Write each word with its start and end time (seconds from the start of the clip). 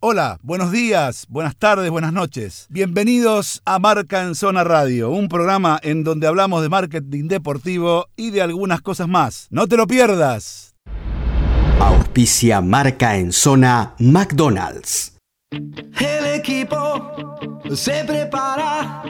Hola, 0.00 0.38
buenos 0.42 0.70
días, 0.70 1.26
buenas 1.28 1.56
tardes, 1.56 1.90
buenas 1.90 2.12
noches. 2.12 2.68
Bienvenidos 2.70 3.62
a 3.64 3.80
Marca 3.80 4.22
en 4.22 4.36
Zona 4.36 4.62
Radio, 4.62 5.10
un 5.10 5.28
programa 5.28 5.80
en 5.82 6.04
donde 6.04 6.28
hablamos 6.28 6.62
de 6.62 6.68
marketing 6.68 7.26
deportivo 7.26 8.06
y 8.14 8.30
de 8.30 8.40
algunas 8.40 8.80
cosas 8.80 9.08
más. 9.08 9.48
No 9.50 9.66
te 9.66 9.76
lo 9.76 9.88
pierdas. 9.88 10.76
Auspicia 11.80 12.60
Marca 12.60 13.16
en 13.16 13.32
Zona 13.32 13.96
McDonald's. 13.98 15.16
El 15.50 16.26
equipo 16.26 17.36
se 17.74 18.04
prepara, 18.04 19.02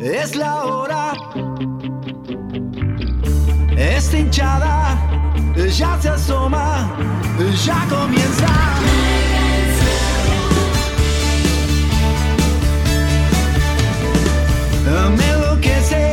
es 0.00 0.34
la 0.34 0.64
hora. 0.64 1.12
Esta 3.76 4.18
hinchada 4.18 4.98
ya 5.70 6.02
se 6.02 6.08
asoma, 6.08 6.96
ya 7.64 7.86
comienza. 7.88 9.31
Me 14.84 15.28
enloquece, 15.30 16.12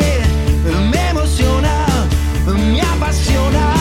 me 0.92 1.10
emociona, 1.10 1.86
me 2.46 2.82
apasiona. 2.82 3.79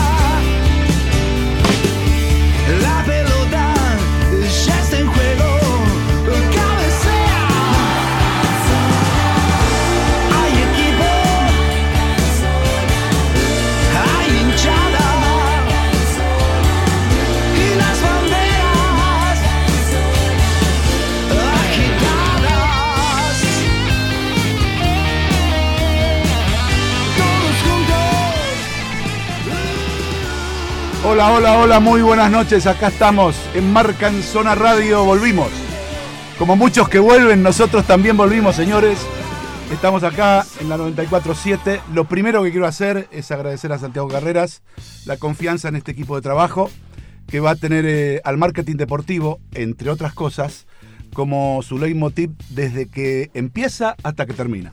Hola, 31.19 31.33
hola, 31.33 31.59
hola, 31.59 31.79
muy 31.81 32.01
buenas 32.01 32.31
noches. 32.31 32.65
Acá 32.65 32.87
estamos 32.87 33.35
en 33.53 33.73
Marca 33.73 34.07
en 34.07 34.23
Zona 34.23 34.55
Radio, 34.55 35.03
volvimos. 35.03 35.49
Como 36.37 36.55
muchos 36.55 36.87
que 36.87 36.99
vuelven, 36.99 37.43
nosotros 37.43 37.85
también 37.85 38.15
volvimos, 38.15 38.55
señores. 38.55 38.97
Estamos 39.69 40.03
acá 40.03 40.45
en 40.61 40.69
la 40.69 40.77
94.7. 40.77 41.81
Lo 41.93 42.05
primero 42.05 42.41
que 42.41 42.51
quiero 42.51 42.67
hacer 42.67 43.09
es 43.11 43.31
agradecer 43.31 43.73
a 43.73 43.79
Santiago 43.79 44.07
Carreras 44.07 44.61
la 45.05 45.17
confianza 45.17 45.67
en 45.67 45.75
este 45.75 45.91
equipo 45.91 46.15
de 46.15 46.21
trabajo 46.21 46.71
que 47.27 47.41
va 47.41 47.49
a 47.51 47.55
tener 47.57 47.85
eh, 47.85 48.21
al 48.23 48.37
marketing 48.37 48.77
deportivo, 48.77 49.41
entre 49.51 49.89
otras 49.89 50.13
cosas, 50.13 50.67
como 51.13 51.61
su 51.63 51.77
leitmotiv 51.79 52.31
desde 52.51 52.85
que 52.85 53.29
empieza 53.33 53.97
hasta 54.03 54.25
que 54.25 54.31
termina. 54.31 54.71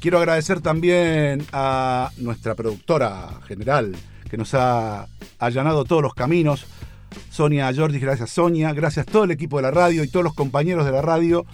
Quiero 0.00 0.18
agradecer 0.18 0.60
también 0.60 1.46
a 1.50 2.10
nuestra 2.18 2.54
productora 2.54 3.40
general 3.48 3.96
que 4.32 4.38
nos 4.38 4.54
ha 4.54 5.08
allanado 5.38 5.84
todos 5.84 6.00
los 6.00 6.14
caminos. 6.14 6.64
Sonia 7.30 7.70
Jordi, 7.76 7.98
gracias 7.98 8.30
Sonia, 8.30 8.72
gracias 8.72 9.04
todo 9.04 9.24
el 9.24 9.30
equipo 9.30 9.58
de 9.58 9.64
la 9.64 9.70
radio 9.70 10.02
y 10.02 10.08
todos 10.08 10.24
los 10.24 10.32
compañeros 10.32 10.86
de 10.86 10.92
la 10.92 11.02
radio 11.02 11.44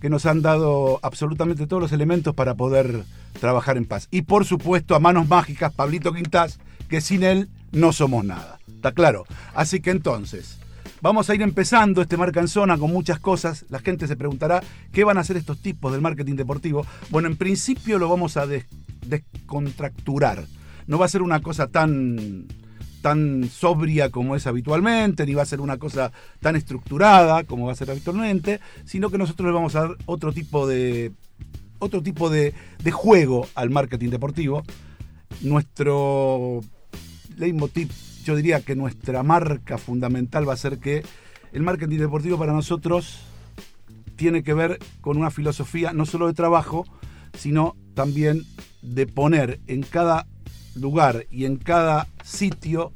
que 0.00 0.10
nos 0.10 0.26
han 0.26 0.42
dado 0.42 0.98
absolutamente 1.04 1.68
todos 1.68 1.80
los 1.80 1.92
elementos 1.92 2.34
para 2.34 2.56
poder 2.56 3.04
trabajar 3.38 3.76
en 3.76 3.84
paz. 3.84 4.08
Y 4.10 4.22
por 4.22 4.44
supuesto 4.44 4.96
a 4.96 4.98
manos 4.98 5.28
mágicas, 5.28 5.72
Pablito 5.72 6.12
Quintás, 6.12 6.58
que 6.88 7.00
sin 7.00 7.22
él 7.22 7.48
no 7.70 7.92
somos 7.92 8.24
nada. 8.24 8.58
¿Está 8.66 8.90
claro? 8.90 9.26
Así 9.54 9.78
que 9.78 9.92
entonces, 9.92 10.58
vamos 11.00 11.30
a 11.30 11.36
ir 11.36 11.42
empezando 11.42 12.02
este 12.02 12.16
marca 12.16 12.40
en 12.40 12.48
zona 12.48 12.76
con 12.76 12.92
muchas 12.92 13.20
cosas. 13.20 13.64
La 13.68 13.78
gente 13.78 14.08
se 14.08 14.16
preguntará 14.16 14.60
qué 14.92 15.04
van 15.04 15.18
a 15.18 15.20
hacer 15.20 15.36
estos 15.36 15.60
tipos 15.62 15.92
del 15.92 16.00
marketing 16.00 16.34
deportivo. 16.34 16.84
Bueno, 17.10 17.28
en 17.28 17.36
principio 17.36 18.00
lo 18.00 18.08
vamos 18.08 18.36
a 18.36 18.44
des- 18.48 18.66
descontracturar. 19.06 20.44
No 20.86 20.98
va 20.98 21.06
a 21.06 21.08
ser 21.08 21.22
una 21.22 21.40
cosa 21.40 21.68
tan 21.68 22.46
tan 23.02 23.50
sobria 23.50 24.08
como 24.08 24.34
es 24.34 24.46
habitualmente, 24.46 25.26
ni 25.26 25.34
va 25.34 25.42
a 25.42 25.46
ser 25.46 25.60
una 25.60 25.76
cosa 25.76 26.10
tan 26.40 26.56
estructurada 26.56 27.44
como 27.44 27.66
va 27.66 27.72
a 27.72 27.76
ser 27.76 27.90
habitualmente, 27.90 28.60
sino 28.86 29.10
que 29.10 29.18
nosotros 29.18 29.46
le 29.46 29.52
vamos 29.52 29.76
a 29.76 29.82
dar 29.82 29.96
otro 30.06 30.32
tipo 30.32 30.66
de 30.66 31.12
otro 31.80 32.02
tipo 32.02 32.30
de, 32.30 32.54
de 32.82 32.90
juego 32.90 33.46
al 33.54 33.68
marketing 33.68 34.08
deportivo. 34.08 34.62
Nuestro 35.42 36.60
leitmotiv, 37.36 37.90
yo 38.24 38.36
diría 38.36 38.62
que 38.62 38.74
nuestra 38.74 39.22
marca 39.22 39.76
fundamental 39.76 40.48
va 40.48 40.54
a 40.54 40.56
ser 40.56 40.78
que 40.78 41.02
el 41.52 41.62
marketing 41.62 41.98
deportivo 41.98 42.38
para 42.38 42.54
nosotros 42.54 43.20
tiene 44.16 44.42
que 44.42 44.54
ver 44.54 44.78
con 45.00 45.18
una 45.18 45.30
filosofía 45.30 45.92
no 45.92 46.06
solo 46.06 46.26
de 46.26 46.32
trabajo, 46.32 46.86
sino 47.36 47.76
también 47.94 48.44
de 48.80 49.06
poner 49.06 49.60
en 49.66 49.82
cada 49.82 50.26
lugar 50.74 51.26
y 51.30 51.44
en 51.44 51.56
cada 51.56 52.06
sitio 52.22 52.92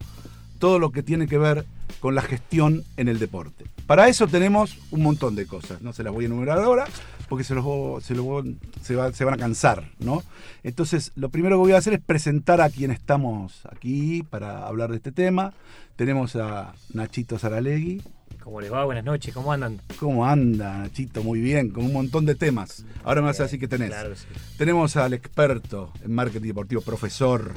todo 0.59 0.79
lo 0.79 0.91
que 0.91 1.03
tiene 1.03 1.27
que 1.27 1.39
ver 1.39 1.65
con 2.01 2.15
la 2.15 2.23
gestión 2.23 2.85
en 2.97 3.09
el 3.09 3.19
deporte. 3.19 3.65
Para 3.87 4.09
eso 4.09 4.27
tenemos 4.27 4.79
un 4.91 5.03
montón 5.03 5.35
de 5.35 5.47
cosas, 5.47 5.81
no 5.81 5.93
se 5.93 6.03
las 6.03 6.13
voy 6.13 6.25
a 6.25 6.27
enumerar 6.27 6.59
ahora 6.59 6.87
porque 7.29 7.45
se, 7.45 7.55
los, 7.55 8.05
se, 8.05 8.15
los 8.15 8.45
se, 8.83 9.13
se 9.13 9.25
van 9.25 9.35
a 9.35 9.39
cansar, 9.39 9.91
¿no? 9.99 10.23
Entonces, 10.63 11.13
lo 11.15 11.29
primero 11.29 11.57
que 11.57 11.61
voy 11.61 11.73
a 11.73 11.79
hacer 11.79 11.95
es 11.95 12.01
presentar 12.01 12.61
a 12.61 12.71
quien 12.71 12.91
estamos 12.91 13.61
aquí 13.71 14.23
para 14.23 14.67
hablar 14.67 14.91
de 14.91 14.97
este 14.97 15.13
tema. 15.13 15.53
Tenemos 15.97 16.37
a 16.37 16.75
Nachito 16.93 17.39
Saralegui. 17.39 18.03
¿Cómo 18.49 18.63
les 18.63 18.73
va? 18.73 18.83
Buenas 18.87 19.05
noches, 19.05 19.35
¿cómo 19.35 19.53
andan? 19.53 19.79
¿Cómo 20.01 20.25
anda, 20.25 20.79
Nachito? 20.79 21.23
Muy 21.23 21.39
bien, 21.39 21.69
con 21.69 21.85
un 21.85 21.93
montón 21.93 22.25
de 22.25 22.35
temas. 22.35 22.83
Ahora 23.05 23.21
me 23.21 23.27
vas 23.27 23.39
a 23.41 23.43
decir 23.43 23.61
que 23.61 23.69
tenés. 23.69 23.91
Claro 23.91 24.09
que 24.09 24.17
sí. 24.17 24.25
Tenemos 24.57 24.97
al 24.97 25.13
experto 25.13 25.93
en 26.03 26.15
marketing 26.15 26.49
deportivo, 26.49 26.81
profesor, 26.81 27.53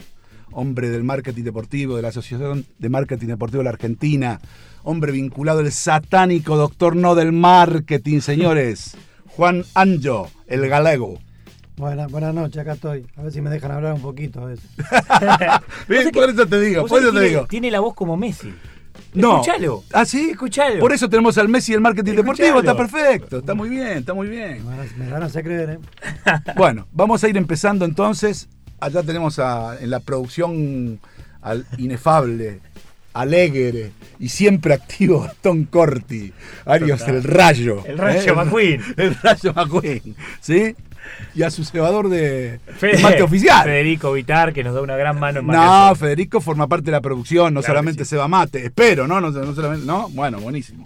hombre 0.51 0.89
del 0.89 1.05
marketing 1.05 1.43
deportivo, 1.43 1.95
de 1.95 2.01
la 2.01 2.09
Asociación 2.09 2.65
de 2.77 2.89
Marketing 2.89 3.27
Deportivo 3.27 3.59
de 3.59 3.63
la 3.63 3.69
Argentina, 3.69 4.41
hombre 4.83 5.13
vinculado 5.13 5.59
al 5.59 5.71
satánico 5.71 6.57
doctor 6.57 6.97
no 6.97 7.15
del 7.15 7.31
marketing, 7.31 8.19
señores. 8.19 8.97
Juan 9.37 9.63
Anjo, 9.75 10.29
el 10.45 10.67
galego. 10.67 11.19
Buenas, 11.77 12.11
buenas 12.11 12.35
noches, 12.35 12.57
acá 12.57 12.73
estoy. 12.73 13.07
A 13.15 13.21
ver 13.23 13.31
si 13.31 13.39
me 13.39 13.49
dejan 13.49 13.71
hablar 13.71 13.93
un 13.93 14.01
poquito 14.01 14.41
a 14.41 14.45
veces. 15.87 16.11
Por 16.11 16.29
eso 16.29 16.45
te 16.45 16.59
digo, 16.59 16.85
por 16.85 16.99
eso 16.99 17.13
te 17.13 17.19
tiene, 17.19 17.27
digo. 17.29 17.47
tiene 17.47 17.71
la 17.71 17.79
voz 17.79 17.93
como 17.93 18.17
Messi. 18.17 18.53
No. 19.13 19.41
Escuchalo. 19.41 19.83
¿Ah, 19.93 20.05
sí? 20.05 20.29
Escuchalo. 20.31 20.79
Por 20.79 20.93
eso 20.93 21.09
tenemos 21.09 21.37
al 21.37 21.49
Messi 21.49 21.71
del 21.73 21.81
marketing 21.81 22.13
deportivo, 22.15 22.59
está 22.59 22.75
perfecto, 22.77 23.39
está 23.39 23.53
muy 23.53 23.69
bien, 23.69 23.97
está 23.99 24.13
muy 24.13 24.27
bien. 24.27 24.63
Me 24.65 24.69
van 24.77 24.79
a- 24.79 24.97
me 24.97 25.11
van 25.11 25.23
a 25.23 25.25
hacer 25.25 25.43
creer, 25.43 25.69
¿eh? 25.71 25.79
Bueno, 26.55 26.87
vamos 26.91 27.23
a 27.23 27.27
ir 27.29 27.35
empezando 27.37 27.85
entonces. 27.85 28.47
Allá 28.79 29.03
tenemos 29.03 29.37
a- 29.39 29.77
en 29.79 29.89
la 29.89 29.99
producción 29.99 30.99
al 31.41 31.65
inefable, 31.77 32.59
alegre 33.13 33.91
y 34.19 34.29
siempre 34.29 34.73
activo 34.73 35.27
Tom 35.41 35.65
Corti, 35.65 36.31
Arios 36.65 36.99
Total. 36.99 37.15
el 37.15 37.23
Rayo. 37.23 37.83
El 37.85 37.97
Rayo 37.97 38.35
McQueen. 38.35 38.81
El 38.97 39.15
Rayo 39.15 39.53
McQueen, 39.53 40.15
¿sí? 40.39 40.75
Y 41.35 41.43
a 41.43 41.51
su 41.51 41.63
cebador 41.63 42.09
de, 42.09 42.59
mate 43.01 43.21
oficial. 43.21 43.63
Federico 43.63 44.11
Vitar, 44.11 44.53
que 44.53 44.63
nos 44.63 44.73
da 44.73 44.81
una 44.81 44.97
gran 44.97 45.19
mano 45.19 45.39
en 45.39 45.47
No, 45.47 45.53
marketing. 45.53 45.99
Federico 45.99 46.41
forma 46.41 46.67
parte 46.67 46.85
de 46.85 46.91
la 46.91 47.01
producción, 47.01 47.53
no 47.53 47.61
Claro 47.61 47.73
solamente 47.73 48.03
sí. 48.05 48.11
se 48.11 48.17
va 48.17 48.27
mate, 48.27 48.65
espero, 48.65 49.07
¿no? 49.07 49.21
No, 49.21 49.31
no 49.31 49.53
solamente, 49.53 49.85
¿no? 49.85 50.09
Bueno, 50.09 50.39
buenísimo. 50.39 50.85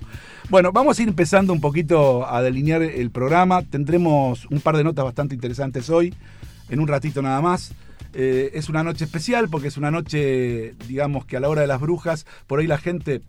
Bueno, 0.49 0.71
vamos 0.71 0.99
a 0.99 1.01
ir 1.01 1.07
empezando 1.07 1.51
un 1.53 1.61
poquito 1.61 2.27
a 2.27 2.41
delinear 2.43 2.83
el 2.83 3.09
programa. 3.09 3.63
Tendremos 3.63 4.45
un 4.45 4.61
par 4.61 4.77
de 4.77 4.83
notas 4.83 5.03
bastante 5.03 5.33
interesantes 5.33 5.89
hoy, 5.89 6.13
en 6.69 6.79
un 6.79 6.87
ratito 6.87 7.21
nada 7.21 7.41
más. 7.41 7.73
Eh, 8.13 8.51
es 8.53 8.69
una 8.69 8.83
noche 8.83 9.05
especial 9.05 9.49
porque 9.49 9.67
es 9.69 9.77
una 9.77 9.91
noche, 9.91 10.75
digamos 10.87 11.25
que 11.25 11.37
a 11.37 11.39
la 11.39 11.49
hora 11.49 11.61
de 11.61 11.67
las 11.67 11.81
brujas, 11.81 12.25
por 12.47 12.59
ahí 12.59 12.67
la 12.67 12.77
gente 12.77 13.21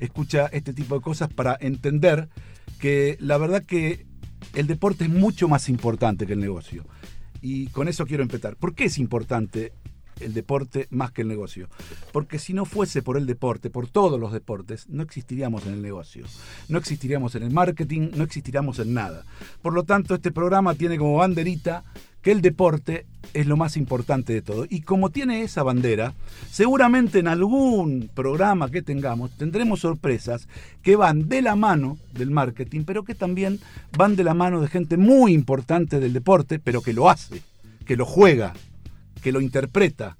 escucha 0.00 0.46
este 0.52 0.72
tipo 0.72 0.96
de 0.96 1.00
cosas 1.00 1.32
para 1.32 1.56
entender 1.58 2.28
que 2.80 3.16
la 3.20 3.38
verdad 3.38 3.62
que 3.64 4.04
el 4.56 4.66
deporte 4.66 5.04
es 5.04 5.10
mucho 5.10 5.48
más 5.48 5.68
importante 5.68 6.26
que 6.26 6.32
el 6.32 6.40
negocio. 6.40 6.84
Y 7.42 7.66
con 7.68 7.88
eso 7.88 8.06
quiero 8.06 8.22
empezar. 8.22 8.56
¿Por 8.56 8.74
qué 8.74 8.86
es 8.86 8.96
importante 8.98 9.72
el 10.18 10.32
deporte 10.32 10.86
más 10.88 11.12
que 11.12 11.20
el 11.22 11.28
negocio? 11.28 11.68
Porque 12.10 12.38
si 12.38 12.54
no 12.54 12.64
fuese 12.64 13.02
por 13.02 13.18
el 13.18 13.26
deporte, 13.26 13.68
por 13.68 13.86
todos 13.86 14.18
los 14.18 14.32
deportes, 14.32 14.88
no 14.88 15.02
existiríamos 15.02 15.66
en 15.66 15.74
el 15.74 15.82
negocio, 15.82 16.24
no 16.70 16.78
existiríamos 16.78 17.34
en 17.34 17.42
el 17.42 17.50
marketing, 17.50 18.12
no 18.16 18.24
existiríamos 18.24 18.78
en 18.78 18.94
nada. 18.94 19.26
Por 19.60 19.74
lo 19.74 19.84
tanto, 19.84 20.14
este 20.14 20.32
programa 20.32 20.74
tiene 20.74 20.96
como 20.96 21.16
banderita 21.16 21.84
que 22.26 22.32
el 22.32 22.42
deporte 22.42 23.06
es 23.34 23.46
lo 23.46 23.56
más 23.56 23.76
importante 23.76 24.32
de 24.32 24.42
todo. 24.42 24.66
Y 24.68 24.80
como 24.80 25.10
tiene 25.10 25.42
esa 25.42 25.62
bandera, 25.62 26.12
seguramente 26.50 27.20
en 27.20 27.28
algún 27.28 28.10
programa 28.12 28.68
que 28.68 28.82
tengamos 28.82 29.30
tendremos 29.36 29.78
sorpresas 29.78 30.48
que 30.82 30.96
van 30.96 31.28
de 31.28 31.40
la 31.40 31.54
mano 31.54 31.98
del 32.14 32.32
marketing, 32.32 32.82
pero 32.84 33.04
que 33.04 33.14
también 33.14 33.60
van 33.96 34.16
de 34.16 34.24
la 34.24 34.34
mano 34.34 34.60
de 34.60 34.66
gente 34.66 34.96
muy 34.96 35.34
importante 35.34 36.00
del 36.00 36.14
deporte, 36.14 36.58
pero 36.58 36.82
que 36.82 36.92
lo 36.92 37.08
hace, 37.08 37.42
que 37.86 37.94
lo 37.94 38.04
juega, 38.04 38.54
que 39.22 39.30
lo 39.30 39.40
interpreta. 39.40 40.16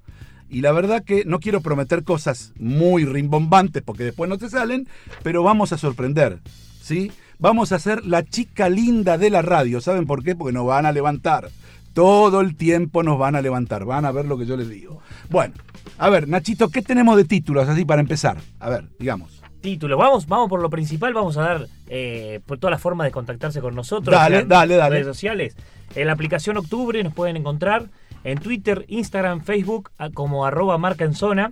Y 0.49 0.61
la 0.61 0.70
verdad 0.70 1.03
que 1.03 1.25
no 1.25 1.41
quiero 1.41 1.61
prometer 1.61 2.05
cosas 2.05 2.53
muy 2.56 3.05
rimbombantes 3.05 3.82
porque 3.82 4.05
después 4.05 4.31
no 4.31 4.38
te 4.38 4.49
salen, 4.49 4.87
pero 5.25 5.43
vamos 5.43 5.73
a 5.73 5.76
sorprender, 5.76 6.38
¿sí? 6.81 7.11
vamos 7.38 7.73
a 7.73 7.79
ser 7.79 8.05
la 8.06 8.25
chica 8.25 8.69
linda 8.69 9.19
de 9.19 9.31
la 9.31 9.43
radio. 9.43 9.81
¿Saben 9.81 10.06
por 10.06 10.23
qué? 10.23 10.35
Porque 10.35 10.53
nos 10.53 10.67
van 10.67 10.87
a 10.87 10.93
levantar. 10.93 11.50
Todo 11.96 12.43
el 12.43 12.56
tiempo 12.56 13.02
nos 13.02 13.19
van 13.19 13.37
a 13.37 13.40
levantar. 13.40 13.87
Van 13.87 14.04
a 14.04 14.12
ver 14.12 14.26
lo 14.26 14.37
que 14.37 14.44
yo 14.44 14.58
les 14.58 14.69
digo. 14.69 15.00
Bueno, 15.31 15.54
a 15.96 16.10
ver, 16.10 16.28
Nachito, 16.28 16.69
¿qué 16.69 16.82
tenemos 16.82 17.16
de 17.16 17.25
títulos 17.25 17.66
así 17.70 17.87
para 17.87 18.02
empezar? 18.02 18.37
A 18.60 18.69
ver, 18.69 18.84
digamos. 18.98 19.43
Título. 19.62 19.96
Vamos, 19.96 20.26
vamos 20.26 20.50
por 20.50 20.60
lo 20.60 20.69
principal, 20.69 21.14
vamos 21.14 21.38
a 21.38 21.40
dar 21.40 21.69
eh, 21.88 22.40
por 22.44 22.58
todas 22.58 22.72
las 22.72 22.82
formas 22.82 23.06
de 23.06 23.12
contactarse 23.12 23.62
con 23.62 23.75
nosotros. 23.75 24.14
Dale, 24.14 24.37
sean 24.37 24.48
dale, 24.48 24.76
dale. 24.76 24.96
Redes 24.96 25.06
sociales. 25.06 25.56
En 25.94 26.08
la 26.08 26.12
aplicación 26.12 26.58
Octubre 26.58 27.02
nos 27.02 27.14
pueden 27.14 27.38
encontrar 27.38 27.87
en 28.25 28.40
Twitter, 28.40 28.84
Instagram, 28.88 29.40
Facebook 29.40 29.90
como 30.12 30.44
arroba 30.44 30.76
marca 30.76 31.06
en 31.06 31.14
zona. 31.14 31.48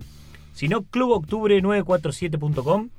Si 0.53 0.67
no, 0.67 0.83
cluboctubre947.com. 0.83 2.89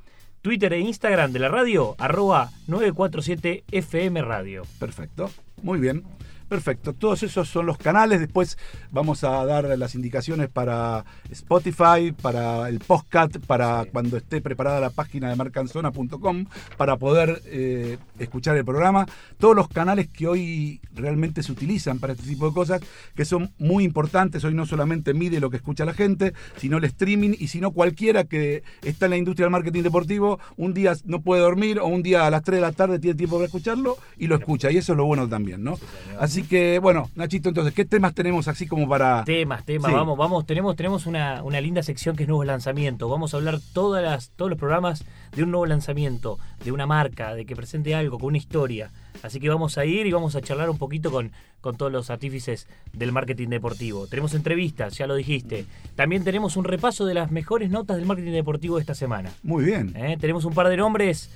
Twitter 0.43 0.73
e 0.73 0.81
Instagram 0.81 1.31
de 1.31 1.39
la 1.39 1.49
radio, 1.49 1.95
arroba 1.99 2.51
947 2.67 3.63
FM 3.71 4.21
Radio. 4.23 4.65
Perfecto. 4.81 5.31
Muy 5.63 5.79
bien. 5.79 6.03
Perfecto. 6.49 6.93
Todos 6.93 7.25
esos 7.25 7.49
son 7.49 7.67
los 7.67 7.77
canales. 7.77 8.21
Después 8.21 8.57
vamos 8.93 9.25
a 9.25 9.45
dar 9.45 9.65
las 9.77 9.97
indicaciones 9.97 10.49
para 10.49 11.05
Spotify, 11.31 12.13
para 12.13 12.69
el 12.69 12.79
podcast, 12.79 13.39
para 13.39 13.85
cuando 13.87 14.17
esté 14.17 14.41
preparada 14.41 14.79
la 14.79 14.91
página 14.91 15.29
de 15.29 15.35
marcanzona.com 15.35 16.47
para 16.77 16.97
poder 16.97 17.43
eh, 17.47 17.99
escuchar 18.19 18.57
el 18.57 18.65
programa. 18.65 19.07
Todos 19.39 19.57
los 19.57 19.69
canales 19.69 20.09
que 20.09 20.29
hoy 20.29 20.81
realmente 20.95 21.43
se 21.43 21.51
utilizan 21.51 21.99
para 21.99 22.13
este 22.13 22.27
tipo 22.27 22.47
de 22.47 22.55
cosas, 22.55 22.81
que 23.17 23.25
son 23.25 23.53
muy 23.59 23.83
importantes. 23.83 24.45
Hoy 24.45 24.55
no 24.55 24.67
solamente 24.67 25.15
mide 25.15 25.41
lo 25.41 25.51
que 25.51 25.57
escucha 25.57 25.85
la 25.85 25.95
gente, 25.95 26.33
sino 26.59 26.79
el 26.79 26.85
streaming 26.85 27.35
y 27.39 27.49
sino 27.49 27.73
cualquiera 27.73 28.25
que 28.25 28.63
está 28.83 29.07
en 29.07 29.11
la 29.11 29.17
industria 29.17 29.47
del 29.47 29.53
marketing 29.53 29.83
deportivo, 29.83 30.39
un 30.57 30.75
día 30.75 30.95
no 31.05 31.23
puede 31.23 31.43
dormir 31.43 31.81
o 31.81 31.87
un 31.87 32.03
día 32.03 32.27
a 32.27 32.31
las 32.31 32.43
3 32.43 32.57
de 32.59 32.61
la 32.61 32.73
tarde 32.73 32.99
tiene 33.01 33.17
tiempo 33.17 33.37
para 33.37 33.47
escucharlo 33.47 33.97
y 34.17 34.29
lo 34.29 34.37
escucha. 34.37 34.71
Y 34.71 34.77
eso 34.77 34.93
es 34.93 34.97
lo 34.97 35.07
bueno 35.07 35.29
también, 35.29 35.65
¿no? 35.65 35.79
Así 36.21 36.36
que, 36.43 36.79
bueno, 36.79 37.11
Nachito, 37.15 37.49
entonces, 37.49 37.73
¿qué 37.75 37.85
temas 37.85 38.15
tenemos 38.15 38.49
así 38.49 38.67
como 38.67 38.89
para... 38.89 39.25
Temas, 39.25 39.65
temas, 39.65 39.91
Sí. 39.91 39.97
vamos, 39.97 40.17
vamos, 40.19 40.47
tenemos, 40.47 40.77
tenemos 40.77 41.07
una, 41.07 41.43
una 41.43 41.61
linda 41.61 41.83
sección 41.83 42.17
que 42.17 42.25
es 42.25 42.29
nuevos 42.29 42.47
lanzamientos. 42.47 43.11
Vamos 43.11 43.33
a 43.35 43.37
hablar 43.37 43.59
todas 43.73 44.03
las, 44.03 44.31
todos 44.31 44.51
los 44.51 44.59
programas 44.59 45.05
de 45.35 45.43
un 45.43 45.51
nuevo 45.51 45.67
lanzamiento, 45.67 46.39
de 46.65 46.73
una 46.73 46.87
marca, 46.87 47.35
de 47.35 47.45
que 47.47 47.55
presente 47.57 47.95
algo, 47.95 48.19
con 48.19 48.29
una 48.29 48.39
historia. 48.39 48.91
Así 49.23 49.41
que 49.41 49.49
vamos 49.49 49.79
a 49.79 49.85
ir 49.85 50.07
y 50.07 50.13
vamos 50.13 50.37
a 50.37 50.41
charlar 50.43 50.69
un 50.71 50.79
poquito 50.79 51.11
con, 51.11 51.33
con 51.61 51.77
todos 51.77 51.91
los 51.91 52.11
artífices 52.11 52.67
del 52.93 53.13
marketing 53.13 53.49
deportivo. 53.49 54.07
Tenemos 54.07 54.35
entrevistas, 54.35 54.97
ya 54.99 55.07
lo 55.07 55.15
dijiste. 55.15 55.65
También 55.95 56.23
tenemos 56.25 56.57
un 56.57 56.65
repaso 56.65 57.07
de 57.07 57.15
las 57.15 57.31
mejores 57.31 57.71
notas 57.71 57.97
del 57.97 58.07
marketing 58.07 58.33
deportivo 58.33 58.77
de 58.77 58.83
esta 58.83 58.95
semana. 58.95 59.31
Muy 59.43 59.65
bien. 59.65 59.95
¿eh? 59.97 60.17
Tenemos 60.21 60.45
un 60.45 60.55
par 60.55 60.69
de 60.69 60.77
nombres 60.77 61.31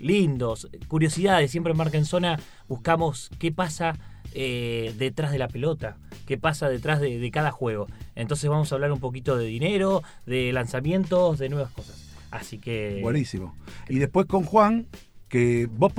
lindos, 0.00 0.68
curiosidades. 0.88 1.50
Siempre 1.50 1.72
en 1.72 1.78
Marca 1.78 1.98
en 1.98 2.04
Zona 2.04 2.38
buscamos 2.68 3.30
qué 3.38 3.52
pasa 3.52 3.94
eh, 4.38 4.94
detrás 4.98 5.32
de 5.32 5.38
la 5.38 5.48
pelota, 5.48 5.96
qué 6.26 6.36
pasa 6.36 6.68
detrás 6.68 7.00
de, 7.00 7.18
de 7.18 7.30
cada 7.30 7.50
juego. 7.50 7.86
Entonces 8.14 8.50
vamos 8.50 8.70
a 8.70 8.74
hablar 8.74 8.92
un 8.92 9.00
poquito 9.00 9.36
de 9.38 9.46
dinero, 9.46 10.02
de 10.26 10.52
lanzamientos, 10.52 11.38
de 11.38 11.48
nuevas 11.48 11.72
cosas. 11.72 11.96
Así 12.30 12.58
que... 12.58 12.98
Buenísimo. 13.02 13.54
Y 13.88 13.98
después 13.98 14.26
con 14.26 14.42
Juan, 14.44 14.86
que 15.30 15.68
vos, 15.72 15.92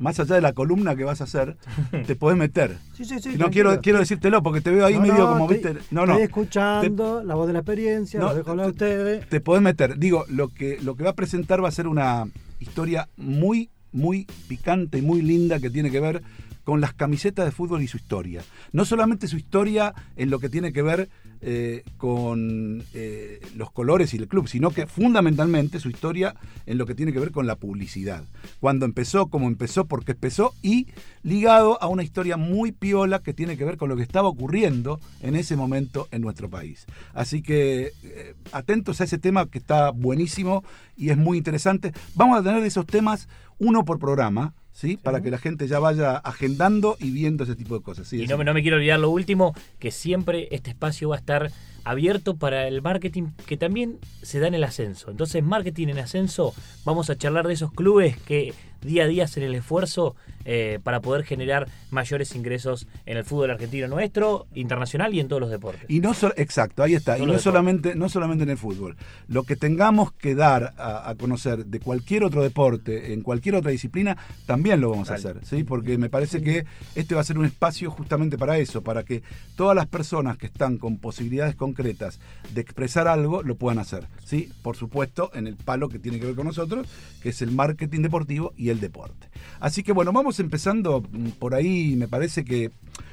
más 0.00 0.18
allá 0.18 0.34
de 0.34 0.40
la 0.40 0.52
columna 0.52 0.96
que 0.96 1.04
vas 1.04 1.20
a 1.20 1.24
hacer, 1.24 1.56
te 2.06 2.16
podés 2.16 2.36
meter. 2.36 2.76
Sí, 2.94 3.04
sí, 3.04 3.20
sí. 3.20 3.28
no 3.30 3.36
tranquilo. 3.38 3.50
quiero, 3.50 3.80
quiero 3.80 3.98
decírtelo 4.00 4.42
porque 4.42 4.60
te 4.62 4.70
veo 4.72 4.84
ahí 4.86 4.94
No, 4.94 5.00
medio 5.02 5.18
no, 5.18 5.28
como, 5.28 5.50
estoy- 5.52 5.72
viste. 5.74 5.94
No, 5.94 6.06
no. 6.06 6.12
Estoy 6.14 6.24
escuchando 6.24 7.22
la 7.22 7.34
voz 7.36 7.46
de 7.46 7.52
la 7.52 7.60
experiencia, 7.60 8.18
No, 8.18 8.30
lo 8.30 8.34
dejo 8.34 8.50
hablar 8.50 8.66
a 8.66 8.72
te- 8.72 8.74
ustedes. 8.74 9.28
Te 9.28 9.40
podés 9.40 9.62
meter. 9.62 9.96
Digo, 9.98 10.24
lo 10.28 10.48
que, 10.48 10.78
lo 10.82 10.96
que 10.96 11.04
va 11.04 11.10
a 11.10 11.14
presentar 11.14 11.62
va 11.62 11.68
a 11.68 11.72
ser 11.72 11.86
una 11.86 12.26
historia 12.58 13.08
muy, 13.16 13.70
muy 13.92 14.26
picante 14.48 14.98
y 14.98 15.02
muy 15.02 15.22
linda 15.22 15.60
que 15.60 15.70
tiene 15.70 15.90
que 15.90 16.00
ver 16.00 16.22
con 16.64 16.80
las 16.80 16.94
camisetas 16.94 17.44
de 17.44 17.52
fútbol 17.52 17.82
y 17.82 17.88
su 17.88 17.96
historia. 17.96 18.42
No 18.72 18.84
solamente 18.84 19.28
su 19.28 19.36
historia 19.36 19.94
en 20.16 20.30
lo 20.30 20.38
que 20.38 20.48
tiene 20.48 20.72
que 20.72 20.82
ver 20.82 21.08
eh, 21.42 21.84
con 21.96 22.84
eh, 22.92 23.40
los 23.56 23.70
colores 23.70 24.12
y 24.12 24.18
el 24.18 24.28
club, 24.28 24.46
sino 24.46 24.72
que 24.72 24.86
fundamentalmente 24.86 25.80
su 25.80 25.88
historia 25.88 26.34
en 26.66 26.76
lo 26.76 26.84
que 26.84 26.94
tiene 26.94 27.14
que 27.14 27.18
ver 27.18 27.30
con 27.30 27.46
la 27.46 27.56
publicidad. 27.56 28.24
Cuando 28.60 28.84
empezó, 28.84 29.28
cómo 29.28 29.48
empezó, 29.48 29.86
por 29.86 30.04
qué 30.04 30.12
empezó 30.12 30.52
y 30.60 30.88
ligado 31.22 31.82
a 31.82 31.86
una 31.86 32.02
historia 32.02 32.36
muy 32.36 32.72
piola 32.72 33.20
que 33.20 33.32
tiene 33.32 33.56
que 33.56 33.64
ver 33.64 33.78
con 33.78 33.88
lo 33.88 33.96
que 33.96 34.02
estaba 34.02 34.28
ocurriendo 34.28 35.00
en 35.22 35.34
ese 35.34 35.56
momento 35.56 36.08
en 36.10 36.20
nuestro 36.20 36.50
país. 36.50 36.84
Así 37.14 37.40
que 37.40 37.92
eh, 38.02 38.34
atentos 38.52 39.00
a 39.00 39.04
ese 39.04 39.16
tema 39.16 39.46
que 39.46 39.56
está 39.56 39.92
buenísimo 39.92 40.62
y 40.94 41.08
es 41.08 41.16
muy 41.16 41.38
interesante. 41.38 41.94
Vamos 42.14 42.38
a 42.38 42.42
tener 42.42 42.62
esos 42.64 42.84
temas 42.84 43.28
uno 43.58 43.86
por 43.86 43.98
programa. 43.98 44.52
¿Sí? 44.72 44.96
Para 44.96 45.20
que 45.20 45.30
la 45.30 45.38
gente 45.38 45.66
ya 45.68 45.78
vaya 45.78 46.16
agendando 46.16 46.96
y 47.00 47.10
viendo 47.10 47.44
ese 47.44 47.54
tipo 47.56 47.76
de 47.76 47.82
cosas. 47.82 48.08
Sí, 48.08 48.22
Y 48.22 48.26
no, 48.26 48.38
me- 48.38 48.44
no 48.44 48.54
me 48.54 48.62
quiero 48.62 48.76
olvidar 48.78 48.98
lo 49.00 49.10
último, 49.10 49.54
que 49.78 49.90
siempre 49.90 50.48
este 50.52 50.70
espacio 50.70 51.08
va 51.10 51.16
a 51.16 51.18
estar 51.18 51.50
abierto 51.84 52.36
para 52.36 52.66
el 52.68 52.80
marketing 52.82 53.28
que 53.46 53.56
también 53.56 53.98
se 54.22 54.38
da 54.38 54.46
en 54.48 54.54
el 54.54 54.64
ascenso. 54.64 55.10
Entonces, 55.10 55.42
marketing 55.42 55.88
en 55.88 55.98
ascenso, 55.98 56.54
vamos 56.84 57.10
a 57.10 57.16
charlar 57.16 57.46
de 57.46 57.54
esos 57.54 57.72
clubes 57.72 58.16
que 58.18 58.54
día 58.82 59.04
a 59.04 59.06
día 59.06 59.24
hacen 59.24 59.42
el 59.42 59.54
esfuerzo 59.54 60.16
eh, 60.44 60.78
para 60.82 61.00
poder 61.00 61.24
generar 61.24 61.68
mayores 61.90 62.34
ingresos 62.34 62.86
en 63.06 63.16
el 63.18 63.24
fútbol 63.24 63.50
argentino 63.50 63.88
nuestro, 63.88 64.46
internacional 64.54 65.14
y 65.14 65.20
en 65.20 65.28
todos 65.28 65.40
los 65.40 65.50
deportes. 65.50 65.84
Y 65.88 66.00
no 66.00 66.14
sol- 66.14 66.34
exacto, 66.36 66.82
ahí 66.82 66.94
está. 66.94 67.18
Y 67.18 67.26
no 67.26 67.38
solamente, 67.38 67.94
no 67.94 68.08
solamente 68.08 68.44
en 68.44 68.50
el 68.50 68.58
fútbol. 68.58 68.96
Lo 69.28 69.42
que 69.44 69.56
tengamos 69.56 70.12
que 70.12 70.34
dar 70.34 70.74
a, 70.78 71.08
a 71.10 71.14
conocer 71.14 71.66
de 71.66 71.80
cualquier 71.80 72.24
otro 72.24 72.42
deporte, 72.42 73.12
en 73.12 73.22
cualquier 73.22 73.56
otra 73.56 73.70
disciplina, 73.70 74.16
también 74.46 74.80
lo 74.80 74.90
vamos 74.90 75.08
Dale. 75.08 75.16
a 75.28 75.30
hacer. 75.30 75.44
¿sí? 75.46 75.64
Porque 75.64 75.98
me 75.98 76.08
parece 76.08 76.42
que 76.42 76.64
este 76.94 77.14
va 77.14 77.20
a 77.20 77.24
ser 77.24 77.38
un 77.38 77.44
espacio 77.44 77.90
justamente 77.90 78.38
para 78.38 78.58
eso, 78.58 78.82
para 78.82 79.04
que 79.04 79.22
todas 79.56 79.76
las 79.76 79.86
personas 79.86 80.38
que 80.38 80.46
están 80.46 80.78
con 80.78 80.98
posibilidades 80.98 81.54
concretas 81.54 82.18
de 82.54 82.60
expresar 82.60 83.08
algo 83.08 83.42
lo 83.42 83.56
puedan 83.56 83.78
hacer. 83.78 84.06
¿sí? 84.24 84.50
Por 84.62 84.76
supuesto, 84.76 85.30
en 85.34 85.46
el 85.46 85.56
palo 85.56 85.88
que 85.88 85.98
tiene 85.98 86.18
que 86.18 86.26
ver 86.26 86.34
con 86.34 86.46
nosotros, 86.46 86.88
que 87.22 87.28
es 87.30 87.42
el 87.42 87.50
marketing 87.50 88.00
deportivo 88.02 88.52
el 88.70 88.80
deporte. 88.80 89.28
Así 89.58 89.82
que 89.82 89.92
bueno, 89.92 90.12
vamos 90.12 90.40
empezando 90.40 91.02
mm, 91.02 91.30
por 91.38 91.54
ahí, 91.54 91.94
me 91.96 92.08
parece 92.08 92.44
que 92.44 92.70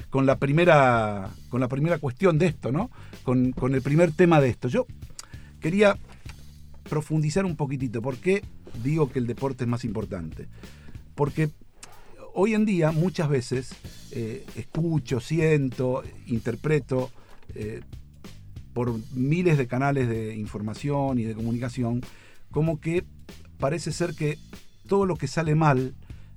con 0.09 0.25
la 0.25 0.37
primera, 0.37 1.29
con 1.49 1.59
la 1.59 1.67
primera 1.67 1.97
cuestión 1.97 2.37
de 2.37 2.47
esto, 2.47 2.71
¿no? 2.71 2.89
Con, 3.23 3.51
con 3.51 3.75
el 3.75 3.81
primer 3.81 4.11
tema 4.11 4.39
de 4.39 4.49
esto. 4.49 4.67
Yo 4.67 4.85
quería 5.59 5.97
profundizar 6.87 7.45
un 7.45 7.55
poquitito. 7.55 8.01
¿Por 8.01 8.17
qué 8.17 8.43
digo 8.83 9.11
que 9.11 9.19
el 9.19 9.27
deporte 9.27 9.65
es 9.65 9.69
más 9.69 9.83
importante? 9.83 10.47
Porque 11.15 11.49
hoy 12.33 12.53
en 12.53 12.65
día 12.65 12.91
muchas 12.91 13.29
veces 13.29 13.71
eh, 14.11 14.45
escucho, 14.55 15.19
siento, 15.19 16.03
interpreto 16.27 17.11
eh, 17.55 17.81
por 18.73 18.93
miles 19.13 19.57
de 19.57 19.67
canales 19.67 20.07
de 20.07 20.35
información 20.35 21.17
y 21.17 21.23
de 21.23 21.33
comunicación, 21.33 22.01
como 22.51 22.79
que 22.79 23.03
parece 23.57 23.91
ser 23.91 24.13
que 24.13 24.37
todo 24.87 25.05
lo 25.05 25.15
que 25.15 25.27
sale 25.27 25.55
mal 25.55 25.93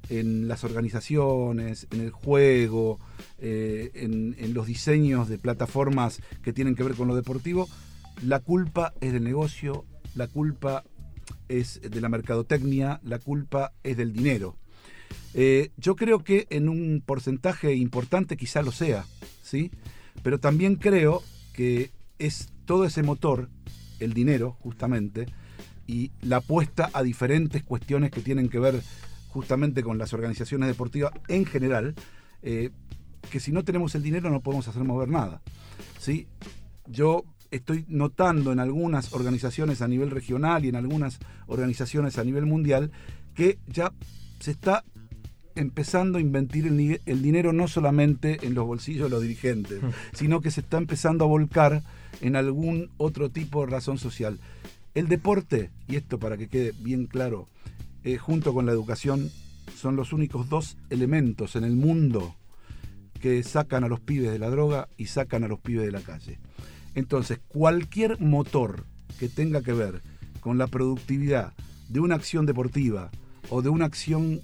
en 0.08 0.48
las 0.48 0.64
organizaciones, 0.64 1.86
en 1.90 2.00
el 2.00 2.10
juego, 2.10 2.98
eh, 3.38 3.90
en, 3.94 4.54
los 4.54 4.66
diseños 4.66 5.28
de 5.28 5.38
plataformas 5.38 6.20
que 6.42 6.52
tienen 6.52 6.74
que 6.74 6.82
ver 6.82 6.94
con 6.94 7.08
lo 7.08 7.14
deportivo, 7.14 7.68
la 8.24 8.40
culpa 8.40 8.92
es 9.00 9.12
del 9.12 9.24
negocio, 9.24 9.84
la 10.14 10.26
culpa 10.26 10.84
es 11.48 11.80
de 11.80 12.00
la 12.00 12.08
mercadotecnia, 12.08 13.00
la 13.04 13.18
culpa 13.18 13.72
es 13.82 13.96
del 13.96 14.12
dinero. 14.12 14.56
Eh, 15.34 15.70
yo 15.76 15.94
creo 15.94 16.24
que 16.24 16.46
en 16.50 16.68
un 16.68 17.02
porcentaje 17.04 17.74
importante 17.74 18.36
quizá 18.36 18.62
lo 18.62 18.72
sea, 18.72 19.04
¿sí? 19.42 19.70
Pero 20.22 20.40
también 20.40 20.76
creo 20.76 21.22
que 21.52 21.90
es 22.18 22.52
todo 22.64 22.84
ese 22.84 23.02
motor, 23.02 23.48
el 24.00 24.12
dinero, 24.12 24.56
justamente, 24.60 25.26
y 25.90 26.12
la 26.22 26.36
apuesta 26.36 26.88
a 26.92 27.02
diferentes 27.02 27.64
cuestiones 27.64 28.12
que 28.12 28.20
tienen 28.20 28.48
que 28.48 28.60
ver 28.60 28.80
justamente 29.28 29.82
con 29.82 29.98
las 29.98 30.12
organizaciones 30.12 30.68
deportivas 30.68 31.12
en 31.26 31.44
general, 31.44 31.96
eh, 32.42 32.70
que 33.28 33.40
si 33.40 33.50
no 33.50 33.64
tenemos 33.64 33.96
el 33.96 34.02
dinero 34.04 34.30
no 34.30 34.40
podemos 34.40 34.68
hacer 34.68 34.84
mover 34.84 35.08
nada. 35.08 35.42
¿sí? 35.98 36.28
Yo 36.86 37.24
estoy 37.50 37.86
notando 37.88 38.52
en 38.52 38.60
algunas 38.60 39.12
organizaciones 39.12 39.82
a 39.82 39.88
nivel 39.88 40.12
regional 40.12 40.64
y 40.64 40.68
en 40.68 40.76
algunas 40.76 41.18
organizaciones 41.48 42.18
a 42.18 42.24
nivel 42.24 42.46
mundial 42.46 42.92
que 43.34 43.58
ya 43.66 43.92
se 44.38 44.52
está 44.52 44.84
empezando 45.56 46.18
a 46.18 46.20
invertir 46.20 46.68
el, 46.68 47.00
el 47.04 47.22
dinero 47.22 47.52
no 47.52 47.66
solamente 47.66 48.46
en 48.46 48.54
los 48.54 48.64
bolsillos 48.64 49.04
de 49.04 49.10
los 49.10 49.22
dirigentes, 49.22 49.80
sino 50.12 50.40
que 50.40 50.52
se 50.52 50.60
está 50.60 50.78
empezando 50.78 51.24
a 51.24 51.28
volcar 51.28 51.82
en 52.20 52.36
algún 52.36 52.90
otro 52.96 53.28
tipo 53.30 53.66
de 53.66 53.72
razón 53.72 53.98
social. 53.98 54.38
El 54.94 55.08
deporte, 55.08 55.70
y 55.86 55.96
esto 55.96 56.18
para 56.18 56.36
que 56.36 56.48
quede 56.48 56.72
bien 56.80 57.06
claro, 57.06 57.48
eh, 58.02 58.16
junto 58.16 58.52
con 58.52 58.66
la 58.66 58.72
educación, 58.72 59.30
son 59.76 59.94
los 59.94 60.12
únicos 60.12 60.48
dos 60.48 60.76
elementos 60.90 61.54
en 61.54 61.64
el 61.64 61.76
mundo 61.76 62.34
que 63.20 63.42
sacan 63.42 63.84
a 63.84 63.88
los 63.88 64.00
pibes 64.00 64.32
de 64.32 64.38
la 64.38 64.50
droga 64.50 64.88
y 64.96 65.06
sacan 65.06 65.44
a 65.44 65.48
los 65.48 65.60
pibes 65.60 65.84
de 65.84 65.92
la 65.92 66.00
calle. 66.00 66.38
Entonces, 66.94 67.38
cualquier 67.48 68.20
motor 68.20 68.86
que 69.18 69.28
tenga 69.28 69.62
que 69.62 69.72
ver 69.72 70.02
con 70.40 70.58
la 70.58 70.66
productividad 70.66 71.52
de 71.88 72.00
una 72.00 72.16
acción 72.16 72.46
deportiva 72.46 73.10
o 73.48 73.62
de 73.62 73.68
una 73.68 73.84
acción 73.84 74.40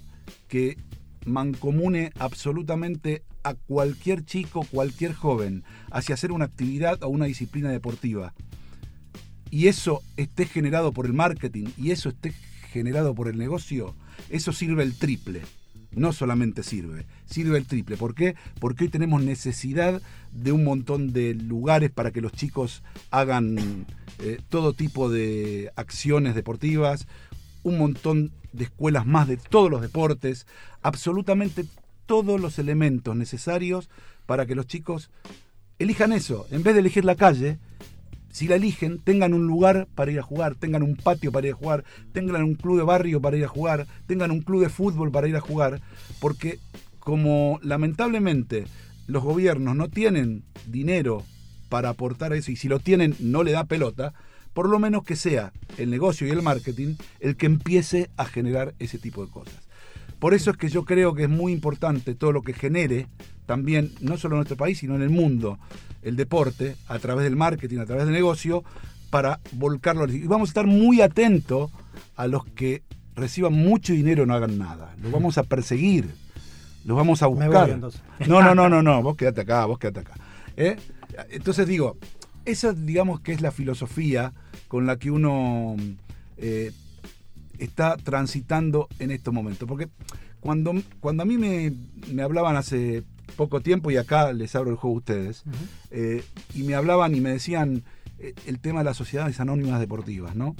que 0.47 0.77
mancomune 1.25 2.11
absolutamente 2.19 3.23
a 3.43 3.55
cualquier 3.55 4.23
chico, 4.25 4.65
cualquier 4.69 5.13
joven, 5.13 5.63
hacia 5.91 6.15
hacer 6.15 6.31
una 6.31 6.45
actividad 6.45 7.03
o 7.03 7.09
una 7.09 7.25
disciplina 7.25 7.69
deportiva, 7.69 8.33
y 9.49 9.67
eso 9.67 10.01
esté 10.17 10.45
generado 10.45 10.91
por 10.91 11.05
el 11.05 11.13
marketing 11.13 11.67
y 11.77 11.91
eso 11.91 12.09
esté 12.09 12.33
generado 12.71 13.15
por 13.15 13.27
el 13.27 13.37
negocio, 13.37 13.95
eso 14.29 14.51
sirve 14.51 14.83
el 14.83 14.95
triple. 14.95 15.41
No 15.91 16.13
solamente 16.13 16.63
sirve, 16.63 17.07
sirve 17.25 17.57
el 17.57 17.65
triple. 17.65 17.97
¿Por 17.97 18.13
qué? 18.13 18.35
Porque 18.59 18.83
hoy 18.83 18.89
tenemos 18.89 19.23
necesidad 19.23 20.01
de 20.31 20.51
un 20.51 20.63
montón 20.63 21.11
de 21.11 21.33
lugares 21.33 21.89
para 21.89 22.11
que 22.11 22.21
los 22.21 22.33
chicos 22.33 22.83
hagan 23.09 23.85
eh, 24.19 24.39
todo 24.49 24.73
tipo 24.73 25.09
de 25.09 25.71
acciones 25.75 26.35
deportivas, 26.35 27.07
un 27.63 27.77
montón 27.77 28.31
de 28.53 28.65
escuelas 28.65 29.05
más 29.05 29.27
de 29.27 29.37
todos 29.37 29.71
los 29.71 29.81
deportes, 29.81 30.45
absolutamente 30.81 31.65
todos 32.05 32.39
los 32.39 32.59
elementos 32.59 33.15
necesarios 33.15 33.89
para 34.25 34.45
que 34.45 34.55
los 34.55 34.67
chicos 34.67 35.09
elijan 35.79 36.13
eso. 36.13 36.47
En 36.51 36.63
vez 36.63 36.73
de 36.73 36.81
elegir 36.81 37.05
la 37.05 37.15
calle, 37.15 37.59
si 38.37 38.47
la 38.47 38.53
eligen, 38.53 38.99
tengan 38.99 39.33
un 39.33 39.47
lugar 39.47 39.87
para 39.95 40.11
ir 40.11 40.19
a 40.19 40.21
jugar, 40.21 40.53
tengan 40.53 40.83
un 40.83 40.95
patio 40.95 41.31
para 41.31 41.47
ir 41.47 41.53
a 41.53 41.57
jugar, 41.57 41.83
tengan 42.13 42.43
un 42.43 42.53
club 42.53 42.77
de 42.77 42.83
barrio 42.83 43.19
para 43.19 43.35
ir 43.35 43.43
a 43.43 43.47
jugar, 43.47 43.87
tengan 44.05 44.29
un 44.29 44.41
club 44.41 44.61
de 44.61 44.69
fútbol 44.69 45.09
para 45.11 45.27
ir 45.27 45.35
a 45.35 45.41
jugar, 45.41 45.81
porque 46.19 46.59
como 46.99 47.59
lamentablemente 47.63 48.65
los 49.07 49.23
gobiernos 49.23 49.75
no 49.75 49.89
tienen 49.89 50.43
dinero 50.67 51.23
para 51.67 51.89
aportar 51.89 52.31
eso 52.31 52.51
y 52.51 52.57
si 52.57 52.67
lo 52.67 52.77
tienen 52.77 53.15
no 53.19 53.41
le 53.41 53.53
da 53.53 53.63
pelota, 53.63 54.13
por 54.53 54.69
lo 54.69 54.77
menos 54.77 55.03
que 55.03 55.15
sea 55.15 55.51
el 55.79 55.89
negocio 55.89 56.27
y 56.27 56.29
el 56.29 56.43
marketing 56.43 56.93
el 57.19 57.37
que 57.37 57.47
empiece 57.47 58.11
a 58.17 58.25
generar 58.25 58.75
ese 58.77 58.99
tipo 58.99 59.25
de 59.25 59.31
cosas. 59.31 59.67
Por 60.19 60.35
eso 60.35 60.51
es 60.51 60.57
que 60.57 60.69
yo 60.69 60.85
creo 60.85 61.15
que 61.15 61.23
es 61.23 61.29
muy 61.29 61.51
importante 61.51 62.13
todo 62.13 62.31
lo 62.31 62.43
que 62.43 62.53
genere 62.53 63.07
también, 63.47 63.93
no 63.99 64.15
solo 64.15 64.35
en 64.35 64.39
nuestro 64.41 64.57
país, 64.57 64.77
sino 64.77 64.95
en 64.95 65.01
el 65.01 65.09
mundo, 65.09 65.57
el 66.01 66.15
deporte, 66.15 66.75
a 66.87 66.99
través 66.99 67.23
del 67.23 67.35
marketing, 67.35 67.79
a 67.79 67.85
través 67.85 68.05
del 68.05 68.13
negocio, 68.13 68.63
para 69.09 69.39
volcarlo. 69.53 70.07
Y 70.07 70.27
vamos 70.27 70.49
a 70.49 70.51
estar 70.51 70.67
muy 70.67 71.01
atentos 71.01 71.71
a 72.15 72.27
los 72.27 72.45
que 72.45 72.83
reciban 73.15 73.53
mucho 73.53 73.93
dinero 73.93 74.23
y 74.23 74.25
no 74.27 74.33
hagan 74.33 74.57
nada. 74.57 74.95
Los 75.01 75.11
vamos 75.11 75.37
a 75.37 75.43
perseguir, 75.43 76.13
los 76.85 76.95
vamos 76.95 77.21
a 77.23 77.27
buscar. 77.27 77.79
voy. 77.79 77.91
No, 78.27 78.41
no, 78.41 78.55
no, 78.55 78.69
no, 78.69 78.81
no, 78.81 79.01
vos 79.01 79.17
quédate 79.17 79.41
acá, 79.41 79.65
vos 79.65 79.79
quédate 79.79 80.01
acá. 80.01 80.13
¿Eh? 80.55 80.77
Entonces 81.29 81.67
digo, 81.67 81.97
esa 82.45 82.73
digamos 82.73 83.19
que 83.21 83.33
es 83.33 83.41
la 83.41 83.51
filosofía 83.51 84.33
con 84.67 84.85
la 84.85 84.97
que 84.97 85.11
uno 85.11 85.75
eh, 86.37 86.71
está 87.57 87.97
transitando 87.97 88.87
en 88.99 89.11
estos 89.11 89.33
momentos. 89.33 89.67
Porque 89.67 89.89
cuando, 90.39 90.73
cuando 90.99 91.23
a 91.23 91.25
mí 91.25 91.37
me, 91.37 91.73
me 92.11 92.21
hablaban 92.21 92.55
hace 92.55 93.03
poco 93.35 93.61
tiempo, 93.61 93.91
y 93.91 93.97
acá 93.97 94.31
les 94.33 94.55
abro 94.55 94.69
el 94.71 94.77
juego 94.77 94.95
a 94.95 94.99
ustedes, 94.99 95.43
eh, 95.91 96.23
y 96.55 96.63
me 96.63 96.75
hablaban 96.75 97.13
y 97.15 97.21
me 97.21 97.29
decían 97.31 97.83
eh, 98.19 98.33
el 98.47 98.59
tema 98.59 98.79
de 98.79 98.85
las 98.85 98.97
sociedades 98.97 99.39
anónimas 99.39 99.79
deportivas, 99.79 100.35
¿no? 100.35 100.55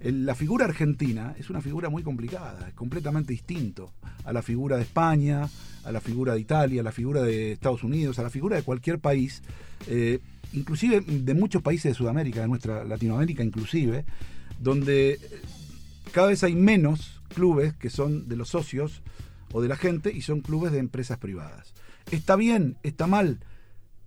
El- 0.00 0.24
La 0.26 0.34
figura 0.34 0.64
argentina 0.64 1.34
es 1.38 1.50
una 1.50 1.60
figura 1.60 1.88
muy 1.90 2.02
complicada, 2.02 2.66
es 2.68 2.74
completamente 2.74 3.32
distinto 3.32 3.92
a 4.24 4.32
la 4.32 4.42
figura 4.42 4.76
de 4.76 4.82
España, 4.82 5.48
a 5.84 5.92
la 5.92 6.00
figura 6.00 6.32
de 6.34 6.40
Italia, 6.40 6.80
a 6.80 6.84
la 6.84 6.92
figura 6.92 7.20
de 7.22 7.52
Estados 7.52 7.82
Unidos, 7.84 8.18
a 8.18 8.22
la 8.22 8.30
figura 8.30 8.56
de 8.56 8.62
cualquier 8.62 8.98
país, 9.00 9.42
eh, 9.86 10.18
inclusive 10.54 11.00
de 11.02 11.34
muchos 11.34 11.60
países 11.62 11.92
de 11.92 11.94
Sudamérica, 11.94 12.40
de 12.40 12.48
nuestra 12.48 12.84
Latinoamérica 12.84 13.42
inclusive, 13.42 14.04
donde 14.60 15.18
cada 16.12 16.28
vez 16.28 16.42
hay 16.44 16.54
menos 16.54 17.20
clubes 17.34 17.74
que 17.74 17.90
son 17.90 18.28
de 18.28 18.36
los 18.36 18.48
socios 18.48 19.02
o 19.52 19.60
de 19.60 19.68
la 19.68 19.76
gente 19.76 20.10
y 20.12 20.22
son 20.22 20.40
clubes 20.40 20.72
de 20.72 20.78
empresas 20.78 21.18
privadas. 21.18 21.74
Está 22.10 22.36
bien, 22.36 22.76
está 22.82 23.06
mal. 23.06 23.40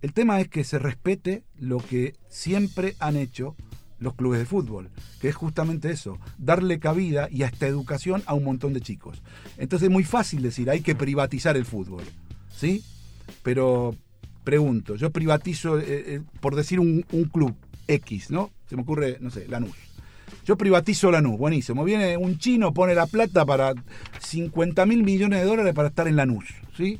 El 0.02 0.14
tema 0.14 0.40
es 0.40 0.48
que 0.48 0.64
se 0.64 0.80
respete 0.80 1.44
lo 1.58 1.80
que 1.80 2.16
siempre 2.30 2.96
han 3.00 3.16
hecho 3.16 3.56
los 4.00 4.14
clubes 4.14 4.40
de 4.40 4.46
fútbol, 4.46 4.92
que 5.20 5.30
es 5.30 5.36
justamente 5.36 5.90
eso, 5.90 6.20
darle 6.38 6.80
cabida 6.80 7.28
y 7.32 7.44
hasta 7.44 7.68
educación 7.68 8.22
a 8.28 8.36
un 8.36 8.44
montón 8.44 8.74
de 8.74 8.82
chicos. 8.82 9.24
Entonces 9.58 9.88
es 9.88 9.92
muy 9.92 10.04
fácil 10.04 10.44
decir, 10.44 10.70
hay 10.70 10.82
que 10.82 10.96
privatizar 10.96 11.58
el 11.58 11.66
fútbol, 11.66 12.04
¿sí? 12.56 12.84
Pero 13.42 13.96
pregunto, 14.44 14.96
yo 14.96 15.10
privatizo, 15.10 15.80
eh, 15.80 15.86
eh, 15.88 16.22
por 16.40 16.56
decir 16.56 16.80
un, 16.80 17.06
un 17.12 17.26
club 17.26 17.56
X, 17.88 18.30
¿no? 18.30 18.52
Se 18.70 18.76
me 18.76 18.84
ocurre, 18.84 19.18
no 19.20 19.32
sé, 19.32 19.48
Lanús. 19.48 19.76
Yo 20.46 20.58
privatizo 20.58 21.12
Lanús, 21.12 21.38
buenísimo. 21.38 21.84
Viene 21.84 22.18
un 22.18 22.38
chino, 22.38 22.74
pone 22.74 22.94
la 22.94 23.08
plata 23.08 23.46
para 23.46 23.74
50 24.20 24.86
mil 24.86 25.04
millones 25.04 25.42
de 25.42 25.46
dólares 25.46 25.74
para 25.74 25.90
estar 25.90 26.08
en 26.08 26.16
Lanús, 26.16 26.46
¿sí? 26.76 27.00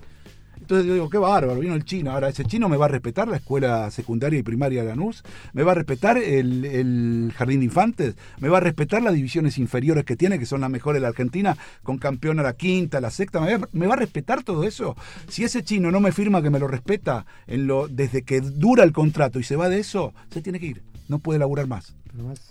Entonces 0.68 0.86
yo 0.86 0.96
digo, 0.96 1.10
qué 1.10 1.18
bárbaro, 1.18 1.62
vino 1.62 1.76
el 1.76 1.86
chino. 1.86 2.12
Ahora, 2.12 2.28
ese 2.28 2.44
chino 2.44 2.68
me 2.68 2.76
va 2.76 2.88
a 2.88 2.90
respetar 2.90 3.30
la 3.30 3.38
escuela 3.38 3.90
secundaria 3.90 4.38
y 4.38 4.44
primaria 4.44 4.82
de 4.84 4.90
Lanús, 4.90 5.24
me 5.54 5.64
va 5.64 5.72
a 5.72 5.76
respetar 5.76 6.18
el, 6.18 6.66
el 6.66 7.32
jardín 7.38 7.60
de 7.60 7.66
infantes, 7.68 8.16
me 8.42 8.50
va 8.50 8.58
a 8.58 8.60
respetar 8.60 9.02
las 9.02 9.14
divisiones 9.14 9.58
inferiores 9.60 10.04
que 10.04 10.18
tiene, 10.18 10.38
que 10.38 10.46
son 10.46 10.60
las 10.60 10.70
mejores 10.70 10.98
de 10.98 11.04
la 11.04 11.08
Argentina, 11.08 11.56
con 11.84 11.98
campeón 12.00 12.42
a 12.42 12.44
la 12.44 12.52
quinta, 12.52 12.98
a 12.98 13.02
la 13.02 13.12
sexta. 13.12 13.40
¿Me 13.40 13.56
va, 13.56 13.70
me 13.72 13.88
va 13.88 13.94
a 13.94 13.98
respetar 13.98 14.44
todo 14.44 14.66
eso? 14.66 14.98
Si 15.30 15.46
ese 15.46 15.64
chino 15.64 15.90
no 15.90 16.02
me 16.02 16.12
firma 16.12 16.42
que 16.42 16.50
me 16.50 16.60
lo 16.60 16.68
respeta 16.68 17.26
en 17.48 17.66
lo, 17.66 17.88
desde 17.88 18.24
que 18.24 18.42
dura 18.42 18.84
el 18.84 18.92
contrato 18.92 19.40
y 19.40 19.44
se 19.44 19.56
va 19.56 19.70
de 19.70 19.80
eso, 19.80 20.14
se 20.32 20.42
tiene 20.42 20.60
que 20.60 20.66
ir. 20.66 20.84
No 21.08 21.20
puede 21.20 21.40
laburar 21.40 21.68
más- 21.68 21.96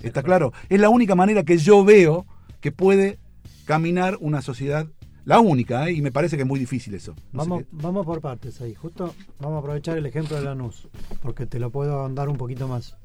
¿Está 0.01 0.23
claro? 0.23 0.55
Es 0.71 0.81
la 0.81 0.89
única 0.89 1.15
manera 1.15 1.43
que 1.43 1.59
yo 1.59 1.85
veo 1.85 2.25
que 2.63 2.73
puede 2.73 3.19
caminar 3.67 4.17
una 4.21 4.41
sociedad. 4.41 4.87
La 5.27 5.41
única, 5.41 5.89
¿eh? 5.89 5.93
y 5.93 6.01
me 6.03 6.11
parece 6.13 6.37
que 6.37 6.43
es 6.45 6.49
muy 6.49 6.59
difícil 6.59 6.95
eso. 6.95 7.13
No 7.33 7.41
Vamos, 7.41 7.63
qué- 7.63 7.67
vamos 7.73 8.07
por 8.07 8.21
partes 8.21 8.61
ahí. 8.61 8.75
Justo 8.75 9.13
vamos 9.41 9.57
a 9.57 9.59
aprovechar 9.61 9.99
el 9.99 10.07
ejemplo 10.07 10.37
de 10.37 10.43
Lanús, 10.45 10.89
porque 11.21 11.47
te 11.47 11.59
lo 11.59 11.71
puedo 11.71 12.01
ahondar 12.01 12.29
un 12.29 12.37
poquito 12.39 12.69
más. 12.69 12.97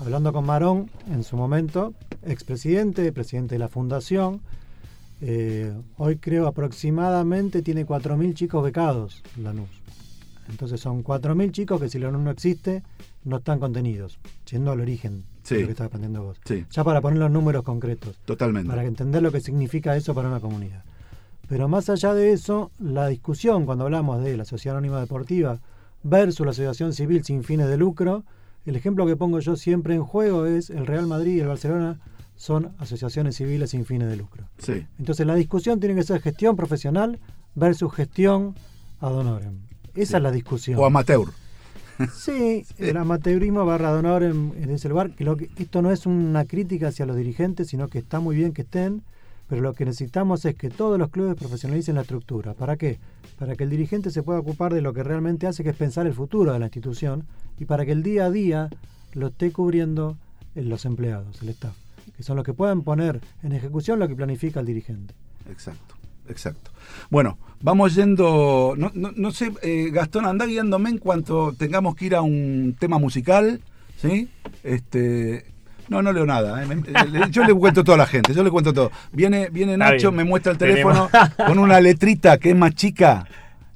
Hablando 0.00 0.32
con 0.32 0.44
Marón 0.44 0.90
en 1.10 1.22
su 1.22 1.36
momento, 1.36 1.94
expresidente, 2.24 3.10
presidente 3.12 3.54
de 3.54 3.60
la 3.60 3.68
fundación, 3.68 4.40
eh, 5.20 5.72
hoy 5.96 6.16
creo 6.16 6.46
aproximadamente 6.48 7.62
tiene 7.62 7.86
4.000 7.86 8.34
chicos 8.34 8.62
becados 8.64 9.22
Lanús. 9.40 9.68
Entonces 10.50 10.80
son 10.80 11.02
4.000 11.04 11.52
chicos 11.52 11.80
que 11.80 11.88
si 11.88 11.98
Lanús 11.98 12.20
no 12.22 12.30
existe, 12.30 12.82
no 13.24 13.36
están 13.38 13.60
contenidos, 13.60 14.18
yendo 14.50 14.72
al 14.72 14.80
origen 14.80 15.24
Sí. 15.44 15.54
de 15.54 15.60
lo 15.62 15.66
que 15.68 15.72
estás 15.72 15.90
vos. 16.20 16.38
Sí, 16.44 16.64
Ya 16.70 16.82
para 16.84 17.00
poner 17.00 17.18
los 17.20 17.30
números 17.30 17.62
concretos 17.62 18.16
totalmente. 18.24 18.68
para 18.68 18.84
entender 18.84 19.22
lo 19.22 19.30
que 19.30 19.40
significa 19.40 19.96
eso 19.96 20.14
para 20.14 20.28
una 20.28 20.40
comunidad. 20.40 20.82
Pero 21.48 21.68
más 21.68 21.88
allá 21.90 22.14
de 22.14 22.32
eso, 22.32 22.70
la 22.78 23.06
discusión 23.08 23.66
cuando 23.66 23.84
hablamos 23.84 24.22
de 24.24 24.36
la 24.36 24.44
sociedad 24.44 24.76
anónima 24.78 25.00
deportiva 25.00 25.60
versus 26.02 26.44
la 26.46 26.50
asociación 26.52 26.92
civil 26.92 27.24
sin 27.24 27.44
fines 27.44 27.68
de 27.68 27.76
lucro, 27.76 28.24
el 28.66 28.76
ejemplo 28.76 29.06
que 29.06 29.16
pongo 29.16 29.40
yo 29.40 29.56
siempre 29.56 29.94
en 29.94 30.04
juego 30.04 30.46
es 30.46 30.70
el 30.70 30.86
Real 30.86 31.06
Madrid 31.06 31.36
y 31.36 31.40
el 31.40 31.48
Barcelona 31.48 32.00
son 32.36 32.72
asociaciones 32.78 33.36
civiles 33.36 33.70
sin 33.70 33.84
fines 33.84 34.08
de 34.08 34.16
lucro. 34.16 34.48
Sí, 34.58 34.86
Entonces 34.98 35.26
la 35.26 35.34
discusión 35.34 35.78
tiene 35.80 35.94
que 35.94 36.02
ser 36.02 36.20
gestión 36.20 36.56
profesional 36.56 37.18
versus 37.54 37.92
gestión 37.92 38.54
ad 39.00 39.14
honorem. 39.14 39.58
Esa 39.94 40.12
Sí. 40.12 40.16
es 40.16 40.22
la 40.22 40.30
discusión. 40.32 40.78
o 40.80 40.84
amateur. 40.86 41.28
Sí, 42.12 42.64
el 42.78 42.96
amateurismo 42.96 43.64
barra 43.64 43.92
de 43.92 43.98
honor 44.00 44.22
en, 44.24 44.52
en 44.60 44.70
ese 44.70 44.88
lugar. 44.88 45.14
Que 45.14 45.22
lo 45.24 45.36
que, 45.36 45.48
esto 45.58 45.80
no 45.80 45.92
es 45.92 46.06
una 46.06 46.44
crítica 46.44 46.88
hacia 46.88 47.06
los 47.06 47.14
dirigentes, 47.16 47.68
sino 47.68 47.86
que 47.86 47.98
está 47.98 48.18
muy 48.18 48.34
bien 48.34 48.52
que 48.52 48.62
estén, 48.62 49.02
pero 49.48 49.62
lo 49.62 49.74
que 49.74 49.84
necesitamos 49.84 50.44
es 50.44 50.54
que 50.54 50.70
todos 50.70 50.98
los 50.98 51.10
clubes 51.10 51.34
profesionalicen 51.34 51.96
la 51.96 52.02
estructura. 52.02 52.54
¿Para 52.54 52.76
qué? 52.76 52.98
Para 53.38 53.56
que 53.56 53.64
el 53.64 53.70
dirigente 53.70 54.10
se 54.10 54.22
pueda 54.22 54.38
ocupar 54.38 54.72
de 54.72 54.80
lo 54.80 54.92
que 54.92 55.02
realmente 55.02 55.46
hace, 55.46 55.62
que 55.62 55.70
es 55.70 55.76
pensar 55.76 56.06
el 56.06 56.14
futuro 56.14 56.52
de 56.52 56.58
la 56.58 56.66
institución, 56.66 57.26
y 57.58 57.66
para 57.66 57.84
que 57.84 57.92
el 57.92 58.02
día 58.02 58.26
a 58.26 58.30
día 58.30 58.70
lo 59.12 59.28
esté 59.28 59.52
cubriendo 59.52 60.16
eh, 60.54 60.62
los 60.62 60.84
empleados, 60.84 61.42
el 61.42 61.50
staff, 61.50 61.76
que 62.16 62.22
son 62.22 62.36
los 62.36 62.44
que 62.44 62.54
puedan 62.54 62.82
poner 62.82 63.20
en 63.42 63.52
ejecución 63.52 63.98
lo 63.98 64.08
que 64.08 64.16
planifica 64.16 64.60
el 64.60 64.66
dirigente. 64.66 65.14
Exacto, 65.50 65.94
exacto. 66.28 66.70
Bueno, 67.10 67.38
vamos 67.60 67.94
yendo. 67.94 68.74
No, 68.76 68.90
no, 68.94 69.12
no 69.14 69.30
sé, 69.30 69.52
eh, 69.62 69.90
Gastón, 69.92 70.26
anda 70.26 70.46
guiándome 70.46 70.90
en 70.90 70.98
cuanto 70.98 71.52
tengamos 71.52 71.94
que 71.94 72.06
ir 72.06 72.14
a 72.14 72.22
un 72.22 72.76
tema 72.78 72.98
musical. 72.98 73.60
¿Sí? 73.96 74.28
Este. 74.62 75.53
No, 75.88 76.02
no 76.02 76.12
leo 76.12 76.26
nada. 76.26 76.62
¿eh? 76.62 76.66
Me- 76.66 76.76
le- 76.76 77.30
Yo 77.30 77.44
le 77.44 77.54
cuento 77.54 77.84
todo 77.84 77.94
a 77.94 77.98
la 77.98 78.06
gente, 78.06 78.32
yo 78.34 78.42
le 78.42 78.50
cuento 78.50 78.72
todo. 78.72 78.90
Viene, 79.12 79.48
viene 79.50 79.76
Nacho, 79.76 80.10
me 80.12 80.24
muestra 80.24 80.52
el 80.52 80.58
Tenemos- 80.58 81.10
teléfono 81.10 81.34
con 81.46 81.58
una 81.58 81.80
letrita 81.80 82.38
que 82.38 82.50
es 82.50 82.56
más 82.56 82.74
chica 82.74 83.26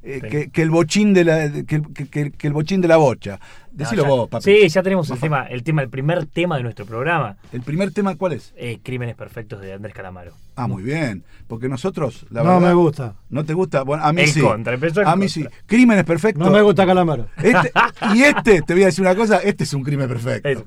eh, 0.02 0.20
que, 0.30 0.48
que 0.50 0.62
el 0.62 0.70
bochín 0.70 1.12
de 1.12 1.24
la 1.24 1.52
que, 1.52 1.82
que- 1.92 2.08
que- 2.08 2.30
que 2.30 2.46
el 2.46 2.52
bochín 2.54 2.80
de 2.80 2.88
la 2.88 2.96
bocha. 2.96 3.38
Decilo 3.70 4.02
No, 4.04 4.08
ya- 4.08 4.14
vos, 4.14 4.28
papi. 4.28 4.44
Sí, 4.44 4.68
ya 4.68 4.82
tenemos 4.82 5.10
el 5.10 5.18
tema, 5.20 5.42
el 5.46 5.62
tema, 5.62 5.82
el 5.82 5.88
primer 5.90 6.24
tema 6.26 6.56
de 6.56 6.62
nuestro 6.62 6.86
programa, 6.86 7.36
El 7.52 7.60
primer 7.62 7.92
tema, 7.92 8.16
¿cuál 8.16 8.32
es? 8.32 8.52
eh, 8.56 8.78
Crímenes 8.82 9.14
Perfectos 9.16 9.60
de 9.60 9.72
Andrés 9.74 9.94
Calamaro. 9.94 10.32
Ah, 10.56 10.66
muy 10.66 10.82
bien. 10.82 11.22
Porque 11.46 11.68
nosotros, 11.68 12.24
la 12.30 12.42
no 12.42 12.54
verdad. 12.54 12.68
me 12.68 12.74
gusta. 12.74 13.14
¿No 13.28 13.44
te 13.44 13.52
gusta? 13.54 13.82
Bueno, 13.82 14.02
a 14.04 14.12
mí 14.12 14.22
En 14.22 14.28
sí. 14.28 14.40
contra, 14.40 14.74
empezó 14.74 15.02
en 15.02 15.08
a 15.08 15.14
mí 15.16 15.26
contra. 15.28 15.50
sí. 15.50 15.56
Crímenes 15.66 16.04
perfectos. 16.04 16.44
No 16.44 16.52
me 16.52 16.62
gusta 16.62 16.86
Calamaro. 16.86 17.26
Este- 17.36 17.70
y 18.14 18.22
este, 18.22 18.62
te 18.62 18.72
voy 18.74 18.82
a 18.84 18.86
decir 18.86 19.02
una 19.02 19.14
cosa, 19.14 19.38
este 19.38 19.64
es 19.64 19.74
un 19.74 19.82
crimen 19.84 20.08
perfecto. 20.08 20.48
Eso. 20.48 20.64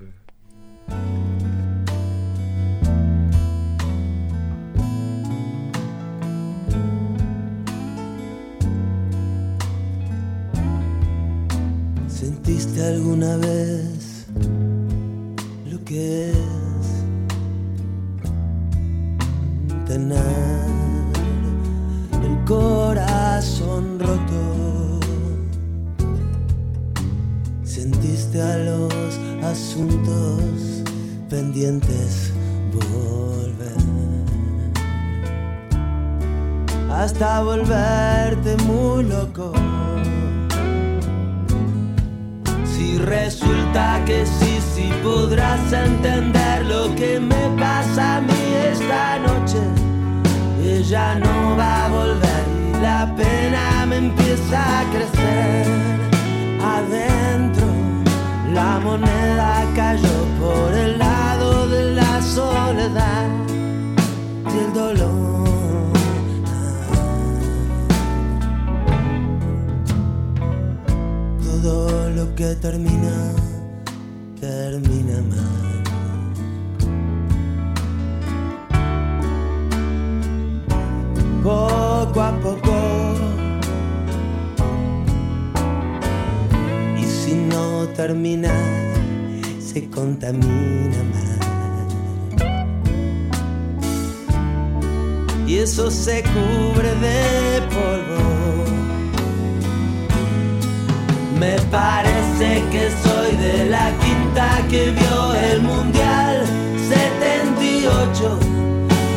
¿Sentiste 12.21 12.85
alguna 12.85 13.35
vez 13.37 14.27
lo 15.71 15.83
que 15.83 16.29
es 16.29 16.35
tener 19.87 20.19
el 22.23 22.45
corazón 22.45 23.99
roto? 23.99 24.99
¿Sentiste 27.63 28.39
a 28.39 28.57
los 28.57 28.93
asuntos? 29.43 30.80
Pendientes 31.31 32.33
volver? 32.73 33.77
Hasta 36.91 37.41
volverte 37.41 38.57
muy 38.65 39.05
loco. 39.05 39.53
Si 42.65 42.97
resulta 42.97 44.03
que 44.05 44.25
sí, 44.25 44.59
sí 44.75 44.91
podrás 45.01 45.71
entender 45.71 46.65
lo 46.65 46.93
que 46.95 47.21
me 47.21 47.43
pasa 47.57 48.17
a 48.17 48.21
mí 48.21 48.43
esta 48.69 49.17
noche. 49.19 49.61
Ella 50.61 51.15
no 51.15 51.55
va 51.57 51.85
a 51.85 51.89
volver 51.89 52.43
y 52.67 52.81
la 52.81 53.15
pena 53.15 53.85
me 53.85 53.97
empieza 53.97 54.81
a 54.81 54.83
crecer. 54.91 55.65
Adentro 56.75 57.67
la 58.53 58.79
moneda 58.79 59.65
cayó 59.73 60.17
por 60.41 60.73
el 60.73 60.99
lado 60.99 61.10
de 61.71 61.95
la 61.95 62.21
soledad 62.21 63.29
y 64.53 64.57
el 64.57 64.73
dolor. 64.73 65.93
Todo 71.63 72.09
lo 72.09 72.35
que 72.35 72.55
termina, 72.55 73.15
termina 74.39 75.17
mal. 75.31 75.83
Poco 81.41 82.21
a 82.21 82.31
poco. 82.45 82.77
Y 86.99 87.03
si 87.05 87.35
no 87.35 87.87
termina, 87.95 88.53
se 89.59 89.89
contamina 89.89 91.03
más. 91.13 91.30
Y 95.51 95.57
eso 95.57 95.91
se 95.91 96.23
cubre 96.23 96.95
de 96.95 97.61
polvo. 97.73 98.63
Me 101.37 101.59
parece 101.69 102.63
que 102.71 102.89
soy 103.03 103.35
de 103.35 103.65
la 103.65 103.91
quinta 103.99 104.65
que 104.69 104.91
vio 104.91 105.33
el 105.33 105.61
Mundial 105.61 106.45
78. 106.87 108.39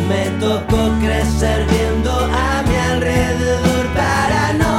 Me 0.09 0.25
tocó 0.41 0.91
crecer 0.99 1.67
viendo 1.71 2.11
a 2.11 2.65
mi 2.67 2.75
alrededor 2.75 3.87
paranoia 3.95 4.74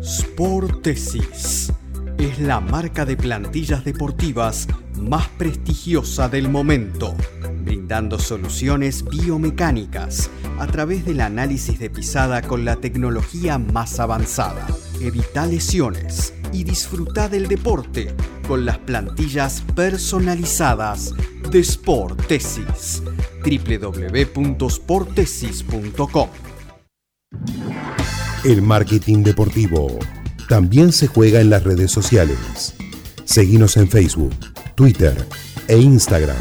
Sportesis 0.00 1.70
es 2.16 2.38
la 2.38 2.60
marca 2.60 3.04
de 3.04 3.18
plantillas 3.18 3.84
deportivas 3.84 4.68
más 4.98 5.28
prestigiosa 5.28 6.30
del 6.30 6.48
momento, 6.48 7.14
brindando 7.62 8.18
soluciones 8.18 9.04
biomecánicas 9.04 10.30
a 10.58 10.66
través 10.66 11.04
del 11.04 11.20
análisis 11.20 11.78
de 11.78 11.90
pisada 11.90 12.40
con 12.40 12.64
la 12.64 12.76
tecnología 12.76 13.58
más 13.58 14.00
avanzada. 14.00 14.66
Evita 15.00 15.46
lesiones 15.46 16.34
y 16.52 16.64
disfruta 16.64 17.28
del 17.28 17.46
deporte 17.48 18.14
con 18.46 18.66
las 18.66 18.78
plantillas 18.78 19.62
personalizadas 19.74 21.14
de 21.50 21.64
Sportesis. 21.64 23.02
www.sportesis.com 23.42 26.28
El 28.44 28.62
marketing 28.62 29.22
deportivo 29.22 29.98
también 30.48 30.92
se 30.92 31.06
juega 31.06 31.40
en 31.40 31.50
las 31.50 31.64
redes 31.64 31.90
sociales. 31.90 32.74
Seguimos 33.24 33.76
en 33.76 33.88
Facebook, 33.88 34.34
Twitter 34.74 35.26
e 35.68 35.78
Instagram 35.78 36.36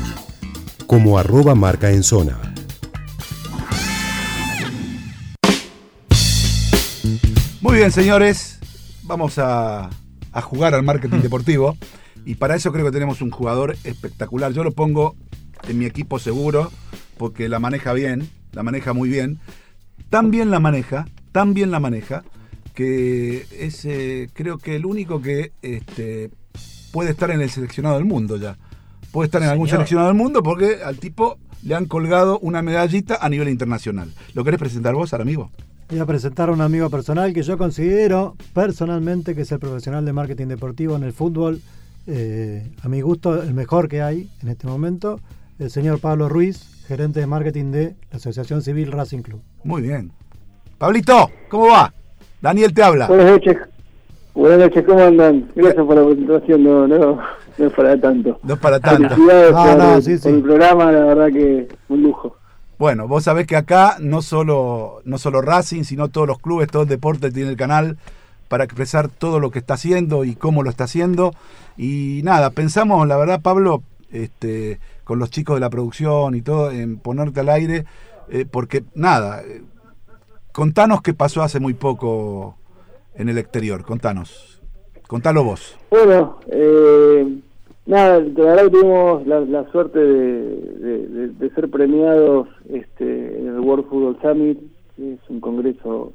como 0.89 1.19
arroba 1.19 1.53
marca 1.53 1.91
en 1.91 2.01
zona. 2.01 2.48
Muy 7.69 7.77
bien, 7.77 7.91
señores. 7.91 8.57
Vamos 9.03 9.37
a, 9.37 9.91
a 10.31 10.41
jugar 10.41 10.73
al 10.73 10.81
marketing 10.81 11.19
deportivo. 11.21 11.77
Y 12.25 12.33
para 12.33 12.55
eso 12.55 12.71
creo 12.71 12.83
que 12.83 12.91
tenemos 12.91 13.21
un 13.21 13.29
jugador 13.29 13.77
espectacular. 13.83 14.51
Yo 14.53 14.63
lo 14.63 14.71
pongo 14.71 15.15
en 15.67 15.77
mi 15.77 15.85
equipo 15.85 16.17
seguro, 16.17 16.71
porque 17.19 17.47
la 17.47 17.59
maneja 17.59 17.93
bien, 17.93 18.27
la 18.53 18.63
maneja 18.63 18.93
muy 18.93 19.07
bien. 19.07 19.39
Tan 20.09 20.31
bien 20.31 20.49
la 20.49 20.59
maneja, 20.59 21.05
tan 21.31 21.53
bien 21.53 21.69
la 21.69 21.79
maneja, 21.79 22.23
que 22.73 23.45
es 23.51 23.85
eh, 23.85 24.31
creo 24.33 24.57
que 24.57 24.75
el 24.75 24.87
único 24.87 25.21
que 25.21 25.51
este, 25.61 26.31
puede 26.91 27.11
estar 27.11 27.29
en 27.29 27.41
el 27.41 27.51
seleccionado 27.51 27.97
del 27.97 28.05
mundo 28.05 28.37
ya. 28.37 28.57
Puede 29.11 29.27
estar 29.27 29.43
en 29.43 29.49
algún 29.49 29.69
seleccionado 29.69 30.07
del 30.07 30.17
mundo 30.17 30.41
porque 30.41 30.79
al 30.83 30.97
tipo 30.97 31.37
le 31.61 31.75
han 31.75 31.85
colgado 31.85 32.39
una 32.39 32.63
medallita 32.63 33.19
a 33.21 33.29
nivel 33.29 33.47
internacional. 33.47 34.11
¿Lo 34.33 34.43
querés 34.43 34.59
presentar 34.59 34.95
vos, 34.95 35.13
amigo? 35.13 35.51
Voy 35.89 35.99
a 35.99 36.05
presentar 36.05 36.49
a 36.49 36.51
un 36.51 36.61
amigo 36.61 36.89
personal 36.89 37.33
que 37.33 37.41
yo 37.41 37.57
considero 37.57 38.35
personalmente 38.53 39.33
que 39.33 39.41
es 39.41 39.51
el 39.51 39.59
profesional 39.59 40.05
de 40.05 40.13
marketing 40.13 40.47
deportivo 40.47 40.95
en 40.95 41.03
el 41.03 41.13
fútbol. 41.13 41.61
eh, 42.07 42.63
a 42.81 42.87
mi 42.89 43.01
gusto, 43.01 43.41
el 43.41 43.53
mejor 43.53 43.87
que 43.87 44.01
hay 44.01 44.29
en 44.41 44.47
este 44.49 44.65
momento, 44.67 45.19
el 45.59 45.69
señor 45.69 45.99
Pablo 45.99 46.27
Ruiz, 46.29 46.83
gerente 46.87 47.19
de 47.19 47.27
marketing 47.27 47.71
de 47.71 47.95
la 48.11 48.17
Asociación 48.17 48.61
Civil 48.63 48.91
Racing 48.91 49.19
Club. 49.21 49.41
Muy 49.63 49.81
bien. 49.83 50.11
Pablito, 50.79 51.29
¿cómo 51.49 51.67
va? 51.67 51.93
Daniel 52.41 52.73
te 52.73 52.81
habla. 52.81 53.07
Buenas 53.07 53.27
noches. 53.31 53.57
Buenas 54.33 54.59
noches, 54.59 54.85
¿cómo 54.87 55.03
andan? 55.03 55.51
Gracias 55.55 55.85
por 55.85 55.95
la 55.97 56.05
presentación, 56.05 56.63
no, 56.63 56.87
no, 56.87 57.19
no 57.57 57.65
es 57.67 57.73
para 57.73 57.99
tanto. 57.99 58.39
No 58.41 58.53
es 58.55 58.59
para 58.59 58.79
tanto. 58.79 59.09
Felicidades 59.09 59.51
No, 59.51 59.63
por, 59.65 59.77
no, 59.77 60.01
sí, 60.01 60.11
por 60.13 60.19
sí. 60.21 60.29
el 60.29 60.41
programa, 60.41 60.91
la 60.91 61.03
verdad 61.05 61.27
que 61.27 61.67
un 61.89 62.01
lujo. 62.03 62.35
Bueno, 62.79 63.09
vos 63.09 63.25
sabés 63.25 63.45
que 63.45 63.57
acá 63.57 63.97
no 63.99 64.21
solo, 64.21 65.01
no 65.03 65.17
solo 65.17 65.41
Racing, 65.41 65.83
sino 65.83 66.07
todos 66.07 66.25
los 66.25 66.39
clubes, 66.39 66.69
todo 66.69 66.83
el 66.83 66.87
deporte 66.87 67.29
tiene 67.29 67.49
el 67.49 67.57
canal 67.57 67.97
para 68.47 68.63
expresar 68.63 69.09
todo 69.09 69.41
lo 69.41 69.51
que 69.51 69.59
está 69.59 69.73
haciendo 69.73 70.23
y 70.23 70.33
cómo 70.33 70.63
lo 70.63 70.69
está 70.69 70.85
haciendo. 70.85 71.33
Y 71.75 72.21
nada, 72.23 72.51
pensamos, 72.51 73.05
la 73.05 73.17
verdad, 73.17 73.41
Pablo, 73.41 73.83
este, 74.11 74.79
con 75.03 75.19
los 75.19 75.29
chicos 75.29 75.57
de 75.57 75.59
la 75.59 75.69
producción 75.69 76.35
y 76.35 76.41
todo, 76.41 76.71
en 76.71 76.99
ponerte 76.99 77.41
al 77.41 77.49
aire, 77.49 77.83
eh, 78.29 78.45
porque 78.49 78.85
nada, 78.95 79.41
eh, 79.41 79.61
contanos 80.53 81.01
qué 81.01 81.13
pasó 81.13 81.43
hace 81.43 81.59
muy 81.59 81.73
poco 81.73 82.55
en 83.13 83.27
el 83.27 83.37
exterior, 83.37 83.83
contanos. 83.83 84.61
Contalo 85.05 85.43
vos. 85.43 85.77
Bueno, 85.91 86.39
eh, 86.49 87.39
nada, 87.89 88.19
la 88.19 88.43
verdad 88.43 88.63
que 88.65 88.69
tuvimos 88.69 89.27
la, 89.27 89.39
la 89.41 89.71
suerte 89.71 89.99
de, 89.99 91.07
de- 91.07 91.49
ser 91.49 91.69
premiados 91.69 92.47
este, 92.69 93.39
en 93.39 93.47
el 93.47 93.59
World 93.59 93.85
Football 93.89 94.17
Summit, 94.21 94.59
que 94.95 95.13
es 95.13 95.19
un 95.29 95.39
congreso 95.39 96.13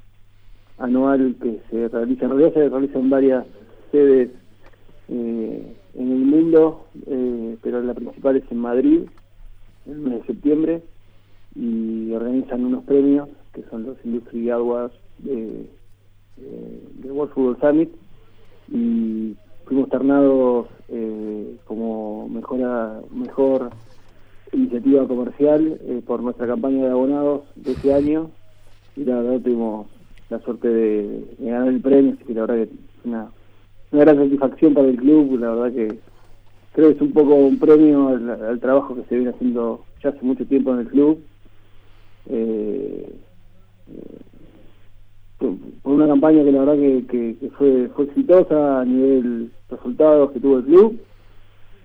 anual 0.78 1.34
que 1.42 1.60
se 1.70 1.88
realiza, 1.88 2.24
en 2.24 2.30
realidad 2.30 2.54
se 2.54 2.68
realiza 2.68 2.98
varias 3.02 3.46
sedes 3.92 4.30
eh, 5.08 5.76
en 5.94 6.12
el 6.12 6.18
mundo, 6.18 6.87
eh, 7.06 7.56
pero 7.62 7.82
la 7.82 7.94
principal 7.94 8.37
es 8.37 8.44
en 8.50 8.58
Madrid, 8.58 9.00
en 9.87 9.92
el 9.92 9.98
mes 9.98 10.20
de 10.20 10.26
septiembre, 10.26 10.82
y 11.56 12.12
organizan 12.12 12.64
unos 12.64 12.84
premios 12.84 13.28
que 13.52 13.62
son 13.70 13.84
los 13.84 13.96
Industry 14.04 14.50
Awards 14.50 14.94
de, 15.18 15.68
de 16.37 17.10
World 17.12 17.32
Football 17.32 17.58
Summit 17.60 17.90
y 18.72 19.37
fuimos 19.66 19.88
ternados 19.88 20.66
eh, 20.88 21.57
como 21.64 22.29
mejora, 22.29 23.00
mejor 23.11 23.70
iniciativa 24.53 25.07
comercial 25.07 25.79
eh, 25.83 26.03
por 26.07 26.22
nuestra 26.22 26.46
campaña 26.46 26.85
de 26.85 26.90
abonados 26.90 27.42
de 27.57 27.72
ese 27.72 27.92
año 27.92 28.31
y 28.96 29.05
la 29.05 29.20
verdad 29.20 29.40
tuvimos 29.40 29.87
la 30.31 30.38
suerte 30.40 30.68
de, 30.68 31.37
ganar 31.38 31.68
el 31.68 31.81
premio, 31.81 32.12
así 32.14 32.24
que 32.24 32.35
la 32.35 32.40
verdad 32.42 32.57
que 32.57 32.62
es 32.62 32.70
una, 33.05 33.29
una 33.92 34.05
gran 34.05 34.16
satisfacción 34.16 34.74
para 34.74 34.88
el 34.88 34.96
club, 34.96 35.38
la 35.38 35.50
verdad 35.50 35.72
que 35.72 35.98
creo 36.72 36.88
que 36.88 36.96
es 36.96 37.03
un 37.03 37.12
poco 37.12 37.35
un 37.35 37.59
premio 37.59 38.09
al, 38.09 38.61
trabajo 38.61 38.94
que 38.94 39.05
se 39.05 39.16
viene 39.16 39.31
haciendo 39.31 39.85
ya 40.03 40.11
hace 40.11 40.22
mucho 40.22 40.44
tiempo 40.46 40.72
en 40.74 40.81
el 40.81 40.88
club. 40.88 41.24
Eh, 42.27 43.14
por 45.83 45.94
una 45.94 46.07
campaña 46.07 46.44
que 46.44 46.52
la 46.52 46.64
verdad 46.64 46.76
que, 47.09 47.37
fue, 47.57 47.88
fue 47.94 48.04
exitosa 48.07 48.80
a 48.80 48.85
nivel 48.85 49.50
resultados 49.70 50.30
que 50.33 50.40
tuvo 50.40 50.59
el 50.59 50.64
club. 50.64 51.00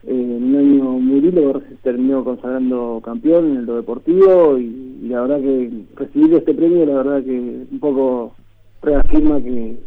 Eh, 0.03 0.13
un 0.13 0.55
año 0.55 0.83
muy 0.83 1.21
lindo, 1.21 1.61
se 1.67 1.75
terminó 1.77 2.23
consagrando 2.23 3.01
campeón 3.03 3.57
en 3.57 3.65
lo 3.65 3.75
deportivo 3.75 4.57
y, 4.57 4.87
la 5.09 5.21
verdad 5.21 5.39
que 5.39 5.71
recibir 5.95 6.33
este 6.35 6.53
premio, 6.53 6.85
la 6.85 6.95
verdad 6.95 7.23
que 7.23 7.65
un 7.71 7.79
poco 7.79 8.33
reafirma 8.81 9.41
que 9.41 9.77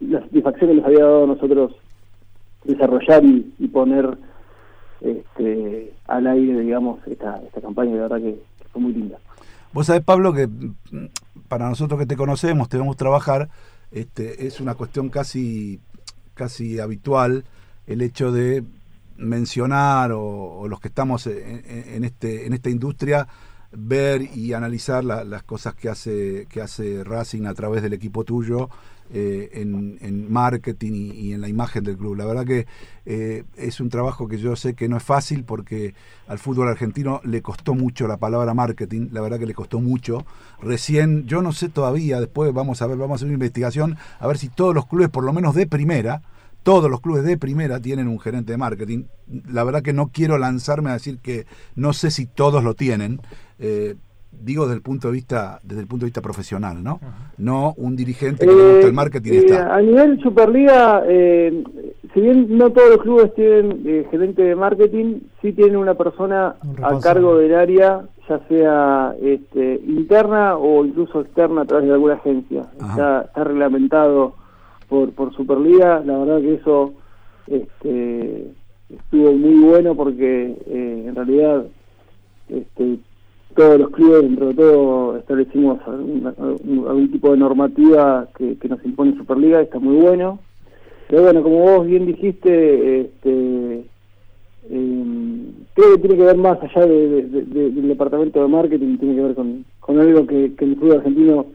la 0.00 0.20
satisfacción 0.20 0.70
que 0.70 0.76
nos 0.76 0.84
había 0.84 1.04
dado 1.04 1.24
a 1.24 1.28
nosotros 1.28 1.72
desarrollar 2.64 3.24
y, 3.24 3.68
poner 3.68 4.18
este, 5.00 5.92
al 6.06 6.26
aire, 6.26 6.60
digamos, 6.60 7.00
esta, 7.06 7.40
esta 7.46 7.60
campaña, 7.60 7.96
la 7.96 8.02
verdad 8.02 8.20
que 8.20 8.38
fue 8.72 8.82
muy 8.82 8.92
linda. 8.92 9.18
Vos 9.72 9.86
sabés, 9.86 10.02
Pablo, 10.02 10.32
que 10.32 10.48
para 11.48 11.68
nosotros 11.68 11.98
que 11.98 12.06
te 12.06 12.16
conocemos, 12.16 12.68
te 12.68 12.78
vemos 12.78 12.96
trabajar, 12.96 13.48
este, 13.90 14.46
es 14.46 14.60
una 14.60 14.74
cuestión 14.74 15.08
casi, 15.08 15.80
casi 16.34 16.78
habitual 16.78 17.44
el 17.86 18.02
hecho 18.02 18.32
de 18.32 18.64
mencionar 19.16 20.12
o, 20.12 20.66
los 20.68 20.80
que 20.80 20.88
estamos 20.88 21.26
en, 21.26 22.04
este, 22.04 22.46
en 22.46 22.52
esta 22.52 22.70
industria 22.70 23.28
ver 23.72 24.22
y 24.22 24.52
analizar 24.52 25.04
las 25.04 25.42
cosas 25.44 25.74
que 25.74 25.88
hace, 25.88 26.46
que 26.48 26.60
hace 26.60 27.04
Racing 27.04 27.46
a 27.46 27.54
través 27.54 27.82
del 27.82 27.92
equipo 27.92 28.24
tuyo 28.24 28.68
eh, 29.12 29.50
en, 29.54 30.32
marketing 30.32 31.12
y, 31.14 31.32
en 31.32 31.40
la 31.40 31.48
imagen 31.48 31.82
del 31.82 31.96
club. 31.96 32.16
La 32.16 32.26
verdad 32.26 32.44
que 32.44 32.66
eh, 33.06 33.44
es 33.56 33.80
un 33.80 33.88
trabajo 33.88 34.28
que 34.28 34.38
yo 34.38 34.54
sé 34.54 34.74
que 34.74 34.88
no 34.88 34.96
es 34.96 35.02
fácil 35.02 35.44
porque 35.44 35.94
al 36.28 36.38
fútbol 36.38 36.68
argentino 36.68 37.20
le 37.24 37.42
costó 37.42 37.74
mucho 37.74 38.06
la 38.06 38.18
palabra 38.18 38.54
marketing, 38.54 39.08
la 39.10 39.20
verdad 39.20 39.38
que 39.38 39.46
le 39.46 39.54
costó 39.54 39.80
mucho. 39.80 40.24
Recién, 40.60 41.26
yo 41.26 41.42
no 41.42 41.52
sé 41.52 41.68
todavía, 41.68 42.20
después 42.20 42.52
vamos 42.52 42.82
a 42.82 42.86
ver, 42.86 42.98
vamos 42.98 43.14
a 43.14 43.16
hacer 43.16 43.26
una 43.26 43.34
investigación, 43.34 43.96
a 44.18 44.26
ver 44.26 44.38
si 44.38 44.48
todos 44.48 44.74
los 44.74 44.86
clubes, 44.86 45.08
por 45.08 45.24
lo 45.24 45.32
menos 45.32 45.54
de 45.54 45.66
primera, 45.66 46.22
todos 46.62 46.90
los 46.90 47.00
clubes 47.00 47.24
de 47.24 47.36
primera 47.36 47.80
tienen 47.80 48.06
un 48.06 48.20
gerente 48.20 48.52
de 48.52 48.58
marketing. 48.58 49.04
La 49.48 49.64
verdad 49.64 49.82
que 49.82 49.92
no 49.92 50.08
quiero 50.08 50.38
lanzarme 50.38 50.90
a 50.90 50.94
decir 50.94 51.18
que 51.18 51.46
no 51.74 51.92
sé 51.92 52.10
si 52.10 52.26
todos 52.26 52.62
lo 52.62 52.74
tienen. 52.74 53.20
Eh, 53.58 53.96
digo 54.32 54.64
desde 54.64 54.76
el 54.76 54.82
punto 54.82 55.08
de 55.08 55.14
vista 55.14 55.60
desde 55.62 55.82
el 55.82 55.86
punto 55.86 56.04
de 56.04 56.08
vista 56.08 56.22
profesional, 56.22 56.82
¿no? 56.82 57.00
No 57.38 57.74
un 57.76 57.96
dirigente 57.96 58.46
que 58.46 58.52
le 58.52 58.72
gusta 58.72 58.86
el 58.86 58.92
marketing. 58.92 59.32
Eh, 59.32 59.56
a 59.56 59.80
nivel 59.80 60.20
Superliga, 60.20 61.02
eh, 61.06 61.62
si 62.14 62.20
bien 62.20 62.56
no 62.56 62.70
todos 62.70 62.90
los 62.90 63.02
clubes 63.02 63.34
tienen 63.34 63.82
eh, 63.84 64.06
gerente 64.10 64.42
de 64.42 64.56
marketing, 64.56 65.20
sí 65.42 65.52
tienen 65.52 65.76
una 65.76 65.94
persona 65.94 66.56
a 66.82 66.98
cargo 67.00 67.36
del 67.36 67.54
área, 67.54 68.02
ya 68.28 68.38
sea 68.48 69.14
este, 69.20 69.80
interna 69.86 70.56
o 70.56 70.84
incluso 70.84 71.20
externa 71.20 71.62
a 71.62 71.64
través 71.66 71.88
de 71.88 71.92
alguna 71.94 72.14
agencia. 72.14 72.66
Está, 72.72 73.22
está, 73.22 73.44
reglamentado 73.44 74.34
por, 74.88 75.12
por 75.12 75.34
Superliga, 75.34 76.00
la 76.04 76.18
verdad 76.18 76.40
que 76.40 76.54
eso 76.54 76.92
este, 77.46 78.50
estuvo 78.88 79.32
muy 79.32 79.58
bueno 79.58 79.94
porque 79.94 80.56
en 80.66 81.14
realidad 81.14 81.64
este, 82.48 82.98
todos 83.60 83.78
los 83.78 83.90
clubes, 83.90 84.22
dentro 84.22 84.48
de 84.48 84.54
todo, 84.54 85.16
establecimos 85.18 85.78
algún, 85.86 87.10
tipo 87.12 87.30
de 87.30 87.36
normativa 87.36 88.26
que, 88.38 88.56
nos 88.66 88.82
impone 88.86 89.18
Superliga, 89.18 89.60
está 89.60 89.78
muy 89.78 89.96
bueno. 89.96 90.38
Pero 91.08 91.24
bueno, 91.24 91.42
como 91.42 91.58
vos 91.58 91.86
bien 91.86 92.06
dijiste, 92.06 93.00
este, 93.02 93.84
em, 94.70 95.52
que 95.76 95.98
tiene 96.00 96.16
que 96.16 96.22
ver 96.22 96.38
más 96.38 96.58
allá 96.62 96.86
del 96.86 97.88
departamento 97.88 98.40
de 98.40 98.48
marketing, 98.48 98.96
tiene 98.96 99.16
que 99.16 99.22
ver 99.22 99.34
con, 99.34 99.64
algo 99.88 100.26
que, 100.26 100.54
que 100.54 100.64
el 100.64 100.76
fútbol 100.76 100.98
argentino 100.98 101.46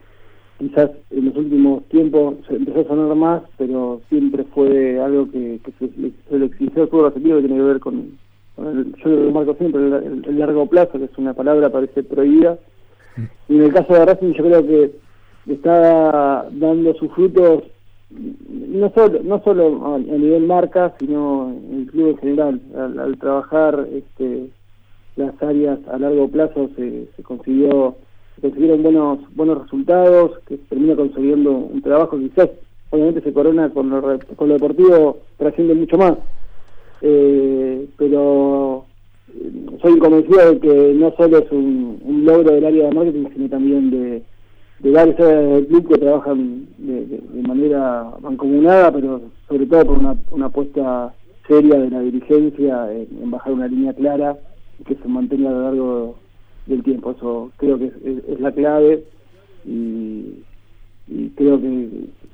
quizás 0.59 0.91
en 1.09 1.25
los 1.25 1.35
últimos 1.35 1.85
tiempos 1.85 2.35
se 2.47 2.55
empezó 2.55 2.81
a 2.81 2.87
sonar 2.87 3.15
más, 3.15 3.41
pero 3.57 4.01
siempre 4.09 4.43
fue 4.53 4.99
algo 4.99 5.27
que, 5.31 5.59
se, 5.79 5.89
se, 6.29 6.37
le 6.37 6.45
exigió 6.45 6.83
al 6.83 6.89
fútbol 6.89 7.07
argentino 7.07 7.37
que 7.37 7.47
tiene 7.47 7.57
que 7.57 7.67
ver 7.67 7.79
con, 7.79 8.11
yo 8.57 9.09
lo 9.09 9.31
marco 9.31 9.55
siempre, 9.55 9.81
el, 9.81 10.39
largo 10.39 10.65
plazo, 10.67 10.97
que 10.97 11.05
es 11.05 11.17
una 11.17 11.33
palabra 11.33 11.69
parece 11.69 12.03
prohibida. 12.03 12.57
Y 13.47 13.55
en 13.55 13.63
el 13.63 13.73
caso 13.73 13.93
de 13.93 14.05
Racing 14.05 14.33
yo 14.33 14.43
creo 14.43 14.65
que 14.65 14.91
está 15.47 16.47
dando 16.51 16.93
sus 16.95 17.11
frutos 17.13 17.63
no 18.09 18.91
solo 18.93 19.19
no 19.23 19.41
solo 19.43 19.95
a, 19.95 19.97
nivel 19.99 20.45
marca, 20.45 20.93
sino 20.99 21.51
en 21.51 21.79
el 21.81 21.85
club 21.87 22.09
en 22.09 22.17
general. 22.17 22.61
Al, 22.75 23.17
trabajar 23.17 23.87
este, 23.91 24.49
las 25.15 25.41
áreas 25.41 25.79
a 25.91 25.97
largo 25.97 26.27
plazo 26.29 26.69
se, 26.75 27.07
se 27.15 27.23
consiguió 27.23 27.95
consiguieron 28.41 28.83
buenos 28.83 29.19
buenos 29.35 29.63
resultados, 29.63 30.39
que 30.47 30.57
termina 30.57 30.95
consiguiendo 30.95 31.51
un 31.51 31.81
trabajo 31.81 32.17
quizás 32.17 32.49
obviamente 32.89 33.21
se 33.21 33.33
corona 33.33 33.69
con 33.69 33.89
lo, 33.89 34.19
con 34.35 34.49
lo 34.49 34.53
deportivo 34.55 35.19
trasciende 35.37 35.73
mucho 35.73 35.97
más 35.97 36.15
eh, 37.07 37.87
pero 37.97 38.83
eh, 39.29 39.77
soy 39.79 39.99
convencido 39.99 40.53
de 40.53 40.59
que 40.59 40.93
no 40.95 41.13
solo 41.15 41.37
es 41.37 41.51
un, 41.51 42.23
logro 42.25 42.51
del 42.51 42.65
área 42.65 42.87
de 42.87 42.95
marketing, 42.95 43.25
sino 43.31 43.49
también 43.49 43.91
de, 43.91 44.23
de 44.79 44.91
varias 44.91 45.19
áreas 45.19 45.51
del 45.51 45.67
club 45.67 45.87
que 45.87 45.99
trabajan 45.99 46.65
de, 46.79 47.21
manera 47.47 48.11
mancomunada, 48.21 48.91
pero 48.91 49.21
sobre 49.47 49.67
todo 49.67 49.85
por 49.85 49.99
una, 49.99 50.15
una 50.31 50.47
apuesta 50.47 51.13
seria 51.47 51.77
de 51.77 51.91
la 51.91 51.99
dirigencia 51.99 52.91
en, 52.91 53.29
bajar 53.29 53.53
una 53.53 53.67
línea 53.67 53.93
clara 53.93 54.35
que 54.87 54.95
se 54.95 55.07
mantenga 55.07 55.49
a 55.49 55.53
lo 55.53 55.61
largo 55.61 56.15
del 56.65 56.81
tiempo. 56.81 57.11
Eso 57.11 57.51
creo 57.57 57.77
que 57.77 57.91
es, 58.03 58.39
la 58.39 58.51
clave 58.51 59.03
y, 59.63 60.41
creo 61.35 61.61
que 61.61 61.87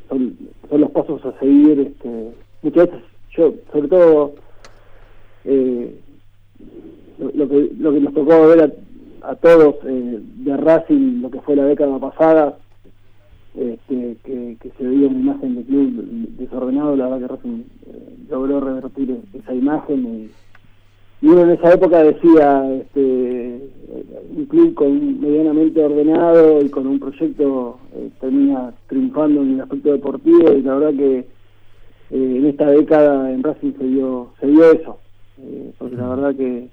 son, 0.08 0.38
son 0.70 0.80
los 0.80 0.92
pasos 0.92 1.26
a 1.26 1.38
seguir. 1.40 1.78
Este, 1.78 2.32
muchas 2.62 2.88
veces 2.88 3.12
yo, 3.36 3.54
sobre 3.72 3.88
todo, 3.88 4.34
eh, 5.46 6.00
lo, 7.20 7.48
que, 7.48 7.72
lo 7.78 7.94
que 7.94 8.00
nos 8.00 8.14
tocó 8.14 8.48
ver 8.48 8.74
a, 9.22 9.36
todos 9.36 9.76
eh, 9.86 10.20
de 10.20 10.58
Racing, 10.58 11.22
lo 11.22 11.30
que 11.30 11.42
fue 11.42 11.56
la 11.56 11.66
década 11.66 12.00
pasada, 12.00 12.58
este, 13.56 14.18
que, 14.24 14.58
se 14.78 14.84
veía 14.84 15.08
una 15.08 15.20
imagen 15.20 15.56
de 15.56 15.64
club 15.64 16.06
desordenado, 16.38 16.96
la 16.96 17.10
verdad 17.10 17.20
que 17.20 17.34
Racing 17.36 17.64
eh, 17.88 18.16
logró 18.30 18.60
revertir 18.62 19.20
esa 19.34 19.54
imagen 19.54 20.06
y, 20.06 20.32
uno 21.24 21.44
en 21.44 21.52
esa 21.52 21.74
época 21.74 22.02
decía 22.02 22.68
este, 22.82 23.70
un 24.36 24.46
club 24.46 24.74
con 24.74 25.22
medianamente 25.22 25.84
ordenado 25.84 26.64
y 26.64 26.70
con 26.70 26.88
un 26.88 27.00
proyecto 27.00 27.78
eh, 27.94 28.10
termina 28.20 28.74
triunfando 28.88 29.44
en 29.44 29.54
el 29.54 29.62
aspecto 29.62 29.92
deportivo 29.92 30.52
y 30.52 30.64
la 30.64 30.74
verdad 30.74 30.98
que 30.98 31.28
en 32.10 32.46
esta 32.48 32.72
década 32.72 33.32
en 33.32 33.44
Racing 33.44 33.74
se 33.78 33.84
dio, 33.84 34.30
se 34.40 34.48
dio 34.48 34.72
eso 34.72 35.01
eh, 35.42 35.74
porque 35.78 35.96
la 35.96 36.08
verdad 36.10 36.36
que 36.36 36.70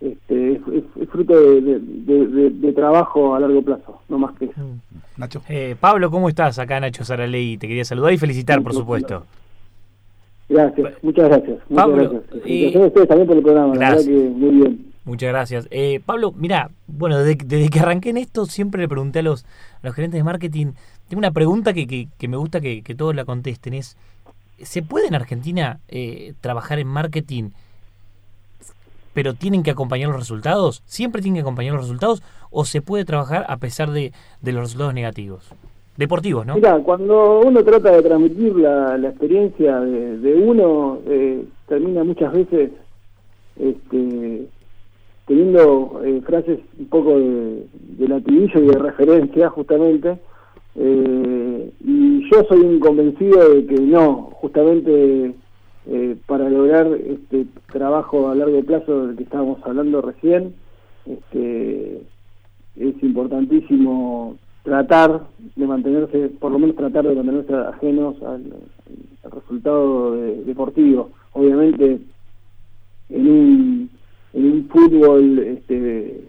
este, 0.00 0.52
es, 0.52 1.08
fruto 1.10 1.34
de, 1.34 2.72
trabajo 2.74 3.34
a 3.34 3.40
largo 3.40 3.62
plazo, 3.62 4.00
no 4.08 4.18
más 4.18 4.36
que 4.38 4.46
eso. 4.46 4.60
Mm. 4.60 5.20
Nacho. 5.20 5.42
Eh, 5.48 5.76
Pablo, 5.78 6.10
¿cómo 6.10 6.28
estás? 6.28 6.58
Acá 6.58 6.78
Nacho 6.78 7.04
Saraley, 7.04 7.58
te 7.58 7.66
quería 7.66 7.84
saludar 7.84 8.12
y 8.12 8.18
felicitar, 8.18 8.62
por 8.62 8.72
supuesto. 8.74 9.24
Gracias, 10.48 10.94
muchas 11.02 11.28
gracias. 11.28 11.58
Pablo, 11.74 12.22
Y... 12.46 12.66
ustedes 12.76 13.08
también 13.08 13.26
por 13.26 13.36
el 13.36 13.42
programa, 13.42 13.74
gracias. 13.74 14.06
la 14.06 14.12
verdad 14.12 14.30
que 14.30 14.38
muy 14.38 14.50
bien. 14.56 14.88
Muchas 15.04 15.30
gracias. 15.30 15.68
Eh, 15.70 16.00
Pablo, 16.04 16.32
mira, 16.36 16.70
bueno, 16.86 17.18
desde, 17.18 17.70
que 17.70 17.80
arranqué 17.80 18.10
en 18.10 18.18
esto 18.18 18.44
siempre 18.44 18.80
le 18.80 18.88
pregunté 18.88 19.20
a 19.20 19.22
los, 19.22 19.46
los 19.82 19.94
gerentes 19.94 20.18
de 20.18 20.24
marketing, 20.24 20.72
tengo 21.08 21.18
una 21.18 21.30
pregunta 21.30 21.72
que, 21.72 22.08
que, 22.18 22.28
me 22.28 22.36
gusta 22.36 22.60
que, 22.60 22.82
todos 22.96 23.14
la 23.14 23.24
contesten, 23.24 23.72
es, 23.74 23.96
¿se 24.62 24.82
puede 24.82 25.08
en 25.08 25.14
Argentina 25.14 25.80
eh, 25.88 26.34
trabajar 26.40 26.78
en 26.78 26.88
marketing 26.88 27.50
pero 29.18 29.34
tienen 29.34 29.64
que 29.64 29.72
acompañar 29.72 30.10
los 30.10 30.20
resultados? 30.20 30.80
¿Siempre 30.84 31.20
tienen 31.20 31.38
que 31.38 31.40
acompañar 31.40 31.74
los 31.74 31.82
resultados 31.82 32.22
o 32.52 32.64
se 32.64 32.80
puede 32.80 33.04
trabajar 33.04 33.44
a 33.48 33.56
pesar 33.56 33.90
de, 33.90 34.12
los 34.44 34.54
resultados 34.54 34.94
negativos? 34.94 35.52
Deportivos, 35.96 36.46
¿no? 36.46 36.54
Mira, 36.54 36.78
cuando 36.84 37.40
uno 37.40 37.64
trata 37.64 37.90
de 37.90 38.02
transmitir 38.02 38.54
la, 38.54 38.94
experiencia 39.08 39.80
de, 39.80 40.34
uno, 40.36 41.00
eh, 41.08 41.42
termina 41.66 42.04
muchas 42.04 42.32
veces 42.32 42.70
este, 43.58 44.46
teniendo 45.26 46.00
eh, 46.04 46.22
frases 46.24 46.60
un 46.78 46.86
poco 46.86 47.18
de, 47.18 47.66
de 47.98 48.22
y 48.28 48.66
de 48.68 48.78
referencia 48.78 49.50
justamente, 49.50 50.16
eh, 50.76 51.70
y 51.84 52.30
yo 52.30 52.44
soy 52.48 52.60
un 52.60 52.78
convencido 52.78 53.52
de 53.52 53.66
que 53.66 53.80
no, 53.80 54.30
justamente 54.34 55.34
eh, 55.90 56.16
para 56.26 56.50
lograr 56.50 56.86
este 56.86 57.46
trabajo 57.72 58.28
a 58.28 58.34
largo 58.34 58.62
plazo 58.62 59.06
del 59.06 59.16
que 59.16 59.22
estábamos 59.22 59.58
hablando 59.64 60.02
recién, 60.02 60.54
este, 61.06 62.02
es 62.76 63.02
importantísimo 63.02 64.36
tratar 64.62 65.22
de 65.56 65.66
mantenerse, 65.66 66.28
por 66.40 66.52
lo 66.52 66.58
menos 66.58 66.76
tratar 66.76 67.08
de 67.08 67.14
mantenerse 67.14 67.54
ajenos 67.54 68.22
al, 68.22 68.52
resultado 69.32 70.12
de- 70.12 70.44
deportivo. 70.44 71.10
Obviamente, 71.32 72.00
en 73.08 73.28
un, 73.28 73.90
en 74.34 74.44
un 74.44 74.68
fútbol 74.68 75.38
este, 75.38 76.24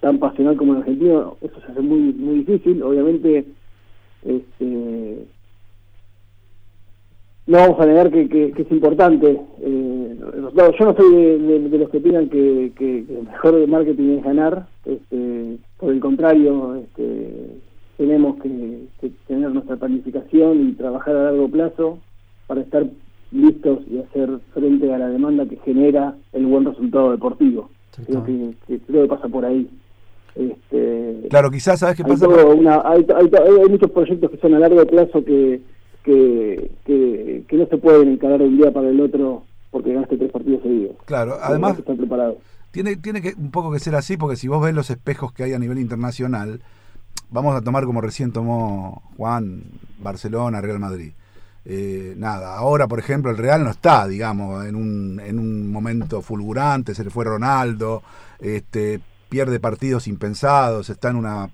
tan 0.00 0.18
pasional 0.18 0.56
como 0.56 0.72
el 0.72 0.78
argentino, 0.80 1.36
eso 1.40 1.60
se 1.60 1.72
hace 1.72 1.80
muy 1.80 2.12
muy 2.12 2.40
difícil. 2.40 2.82
Obviamente, 2.82 3.46
este, 4.24 5.26
no 7.46 7.58
vamos 7.58 7.80
a 7.80 7.86
negar 7.86 8.10
que, 8.10 8.28
que- 8.28 8.52
que 8.52 8.62
es 8.62 8.70
importante. 8.72 9.40
eh, 9.60 10.16
resultado. 10.34 10.72
yo 10.78 10.84
no 10.86 10.96
soy 10.96 11.14
de, 11.14 11.38
de- 11.38 11.68
de 11.68 11.78
los 11.78 11.90
que 11.90 11.98
opinan 11.98 12.28
que, 12.28 12.72
que, 12.76 12.98
el 13.08 13.24
mejor 13.26 13.56
de 13.56 13.66
marketing 13.66 14.18
es 14.18 14.24
ganar. 14.24 14.66
Este, 14.84 15.56
por 15.78 15.92
el 15.92 16.00
contrario, 16.00 16.76
este, 16.76 17.56
tenemos 17.96 18.40
que, 18.42 18.82
tener 19.26 19.50
nuestra 19.50 19.76
planificación 19.76 20.68
y 20.68 20.72
trabajar 20.72 21.16
a 21.16 21.24
largo 21.24 21.48
plazo 21.48 21.98
para 22.46 22.60
estar 22.60 22.86
listos 23.32 23.80
y 23.90 23.98
hacer 23.98 24.30
frente 24.54 24.92
a 24.92 24.98
la 24.98 25.08
demanda 25.08 25.46
que 25.46 25.56
genera 25.64 26.14
el 26.32 26.46
buen 26.46 26.64
resultado 26.64 27.10
deportivo. 27.12 27.70
Creo 28.06 28.24
que, 28.24 28.50
creo 28.86 29.02
que 29.02 29.08
pasa 29.08 29.28
por 29.28 29.44
ahí. 29.44 29.68
Este, 30.34 31.26
Claro, 31.28 31.50
quizás, 31.50 31.78
¿sabes 31.80 31.96
qué 31.96 32.02
pasa? 32.04 32.26
todo 32.26 32.54
una- 32.54 32.82
hay, 32.84 33.04
hay- 33.14 33.30
hay- 33.32 33.60
hay 33.62 33.68
muchos 33.68 33.90
proyectos 33.90 34.30
que 34.30 34.36
son 34.38 34.54
a 34.54 34.58
largo 34.60 34.84
plazo 34.86 35.24
que, 35.24 35.60
que, 36.02 36.70
que, 36.84 37.44
que 37.48 37.56
no 37.56 37.66
se 37.66 37.76
pueden 37.78 38.12
encarar 38.12 38.38
de 38.38 38.46
un 38.46 38.56
día 38.56 38.72
para 38.72 38.88
el 38.88 39.00
otro 39.00 39.44
porque 39.70 39.94
ganaste 39.94 40.18
tres 40.18 40.30
partidos 40.30 40.62
seguidos. 40.62 40.96
Claro, 41.06 41.38
además 41.40 41.74
que 41.74 41.80
estar 41.80 41.96
preparado. 41.96 42.38
tiene, 42.70 42.96
tiene 42.96 43.22
que 43.22 43.34
un 43.36 43.50
poco 43.50 43.72
que 43.72 43.78
ser 43.78 43.94
así, 43.94 44.16
porque 44.16 44.36
si 44.36 44.48
vos 44.48 44.62
ves 44.62 44.74
los 44.74 44.90
espejos 44.90 45.32
que 45.32 45.44
hay 45.44 45.54
a 45.54 45.58
nivel 45.58 45.78
internacional, 45.78 46.60
vamos 47.30 47.56
a 47.56 47.62
tomar 47.62 47.84
como 47.84 48.00
recién 48.00 48.32
tomó 48.32 49.02
Juan, 49.16 49.62
Barcelona, 49.98 50.60
Real 50.60 50.78
Madrid. 50.78 51.12
Eh, 51.64 52.14
nada, 52.16 52.56
ahora 52.56 52.88
por 52.88 52.98
ejemplo 52.98 53.30
el 53.30 53.38
Real 53.38 53.62
no 53.62 53.70
está, 53.70 54.06
digamos, 54.08 54.66
en 54.66 54.74
un, 54.74 55.20
en 55.24 55.38
un 55.38 55.70
momento 55.70 56.20
fulgurante, 56.20 56.94
se 56.94 57.04
le 57.04 57.10
fue 57.10 57.24
Ronaldo, 57.24 58.02
este, 58.40 59.00
pierde 59.28 59.60
partidos 59.60 60.08
impensados, 60.08 60.90
está 60.90 61.10
en 61.10 61.16
una 61.16 61.50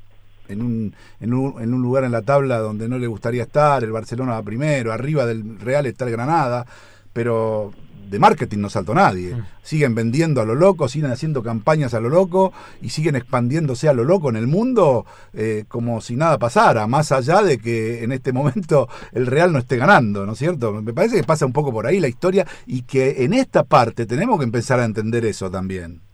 en 0.49 0.63
un, 0.63 0.95
en, 1.21 1.35
un, 1.35 1.61
en 1.63 1.75
un 1.75 1.83
lugar 1.83 2.05
en 2.05 2.13
la 2.13 2.23
tabla 2.23 2.59
donde 2.59 2.89
no 2.89 2.99
le 2.99 3.07
gustaría 3.07 3.45
estar, 3.45 3.85
el 3.85 3.93
Barcelona 3.93 4.33
va 4.33 4.43
primero, 4.43 4.93
arriba 4.93 5.27
del 5.27 5.59
Real 5.59 5.87
está 5.87 6.05
el 6.05 6.13
Granada, 6.13 6.67
pero 7.13 7.73
de 8.11 8.19
marketing 8.19 8.59
no 8.59 8.71
saltó 8.71 8.95
nadie. 8.95 9.37
Siguen 9.63 9.95
vendiendo 9.95 10.41
a 10.41 10.45
lo 10.45 10.55
loco, 10.55 10.89
siguen 10.89 11.11
haciendo 11.11 11.43
campañas 11.43 11.95
a 11.95 12.01
lo 12.01 12.09
loco 12.09 12.53
y 12.81 12.91
siguen 12.91 13.17
expandiéndose 13.17 13.89
a 13.89 13.93
lo 13.93 14.05
loco 14.05 14.31
en 14.31 14.37
el 14.37 14.47
mundo 14.47 15.05
eh, 15.35 15.65
como 15.69 16.01
si 16.01 16.17
nada 16.17 16.39
pasara, 16.39 16.87
más 16.87 17.13
allá 17.13 17.43
de 17.43 17.59
que 17.59 18.03
en 18.03 18.13
este 18.13 18.33
momento 18.33 18.89
el 19.13 19.27
Real 19.27 19.53
no 19.53 19.59
esté 19.59 19.77
ganando, 19.77 20.25
¿no 20.27 20.33
es 20.33 20.39
cierto? 20.39 20.73
Me 20.83 20.93
parece 20.93 21.17
que 21.17 21.25
pasa 21.25 21.47
un 21.47 21.53
poco 21.53 21.73
por 21.73 21.87
ahí 21.87 22.01
la 22.01 22.09
historia 22.09 22.47
y 22.67 22.83
que 22.83 23.25
en 23.25 23.35
esta 23.35 23.65
parte 23.65 24.07
tenemos 24.07 24.39
que 24.39 24.45
empezar 24.45 24.81
a 24.81 24.85
entender 24.85 25.25
eso 25.25 25.51
también. 25.51 26.08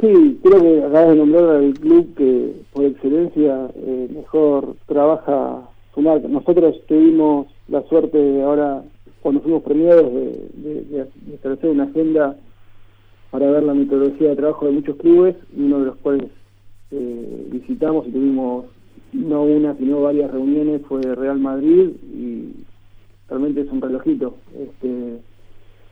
Sí, 0.00 0.38
creo 0.44 0.60
que 0.62 0.78
acabas 0.84 1.08
de 1.08 1.16
nombrar 1.16 1.56
al 1.56 1.74
club 1.74 2.14
que 2.14 2.52
por 2.72 2.84
excelencia 2.84 3.68
eh, 3.74 4.08
mejor 4.14 4.76
trabaja 4.86 5.68
su 5.92 6.00
marca. 6.02 6.28
Nosotros 6.28 6.76
tuvimos 6.86 7.48
la 7.66 7.82
suerte 7.88 8.16
de 8.16 8.42
ahora, 8.42 8.84
cuando 9.22 9.40
fuimos 9.40 9.62
premiados, 9.64 10.12
de, 10.12 10.50
de- 10.54 11.08
establecer 11.34 11.70
una 11.70 11.84
agenda 11.84 12.36
para 13.30 13.50
ver 13.50 13.64
la 13.64 13.74
metodología 13.74 14.28
de 14.30 14.36
trabajo 14.36 14.66
de 14.66 14.72
muchos 14.72 14.96
clubes, 14.98 15.34
uno 15.56 15.80
de 15.80 15.86
los 15.86 15.96
cuales 15.96 16.30
eh, 16.92 17.48
visitamos 17.50 18.06
y 18.06 18.12
tuvimos 18.12 18.66
no 19.12 19.42
una, 19.42 19.74
sino 19.76 20.02
varias 20.02 20.30
reuniones, 20.30 20.82
fue 20.86 21.00
Real 21.02 21.40
Madrid 21.40 21.90
y 22.14 22.52
realmente 23.28 23.62
es 23.62 23.70
un 23.72 23.80
relojito. 23.80 24.36
Este, 24.56 25.18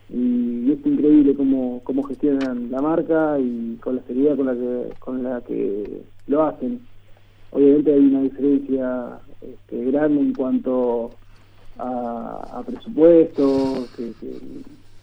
y 0.09 0.71
es 0.71 0.85
increíble 0.85 1.35
cómo, 1.35 1.81
cómo 1.83 2.03
gestionan 2.03 2.71
la 2.71 2.81
marca 2.81 3.37
y 3.39 3.77
con 3.81 3.97
la 3.97 4.03
seriedad 4.03 4.37
con 4.37 4.45
la 4.45 4.53
que, 4.53 4.93
con 4.99 5.23
la 5.23 5.41
que 5.41 6.01
lo 6.27 6.43
hacen. 6.43 6.79
Obviamente 7.51 7.93
hay 7.93 7.99
una 7.99 8.21
diferencia 8.21 9.19
este, 9.41 9.85
grande 9.91 10.21
en 10.21 10.33
cuanto 10.33 11.11
a, 11.77 12.59
a 12.59 12.63
presupuesto, 12.63 13.85
que, 13.95 14.11
que 14.19 14.39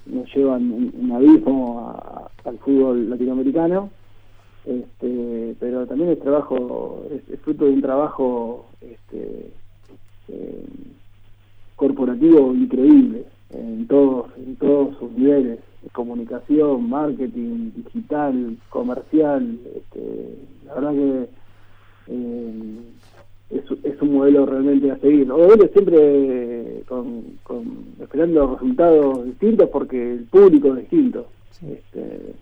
nos 0.07 0.35
llevan 0.35 0.71
un, 0.71 0.93
un 0.99 1.13
abismo 1.13 2.31
al 2.45 2.59
fútbol 2.59 3.11
latinoamericano, 3.11 3.91
este, 4.65 5.55
pero 5.61 5.87
también 5.87 6.11
es 6.11 6.21
trabajo, 6.21 7.05
es, 7.11 7.29
es 7.29 7.41
fruto 7.41 7.67
de 7.67 7.73
un 7.73 7.83
trabajo 7.83 8.67
este, 8.81 9.51
eh, 10.29 10.65
corporativo 11.77 12.55
increíble 12.55 13.27
en 13.51 13.87
todos 13.87 14.27
en 14.39 14.57
todos 14.57 14.97
sus 14.99 15.11
niveles 15.13 15.59
comunicación 15.93 16.89
marketing 16.89 17.71
digital 17.77 18.57
comercial 18.71 19.59
este, 19.77 20.35
la 20.67 20.75
verdad 20.75 20.93
que 20.93 21.29
eh, 22.09 22.77
es, 23.51 23.63
es 23.85 24.03
un 24.03 24.15
modelo 24.15 24.47
realmente 24.47 24.91
a 24.91 24.97
seguir 24.99 25.31
obviamente 25.31 25.69
siempre 25.69 25.97
eh, 26.01 26.83
con, 26.89 27.23
con 27.43 27.65
esperando 28.01 28.55
resultados 28.55 29.25
distintos 29.27 29.69
porque 29.71 30.13
el 30.15 30.25
público 30.25 30.69
es 30.69 30.77
distinto. 30.81 31.27
Este, 31.71 32.33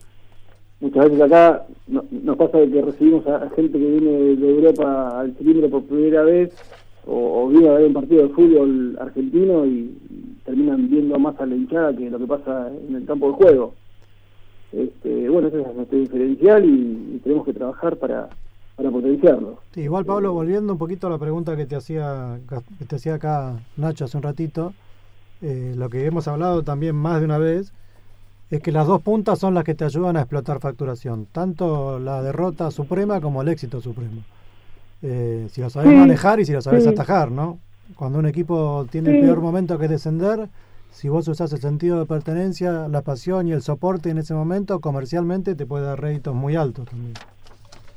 muchas 0.80 1.04
veces 1.06 1.20
acá 1.20 1.66
no- 1.88 2.04
nos 2.10 2.36
pasa 2.36 2.58
que 2.66 2.80
recibimos 2.82 3.26
a, 3.26 3.36
a 3.44 3.50
gente 3.50 3.78
que 3.78 3.84
viene 3.98 4.36
de 4.36 4.48
Europa 4.50 5.20
al 5.20 5.34
cilindro 5.34 5.68
por 5.68 5.82
primera 5.84 6.22
vez 6.22 6.54
o, 7.06 7.42
o 7.44 7.48
viene 7.48 7.68
a 7.68 7.74
ver 7.74 7.88
un 7.88 7.92
partido 7.92 8.22
de 8.22 8.28
fútbol 8.34 8.96
argentino 9.00 9.66
y 9.66 9.90
terminan 10.52 10.90
viendo 10.90 11.18
más 11.18 11.38
a 11.40 11.46
la 11.46 11.54
hinchada 11.56 11.96
que 11.96 12.10
lo 12.10 12.18
que 12.18 12.26
pasa 12.26 12.68
en 12.68 12.94
el 12.96 13.06
campo 13.06 13.28
de 13.28 13.32
juego. 13.34 13.74
Este, 14.70 15.28
bueno, 15.30 15.48
ese 15.48 15.62
es 15.62 15.74
nuestro 15.74 15.98
diferencial 15.98 16.64
y, 16.64 17.14
y 17.16 17.20
tenemos 17.24 17.46
que 17.46 17.54
trabajar 17.54 17.96
para, 17.96 18.28
para 18.76 18.90
potenciarlo. 18.90 19.60
Sí, 19.72 19.80
igual 19.82 20.04
Pablo, 20.04 20.32
volviendo 20.34 20.74
un 20.74 20.78
poquito 20.78 21.06
a 21.06 21.10
la 21.10 21.18
pregunta 21.18 21.56
que 21.56 21.64
te 21.64 21.74
hacía 21.76 22.38
que 22.78 22.84
te 22.84 22.96
hacía 22.96 23.14
acá 23.14 23.54
Nacho 23.78 24.04
hace 24.04 24.16
un 24.18 24.22
ratito, 24.22 24.74
eh, 25.40 25.72
lo 25.74 25.88
que 25.88 26.04
hemos 26.04 26.28
hablado 26.28 26.62
también 26.62 26.96
más 26.96 27.20
de 27.20 27.24
una 27.24 27.38
vez 27.38 27.72
es 28.50 28.60
que 28.60 28.72
las 28.72 28.86
dos 28.86 29.00
puntas 29.00 29.38
son 29.38 29.54
las 29.54 29.64
que 29.64 29.74
te 29.74 29.86
ayudan 29.86 30.18
a 30.18 30.20
explotar 30.20 30.60
facturación, 30.60 31.26
tanto 31.32 31.98
la 31.98 32.22
derrota 32.22 32.70
suprema 32.70 33.22
como 33.22 33.40
el 33.40 33.48
éxito 33.48 33.80
supremo. 33.80 34.20
Eh, 35.00 35.46
si 35.50 35.62
lo 35.62 35.70
sabes 35.70 35.90
Sí, 35.90 35.96
manejar 35.96 36.40
y 36.40 36.44
si 36.44 36.52
lo 36.52 36.60
sabes 36.60 36.84
sí. 36.84 36.90
atajar, 36.90 37.30
¿no? 37.30 37.58
Cuando 37.96 38.18
un 38.18 38.26
equipo 38.26 38.86
tiene 38.90 39.18
el 39.18 39.20
peor 39.20 39.40
momento 39.40 39.78
que 39.78 39.84
es 39.84 39.90
descender, 39.90 40.48
si 40.90 41.08
vos 41.08 41.26
usás 41.28 41.52
el 41.52 41.60
sentido 41.60 41.98
de 41.98 42.06
pertenencia, 42.06 42.86
la 42.88 43.02
pasión 43.02 43.48
y 43.48 43.52
el 43.52 43.62
soporte 43.62 44.10
en 44.10 44.18
ese 44.18 44.34
momento, 44.34 44.80
comercialmente 44.80 45.54
te 45.54 45.66
puede 45.66 45.86
dar 45.86 46.00
réditos 46.00 46.34
muy 46.34 46.54
altos 46.54 46.86
también. 46.86 47.14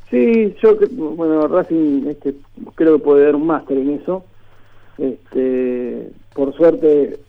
Sí, 0.10 0.56
yo 0.62 0.78
bueno, 0.92 1.48
Racing 1.48 2.08
este, 2.08 2.36
creo 2.76 2.98
que 2.98 3.04
puede 3.04 3.26
dar 3.26 3.36
un 3.36 3.48
máster 3.48 3.78
en 3.78 3.90
eso. 3.96 4.24
Este, 4.98 6.10
por 6.34 6.56
suerte 6.56 7.20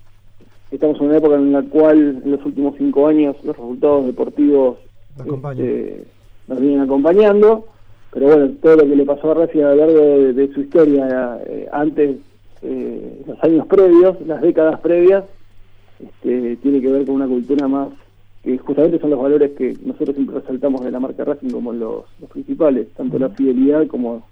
estamos 0.70 1.00
en 1.00 1.06
una 1.06 1.16
época 1.16 1.36
en 1.36 1.52
la 1.52 1.62
cual 1.62 2.22
en 2.24 2.30
los 2.30 2.44
últimos 2.44 2.74
cinco 2.76 3.08
años 3.08 3.36
los 3.42 3.56
resultados 3.56 4.06
deportivos 4.06 4.78
este, 5.18 6.04
nos 6.46 6.60
vienen 6.60 6.80
acompañando, 6.80 7.66
pero 8.12 8.26
bueno, 8.26 8.50
todo 8.62 8.76
lo 8.76 8.82
que 8.84 8.96
le 8.96 9.04
pasó 9.04 9.32
a 9.32 9.34
Racing 9.34 9.62
a 9.62 9.74
lo 9.74 9.76
largo 9.76 10.00
de, 10.00 10.32
de 10.32 10.54
su 10.54 10.60
historia, 10.60 11.38
eh, 11.46 11.68
antes, 11.72 12.18
eh, 12.62 13.22
los 13.26 13.42
años 13.44 13.66
previos, 13.66 14.16
las 14.26 14.40
décadas 14.40 14.80
previas, 14.80 15.24
este, 16.00 16.56
tiene 16.56 16.80
que 16.80 16.90
ver 16.92 17.06
con 17.06 17.14
una 17.16 17.26
cultura 17.26 17.66
más 17.68 17.88
que 18.42 18.58
justamente 18.58 19.00
son 19.00 19.10
los 19.10 19.20
valores 19.20 19.52
que 19.52 19.76
nosotros 19.84 20.14
siempre 20.14 20.38
resaltamos 20.38 20.84
de 20.84 20.90
la 20.92 21.00
marca 21.00 21.24
Racing 21.24 21.50
como 21.50 21.72
los, 21.72 22.04
los 22.20 22.30
principales, 22.30 22.86
tanto 22.96 23.18
la 23.18 23.30
fidelidad 23.30 23.86
como, 23.88 24.22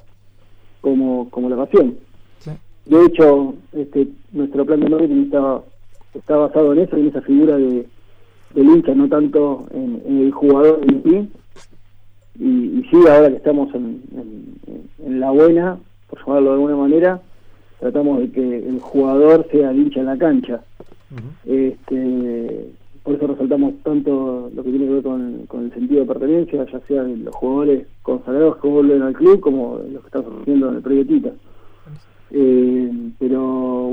como, 0.81 1.29
como 1.31 1.49
la 1.49 1.57
pasión. 1.57 1.97
Sí. 2.39 2.51
De 2.87 3.05
hecho, 3.07 3.55
este, 3.73 4.07
nuestro 4.33 4.65
plan 4.67 4.81
de 4.81 4.89
marketing 4.89 5.25
está, 5.25 5.63
está 6.15 6.37
basado 6.37 6.73
en 6.75 6.79
eso, 6.81 6.97
en 6.97 7.09
esa 7.09 7.23
figura 7.23 7.57
de, 7.57 7.87
del 8.55 8.67
hincha, 8.69 8.95
no 8.95 9.09
tanto 9.09 9.67
en, 9.73 10.01
en 10.07 10.19
el 10.27 10.31
jugador 10.31 10.81
en 10.87 11.03
sí. 11.03 11.29
Y, 12.39 12.47
y 12.47 12.83
sí, 12.91 12.97
ahora 13.09 13.31
que 13.31 13.37
estamos 13.37 13.75
en, 13.75 14.01
en- 14.17 14.55
en 15.07 15.21
la 15.21 15.31
buena, 15.33 15.79
por 16.09 16.21
llamarlo 16.21 16.51
de 16.51 16.55
alguna 16.55 16.77
manera, 16.77 17.21
tratamos 17.81 18.21
de 18.21 18.31
que 18.31 18.59
el 18.69 18.81
jugador 18.81 19.47
sea 19.51 19.71
el 19.71 19.79
hincha 19.81 20.01
en 20.01 20.07
la 20.07 20.17
cancha. 20.19 20.63
Este, 21.45 22.71
por 23.03 23.15
eso 23.17 23.27
resaltamos 23.27 23.75
tanto 23.83 24.51
lo 24.55 24.63
que 24.65 24.71
tiene 24.71 24.87
que 24.87 24.93
ver 24.95 25.03
con, 25.03 25.45
con 25.47 25.65
el 25.65 25.73
sentido 25.75 26.01
de 26.01 26.07
pertenencia, 26.07 26.65
ya 26.65 26.81
sea 26.87 27.05
de 27.05 27.17
los 27.19 27.35
jugadores 27.35 27.87
consagrados 28.03 28.57
que 28.57 28.69
vuelven 28.69 29.03
al 29.03 29.13
club 29.13 29.41
como 29.41 29.79
los 29.93 30.01
que 30.03 30.07
están 30.07 30.25
surgiendo 30.25 30.71
en 30.71 30.77
el 30.77 30.83
proyectito. 30.83 31.33
Eh, 32.31 32.91
pero 33.19 33.41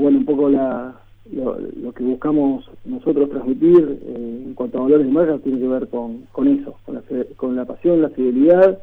bueno, 0.00 0.18
un 0.18 0.24
poco 0.24 0.48
la, 0.48 0.96
lo, 1.30 1.58
lo 1.82 1.92
que 1.92 2.02
buscamos 2.02 2.68
nosotros 2.84 3.28
transmitir 3.30 4.00
eh, 4.02 4.42
en 4.46 4.54
cuanto 4.54 4.78
a 4.78 4.82
valores 4.82 5.06
de 5.06 5.12
marca 5.12 5.38
tiene 5.38 5.60
que 5.60 5.68
ver 5.68 5.86
con, 5.88 6.22
con 6.32 6.48
eso, 6.48 6.74
con 6.84 6.94
la, 6.96 7.02
fe- 7.02 7.28
con 7.36 7.54
la 7.54 7.64
pasión, 7.66 8.02
la 8.02 8.08
fidelidad, 8.10 8.78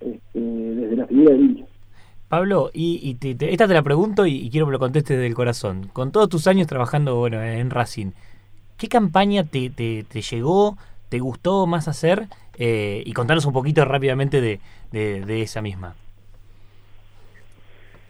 este, 0.00 0.40
desde 0.40 0.96
la 0.96 1.06
figura 1.06 1.30
del 1.32 1.40
hincha. 1.44 1.64
Pablo, 2.34 2.70
y, 2.74 2.98
y 3.00 3.14
te- 3.14 3.52
esta 3.52 3.68
te 3.68 3.74
la 3.74 3.82
pregunto 3.84 4.26
y, 4.26 4.50
quiero 4.50 4.66
que 4.66 4.72
lo 4.72 4.80
contestes 4.80 5.16
del 5.16 5.34
corazón. 5.34 5.88
Con 5.92 6.10
todos 6.10 6.28
tus 6.28 6.48
años 6.48 6.66
trabajando 6.66 7.14
bueno, 7.14 7.40
en 7.40 7.70
Racing, 7.70 8.10
¿qué 8.76 8.88
campaña 8.88 9.44
te, 9.44 9.70
te- 9.70 10.02
llegó, 10.20 10.76
te 11.10 11.20
gustó 11.20 11.64
más 11.68 11.86
hacer? 11.86 12.26
Eh, 12.58 13.04
y 13.06 13.12
contanos 13.12 13.44
un 13.46 13.52
poquito 13.52 13.84
rápidamente 13.84 14.40
de, 14.40 14.58
de- 14.90 15.24
de 15.24 15.42
esa 15.42 15.62
misma. 15.62 15.94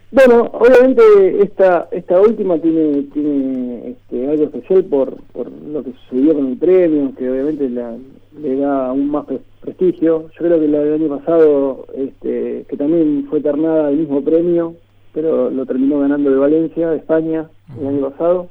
Bueno, 0.09 0.49
obviamente 0.53 1.03
esta 1.43 1.87
esta 1.91 2.19
última 2.19 2.57
tiene 2.57 3.03
tiene 3.13 3.89
este, 3.89 4.27
algo 4.27 4.45
especial 4.45 4.85
por, 4.85 5.21
por 5.33 5.51
lo 5.51 5.83
que 5.83 5.93
sucedió 6.09 6.33
con 6.33 6.47
el 6.47 6.57
premio, 6.57 7.13
que 7.15 7.29
obviamente 7.29 7.69
la- 7.69 7.95
le 8.41 8.55
da 8.57 8.87
aún 8.89 9.09
más 9.09 9.25
pre- 9.25 9.41
prestigio. 9.61 10.27
Yo 10.29 10.37
creo 10.37 10.59
que 10.59 10.67
la 10.67 10.79
del 10.79 11.01
año 11.01 11.17
pasado, 11.17 11.85
este, 11.95 12.65
que 12.67 12.77
también 12.77 13.25
fue 13.29 13.41
ternada 13.41 13.89
el 13.89 13.97
mismo 13.97 14.21
premio, 14.23 14.75
pero 15.13 15.49
lo 15.49 15.65
terminó 15.65 15.99
ganando 15.99 16.29
de 16.29 16.37
Valencia, 16.37 16.89
de 16.91 16.97
España, 16.97 17.49
el 17.79 17.87
año 17.87 18.09
pasado, 18.09 18.47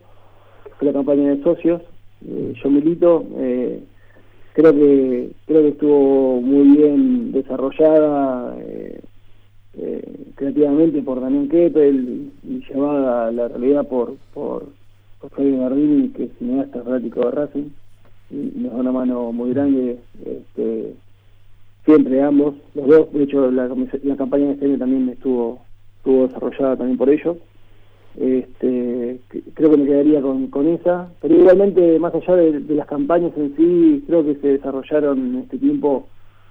que 0.64 0.70
fue 0.78 0.86
la 0.88 0.92
campaña 0.94 1.34
de 1.34 1.42
socios. 1.42 1.82
Eh, 2.26 2.54
yo 2.62 2.70
milito, 2.70 3.24
eh, 3.36 3.82
creo 4.54 4.72
que 4.72 5.30
creo 5.46 5.62
que 5.62 5.68
estuvo 5.68 6.40
muy 6.40 6.76
bien 6.76 7.32
desarrollada. 7.32 8.56
eh, 8.60 9.00
eh, 9.76 10.02
creativamente 10.36 11.02
por 11.02 11.20
Damián 11.20 11.48
Keppel 11.48 12.30
y 12.44 12.60
llevada 12.72 13.26
a 13.26 13.32
la 13.32 13.48
realidad 13.48 13.84
por, 13.88 14.14
por, 14.32 14.66
por 15.20 15.30
Fabio 15.30 15.58
Gardini, 15.58 16.10
que 16.10 16.24
es 16.24 16.30
cineasta 16.38 16.80
fanático 16.82 17.20
de 17.24 17.30
Racing, 17.32 17.68
una 18.30 18.92
mano 18.92 19.32
muy 19.32 19.52
grande, 19.52 19.98
este, 20.24 20.94
siempre 21.84 22.22
ambos, 22.22 22.54
los 22.74 22.86
dos, 22.86 23.12
de 23.12 23.24
hecho 23.24 23.50
la, 23.50 23.68
la 24.02 24.16
campaña 24.16 24.46
de 24.46 24.52
este 24.52 24.66
año 24.66 24.78
también 24.78 25.08
estuvo, 25.10 25.60
estuvo 25.98 26.26
desarrollada 26.26 26.76
también 26.76 26.98
por 26.98 27.10
ellos. 27.10 27.36
Este, 28.16 29.18
creo 29.54 29.70
que 29.72 29.76
me 29.76 29.86
quedaría 29.86 30.22
con, 30.22 30.46
con 30.46 30.68
esa, 30.68 31.10
pero 31.20 31.34
igualmente 31.34 31.98
más 31.98 32.14
allá 32.14 32.36
de, 32.36 32.60
de 32.60 32.74
las 32.74 32.86
campañas 32.86 33.32
en 33.36 33.56
sí, 33.56 34.04
creo 34.06 34.24
que 34.24 34.36
se 34.36 34.48
desarrollaron 34.48 35.18
en 35.18 35.36
este 35.42 35.58
tiempo 35.58 36.06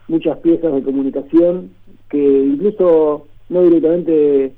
muchas 0.10 0.38
piezas 0.40 0.74
de 0.74 0.84
comunicación 0.84 1.72
que 2.10 2.18
incluso 2.18 3.28
no 3.50 3.64
directamente 3.64 4.54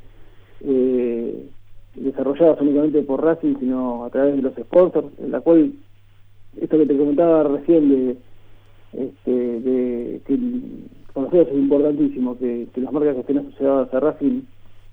eh, 0.61 1.49
desarrolladas 1.95 2.59
únicamente 2.61 3.01
por 3.03 3.23
Racing, 3.23 3.55
sino 3.59 4.05
a 4.05 4.09
través 4.09 4.35
de 4.35 4.41
los 4.41 4.53
sponsors, 4.55 5.07
en 5.19 5.31
la 5.31 5.41
cual 5.41 5.73
esto 6.61 6.77
que 6.77 6.85
te 6.85 6.97
comentaba 6.97 7.43
recién 7.43 7.89
de, 7.89 8.17
este, 8.93 9.31
de 9.31 10.21
que 10.25 10.37
para 11.13 11.25
nosotros 11.27 11.47
es 11.49 11.55
importantísimo 11.57 12.37
que, 12.37 12.67
las 12.75 12.91
marcas 12.93 13.15
que 13.15 13.21
estén 13.21 13.37
asociadas 13.39 13.93
a 13.93 13.99
Racing 13.99 14.41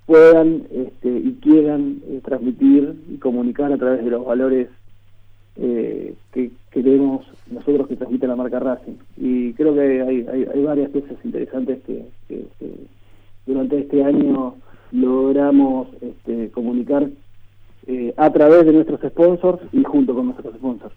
puedan 0.05 0.63
este, 0.71 1.09
y 1.09 1.37
quieran 1.41 2.01
eh, 2.07 2.19
transmitir 2.23 2.95
y 3.09 3.17
comunicar 3.17 3.71
a 3.71 3.77
través 3.77 4.03
de 4.03 4.11
los 4.11 4.25
valores 4.25 4.67
eh, 5.55 6.13
que 6.33 6.51
queremos 6.71 7.25
nosotros 7.51 7.87
que 7.87 7.95
transmite 7.95 8.27
la 8.27 8.35
marca 8.35 8.59
Racing. 8.59 8.95
Y 9.17 9.53
creo 9.53 9.73
que 9.73 9.81
hay, 10.01 10.25
hay, 10.31 10.45
hay 10.53 10.63
varias 10.63 10.89
piezas 10.91 11.17
interesantes 11.23 11.79
que, 11.85 12.05
que- 12.27 12.47
que 12.59 12.71
durante 13.45 13.79
este 13.79 14.03
año 14.03 14.55
logramos 14.93 15.87
este, 16.01 16.49
comunicar 16.51 17.09
eh, 17.87 18.13
a 18.15 18.31
través 18.31 18.65
de 18.65 18.71
nuestros 18.73 19.01
sponsors 19.01 19.59
y 19.73 19.83
junto 19.83 20.15
con 20.15 20.27
nuestros 20.27 20.55
sponsors. 20.55 20.93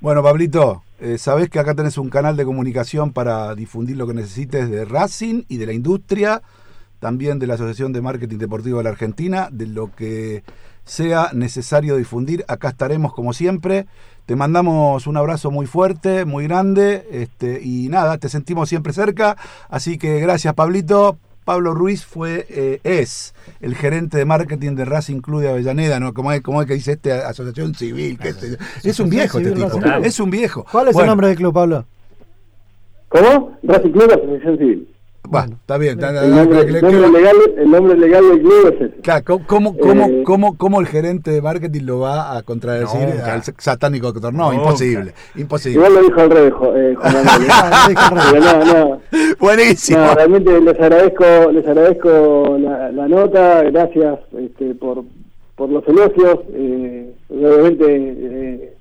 Bueno, 0.00 0.22
Pablito, 0.22 0.84
eh, 1.00 1.18
sabés 1.18 1.50
que 1.50 1.58
acá 1.58 1.74
tenés 1.74 1.98
un 1.98 2.08
canal 2.08 2.36
de 2.36 2.44
comunicación 2.44 3.12
para 3.12 3.52
difundir 3.56 3.96
lo 3.96 4.06
que 4.06 4.14
necesites 4.14 4.70
de 4.70 4.84
Racing 4.84 5.42
y 5.48 5.56
de 5.56 5.66
la 5.66 5.72
industria, 5.72 6.40
también 7.00 7.40
de 7.40 7.48
la 7.48 7.54
Asociación 7.54 7.92
de 7.92 8.00
Marketing 8.00 8.38
Deportivo 8.38 8.78
de 8.78 8.84
la 8.84 8.90
Argentina, 8.90 9.48
de 9.50 9.66
lo 9.66 9.92
que 9.92 10.44
sea 10.84 11.30
necesario 11.34 11.96
difundir. 11.96 12.44
Acá 12.46 12.68
estaremos 12.68 13.12
como 13.12 13.32
siempre. 13.32 13.86
Te 14.24 14.36
mandamos 14.36 15.08
un 15.08 15.16
abrazo 15.16 15.50
muy 15.50 15.66
fuerte, 15.66 16.24
muy 16.24 16.44
grande, 16.44 17.08
este, 17.10 17.60
y 17.60 17.88
nada, 17.88 18.18
te 18.18 18.28
sentimos 18.28 18.68
siempre 18.68 18.92
cerca. 18.92 19.36
Así 19.68 19.98
que 19.98 20.20
gracias, 20.20 20.54
Pablito. 20.54 21.18
Pablo 21.48 21.72
Ruiz 21.72 22.04
fue, 22.04 22.44
eh, 22.50 22.78
es 22.84 23.32
el 23.62 23.74
gerente 23.74 24.18
de 24.18 24.26
marketing 24.26 24.74
de 24.74 24.84
Racing 24.84 25.20
Club 25.22 25.40
de 25.40 25.48
Avellaneda, 25.48 25.98
¿no? 25.98 26.12
Como 26.12 26.30
es, 26.30 26.42
como 26.42 26.60
es 26.60 26.68
que 26.68 26.74
dice 26.74 26.92
este 26.92 27.10
asociación 27.10 27.74
civil, 27.74 28.18
que 28.18 28.28
este- 28.28 28.58
es 28.84 29.00
un 29.00 29.08
viejo 29.08 29.38
este 29.38 29.52
tipo, 29.52 29.80
es 30.04 30.20
un 30.20 30.28
viejo. 30.28 30.66
¿Cuál 30.70 30.88
es 30.88 30.92
Bueno, 30.92 31.04
el 31.06 31.08
nombre 31.08 31.28
del 31.28 31.36
club, 31.38 31.54
Pablo? 31.54 31.86
¿Cómo? 33.08 33.56
Racing 33.62 33.92
Club 33.92 34.12
Asociación 34.12 34.58
Civil. 34.58 34.88
Bueno, 35.30 35.56
está 35.60 35.76
bien. 35.78 35.92
está- 35.98 36.24
El 36.24 36.30
nombre, 36.34 36.64
que 36.66 36.72
le- 36.72 36.78
el 36.78 36.84
nombre 36.84 37.10
legal, 37.10 37.36
el 37.58 37.70
nombre 37.70 37.96
legal 37.98 38.28
del 38.30 38.40
club 38.40 38.66
es 38.74 38.80
ese. 38.80 39.00
Claro, 39.02 39.24
¿cómo, 39.24 39.46
cómo, 39.46 39.76
cómo, 39.78 40.04
Eh, 40.06 40.22
cómo- 40.24 40.56
cómo 40.56 40.80
el 40.80 40.86
gerente 40.86 41.30
de 41.30 41.42
marketing 41.42 41.82
lo 41.84 42.00
va 42.00 42.36
a 42.36 42.42
contradecir 42.42 43.00
Nunca. 43.08 43.34
al 43.34 43.42
satánico 43.58 44.12
doctor? 44.12 44.32
No, 44.32 44.52
imposible, 44.52 45.12
imposible. 45.36 45.76
Igual 45.78 45.94
lo 45.94 46.02
dijo 46.08 46.20
al 46.20 46.30
revés, 46.30 46.52
eh, 46.76 46.94
Juan 46.98 47.14
no, 48.40 48.64
no. 48.64 49.00
Buenísimo. 49.40 49.98
No, 49.98 50.14
realmente 50.14 50.60
les 50.60 50.80
agradezco, 50.80 51.24
les 51.52 51.66
agradezco 51.66 52.56
la, 52.58 52.90
la 52.92 53.08
nota, 53.08 53.62
gracias 53.64 54.18
este, 54.38 54.74
por, 54.74 55.04
por 55.56 55.68
los 55.68 55.86
elogios, 55.88 56.38
eh, 56.54 57.12
obviamente 57.30 57.84
eh, 57.88 58.74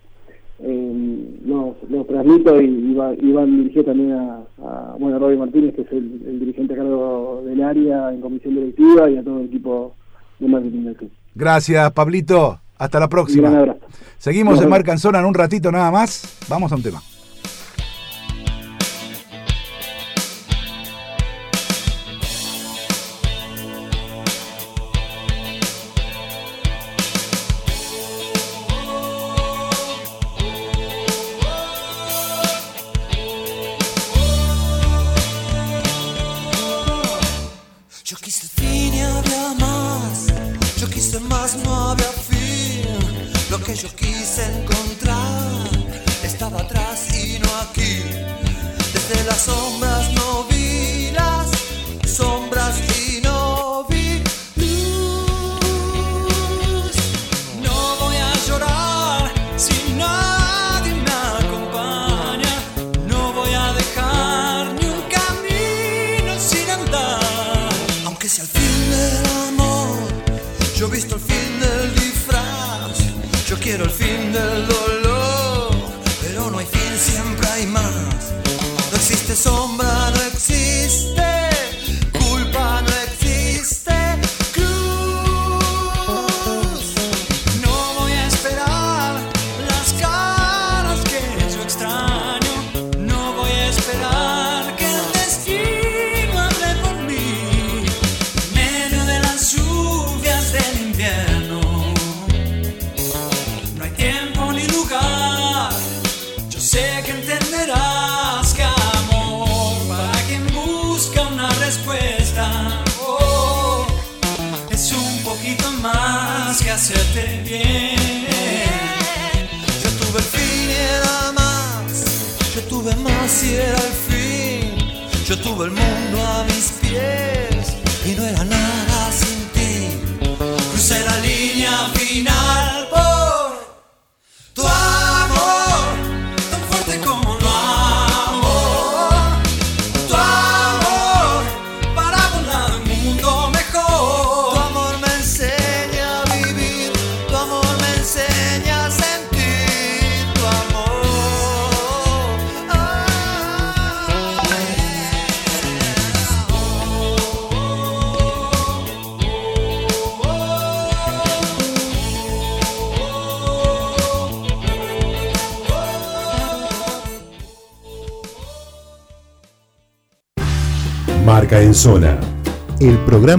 eh, 0.64 1.38
los, 1.46 1.76
los 1.90 2.08
transmito 2.08 2.62
y, 2.62 2.66
y 2.66 2.94
va- 2.96 3.14
y 3.14 3.32
van 3.32 3.58
dirigidos 3.58 3.86
también 3.88 4.12
a, 4.14 4.40
a 4.64 4.96
bueno, 5.00 5.20
Robbie 5.20 5.38
Martínez, 5.38 5.76
que 5.76 5.82
es 5.82 5.92
el, 5.92 6.22
el 6.28 6.40
dirigente 6.40 6.74
a 6.74 6.78
cargo 6.78 7.44
del 7.46 7.62
área 7.64 8.12
en 8.14 8.22
comisión 8.22 8.56
directiva 8.56 9.10
y 9.10 9.18
a 9.18 9.24
todo 9.24 9.40
el 9.40 9.46
equipo 9.48 9.96
de 10.40 10.48
marketing 10.48 10.84
del 10.86 10.96
club. 10.96 11.12
Gracias, 11.36 11.92
Pablito. 11.94 12.60
Hasta 12.80 13.00
la 13.00 13.06
Un 13.06 13.10
gran 13.10 13.26
próxima. 13.26 13.48
abrazo. 13.50 13.80
Seguimos 14.18 14.56
Nos 14.56 14.64
en. 14.64 14.70
Marca 14.70 14.92
en 14.92 15.00
Zona 15.00 15.20
en 15.20 15.26
un 15.26 15.34
ratito 15.34 15.72
nada 15.72 15.90
más. 15.92 16.38
Vamos 16.48 16.72
a 16.72 16.76
un 16.76 16.84
tema. 16.84 17.02
Yo 44.38 44.44
quise 44.68 44.77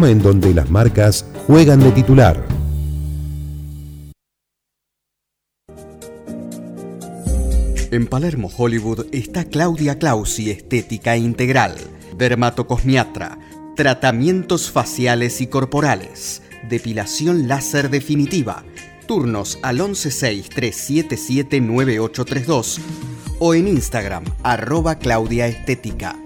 en 0.07 0.23
donde 0.23 0.55
las 0.55 0.71
marcas 0.71 1.27
juegan 1.47 1.81
de 1.81 1.91
titular. 1.91 2.47
En 7.91 8.07
Palermo, 8.07 8.51
Hollywood, 8.55 9.07
está 9.13 9.47
Claudia 9.47 9.99
Clausi 9.99 10.51
Estética 10.51 11.17
Integral, 11.17 11.75
dermatocosmiatra, 12.19 13.39
tratamientos 13.77 14.71
faciales 14.71 15.41
y 15.41 15.47
corporales, 15.47 16.43
depilación 16.69 17.49
láser 17.49 17.89
definitiva, 17.89 18.63
turnos 19.07 19.59
al 19.63 19.81
116-377-9832 19.81 22.79
o 23.39 23.55
en 23.55 23.69
Instagram, 23.69 24.25
arroba 24.43 24.99
Claudia 24.99 25.47
Estética. 25.47 26.19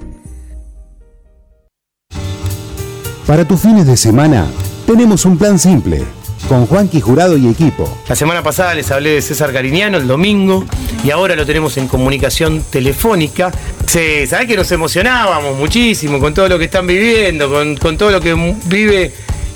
Para 3.27 3.47
tus 3.47 3.61
fines 3.61 3.87
de 3.87 3.97
semana, 3.97 4.47
tenemos 4.85 5.25
un 5.25 5.39
plan 5.39 5.57
simple, 5.57 6.03
con 6.49 6.67
Juanqui 6.67 7.01
Jurado 7.01 7.37
y 7.37 7.49
equipo. 7.49 7.89
La 8.09 8.17
semana 8.17 8.43
pasada 8.43 8.75
les 8.75 8.91
hablé 8.91 9.11
de 9.11 9.23
César 9.23 9.53
Cariñano 9.53 9.97
el 9.97 10.09
domingo 10.09 10.65
y 11.05 11.11
ahora 11.13 11.37
lo 11.37 11.47
tenemos 11.47 11.77
en 11.77 11.87
comunicación 11.87 12.65
telefónica. 12.69 13.53
Sí, 13.87 14.27
¿sabés 14.27 14.49
que 14.49 14.57
nos 14.57 14.73
emocionábamos 14.73 15.57
muchísimo 15.57 16.19
con 16.19 16.35
todo 16.35 16.49
lo 16.49 16.59
que 16.59 16.65
están 16.65 16.85
viviendo, 16.85 17.49
con, 17.49 17.77
con 17.77 17.97
todo 17.97 18.11
lo 18.11 18.21
que 18.21 18.35
vive 18.65 19.13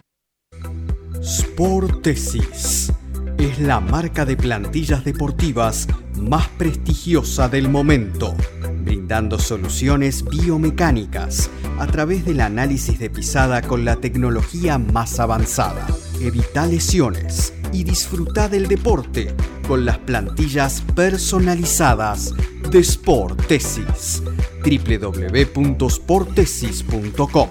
Sportesis 1.23 2.93
es 3.39 3.59
la 3.59 3.79
marca 3.79 4.23
de 4.23 4.37
plantillas 4.37 5.03
deportivas 5.03 5.87
más 6.15 6.47
prestigiosa 6.49 7.49
del 7.49 7.69
momento, 7.69 8.35
brindando 8.83 9.39
soluciones 9.39 10.23
biomecánicas 10.23 11.49
a 11.77 11.87
través 11.87 12.25
del 12.25 12.41
análisis 12.41 12.99
de 12.99 13.09
pisada 13.09 13.61
con 13.61 13.85
la 13.85 13.95
tecnología 13.97 14.77
más 14.77 15.19
avanzada. 15.19 15.87
Evita 16.19 16.65
lesiones 16.65 17.53
y 17.71 17.83
disfruta 17.83 18.49
del 18.49 18.67
deporte 18.67 19.35
con 19.67 19.85
las 19.85 19.99
plantillas 19.99 20.83
personalizadas 20.95 22.33
de 22.71 22.83
Sportesis. 22.83 24.23
www.sportesis.com 24.63 27.49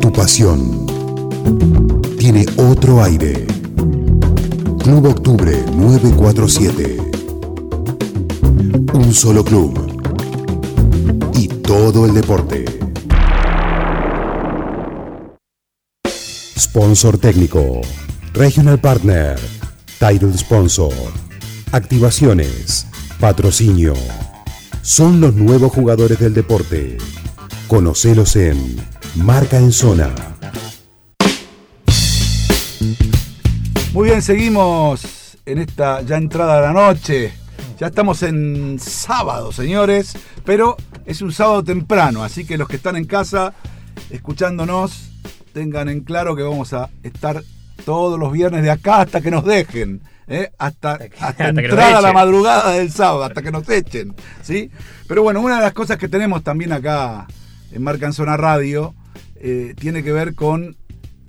Tu 0.00 0.12
pasión 0.12 0.86
tiene 2.18 2.46
otro 2.56 3.02
aire. 3.02 3.46
Club 4.82 5.06
Octubre 5.06 5.64
947. 5.76 7.15
Un 8.76 9.14
solo 9.14 9.42
club. 9.42 10.02
Y 11.34 11.48
todo 11.48 12.04
el 12.04 12.12
deporte. 12.12 12.66
Sponsor 16.58 17.16
técnico. 17.16 17.80
Regional 18.34 18.78
Partner. 18.78 19.38
Title 19.98 20.36
Sponsor. 20.36 20.92
Activaciones. 21.72 22.86
Patrocinio. 23.18 23.94
Son 24.82 25.22
los 25.22 25.34
nuevos 25.34 25.72
jugadores 25.72 26.18
del 26.18 26.34
deporte. 26.34 26.98
Conocelos 27.68 28.36
en 28.36 28.76
Marca 29.14 29.56
en 29.56 29.72
Zona. 29.72 30.10
Muy 33.94 34.10
bien, 34.10 34.20
seguimos 34.20 35.38
en 35.46 35.60
esta 35.60 36.02
ya 36.02 36.18
entrada 36.18 36.58
a 36.58 36.60
la 36.60 36.72
noche. 36.74 37.45
Ya 37.78 37.88
estamos 37.88 38.22
en 38.22 38.78
sábado, 38.80 39.52
señores, 39.52 40.16
pero 40.46 40.78
es 41.04 41.20
un 41.20 41.30
sábado 41.30 41.62
temprano, 41.62 42.24
así 42.24 42.46
que 42.46 42.56
los 42.56 42.68
que 42.68 42.76
están 42.76 42.96
en 42.96 43.04
casa 43.04 43.52
escuchándonos, 44.08 45.10
tengan 45.52 45.90
en 45.90 46.00
claro 46.00 46.34
que 46.34 46.42
vamos 46.42 46.72
a 46.72 46.88
estar 47.02 47.42
todos 47.84 48.18
los 48.18 48.32
viernes 48.32 48.62
de 48.62 48.70
acá 48.70 49.02
hasta 49.02 49.20
que 49.20 49.30
nos 49.30 49.44
dejen. 49.44 50.00
¿eh? 50.26 50.52
Hasta, 50.56 50.98
hasta, 51.20 51.52
que 51.52 51.66
entrada 51.66 51.98
a 51.98 52.00
la 52.00 52.14
madrugada 52.14 52.72
del 52.72 52.90
sábado, 52.90 53.24
hasta 53.24 53.42
que 53.42 53.52
nos 53.52 53.68
echen. 53.68 54.14
¿sí? 54.42 54.70
Pero 55.06 55.22
bueno, 55.22 55.42
una 55.42 55.56
de 55.56 55.62
las 55.62 55.74
cosas 55.74 55.98
que 55.98 56.08
tenemos 56.08 56.42
también 56.42 56.72
acá 56.72 57.26
en 57.72 57.82
Marca 57.82 58.06
en 58.06 58.14
Zona 58.14 58.38
Radio 58.38 58.94
eh, 59.34 59.74
tiene 59.78 60.02
que 60.02 60.12
ver 60.12 60.34
con 60.34 60.76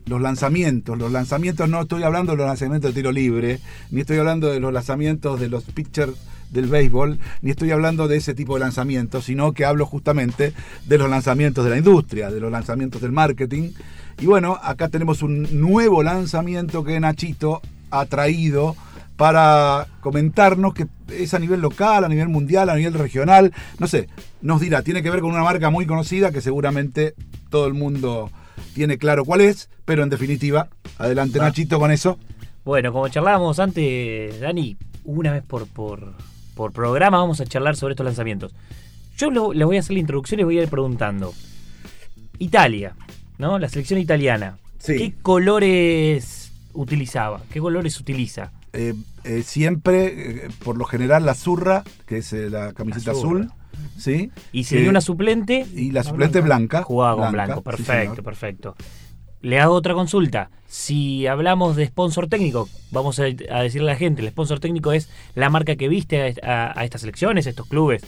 los 0.05 0.21
lanzamientos. 0.21 0.97
Los 0.97 1.11
lanzamientos 1.11 1.67
no 1.67 1.81
estoy 1.81 2.03
hablando 2.03 2.31
de 2.31 2.37
los 2.37 2.47
lanzamientos 2.47 2.93
de 2.93 3.01
tiro 3.01 3.11
libre, 3.11 3.59
ni 3.91 3.99
estoy 4.01 4.17
hablando 4.17 4.49
de 4.49 4.61
los 4.61 4.71
lanzamientos 4.71 5.41
de 5.41 5.49
los 5.49 5.65
pitchers 5.65 6.13
del 6.51 6.67
béisbol, 6.67 7.19
ni 7.41 7.51
estoy 7.51 7.71
hablando 7.71 8.07
de 8.07 8.17
ese 8.17 8.33
tipo 8.33 8.55
de 8.55 8.61
lanzamientos, 8.61 9.25
sino 9.25 9.53
que 9.53 9.65
hablo 9.65 9.85
justamente 9.85 10.53
de 10.85 10.97
los 10.97 11.09
lanzamientos 11.09 11.63
de 11.63 11.71
la 11.71 11.77
industria, 11.77 12.29
de 12.29 12.39
los 12.39 12.51
lanzamientos 12.51 13.01
del 13.01 13.11
marketing. 13.11 13.71
Y 14.19 14.25
bueno, 14.25 14.57
acá 14.61 14.89
tenemos 14.89 15.21
un 15.21 15.59
nuevo 15.59 16.03
lanzamiento 16.03 16.83
que 16.83 16.99
Nachito 16.99 17.61
ha 17.91 18.05
traído 18.05 18.75
para 19.17 19.87
comentarnos 20.01 20.73
que 20.73 20.87
es 21.09 21.33
a 21.33 21.39
nivel 21.39 21.59
local, 21.59 22.03
a 22.03 22.07
nivel 22.09 22.29
mundial, 22.29 22.69
a 22.69 22.75
nivel 22.75 22.93
regional, 22.93 23.51
no 23.79 23.87
sé, 23.87 24.07
nos 24.41 24.61
dirá, 24.61 24.83
tiene 24.83 25.01
que 25.01 25.09
ver 25.09 25.21
con 25.21 25.31
una 25.31 25.43
marca 25.43 25.69
muy 25.69 25.85
conocida 25.85 26.31
que 26.31 26.41
seguramente 26.41 27.15
todo 27.49 27.65
el 27.65 27.73
mundo 27.73 28.29
tiene 28.75 28.97
claro 28.99 29.25
cuál 29.25 29.41
es, 29.41 29.69
pero 29.85 30.03
en 30.03 30.09
definitiva, 30.09 30.69
adelante 30.99 31.39
Nachito 31.39 31.79
con 31.79 31.91
eso. 31.91 32.19
Bueno, 32.63 32.91
como 32.93 33.07
charlábamos 33.07 33.59
antes, 33.59 34.39
Dani, 34.39 34.77
una 35.03 35.31
vez 35.31 35.43
por, 35.43 35.67
por, 35.67 36.13
por 36.57 36.73
programa 36.73 37.19
vamos 37.19 37.39
a 37.39 37.45
charlar 37.45 37.75
sobre 37.77 37.93
estos 37.93 38.05
lanzamientos. 38.05 38.53
Yo 39.15 39.31
lo- 39.31 39.53
les 39.53 39.65
voy 39.65 39.77
a 39.77 39.79
hacer 39.79 39.93
la 39.93 39.99
introducción 39.99 40.39
y 40.41 40.43
voy 40.43 40.59
a 40.59 40.63
ir 40.63 40.69
preguntando. 40.69 41.33
Italia, 42.39 42.95
¿no? 43.37 43.57
La 43.59 43.69
selección 43.69 43.99
italiana. 43.99 44.57
Sí. 44.79 44.97
¿Qué 44.97 45.13
colores 45.21 46.51
utilizaba? 46.73 47.41
¿Qué 47.51 47.59
colores 47.59 47.99
utiliza? 47.99 48.51
Eh, 48.73 48.93
eh, 49.23 49.43
siempre, 49.43 50.45
eh, 50.45 50.49
por 50.63 50.77
lo 50.77 50.85
general, 50.85 51.25
la 51.25 51.33
zurra, 51.33 51.83
que 52.05 52.17
es 52.17 52.33
eh, 52.33 52.49
la 52.49 52.73
camiseta 52.73 53.11
La 53.13 53.17
azul, 53.17 53.51
¿sí? 53.97 54.31
Y 54.51 54.65
si 54.65 54.71
Que- 54.71 54.75
tenía 54.77 54.89
una 54.91 55.01
suplente, 55.01 55.65
Y 55.73 55.91
la 55.91 56.03
suplente 56.03 56.41
blanca. 56.41 56.83
jugaba 56.83 57.23
con 57.23 57.31
Blanca, 57.31 57.53
blanco. 57.55 57.61
Perfecto, 57.63 58.23
perfecto. 58.23 58.75
Le 59.47 59.59
hago 59.61 59.73
otra 59.75 59.93
consulta. 59.93 60.49
Si 60.67 61.25
hablamos 61.25 61.77
de 61.77 61.85
sponsor 61.85 62.27
técnico, 62.27 62.67
vamos 62.91 63.17
a, 63.19 63.23
a 63.23 63.61
decirle 63.61 63.89
a 63.91 63.93
la 63.93 63.95
gente, 63.97 64.21
el 64.21 64.27
sponsor 64.27 64.59
técnico 64.59 64.91
es 64.91 65.09
la 65.35 65.49
marca 65.49 65.77
que 65.77 65.87
viste 65.87 66.35
a, 66.43 66.47
a- 66.51 66.79
a 66.79 66.83
estas 66.83 66.99
selecciones, 66.99 67.47
a 67.47 67.51
estos 67.51 67.65
clubes. 67.67 68.03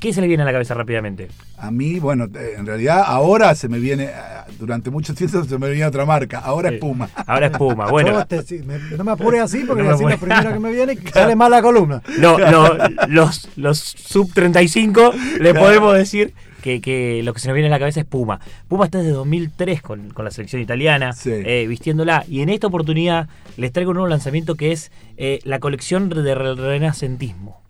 ¿Qué 0.00 0.12
se 0.12 0.20
le 0.20 0.26
viene 0.26 0.42
a 0.42 0.46
la 0.46 0.50
cabeza 0.50 0.74
rápidamente? 0.74 1.28
A 1.58 1.70
mí, 1.70 2.00
bueno, 2.00 2.24
eh, 2.34 2.54
en 2.58 2.66
realidad 2.66 3.04
ahora 3.06 3.54
se 3.54 3.68
me 3.68 3.78
viene, 3.78 4.06
eh, 4.06 4.10
durante 4.58 4.90
mucho 4.90 5.14
tiempo 5.14 5.44
se 5.44 5.56
me 5.56 5.68
venía 5.68 5.86
otra 5.86 6.04
marca, 6.04 6.40
ahora 6.40 6.70
Sí. 6.70 6.74
es 6.74 6.80
Puma. 6.80 7.08
Ahora 7.28 7.46
es 7.46 7.56
Puma. 7.56 7.86
Bueno, 7.90 8.26
te- 8.26 8.42
me- 8.64 8.78
no 8.96 9.04
me 9.04 9.12
apures 9.12 9.40
así 9.42 9.60
porque 9.64 9.84
No 9.84 9.90
así 9.90 10.02
apure. 10.02 10.14
lo 10.16 10.20
primero 10.20 10.52
que 10.52 10.58
me 10.58 10.72
viene 10.72 10.98
sale 11.12 11.36
mal 11.36 11.52
la 11.52 11.62
columna. 11.62 12.02
no, 12.18 12.36
no, 12.38 12.70
los, 13.06 13.48
los 13.54 13.78
sub 13.78 14.32
35 14.34 15.12
le 15.38 15.50
Claro. 15.52 15.60
podemos 15.60 15.94
decir 15.94 16.34
que, 16.62 16.80
que 16.80 17.22
lo 17.22 17.34
que 17.34 17.40
se 17.40 17.48
nos 17.48 17.54
viene 17.54 17.66
a 17.66 17.70
la 17.70 17.78
cabeza 17.78 18.00
es 18.00 18.06
Puma. 18.06 18.40
Puma 18.68 18.86
está 18.86 18.98
desde 18.98 19.10
2003 19.12 19.82
con, 19.82 20.10
con 20.10 20.24
la 20.24 20.30
selección 20.30 20.62
italiana, 20.62 21.12
Sí. 21.12 21.30
eh, 21.32 21.66
vistiéndola. 21.68 22.24
Y 22.28 22.40
en 22.40 22.48
esta 22.48 22.68
oportunidad 22.68 23.28
les 23.56 23.72
traigo 23.72 23.90
un 23.90 23.96
nuevo 23.96 24.08
lanzamiento 24.08 24.54
que 24.54 24.72
es 24.72 24.90
eh, 25.16 25.40
la 25.44 25.58
colección 25.58 26.08
de 26.08 26.34
re- 26.34 26.54
renacentismo. 26.54 27.60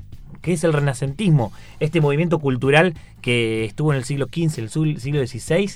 ¿Qué 0.42 0.52
es 0.54 0.64
el 0.64 0.72
renacentismo? 0.72 1.52
Este 1.80 2.00
movimiento 2.00 2.38
cultural 2.38 2.94
que 3.20 3.64
estuvo 3.64 3.92
en 3.92 3.98
el 3.98 4.04
siglo 4.04 4.26
XV, 4.26 4.58
el 4.58 4.68
siglo 5.00 5.24
XVI, 5.26 5.70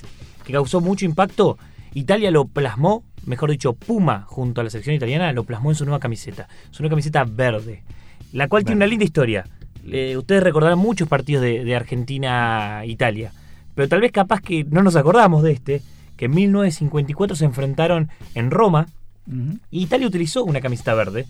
que 0.45 0.53
causó 0.53 0.81
mucho 0.81 1.05
impacto. 1.05 1.57
Italia 1.93 2.31
lo 2.31 2.45
plasmó, 2.45 3.03
mejor 3.25 3.49
dicho, 3.49 3.73
Puma, 3.73 4.23
junto 4.27 4.59
a 4.61 4.63
la 4.65 4.69
selección 4.69 4.95
italiana, 4.95 5.31
lo 5.31 5.45
plasmó 5.45 5.71
en 5.71 5.75
su 5.75 5.85
nueva 5.85 5.99
camiseta. 5.99 6.47
Su 6.71 6.83
nueva 6.83 6.91
camiseta 6.91 7.23
verde, 7.23 7.81
la 8.33 8.47
cual 8.49 8.63
tiene 8.65 8.77
una 8.77 8.87
linda 8.87 9.05
historia. 9.05 9.45
Eh, 9.91 10.17
ustedes 10.17 10.43
recordarán 10.43 10.77
muchos 10.79 11.07
partidos 11.07 11.43
de, 11.43 11.63
de 11.63 11.75
Argentina-Italia, 11.75 13.31
pero 13.75 13.87
tal 13.87 14.01
vez 14.01 14.11
capaz 14.11 14.41
que 14.41 14.63
no 14.65 14.83
nos 14.83 14.95
acordamos 14.95 15.43
de 15.43 15.51
este, 15.51 15.81
que 16.15 16.25
en 16.25 16.31
1954 16.35 17.35
se 17.35 17.45
enfrentaron 17.45 18.09
en 18.35 18.51
Roma 18.51 18.87
y 19.71 19.83
Italia 19.83 20.07
utilizó 20.07 20.43
una 20.45 20.61
camiseta 20.61 20.93
verde 20.93 21.25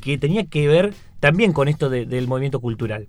que 0.00 0.16
tenía 0.18 0.44
que 0.46 0.66
ver 0.68 0.94
también 1.20 1.52
con 1.52 1.68
esto 1.68 1.90
de- 1.90 2.06
del 2.06 2.26
movimiento 2.26 2.60
cultural. 2.60 3.06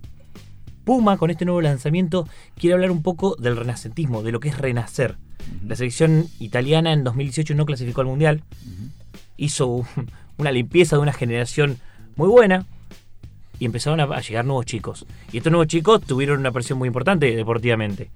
Puma, 0.84 1.18
con 1.18 1.32
este 1.32 1.46
nuevo 1.46 1.62
lanzamiento, 1.62 2.28
quiere 2.60 2.74
hablar 2.74 2.92
un 2.92 3.02
poco 3.02 3.36
del 3.38 3.56
renacentismo, 3.56 4.22
de 4.22 4.34
lo 4.34 4.40
que 4.42 4.50
es 4.50 4.58
renacer. 4.58 5.16
La 5.66 5.76
selección 5.78 6.28
italiana 6.40 6.92
en 6.94 7.04
2018 7.06 7.56
no 7.56 7.66
clasificó 7.66 8.02
al 8.02 8.08
Mundial, 8.08 8.44
hizo 9.38 9.68
un- 9.68 9.86
una 10.38 10.52
limpieza 10.52 10.98
de 10.98 11.02
una 11.02 11.14
generación 11.14 11.78
muy 12.16 12.28
buena 12.28 12.66
y 13.60 13.66
empezaron 13.66 14.00
a, 14.00 14.20
llegar 14.20 14.46
nuevos 14.46 14.66
chicos. 14.66 15.06
Y 15.32 15.38
estos 15.38 15.52
nuevos 15.52 15.68
chicos 15.68 16.02
tuvieron 16.02 16.40
una 16.40 16.52
presión 16.52 16.80
muy 16.80 16.88
importante 16.88 17.36
deportivamente. 17.36 18.10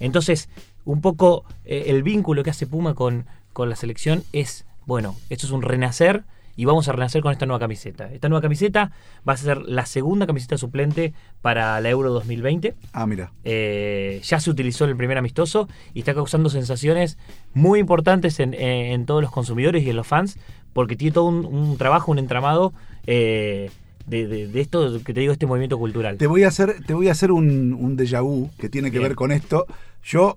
Entonces, 0.00 0.48
un 0.84 1.00
poco 1.00 1.44
eh, 1.64 1.84
el 1.88 2.02
vínculo 2.02 2.42
que 2.42 2.50
hace 2.50 2.66
Puma 2.66 2.94
con, 2.94 3.26
con 3.52 3.68
la 3.68 3.76
selección 3.76 4.24
es, 4.32 4.66
bueno, 4.86 5.16
esto 5.30 5.46
es 5.46 5.52
un 5.52 5.62
renacer 5.62 6.24
y 6.56 6.64
vamos 6.64 6.88
a 6.88 6.92
renacer 6.92 7.22
con 7.22 7.32
esta 7.32 7.46
nueva 7.46 7.58
camiseta. 7.58 8.12
Esta 8.12 8.28
nueva 8.28 8.42
camiseta 8.42 8.92
va 9.28 9.32
a 9.32 9.36
ser 9.36 9.62
la 9.62 9.86
segunda 9.86 10.26
camiseta 10.26 10.56
suplente 10.56 11.12
para 11.42 11.80
la 11.80 11.90
Euro 11.90 12.12
2020. 12.12 12.74
Ah, 12.92 13.06
mira. 13.06 13.32
Eh, 13.44 14.20
ya 14.22 14.40
se 14.40 14.50
utilizó 14.50 14.84
en 14.84 14.90
el 14.90 14.96
primer 14.96 15.18
amistoso 15.18 15.68
y 15.94 16.00
está 16.00 16.14
causando 16.14 16.50
sensaciones 16.50 17.18
muy 17.54 17.80
importantes 17.80 18.38
en, 18.40 18.54
eh, 18.54 18.92
en 18.92 19.06
todos 19.06 19.22
los 19.22 19.30
consumidores 19.30 19.82
y 19.84 19.90
en 19.90 19.96
los 19.96 20.06
fans, 20.06 20.38
porque 20.72 20.96
tiene 20.96 21.12
todo 21.12 21.24
un, 21.24 21.44
un 21.44 21.76
trabajo, 21.76 22.12
un 22.12 22.18
entramado 22.18 22.72
eh, 23.06 23.70
de, 24.06 24.26
de- 24.26 24.48
de 24.48 24.60
esto 24.60 25.02
que 25.02 25.14
te 25.14 25.20
digo, 25.20 25.32
este 25.32 25.46
movimiento 25.46 25.78
cultural. 25.78 26.18
Te 26.18 26.26
voy 26.26 26.42
a 26.44 26.48
hacer, 26.48 26.84
te 26.86 26.94
voy 26.94 27.08
a 27.08 27.12
hacer 27.12 27.32
un, 27.32 27.72
un 27.72 27.96
déjà 27.96 28.22
vu 28.22 28.50
que 28.58 28.68
tiene 28.68 28.90
que 28.90 28.98
Bien. 28.98 29.08
ver 29.10 29.16
con 29.16 29.32
esto. 29.32 29.66
Yo 30.02 30.36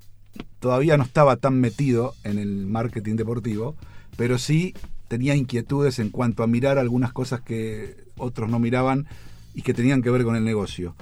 todavía 0.60 0.98
no 0.98 1.04
estaba 1.04 1.36
tan 1.38 1.60
metido 1.60 2.14
en 2.24 2.40
el 2.40 2.66
marketing 2.68 3.16
deportivo, 3.16 3.76
pero 4.16 4.38
sí 4.38 4.74
tenía 5.08 5.36
inquietudes 5.36 6.00
en 6.00 6.10
cuanto 6.10 6.44
a 6.44 6.48
mirar 6.48 6.78
algunas 6.78 7.14
cosas 7.14 7.42
que 7.42 7.96
otros 8.18 8.50
no 8.50 8.60
miraban 8.60 9.08
y 9.54 9.62
que 9.62 9.74
tenían 9.74 10.02
que 10.02 10.10
ver 10.12 10.24
con 10.24 10.36
el 10.36 10.44
negocio. 10.44 10.96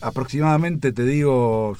Aproximadamente, 0.00 0.92
te 0.92 1.04
digo, 1.04 1.76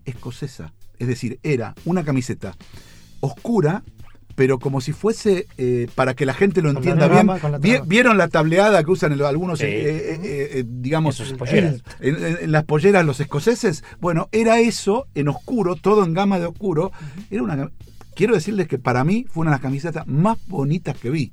escocesa. 0.05 0.73
Es 1.01 1.09
decir, 1.09 1.41
era 1.43 1.75
una 1.85 2.05
camiseta 2.05 2.55
oscura, 3.19 3.83
pero 4.35 4.59
como 4.59 4.80
si 4.80 4.93
fuese, 4.93 5.47
eh, 5.59 5.89
para 5.95 6.14
que 6.14 6.26
la 6.26 6.35
gente 6.35 6.62
lo 6.62 6.70
entienda 6.70 7.09
bien, 7.09 7.28
vi-. 7.61 7.78
¿vieron 7.87 8.16
la 8.18 8.28
tableada 8.28 8.83
que 8.85 8.91
usan 8.91 9.12
el- 9.12 9.22
algunos, 9.24 9.59
Sí. 9.59 9.66
eh, 9.66 9.70
eh, 9.89 10.20
eh, 10.22 10.49
eh, 10.61 10.64
digamos, 10.66 11.18
En 11.20 11.37
polleras. 11.37 11.83
en, 12.01 12.16
en- 12.24 12.39
en 12.43 12.53
las 12.53 12.64
polleras 12.64 13.05
los 13.05 13.20
escoceses? 13.20 13.85
Bueno, 14.01 14.28
era 14.33 14.59
eso 14.61 15.07
en 15.14 15.28
oscuro, 15.28 15.76
todo 15.76 16.05
en 16.05 16.14
gama 16.14 16.39
de 16.39 16.47
oscuro. 16.47 16.93
Era 17.30 17.43
una, 17.43 17.70
quiero 18.14 18.35
decirles 18.35 18.68
que 18.68 18.78
para 18.78 19.05
mí 19.05 19.26
fue 19.28 19.43
una 19.43 19.51
de 19.51 19.55
las 19.57 19.62
camisetas 19.62 20.07
más 20.07 20.39
bonitas 20.49 20.97
que 20.97 21.11
vi. 21.11 21.33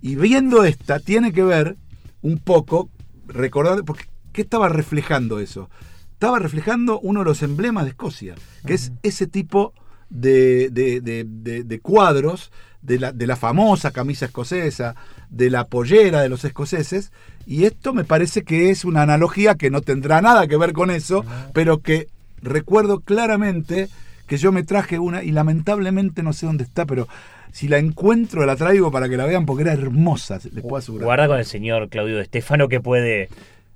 Y 0.00 0.16
viendo 0.16 0.64
esta, 0.64 0.98
tiene 1.00 1.32
que 1.32 1.44
ver 1.44 1.76
un 2.22 2.38
poco, 2.38 2.88
recordar, 3.26 3.84
porque 3.84 4.04
¿qué 4.32 4.42
estaba 4.42 4.68
reflejando 4.68 5.38
eso? 5.38 5.70
Estaba 6.12 6.38
reflejando 6.38 7.00
uno 7.00 7.20
de 7.20 7.26
los 7.26 7.42
emblemas 7.42 7.84
de 7.84 7.90
Escocia, 7.90 8.34
que 8.66 8.74
es 8.74 8.92
ese 9.02 9.26
tipo 9.26 9.74
de, 10.12 10.68
de- 10.70 11.00
de- 11.00 11.64
de- 11.64 11.80
cuadros 11.80 12.52
de 12.82 12.98
la, 12.98 13.12
de 13.12 13.26
la 13.26 13.36
famosa 13.36 13.90
camisa 13.92 14.26
escocesa, 14.26 14.94
de 15.30 15.50
la 15.50 15.66
pollera 15.66 16.20
de 16.20 16.28
los 16.28 16.44
escoceses, 16.44 17.12
y 17.46 17.64
esto 17.64 17.94
me 17.94 18.04
parece 18.04 18.42
que 18.42 18.70
es 18.70 18.84
una 18.84 19.02
analogía 19.02 19.54
que 19.54 19.70
no 19.70 19.80
tendrá 19.80 20.20
nada 20.20 20.46
que 20.46 20.56
ver 20.56 20.72
con 20.72 20.90
eso, 20.90 21.24
pero 21.54 21.78
que 21.78 22.08
recuerdo 22.42 23.00
claramente 23.00 23.88
que 24.26 24.36
yo 24.36 24.52
me 24.52 24.62
traje 24.64 24.98
una 24.98 25.22
y 25.22 25.30
lamentablemente 25.32 26.22
no 26.22 26.32
sé 26.32 26.46
dónde 26.46 26.64
está, 26.64 26.86
pero 26.86 27.06
si 27.52 27.68
la 27.68 27.78
encuentro 27.78 28.44
la 28.46 28.56
traigo 28.56 28.90
para 28.90 29.08
que 29.08 29.16
la 29.16 29.26
vean 29.26 29.46
porque 29.46 29.62
era 29.62 29.72
hermosa, 29.72 30.38
les 30.52 30.62
puedo 30.62 30.76
asegurar. 30.76 31.04
Guarda 31.04 31.28
con 31.28 31.38
el 31.38 31.44
señor 31.44 31.88
Claudio 31.88 32.20
Estefano 32.20 32.68
que 32.68 32.80
puede 32.80 33.28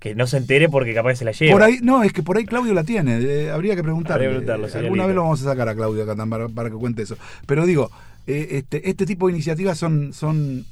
que 0.08 0.14
no 0.14 0.26
se 0.26 0.36
entere 0.36 0.68
porque 0.68 0.94
capaz 0.94 1.10
que 1.10 1.16
se 1.16 1.24
la 1.24 1.32
lleva. 1.32 1.52
Por 1.52 1.62
ahí, 1.62 1.78
no, 1.82 2.02
es 2.02 2.12
que 2.12 2.22
por 2.22 2.36
ahí 2.36 2.44
Claudio 2.44 2.74
la 2.74 2.84
tiene, 2.84 3.18
eh, 3.18 3.50
habría 3.50 3.74
que 3.74 3.82
preguntarle. 3.82 4.26
Habría 4.26 4.40
que 4.40 4.46
preguntarle, 4.46 4.78
Eh. 4.78 4.84
Alguna 4.84 5.06
vez 5.06 5.14
lo 5.16 5.22
vamos 5.22 5.40
a 5.42 5.44
sacar 5.44 5.68
a 5.68 5.74
Claudio 5.74 6.02
acá 6.04 6.14
también 6.14 6.30
para, 6.30 6.48
para 6.48 6.70
que 6.70 6.76
cuente 6.76 7.02
eso. 7.02 7.16
Pero 7.46 7.66
digo, 7.66 7.90
eh, 8.26 8.48
este, 8.52 8.88
este 8.88 9.06
tipo 9.06 9.26
de 9.26 9.32
iniciativas 9.34 9.78
son, 9.78 10.12
son 10.12 10.64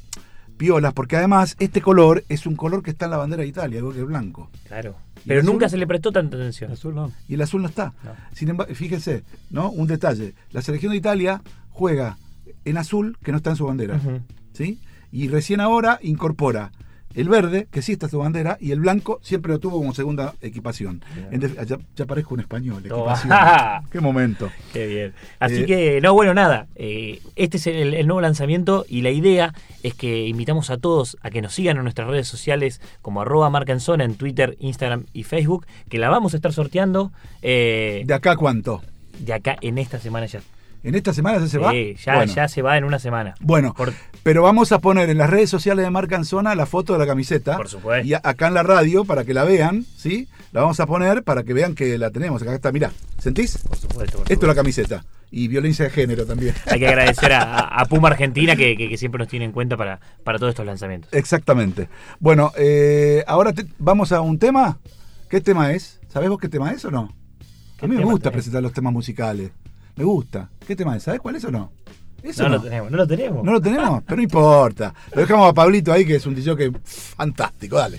piolas, 0.57 0.93
porque 0.93 1.16
además 1.16 1.57
este 1.59 1.80
color 1.80 2.24
es 2.28 2.47
un 2.47 2.57
color 2.57 2.82
que 2.82 2.91
está 2.91 3.07
en 3.07 3.11
la 3.12 3.16
bandera 3.16 3.43
de 3.43 3.49
Italia, 3.49 3.80
que 3.93 3.99
el 3.99 4.05
blanco. 4.05 4.51
Claro. 4.68 4.95
¿Y 5.24 5.28
Pero 5.28 5.41
el 5.41 5.47
nunca 5.47 5.66
azul? 5.66 5.76
se 5.76 5.78
le 5.78 5.87
prestó 5.87 6.12
tanta 6.12 6.37
atención. 6.37 6.70
Azul 6.70 6.95
no. 6.95 7.12
Y 7.28 7.35
el 7.35 7.43
azul 7.43 7.62
no 7.62 7.68
está. 7.68 7.93
No. 8.05 8.12
Sin 8.32 8.51
embargo, 8.51 8.74
fíjense, 8.74 9.24
¿no? 9.51 9.70
Un 9.70 9.87
detalle. 9.87 10.35
La 10.53 10.62
selección 10.62 10.93
de 10.93 10.99
Italia 10.99 11.43
juega 11.70 12.18
en 12.64 12.76
azul, 12.76 13.16
que 13.22 13.32
no 13.32 13.39
está 13.39 13.51
en 13.51 13.57
su 13.57 13.66
bandera. 13.66 14.01
¿sí? 14.53 14.78
Y 15.11 15.28
recién 15.28 15.61
ahora 15.61 15.99
incorpora 16.03 16.72
el 17.15 17.29
verde, 17.29 17.67
que 17.71 17.83
sí 17.83 17.93
está 17.93 18.09
su 18.09 18.19
bandera, 18.19 18.57
y 18.61 18.73
el 18.73 18.81
blanco 18.81 19.21
siempre 19.23 19.53
lo 19.53 19.59
tuvo 19.61 19.79
como 19.79 19.95
segunda 19.95 20.35
equipación. 20.41 21.03
Ya, 21.33 21.79
ya 21.97 22.05
parezco 22.07 22.35
un 22.35 22.41
español, 22.41 22.83
equipación. 22.85 23.33
Qué 23.91 24.01
momento. 24.01 24.51
Qué 24.73 24.87
bien. 24.87 25.12
Así 25.39 25.62
Eh, 25.62 25.67
que, 25.67 26.01
no, 26.01 26.12
bueno, 26.15 26.35
nada. 26.35 26.67
eh, 26.77 27.21
este 27.37 27.57
es 27.59 27.67
el, 27.67 27.95
el 27.95 28.07
nuevo 28.07 28.21
lanzamiento 28.21 28.85
y 28.89 29.03
la 29.03 29.11
idea 29.11 29.55
es 29.83 29.95
que 29.95 30.27
invitamos 30.27 30.71
a 30.71 30.77
todos 30.79 31.17
a 31.23 31.31
que 31.31 31.41
nos 31.43 31.55
sigan 31.55 31.77
en 31.77 31.83
nuestras 31.85 32.09
redes 32.09 32.27
sociales 32.29 32.81
como 33.03 33.21
arroba 33.23 33.49
marca 33.51 33.73
en 33.73 33.81
zona 33.81 34.05
en 34.05 34.15
Twitter, 34.17 34.57
Instagram 34.61 35.05
y 35.12 35.23
Facebook, 35.25 35.67
que 35.89 35.99
la 35.99 36.09
vamos 36.09 36.33
a 36.35 36.37
estar 36.37 36.53
sorteando 36.53 37.12
eh, 37.43 38.03
¿De 38.07 38.15
acá 38.15 38.37
cuánto? 38.37 38.83
de 39.19 39.33
acá 39.33 39.57
en 39.61 39.79
esta 39.79 39.99
semana 40.01 40.27
ya. 40.27 40.41
¿En 40.83 40.95
esta 40.95 41.15
semana 41.15 41.39
ya 41.39 41.47
se 41.47 41.59
va? 41.59 41.71
Sí, 41.71 41.95
ya, 42.05 42.17
bueno, 42.17 42.33
ya 42.35 42.49
se 42.49 42.61
va 42.61 42.77
en 42.77 42.85
una 42.85 42.99
semana. 42.99 43.35
Bueno, 43.41 43.73
Por- 43.75 43.95
pero 44.25 44.43
vamos 44.43 44.72
a 44.72 44.81
poner 44.81 45.09
en 45.11 45.18
las 45.18 45.31
redes 45.31 45.49
sociales 45.51 45.85
de 45.85 45.91
Marca 45.91 46.16
en 46.16 46.25
Zona 46.25 46.57
la 46.57 46.66
foto 46.66 46.95
de 46.95 46.99
la 46.99 47.07
camiseta. 47.07 47.57
Por 47.57 47.68
supuesto. 47.68 48.05
Y 48.09 48.14
acá 48.14 48.49
en 48.49 48.55
la 48.55 48.64
radio, 48.64 49.05
para 49.05 49.25
que 49.25 49.33
la 49.35 49.45
vean, 49.45 49.85
¿sí? 49.97 50.27
La 50.51 50.62
vamos 50.62 50.81
a 50.81 50.87
poner 50.87 51.22
para 51.22 51.45
que 51.45 51.53
vean 51.53 51.75
que 51.77 51.97
la 51.99 52.11
tenemos. 52.11 52.43
Acá 52.43 52.55
está, 52.55 52.72
mirá. 52.72 52.91
¿Sentís? 53.18 53.59
por 53.59 53.77
supuesto, 53.77 54.18
por 54.18 54.33
Esto 54.33 54.47
es 54.47 54.49
la 54.49 54.55
camiseta. 54.55 55.05
Y 55.31 55.49
violencia 55.49 55.85
de 55.87 55.91
género 55.91 56.27
también. 56.27 56.55
Hay 56.66 56.79
que 56.79 56.87
agradecer 56.89 57.33
a, 57.33 57.85
Puma 57.89 58.09
Argentina 58.09 58.55
que, 58.57 58.77
que- 58.77 58.89
que 58.89 58.97
siempre 58.97 59.18
nos 59.18 59.29
tiene 59.29 59.45
en 59.45 59.53
cuenta 59.53 59.77
para, 59.77 60.01
para 60.25 60.39
todos 60.39 60.51
estos 60.51 60.64
lanzamientos. 60.66 61.12
Exactamente. 61.12 61.89
Bueno, 62.20 62.53
eh, 62.57 63.25
ahora 63.27 63.53
te- 63.53 63.66
vamos 63.79 64.12
a 64.12 64.20
un 64.20 64.39
tema. 64.39 64.79
¿Qué 65.29 65.41
tema 65.41 65.72
es? 65.72 66.01
¿Sabés 66.09 66.29
vos 66.31 66.39
qué 66.39 66.49
tema 66.49 66.70
es 66.72 66.85
o 66.85 66.91
no? 66.91 67.12
¿Qué 67.79 67.87
A 67.87 67.89
mí 67.89 67.97
me 67.97 68.05
gusta 68.05 68.31
tenés? 68.31 68.35
presentar 68.35 68.62
los 68.62 68.72
temas 68.72 68.93
musicales. 68.93 69.51
Me 69.97 70.05
gusta. 70.05 70.49
¿Qué 70.66 70.77
tema 70.77 70.97
es? 70.97 71.03
¿Sabés 71.03 71.20
cuál 71.20 71.35
es 71.37 71.45
o 71.45 71.51
no? 71.51 71.72
Eso 72.25 72.45
no, 72.45 72.49
no. 72.49 72.57
lo 72.57 72.62
tenemos, 72.62 72.91
no 72.91 72.97
lo 72.97 73.07
tenemos. 73.07 73.45
¿No 73.45 73.53
lo 73.53 73.61
tenemos? 73.61 74.03
Pero 74.05 74.16
no 74.16 74.22
importa. 74.22 74.95
Lo 75.14 75.20
dejamos 75.20 75.51
a 75.51 75.53
Pablito 75.53 75.93
ahí, 75.93 76.07
que 76.07 76.16
es 76.16 76.27
un 76.27 76.35
que 76.57 76.72
fantástico. 76.85 77.77
Dale. 77.77 77.99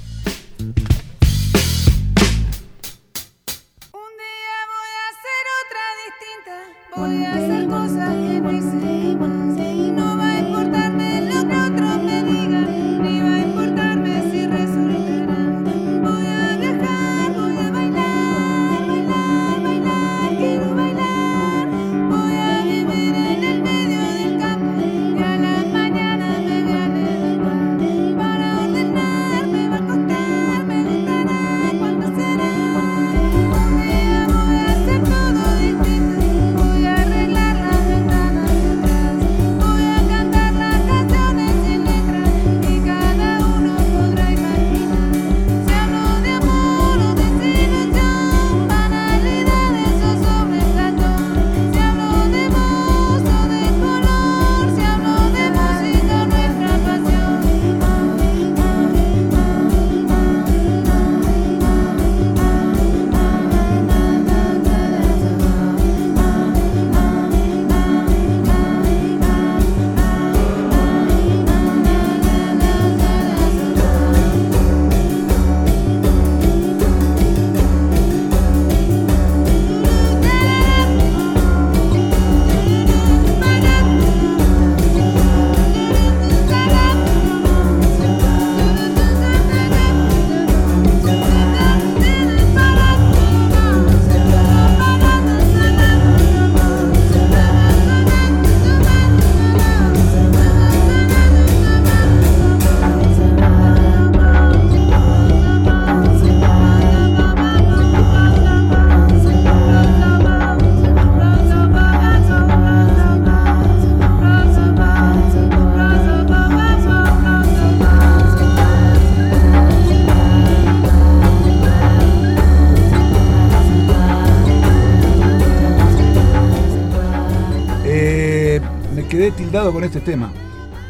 Con 129.71 129.83
este 129.83 129.99
tema. 130.01 130.31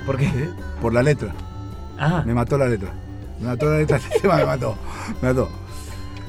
¿Por 0.05 0.17
qué? 0.17 0.29
Por 0.81 0.93
la 0.93 1.01
letra. 1.03 1.33
Ah, 1.97 2.23
Me 2.25 2.33
mató 2.33 2.57
la 2.57 2.67
letra. 2.67 2.89
Me 3.39 3.47
mató 3.47 3.69
la 3.69 3.77
letra. 3.77 3.97
Este 4.03 4.19
tema 4.19 4.35
me 4.37 4.45
mató. 4.45 4.75
Me 5.21 5.29
mató. 5.29 5.49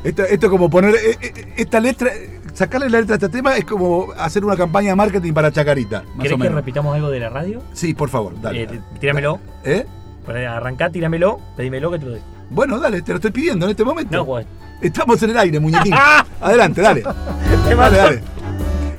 Esto, 0.05 0.22
esto 0.22 0.47
es 0.47 0.51
como 0.51 0.70
poner. 0.70 0.94
eh, 0.94 1.18
eh, 1.20 1.53
Esta 1.57 1.80
letra. 1.80 2.11
Sacarle 2.55 2.88
la 2.88 3.01
letra 3.01 3.14
a 3.14 3.18
este 3.18 3.28
tema 3.28 3.55
es 3.57 3.64
como 3.66 4.12
hacer 4.18 4.42
una 4.44 4.57
campaña 4.57 4.88
de 4.90 4.94
marketing 4.97 5.32
para 5.34 5.53
Chacarita. 5.53 6.03
Más 6.14 6.16
¿querés 6.22 6.32
o 6.32 6.36
que 6.36 6.42
menos. 6.44 6.55
repitamos 6.55 6.94
algo 6.94 7.11
de 7.11 7.20
la 7.20 7.28
radio? 7.28 7.61
Sí, 7.74 7.92
por 7.92 8.09
favor, 8.09 8.40
dale. 8.40 8.62
Eh, 8.62 8.80
tíramelo. 8.99 9.40
¿Eh? 9.62 9.84
Para 10.24 10.57
arrancar, 10.57 10.90
tíramelo, 10.90 11.38
pedímelo 11.57 11.90
que 11.90 11.99
te 11.99 12.05
lo 12.07 12.11
doy. 12.12 12.20
Bueno, 12.49 12.78
dale, 12.78 13.03
te 13.03 13.12
lo 13.12 13.16
estoy 13.16 13.30
pidiendo 13.32 13.66
en 13.66 13.72
este 13.72 13.84
momento. 13.84 14.16
No, 14.16 14.24
pues. 14.24 14.47
Estamos 14.80 15.22
en 15.22 15.30
el 15.30 15.38
aire, 15.38 15.61
muñequín. 15.61 15.92
Adelante, 16.40 16.80
dale. 16.80 17.03
Dale, 17.03 17.76
mató. 17.76 17.97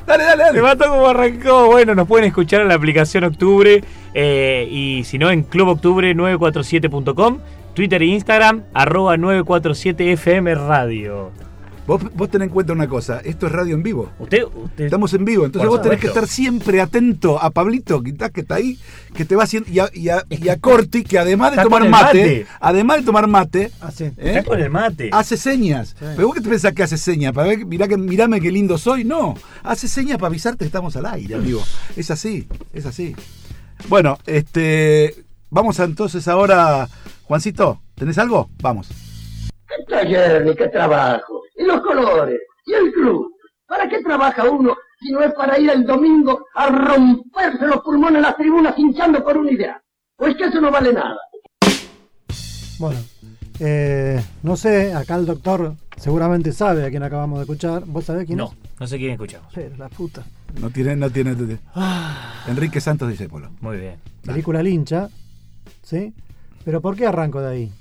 Dale. 0.08 0.24
Dale, 0.24 0.44
dale, 0.44 0.54
Me 0.54 0.62
mató 0.62 0.90
como 0.90 1.08
arrancó. 1.08 1.68
Bueno, 1.68 1.94
nos 1.94 2.08
pueden 2.08 2.26
escuchar 2.26 2.62
en 2.62 2.70
la 2.70 2.76
aplicación 2.76 3.24
Octubre 3.24 3.84
eh, 4.14 4.68
y 4.72 5.04
si 5.04 5.18
no 5.18 5.30
en 5.30 5.48
cluboctubre947.com, 5.48 7.40
Twitter 7.74 8.02
e 8.02 8.06
Instagram, 8.06 8.64
arroba 8.74 9.18
947FM 9.18 10.68
Radio. 10.68 11.32
Vos, 11.88 12.02
vos 12.16 12.30
ten 12.30 12.42
en 12.42 12.50
cuenta 12.50 12.74
una 12.74 12.86
cosa, 12.88 13.22
esto 13.24 13.46
es 13.48 13.52
radio 13.54 13.74
en 13.74 13.82
vivo. 13.82 14.12
Usted, 14.20 14.44
usted 14.44 14.84
Estamos 14.86 15.14
en 15.14 15.24
vivo, 15.24 15.46
entonces 15.46 15.70
vos 15.70 15.82
tenés 15.82 16.02
que 16.02 16.08
estar 16.08 16.28
siempre 16.28 16.82
atento 16.82 17.42
a 17.42 17.50
Pablito, 17.50 18.04
que 18.04 18.10
está, 18.10 18.30
que 18.30 18.42
está 18.42 18.56
ahí, 18.56 18.78
que 19.14 19.24
te 19.24 19.38
va 19.38 19.44
haciendo. 19.44 19.70
Y 19.72 19.80
a, 19.80 19.90
y 19.94 20.10
a- 20.10 20.26
y 20.30 20.50
a 20.50 20.60
Corti, 20.60 21.04
que 21.06 21.18
además 21.18 21.52
de 21.52 21.56
Está 21.58 21.64
tomar 21.64 21.88
mate, 21.90 22.18
mate. 22.18 22.48
además 22.60 22.98
de 22.98 23.04
tomar 23.04 23.28
mate, 23.28 23.72
Así. 23.80 24.04
¿eh? 24.04 24.14
está 24.18 24.44
con 24.44 24.60
el 24.62 24.70
mate. 24.70 25.10
hace 25.14 25.38
señas. 25.38 25.96
Pero 25.98 26.28
vos 26.28 26.36
qué 26.36 26.42
te 26.42 26.50
pensás 26.50 26.74
que 26.74 26.84
hace 26.84 26.98
señas, 26.98 27.32
para 27.32 27.48
ver, 27.48 27.66
mirá 27.66 27.88
que, 27.88 27.96
mirame 27.96 28.42
qué 28.42 28.52
lindo 28.52 28.78
soy. 28.78 29.06
No, 29.06 29.36
hace 29.64 29.88
señas 29.88 30.18
para 30.18 30.28
avisarte 30.28 30.60
que 30.60 30.66
estamos 30.66 30.94
al 30.98 31.06
aire, 31.06 31.36
amigo. 31.36 31.64
Es 31.96 32.12
así, 32.12 32.50
es 32.74 32.86
así. 32.86 33.16
Bueno, 33.88 34.18
este. 34.26 35.16
Vamos 35.50 35.80
a, 35.80 35.86
entonces 35.86 36.28
ahora, 36.28 36.90
Juancito, 37.24 37.80
¿tenés 37.96 38.18
algo? 38.18 38.50
Vamos. 38.62 38.90
¿Qué 39.70 39.86
taller 39.90 40.46
ni 40.46 40.54
qué 40.54 40.68
trabajo? 40.68 41.44
¿Y 41.58 41.64
los 41.64 41.82
colores? 41.82 42.40
¿Y 42.66 42.74
el 42.74 42.92
club? 42.92 43.34
¿Para 43.68 43.88
qué 43.90 44.02
trabaja 44.02 44.50
uno 44.50 44.76
si 45.00 45.12
no 45.12 45.22
es 45.22 45.34
para 45.34 45.60
ir 45.60 45.70
el 45.70 45.86
domingo 45.86 46.46
a 46.56 46.70
romperse 46.70 47.68
los 47.68 47.82
pulmones 47.82 48.18
en 48.18 48.22
las 48.22 48.38
tribunas 48.38 48.74
hinchando 48.78 49.24
por 49.24 49.38
una 49.38 49.52
idea? 49.52 49.82
Pues 50.16 50.36
que 50.36 50.46
eso 50.46 50.62
no 50.62 50.72
vale 50.72 50.94
nada. 50.94 51.18
Bueno, 52.80 53.00
eh, 53.60 54.22
no 54.44 54.56
sé, 54.56 54.94
acá 54.94 55.16
el 55.16 55.26
doctor 55.26 55.74
seguramente 55.98 56.52
sabe 56.54 56.86
a 56.86 56.90
quién 56.90 57.04
acabamos 57.04 57.40
de 57.40 57.44
escuchar. 57.44 57.84
¿Vos 57.86 58.06
sabés 58.06 58.26
quién 58.26 58.38
No, 58.38 58.46
es? 58.46 58.80
no 58.80 58.88
sé 58.88 58.98
quién 58.98 59.12
escuchamos. 59.12 59.52
Pero 59.54 59.76
la 59.78 59.90
puta. 59.90 60.24
No 60.62 60.70
tiene, 60.70 60.96
no 60.96 61.10
tiene. 61.10 61.36
Enrique 62.48 62.80
Santos 62.80 63.10
Discépolo. 63.10 63.50
Muy 63.62 63.78
bien. 63.78 63.96
Película 64.26 64.62
lincha, 64.64 65.10
¿sí? 65.84 66.14
Pero 66.64 66.82
¿por 66.82 66.96
qué 66.96 67.06
arranco 67.08 67.42
de 67.42 67.50
ahí? 67.50 67.72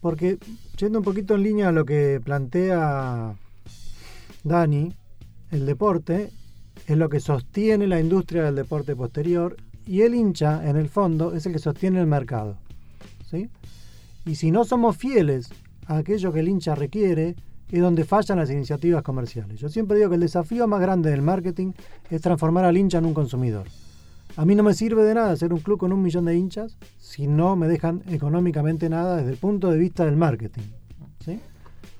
Porque, 0.00 0.38
yendo 0.80 0.98
un 0.98 1.04
poquito 1.04 1.34
en 1.34 1.42
línea 1.42 1.68
a 1.68 1.72
lo 1.72 1.84
que 1.84 2.20
plantea 2.24 3.34
Dani, 4.44 4.92
el 5.50 5.66
deporte 5.66 6.30
es 6.86 6.96
lo 6.96 7.10
que 7.10 7.20
sostiene 7.20 7.86
la 7.86 8.00
industria 8.00 8.44
del 8.44 8.54
deporte 8.54 8.96
posterior 8.96 9.56
y 9.86 10.02
el 10.02 10.14
hincha, 10.14 10.66
en 10.68 10.76
el 10.76 10.88
fondo, 10.88 11.34
es 11.34 11.44
el 11.44 11.52
que 11.52 11.58
sostiene 11.58 12.00
el 12.00 12.06
mercado. 12.06 12.56
¿sí? 13.30 13.50
Y 14.24 14.36
si 14.36 14.50
no 14.50 14.64
somos 14.64 14.96
fieles 14.96 15.50
a 15.86 15.98
aquello 15.98 16.32
que 16.32 16.40
el 16.40 16.48
hincha 16.48 16.74
requiere, 16.74 17.36
es 17.70 17.80
donde 17.80 18.04
fallan 18.04 18.38
las 18.38 18.50
iniciativas 18.50 19.02
comerciales. 19.02 19.60
Yo 19.60 19.68
siempre 19.68 19.98
digo 19.98 20.08
que 20.08 20.14
el 20.14 20.22
desafío 20.22 20.66
más 20.66 20.80
grande 20.80 21.10
del 21.10 21.22
marketing 21.22 21.72
es 22.08 22.22
transformar 22.22 22.64
al 22.64 22.76
hincha 22.76 22.98
en 22.98 23.04
un 23.04 23.14
consumidor. 23.14 23.66
A 24.36 24.44
mí 24.44 24.54
no 24.54 24.62
me 24.62 24.74
sirve 24.74 25.02
de 25.02 25.14
nada 25.14 25.36
ser 25.36 25.52
un 25.52 25.60
club 25.60 25.78
con 25.78 25.92
un 25.92 26.02
millón 26.02 26.24
de 26.24 26.36
hinchas 26.36 26.76
si 26.98 27.26
no 27.26 27.56
me 27.56 27.68
dejan 27.68 28.02
económicamente 28.08 28.88
nada 28.88 29.16
desde 29.16 29.32
el 29.32 29.36
punto 29.36 29.70
de 29.70 29.78
vista 29.78 30.04
del 30.04 30.16
marketing. 30.16 30.62
¿sí? 31.24 31.40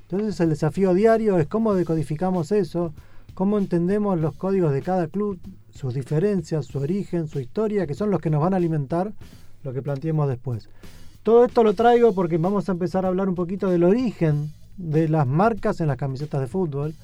Entonces 0.02 0.40
el 0.40 0.50
desafío 0.50 0.94
diario 0.94 1.38
es 1.38 1.46
cómo 1.46 1.74
decodificamos 1.74 2.52
eso, 2.52 2.92
cómo 3.34 3.58
entendemos 3.58 4.18
los 4.18 4.34
códigos 4.34 4.72
de 4.72 4.82
cada 4.82 5.08
club, 5.08 5.38
sus 5.70 5.94
diferencias, 5.94 6.66
su 6.66 6.78
origen, 6.78 7.26
su 7.26 7.40
historia, 7.40 7.86
que 7.86 7.94
son 7.94 8.10
los 8.10 8.20
que 8.20 8.30
nos 8.30 8.40
van 8.40 8.54
a 8.54 8.56
alimentar 8.56 9.12
lo 9.62 9.72
que 9.72 9.82
planteemos 9.82 10.28
después. 10.28 10.68
Todo 11.22 11.44
esto 11.44 11.62
lo 11.62 11.74
traigo 11.74 12.14
porque 12.14 12.38
vamos 12.38 12.68
a 12.68 12.72
empezar 12.72 13.04
a 13.04 13.08
hablar 13.08 13.28
un 13.28 13.34
poquito 13.34 13.68
del 13.68 13.84
origen 13.84 14.52
de 14.76 15.08
las 15.08 15.26
marcas 15.26 15.80
en 15.80 15.88
las 15.88 15.96
camisetas 15.96 16.40
de 16.40 16.46
fútbol, 16.46 16.94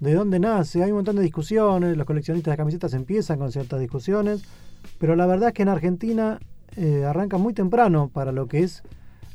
de 0.00 0.14
dónde 0.14 0.38
nace, 0.38 0.82
hay 0.82 0.90
un 0.90 0.96
montón 0.96 1.16
de 1.16 1.22
discusiones, 1.22 1.96
los 1.96 2.06
coleccionistas 2.06 2.52
de 2.52 2.56
camisetas 2.56 2.94
empiezan 2.94 3.38
con 3.38 3.52
ciertas 3.52 3.80
discusiones, 3.80 4.42
pero 4.98 5.16
la 5.16 5.26
verdad 5.26 5.48
es 5.48 5.54
que 5.54 5.62
en 5.62 5.68
Argentina 5.68 6.38
eh, 6.76 7.04
arranca 7.04 7.38
muy 7.38 7.54
temprano 7.54 8.10
para 8.12 8.32
lo 8.32 8.46
que 8.46 8.62
es 8.62 8.82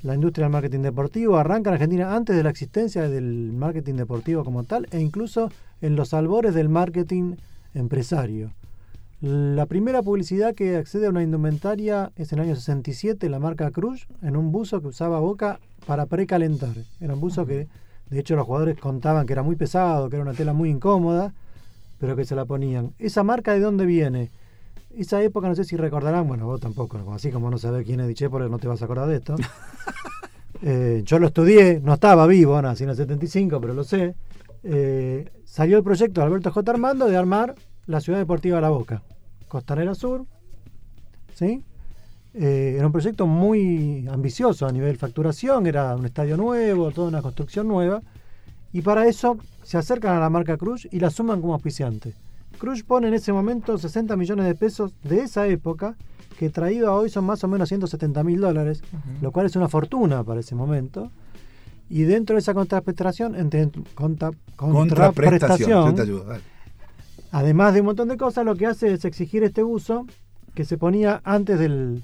la 0.03 0.15
industria 0.15 0.45
del 0.45 0.53
marketing 0.53 0.81
deportivo, 0.81 1.37
arranca 1.37 1.69
en 1.69 1.75
Argentina 1.75 2.15
antes 2.15 2.35
de 2.35 2.43
la 2.43 2.49
existencia 2.49 3.07
del 3.07 3.51
marketing 3.53 3.95
deportivo 3.95 4.43
como 4.43 4.63
tal, 4.63 4.87
e 4.91 4.99
incluso 4.99 5.51
en 5.81 5.95
los 5.95 6.13
albores 6.13 6.53
del 6.53 6.69
marketing 6.69 7.35
empresario. 7.73 8.51
La 9.21 9.67
primera 9.67 10.01
publicidad 10.01 10.55
que 10.55 10.77
accede 10.77 11.05
a 11.05 11.11
una 11.11 11.21
indumentaria 11.21 12.11
es 12.15 12.33
en 12.33 12.39
el 12.39 12.45
año 12.45 12.55
67, 12.55 13.29
la 13.29 13.37
marca 13.37 13.69
Cruz, 13.69 14.07
en 14.23 14.35
un 14.35 14.51
buzo 14.51 14.81
que 14.81 14.87
usaba 14.87 15.19
Boca 15.19 15.59
para 15.85 16.07
precalentar. 16.07 16.73
Era 16.99 17.13
un 17.13 17.19
buzo 17.19 17.45
que, 17.45 17.67
de 18.11 18.19
hecho, 18.19 18.35
los 18.35 18.45
jugadores 18.45 18.77
contaban 18.77 19.25
que 19.25 19.31
era 19.31 19.41
muy 19.41 19.55
pesado, 19.55 20.09
que 20.09 20.17
era 20.17 20.23
una 20.23 20.33
tela 20.33 20.51
muy 20.51 20.69
incómoda, 20.69 21.33
pero 21.97 22.17
que 22.17 22.25
se 22.25 22.35
la 22.35 22.43
ponían. 22.43 22.91
¿Esa 22.99 23.23
marca 23.23 23.53
de 23.53 23.61
dónde 23.61 23.85
viene? 23.85 24.29
Esa 24.97 25.23
época, 25.23 25.47
no 25.47 25.55
sé 25.55 25.63
si 25.63 25.77
recordarán, 25.77 26.27
bueno, 26.27 26.45
vos 26.45 26.59
tampoco, 26.59 26.99
así 27.13 27.31
como 27.31 27.49
no 27.49 27.57
sabés 27.57 27.85
quién 27.85 28.01
es 28.01 28.09
Dichépole, 28.09 28.49
no 28.49 28.59
te 28.59 28.67
vas 28.67 28.81
a 28.81 28.85
acordar 28.85 29.07
de 29.07 29.15
esto. 29.15 29.35
Eh, 30.63 31.01
yo 31.05 31.17
lo 31.17 31.25
estudié, 31.25 31.81
no 31.83 31.95
estaba 31.95 32.27
vivo, 32.27 32.61
nací 32.61 32.83
en 32.83 32.91
el 32.91 32.95
75, 32.95 33.59
pero 33.59 33.73
lo 33.73 33.83
sé. 33.83 34.13
Eh, 34.61 35.27
salió 35.43 35.77
el 35.77 35.83
proyecto 35.83 36.21
de 36.21 36.27
Alberto 36.27 36.51
J. 36.51 36.71
Armando 36.71 37.07
de 37.07 37.17
armar 37.17 37.55
la 37.87 37.99
Ciudad 37.99 38.19
Deportiva 38.19 38.61
La 38.61 38.69
Boca, 38.69 39.01
Costanera 39.47 39.95
Sur. 39.95 40.27
¿sí? 41.33 41.63
Eh, 42.33 42.75
era 42.77 42.85
un 42.85 42.91
proyecto 42.93 43.27
muy 43.27 44.07
ambicioso 44.09 44.65
a 44.65 44.71
nivel 44.71 44.97
facturación, 44.97 45.67
era 45.67 45.95
un 45.95 46.05
estadio 46.05 46.37
nuevo, 46.37 46.91
toda 46.91 47.07
una 47.09 47.21
construcción 47.21 47.67
nueva. 47.67 48.01
Y 48.73 48.81
para 48.81 49.05
eso 49.07 49.37
se 49.63 49.77
acercan 49.77 50.15
a 50.15 50.19
la 50.19 50.29
marca 50.29 50.55
Cruz 50.57 50.87
y 50.91 50.99
la 50.99 51.09
suman 51.09 51.41
como 51.41 51.53
auspiciante. 51.53 52.13
Cruz 52.57 52.83
pone 52.83 53.07
en 53.09 53.13
ese 53.15 53.33
momento 53.33 53.77
60 53.77 54.15
millones 54.15 54.45
de 54.45 54.55
pesos 54.55 54.93
de 55.03 55.21
esa 55.21 55.47
época, 55.47 55.95
que 56.39 56.49
traído 56.49 56.89
a 56.89 56.95
hoy 56.95 57.09
son 57.09 57.25
más 57.25 57.43
o 57.43 57.47
menos 57.47 57.67
170 57.69 58.23
mil 58.23 58.39
dólares, 58.39 58.81
lo 59.21 59.31
cual 59.31 59.45
es 59.47 59.55
una 59.55 59.67
fortuna 59.67 60.23
para 60.23 60.39
ese 60.39 60.55
momento. 60.55 61.11
Y 61.89 62.03
dentro 62.03 62.35
de 62.35 62.39
esa 62.39 62.53
contraprestación, 62.53 63.35
entre, 63.35 63.69
contra- 63.93 64.31
Contraprestación. 64.55 65.99
ayudo, 65.99 66.25
además 67.31 67.73
de 67.73 67.81
un 67.81 67.87
montón 67.87 68.07
de 68.07 68.17
cosas, 68.17 68.45
lo 68.45 68.55
que 68.55 68.65
hace 68.67 68.93
es 68.93 69.03
exigir 69.05 69.43
este 69.43 69.63
uso 69.63 70.05
que 70.55 70.63
se 70.65 70.77
ponía 70.77 71.21
antes 71.25 71.59
del, 71.59 72.01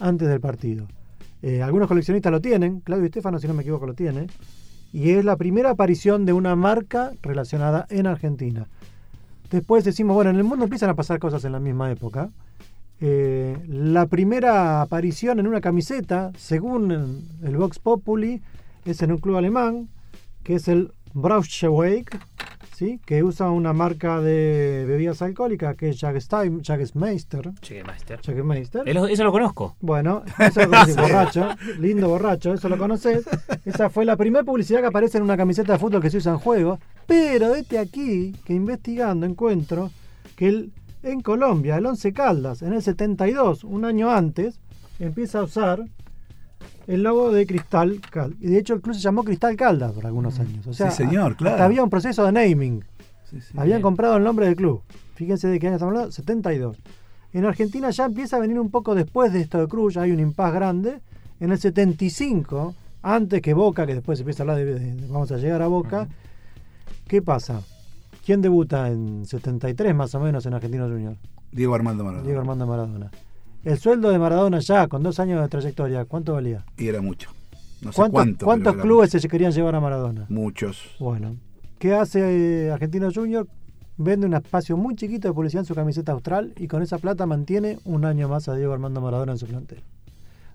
antes 0.00 0.28
del 0.28 0.40
partido. 0.40 0.86
Eh, 1.42 1.62
algunos 1.62 1.88
coleccionistas 1.88 2.32
lo 2.32 2.40
tienen, 2.40 2.80
Claudio 2.80 3.06
Estefano, 3.06 3.38
si 3.38 3.46
no 3.46 3.54
me 3.54 3.62
equivoco, 3.62 3.86
lo 3.86 3.94
tiene. 3.94 4.26
Y 4.92 5.10
es 5.10 5.24
la 5.24 5.36
primera 5.36 5.70
aparición 5.70 6.24
de 6.24 6.32
una 6.32 6.56
marca 6.56 7.12
relacionada 7.22 7.86
en 7.90 8.06
Argentina. 8.06 8.66
Después 9.50 9.84
decimos, 9.84 10.14
bueno, 10.14 10.30
en 10.30 10.36
el 10.36 10.44
mundo 10.44 10.64
empiezan 10.64 10.90
a 10.90 10.94
pasar 10.94 11.18
cosas 11.18 11.44
en 11.44 11.52
la 11.52 11.60
misma 11.60 11.90
época. 11.90 12.30
Eh, 13.00 13.56
la 13.68 14.06
primera 14.06 14.80
aparición 14.80 15.38
en 15.38 15.46
una 15.46 15.60
camiseta, 15.60 16.32
según 16.36 17.26
el, 17.42 17.56
Vox 17.56 17.78
Populi, 17.78 18.40
es 18.84 19.02
en 19.02 19.12
un 19.12 19.18
club 19.18 19.36
alemán, 19.36 19.88
que 20.42 20.54
es 20.54 20.68
el 20.68 20.92
Braunschweig, 21.12 22.06
¿sí? 22.76 23.00
que 23.06 23.22
usa 23.22 23.50
una 23.50 23.72
marca 23.72 24.20
de 24.20 24.84
bebidas 24.86 25.22
alcohólicas, 25.22 25.74
que 25.76 25.88
es 25.88 25.98
Jagermeister. 25.98 27.50
Jagermeister. 28.22 28.86
Eso, 28.86 29.24
lo 29.24 29.32
conozco. 29.32 29.76
Bueno, 29.80 30.22
eso 30.38 30.60
lo 30.60 30.68
conoces, 30.68 30.96
borracho, 30.96 31.48
lindo 31.78 32.08
borracho, 32.08 32.52
eso 32.52 32.68
lo 32.68 32.76
conoces. 32.76 33.26
Esa 33.64 33.88
fue 33.88 34.04
la 34.04 34.16
primera 34.16 34.44
publicidad 34.44 34.80
que 34.80 34.86
aparece 34.86 35.16
en 35.16 35.24
una 35.24 35.38
camiseta 35.38 35.72
de 35.72 35.78
fútbol 35.78 36.02
que 36.02 36.10
se 36.10 36.18
usa 36.18 36.32
en 36.32 36.38
juego. 36.38 36.78
Pero 37.06 37.52
desde 37.52 37.78
aquí, 37.78 38.34
que 38.44 38.52
investigando 38.52 39.24
encuentro 39.24 39.90
que 40.36 40.48
el, 40.48 40.72
en 41.02 41.22
Colombia, 41.22 41.78
el 41.78 41.86
Once 41.86 42.12
Caldas, 42.12 42.60
en 42.60 42.74
el 42.74 42.82
72, 42.82 43.64
un 43.64 43.86
año 43.86 44.10
antes, 44.10 44.60
empieza 44.98 45.38
a 45.38 45.44
usar 45.44 45.82
el 46.86 47.02
logo 47.02 47.32
de 47.32 47.46
Cristal 47.46 48.00
Caldas. 48.10 48.38
Y 48.40 48.46
de 48.48 48.58
hecho 48.58 48.74
el 48.74 48.80
club 48.80 48.94
se 48.94 49.00
llamó 49.00 49.24
Cristal 49.24 49.56
Caldas 49.56 49.92
por 49.92 50.06
algunos 50.06 50.38
años. 50.38 50.66
O 50.66 50.72
sea, 50.72 50.90
Sí, 50.90 51.04
señor, 51.04 51.36
claro. 51.36 51.62
había 51.62 51.82
un 51.82 51.90
proceso 51.90 52.24
de 52.24 52.32
naming. 52.32 52.84
Sí, 53.30 53.40
sí. 53.40 53.54
Habían 53.56 53.82
comprado 53.82 54.16
el 54.16 54.24
nombre 54.24 54.46
del 54.46 54.56
club. 54.56 54.82
Fíjense 55.14 55.48
de 55.48 55.58
qué 55.58 55.66
año 55.66 55.76
estamos 55.76 55.92
hablando, 55.92 56.12
72. 56.12 56.76
En 57.32 57.44
Argentina 57.44 57.90
ya 57.90 58.04
empieza 58.06 58.36
a 58.36 58.40
venir 58.40 58.58
un 58.60 58.70
poco 58.70 58.94
después 58.94 59.32
de 59.32 59.40
esto 59.40 59.58
de 59.58 59.66
Cruz, 59.66 59.94
ya 59.94 60.02
hay 60.02 60.12
un 60.12 60.20
impas 60.20 60.52
grande. 60.52 61.00
En 61.40 61.50
el 61.52 61.58
75, 61.58 62.74
antes 63.02 63.42
que 63.42 63.52
Boca, 63.52 63.86
que 63.86 63.94
después 63.94 64.18
se 64.18 64.22
empieza 64.22 64.42
a 64.42 64.44
hablar 64.44 64.56
de, 64.58 64.64
de- 64.64 64.94
de- 64.94 65.06
vamos 65.08 65.30
a 65.32 65.36
llegar 65.36 65.60
a 65.62 65.66
Boca, 65.66 66.06
¿qué 67.08 67.20
pasa? 67.22 67.60
¿Quién 68.24 68.40
debuta 68.42 68.88
en 68.90 69.24
73 69.26 69.94
más 69.94 70.14
o 70.14 70.20
menos 70.20 70.46
en 70.46 70.54
Argentino 70.54 70.88
Junior? 70.88 71.16
Diego 71.52 71.74
Armando 71.74 72.04
Maradona. 72.04 72.24
Diego 72.26 72.40
Armando 72.40 72.66
Maradona. 72.66 73.10
El 73.66 73.80
sueldo 73.80 74.10
de 74.10 74.18
Maradona 74.20 74.60
ya, 74.60 74.86
con 74.86 75.02
dos 75.02 75.18
años 75.18 75.42
de 75.42 75.48
trayectoria, 75.48 76.04
¿cuánto 76.04 76.34
valía? 76.34 76.64
Y 76.78 76.86
era 76.86 77.02
mucho. 77.02 77.30
No 77.82 77.90
sé 77.90 77.96
¿Cuántos, 78.08 78.44
cuánto. 78.44 78.76
clubes 78.78 79.10
se 79.10 79.28
querían 79.28 79.50
llevar 79.50 79.74
a 79.74 79.80
Maradona? 79.80 80.24
Muchos. 80.28 80.94
Bueno, 81.00 81.34
¿qué 81.80 81.92
hace 81.92 82.66
eh, 82.66 82.70
Argentino 82.70 83.10
Junior? 83.12 83.48
Vende 83.96 84.24
un 84.24 84.34
espacio 84.34 84.76
muy 84.76 84.94
chiquito 84.94 85.26
de 85.26 85.34
publicidad 85.34 85.62
en 85.62 85.66
su 85.66 85.74
camiseta 85.74 86.12
austral 86.12 86.52
y 86.56 86.68
con 86.68 86.80
esa 86.80 86.98
plata 86.98 87.26
mantiene 87.26 87.80
un 87.84 88.04
año 88.04 88.28
más 88.28 88.48
a 88.48 88.54
Diego 88.54 88.72
Armando 88.72 89.00
Maradona 89.00 89.32
en 89.32 89.38
su 89.38 89.48
plantel. 89.48 89.82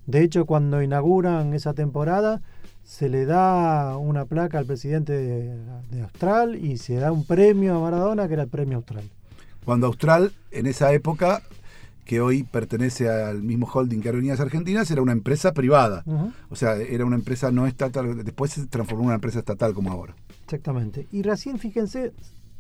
De 0.05 0.23
hecho, 0.23 0.45
cuando 0.45 0.81
inauguran 0.81 1.53
esa 1.53 1.73
temporada, 1.73 2.41
se 2.85 3.09
le 3.09 3.25
da 3.25 3.97
una 3.97 4.23
placa 4.23 4.57
al 4.57 4.65
presidente 4.65 5.11
de, 5.11 5.57
de 5.91 6.01
Austral 6.03 6.55
y 6.55 6.77
se 6.77 6.95
da 6.95 7.11
un 7.11 7.25
premio 7.25 7.75
a 7.75 7.81
Maradona, 7.81 8.29
que 8.29 8.35
era 8.35 8.43
el 8.43 8.49
premio 8.49 8.77
Austral. 8.77 9.03
Cuando 9.65 9.87
Austral, 9.87 10.31
en 10.51 10.65
esa 10.65 10.93
época, 10.93 11.41
que 12.05 12.21
hoy 12.21 12.43
pertenece 12.43 13.09
al 13.09 13.43
mismo 13.43 13.69
holding 13.71 14.01
que 14.01 14.09
Aerolíneas 14.09 14.39
Argentinas, 14.39 14.89
era 14.91 15.01
una 15.01 15.11
empresa 15.11 15.53
privada. 15.53 16.03
O 16.49 16.55
sea, 16.55 16.75
era 16.77 17.05
una 17.05 17.15
empresa 17.15 17.51
no 17.51 17.67
estatal. 17.67 18.23
Después 18.23 18.51
se 18.51 18.67
transformó 18.67 19.03
en 19.03 19.07
una 19.07 19.15
empresa 19.15 19.39
estatal 19.39 19.73
como 19.73 19.91
ahora. 19.91 20.15
Exactamente. 20.43 21.07
Y 21.11 21.21
recién, 21.21 21.59
fíjense, 21.59 22.11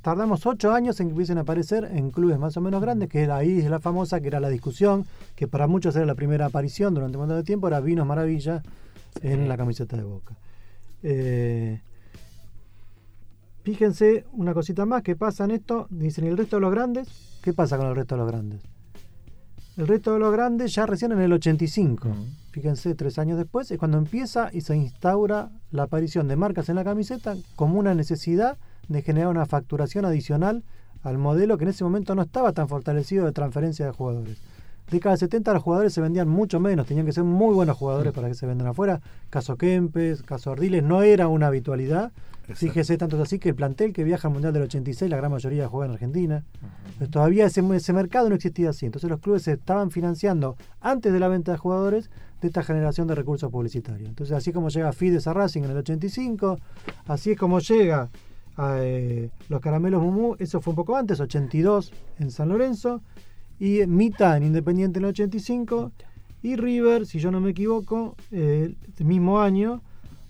tardamos 0.01 0.45
ocho 0.45 0.71
años 0.71 0.99
en 0.99 1.07
que 1.07 1.11
empiecen 1.11 1.37
a 1.37 1.41
aparecer 1.41 1.89
en 1.93 2.11
clubes 2.11 2.39
más 2.39 2.57
o 2.57 2.61
menos 2.61 2.81
grandes, 2.81 3.09
que 3.09 3.21
era 3.21 3.37
ahí 3.37 3.59
es 3.59 3.69
la 3.69 3.79
famosa, 3.79 4.19
que 4.21 4.27
era 4.27 4.39
la 4.39 4.49
discusión, 4.49 5.05
que 5.35 5.47
para 5.47 5.67
muchos 5.67 5.95
era 5.95 6.05
la 6.05 6.15
primera 6.15 6.47
aparición 6.47 6.93
durante 6.93 7.17
un 7.17 7.23
montón 7.23 7.37
de 7.37 7.43
tiempo, 7.43 7.67
era 7.67 7.79
Vinos 7.79 8.07
Maravilla 8.07 8.63
en 9.21 9.47
la 9.47 9.57
camiseta 9.57 9.97
de 9.97 10.03
Boca. 10.03 10.37
Eh, 11.03 11.81
fíjense 13.63 14.25
una 14.33 14.53
cosita 14.53 14.85
más 14.85 15.03
que 15.03 15.15
pasa 15.15 15.45
en 15.45 15.51
esto, 15.51 15.87
dicen, 15.89 16.25
¿y 16.25 16.29
el 16.29 16.37
resto 16.37 16.57
de 16.57 16.61
los 16.61 16.71
grandes? 16.71 17.39
¿Qué 17.41 17.53
pasa 17.53 17.77
con 17.77 17.87
el 17.87 17.95
resto 17.95 18.15
de 18.15 18.21
los 18.21 18.31
grandes? 18.31 18.61
El 19.81 19.87
resto 19.87 20.13
de 20.13 20.19
los 20.19 20.31
grandes 20.31 20.75
ya 20.75 20.85
recién 20.85 21.11
en 21.11 21.21
el 21.21 21.33
85, 21.33 22.09
fíjense, 22.51 22.93
tres 22.93 23.17
años 23.17 23.39
después, 23.39 23.71
es 23.71 23.79
cuando 23.79 23.97
empieza 23.97 24.51
y 24.53 24.61
se 24.61 24.75
instaura 24.75 25.49
la 25.71 25.81
aparición 25.81 26.27
de 26.27 26.35
marcas 26.35 26.69
en 26.69 26.75
la 26.75 26.83
camiseta 26.83 27.35
como 27.55 27.79
una 27.79 27.95
necesidad 27.95 28.59
de 28.89 29.01
generar 29.01 29.29
una 29.29 29.47
facturación 29.47 30.05
adicional 30.05 30.63
al 31.01 31.17
modelo 31.17 31.57
que 31.57 31.63
en 31.63 31.71
ese 31.71 31.83
momento 31.83 32.13
no 32.13 32.21
estaba 32.21 32.53
tan 32.53 32.69
fortalecido 32.69 33.25
de 33.25 33.31
transferencia 33.31 33.87
de 33.87 33.91
jugadores. 33.91 34.37
Década 34.91 35.13
del 35.13 35.19
70 35.19 35.53
los 35.53 35.63
jugadores 35.63 35.93
se 35.93 36.01
vendían 36.01 36.27
mucho 36.27 36.59
menos, 36.59 36.85
tenían 36.85 37.05
que 37.05 37.13
ser 37.13 37.23
muy 37.23 37.53
buenos 37.55 37.77
jugadores 37.77 38.11
para 38.11 38.27
que 38.27 38.35
se 38.35 38.45
vendan 38.45 38.67
afuera. 38.67 38.99
Caso 39.29 39.55
Kempes, 39.55 40.21
caso 40.21 40.51
Ardiles, 40.51 40.83
no 40.83 41.01
era 41.01 41.29
una 41.29 41.47
habitualidad. 41.47 42.11
Fíjese, 42.53 42.97
tanto 42.97 43.15
es 43.15 43.21
así 43.21 43.39
que 43.39 43.49
el 43.49 43.55
plantel 43.55 43.93
que 43.93 44.03
viaja 44.03 44.27
al 44.27 44.33
Mundial 44.33 44.51
del 44.51 44.63
86, 44.63 45.09
la 45.09 45.15
gran 45.15 45.31
mayoría 45.31 45.69
juega 45.69 45.85
en 45.85 45.93
Argentina. 45.93 46.43
Todavía 47.09 47.45
ese, 47.45 47.63
ese 47.73 47.93
mercado 47.93 48.27
no 48.27 48.35
existía 48.35 48.71
así. 48.71 48.85
Entonces 48.85 49.09
los 49.09 49.21
clubes 49.21 49.43
se 49.43 49.53
estaban 49.53 49.91
financiando 49.91 50.57
antes 50.81 51.13
de 51.13 51.19
la 51.21 51.29
venta 51.29 51.53
de 51.53 51.57
jugadores 51.57 52.09
de 52.41 52.49
esta 52.49 52.61
generación 52.61 53.07
de 53.07 53.15
recursos 53.15 53.49
publicitarios. 53.49 54.09
Entonces 54.09 54.35
así 54.35 54.51
como 54.51 54.67
llega 54.67 54.91
Fides 54.91 55.25
a 55.25 55.33
Racing 55.33 55.63
en 55.63 55.71
el 55.71 55.77
85, 55.77 56.59
así 57.05 57.31
es 57.31 57.37
como 57.37 57.59
llega 57.59 58.09
a 58.57 58.79
eh, 58.81 59.29
los 59.47 59.61
Caramelos 59.61 60.01
Mumú, 60.01 60.35
eso 60.37 60.59
fue 60.59 60.71
un 60.71 60.75
poco 60.75 60.97
antes, 60.97 61.21
82 61.21 61.93
en 62.19 62.31
San 62.31 62.49
Lorenzo, 62.49 63.01
y 63.61 63.85
Mita 63.85 64.35
en 64.37 64.43
Independiente 64.43 64.97
en 64.97 65.05
el 65.05 65.11
85, 65.11 65.91
y 66.41 66.55
River, 66.55 67.05
si 67.05 67.19
yo 67.19 67.29
no 67.29 67.39
me 67.39 67.51
equivoco, 67.51 68.15
eh, 68.31 68.73
el 68.97 69.05
mismo 69.05 69.39
año 69.39 69.83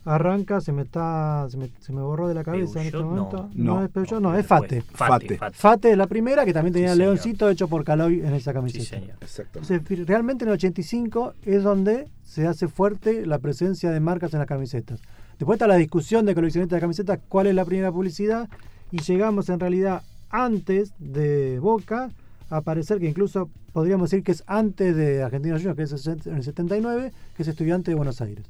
arranca, 0.04 0.60
se 0.60 0.74
me 0.74 0.82
está 0.82 1.48
se 1.50 1.58
me, 1.58 1.72
se 1.80 1.94
me 1.94 2.02
borró 2.02 2.28
de 2.28 2.34
la 2.34 2.44
cabeza 2.44 2.82
en 2.82 2.88
este 2.88 2.98
momento. 2.98 3.50
no. 3.54 3.76
No, 3.76 3.84
es 3.86 3.90
Peugeot, 3.90 4.20
no, 4.22 4.36
es 4.36 4.46
Fate. 4.46 4.82
Fate, 4.82 5.38
Fate. 5.38 5.56
Fate 5.58 5.92
es 5.92 5.98
la 5.98 6.08
primera, 6.08 6.44
que 6.44 6.52
también 6.52 6.74
tenía 6.74 6.90
Sí, 6.90 6.94
el 6.94 6.98
señor. 6.98 7.14
leoncito 7.14 7.50
hecho 7.50 7.70
por 7.70 7.86
Caloy 7.86 8.20
en 8.20 8.34
esa 8.34 8.52
camiseta. 8.52 8.84
Sí, 8.84 8.90
señor. 8.90 9.16
Exacto. 9.22 9.60
Entonces, 9.60 10.06
realmente 10.08 10.44
en 10.44 10.50
el 10.50 10.56
85 10.56 11.34
es 11.44 11.64
donde 11.64 12.10
se 12.24 12.48
hace 12.48 12.68
fuerte 12.68 13.26
la 13.26 13.40
presencia 13.40 13.92
de 13.92 14.00
marcas 14.02 14.34
en 14.34 14.40
las 14.40 14.48
camisetas. 14.48 15.00
Después 15.40 15.56
está 15.56 15.68
la 15.68 15.76
discusión 15.76 16.26
de 16.26 16.36
coleccionistas 16.36 16.76
de 16.78 16.82
camisetas, 16.82 17.20
cuál 17.30 17.48
es 17.48 17.56
la 17.56 17.64
primera 17.64 17.92
publicidad, 17.92 18.50
y 18.92 18.98
llegamos 19.02 19.48
en 19.50 19.60
realidad 19.60 20.02
antes 20.30 20.94
de 21.00 21.60
Boca 21.60 22.10
aparecer, 22.52 23.00
que 23.00 23.08
incluso 23.10 23.50
podríamos 23.74 24.12
decir 24.12 24.24
que 24.24 24.32
es 24.34 24.44
antes 24.48 24.96
de 24.96 25.24
Argentino 25.24 25.56
Juniors, 25.58 25.76
que 25.76 25.84
es 25.84 26.08
en 26.28 26.36
el 26.36 26.44
79, 26.44 27.12
que 27.36 27.42
es 27.44 27.48
Estudiante 27.48 27.92
de 27.92 27.96
Buenos 27.96 28.22
Aires. 28.22 28.46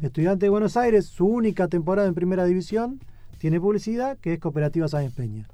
Estudiante 0.00 0.46
de 0.46 0.50
Buenos 0.50 0.76
Aires, 0.76 1.06
su 1.06 1.26
única 1.26 1.68
temporada 1.68 2.06
en 2.08 2.14
primera 2.14 2.44
división, 2.44 3.00
tiene 3.38 3.60
publicidad 3.60 4.16
que 4.18 4.34
es 4.34 4.38
Cooperativa 4.40 4.86
Sáenz 4.88 5.12
Peña. 5.14 5.46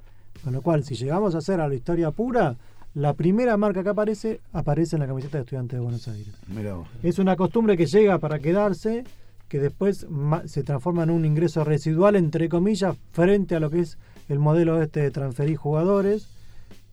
Con 0.43 0.53
lo 0.53 0.61
cual, 0.61 0.83
si 0.83 0.95
llegamos 0.95 1.33
a 1.35 1.39
hacer 1.39 1.59
a 1.59 1.67
la 1.67 1.75
historia 1.75 2.11
pura, 2.11 2.55
la 2.93 3.13
primera 3.13 3.57
marca 3.57 3.83
que 3.83 3.89
aparece, 3.89 4.39
aparece 4.53 4.95
en 4.95 5.01
la 5.01 5.07
camiseta 5.07 5.37
de 5.37 5.43
Estudiante 5.43 5.75
de 5.75 5.81
Buenos 5.81 6.07
Aires. 6.07 6.33
Mirá 6.47 6.75
vos. 6.75 6.87
Es 7.03 7.17
una 7.19 7.35
costumbre 7.35 7.75
que 7.75 7.87
llega 7.87 8.19
para 8.19 8.39
quedarse, 8.39 9.03
que 9.47 9.59
después 9.59 10.07
ma- 10.09 10.47
se 10.47 10.63
transforma 10.63 11.03
en 11.03 11.09
un 11.09 11.25
ingreso 11.25 11.63
residual, 11.63 12.15
entre 12.15 12.49
comillas, 12.49 12.95
frente 13.11 13.55
a 13.55 13.59
lo 13.59 13.69
que 13.71 13.79
es 13.81 13.97
el 14.27 14.37
modelo 14.37 14.79
este 14.81 15.01
de 15.01 15.11
transferir 15.11 15.57
jugadores. 15.57 16.27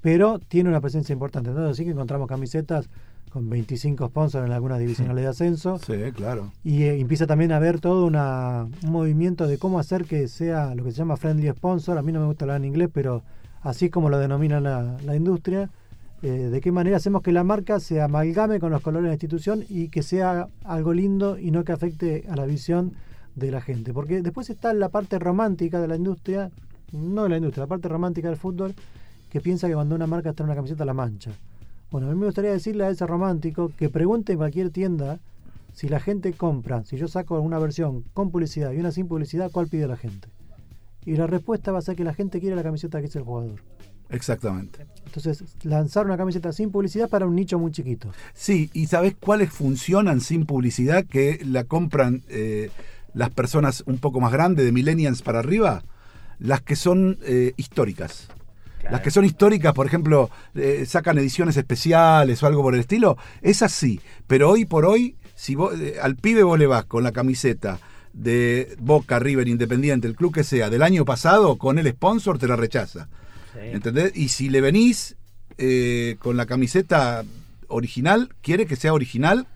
Pero 0.06 0.38
tiene 0.38 0.68
una 0.70 0.80
presencia 0.80 1.12
importante. 1.12 1.50
Entonces 1.50 1.76
sí 1.76 1.84
que 1.84 1.90
encontramos 1.90 2.28
camisetas 2.28 2.88
con 3.32 3.50
25 3.50 4.06
sponsors 4.06 4.46
en 4.46 4.52
algunas 4.52 4.78
divisionales 4.78 5.24
de 5.24 5.28
ascenso. 5.28 5.80
Sí, 5.84 5.94
claro. 6.14 6.52
Y 6.62 6.84
eh, 6.84 7.00
empieza 7.00 7.26
también 7.26 7.50
a 7.50 7.56
haber 7.56 7.80
todo 7.80 8.06
una, 8.06 8.68
un 8.84 8.92
movimiento 8.92 9.48
de 9.48 9.58
cómo 9.58 9.80
hacer 9.80 10.04
que 10.04 10.28
sea 10.28 10.76
lo 10.76 10.84
que 10.84 10.92
se 10.92 10.98
llama 10.98 11.16
friendly 11.16 11.50
sponsor. 11.50 11.98
A 11.98 12.02
mí 12.02 12.12
no 12.12 12.20
me 12.20 12.26
gusta 12.26 12.44
hablar 12.44 12.58
en 12.58 12.66
inglés, 12.66 12.88
pero 12.92 13.24
así 13.62 13.90
como 13.90 14.08
lo 14.08 14.20
denomina 14.20 14.60
la, 14.60 14.96
la 15.04 15.16
industria. 15.16 15.70
eh, 16.22 16.28
de 16.28 16.60
qué 16.60 16.70
manera 16.70 16.98
hacemos 16.98 17.20
que 17.22 17.32
la 17.32 17.42
marca 17.42 17.80
se 17.80 18.00
amalgame 18.00 18.60
con 18.60 18.70
los 18.70 18.82
colores 18.82 19.02
de 19.06 19.08
la 19.08 19.14
institución 19.14 19.64
y 19.68 19.88
que 19.88 20.04
sea 20.04 20.46
algo 20.62 20.92
lindo 20.94 21.36
y 21.36 21.50
no 21.50 21.64
que 21.64 21.72
afecte 21.72 22.26
a 22.30 22.36
la 22.36 22.46
visión 22.46 22.92
de 23.34 23.50
la 23.50 23.60
gente. 23.60 23.92
Porque 23.92 24.22
después 24.22 24.50
está 24.50 24.72
la 24.72 24.88
parte 24.88 25.18
romántica 25.18 25.80
de 25.80 25.88
la 25.88 25.96
industria, 25.96 26.52
no 26.92 27.24
de 27.24 27.28
la 27.30 27.36
industria, 27.38 27.64
la 27.64 27.68
parte 27.68 27.88
romántica 27.88 28.28
del 28.28 28.36
fútbol, 28.38 28.72
que 29.30 29.40
piensa 29.40 29.68
que 29.68 29.74
cuando 29.74 29.94
una 29.94 30.06
marca 30.06 30.30
está 30.30 30.42
en 30.42 30.48
una 30.48 30.56
camiseta 30.56 30.84
la 30.84 30.94
mancha. 30.94 31.30
Bueno, 31.90 32.08
a 32.08 32.10
mí 32.10 32.18
me 32.18 32.26
gustaría 32.26 32.52
decirle 32.52 32.84
a 32.84 32.90
ese 32.90 33.06
romántico 33.06 33.70
que 33.76 33.88
pregunte 33.88 34.32
en 34.32 34.38
cualquier 34.38 34.70
tienda 34.70 35.18
si 35.72 35.88
la 35.88 36.00
gente 36.00 36.32
compra, 36.32 36.84
si 36.84 36.96
yo 36.96 37.06
saco 37.06 37.38
una 37.40 37.58
versión 37.58 38.04
con 38.14 38.30
publicidad 38.30 38.72
y 38.72 38.78
una 38.78 38.90
sin 38.90 39.08
publicidad, 39.08 39.50
¿cuál 39.50 39.68
pide 39.68 39.86
la 39.86 39.96
gente? 39.96 40.28
Y 41.04 41.16
la 41.16 41.26
respuesta 41.26 41.70
va 41.70 41.78
a 41.78 41.82
ser 41.82 41.96
que 41.96 42.02
la 42.02 42.14
gente 42.14 42.40
quiere 42.40 42.56
la 42.56 42.62
camiseta 42.62 43.00
que 43.00 43.06
es 43.06 43.16
el 43.16 43.22
jugador. 43.22 43.60
Exactamente. 44.08 44.86
Entonces, 45.04 45.44
lanzar 45.64 46.06
una 46.06 46.16
camiseta 46.16 46.52
sin 46.52 46.70
publicidad 46.70 47.08
para 47.08 47.26
un 47.26 47.34
nicho 47.34 47.58
muy 47.58 47.72
chiquito. 47.72 48.10
Sí, 48.34 48.70
y 48.72 48.86
¿sabés 48.86 49.14
cuáles 49.18 49.50
funcionan 49.50 50.20
sin 50.20 50.46
publicidad 50.46 51.04
que 51.04 51.40
la 51.44 51.64
compran 51.64 52.22
eh, 52.28 52.70
las 53.14 53.30
personas 53.30 53.82
un 53.86 53.98
poco 53.98 54.20
más 54.20 54.32
grandes, 54.32 54.64
de 54.64 54.72
millennials 54.72 55.22
para 55.22 55.40
arriba? 55.40 55.82
Las 56.38 56.62
que 56.62 56.76
son 56.76 57.18
eh, 57.22 57.52
históricas. 57.56 58.28
Las 58.90 59.00
que 59.00 59.10
son 59.10 59.24
históricas, 59.24 59.72
por 59.74 59.86
ejemplo, 59.86 60.30
eh, 60.54 60.84
sacan 60.86 61.18
ediciones 61.18 61.56
especiales 61.56 62.42
o 62.42 62.46
algo 62.46 62.62
por 62.62 62.74
el 62.74 62.80
estilo, 62.80 63.16
es 63.42 63.62
así. 63.62 64.00
Pero 64.26 64.50
hoy 64.50 64.64
por 64.64 64.84
hoy, 64.84 65.16
si 65.34 65.54
vos, 65.54 65.78
eh, 65.78 65.96
al 66.00 66.16
pibe 66.16 66.42
vos 66.42 66.58
le 66.58 66.66
vas 66.66 66.84
con 66.84 67.02
la 67.02 67.12
camiseta 67.12 67.80
de 68.12 68.76
Boca, 68.78 69.18
River, 69.18 69.48
Independiente, 69.48 70.06
el 70.06 70.16
club 70.16 70.34
que 70.34 70.44
sea, 70.44 70.70
del 70.70 70.82
año 70.82 71.04
pasado, 71.04 71.56
con 71.56 71.78
el 71.78 71.88
sponsor, 71.90 72.38
te 72.38 72.48
la 72.48 72.56
rechaza. 72.56 73.08
¿Entendés? 73.54 74.12
Y 74.14 74.28
si 74.28 74.50
le 74.50 74.60
venís 74.60 75.16
eh, 75.58 76.16
con 76.18 76.36
la 76.36 76.46
camiseta 76.46 77.24
original, 77.68 78.28
quiere 78.42 78.66
que 78.66 78.76
sea 78.76 78.92
original, 78.92 79.46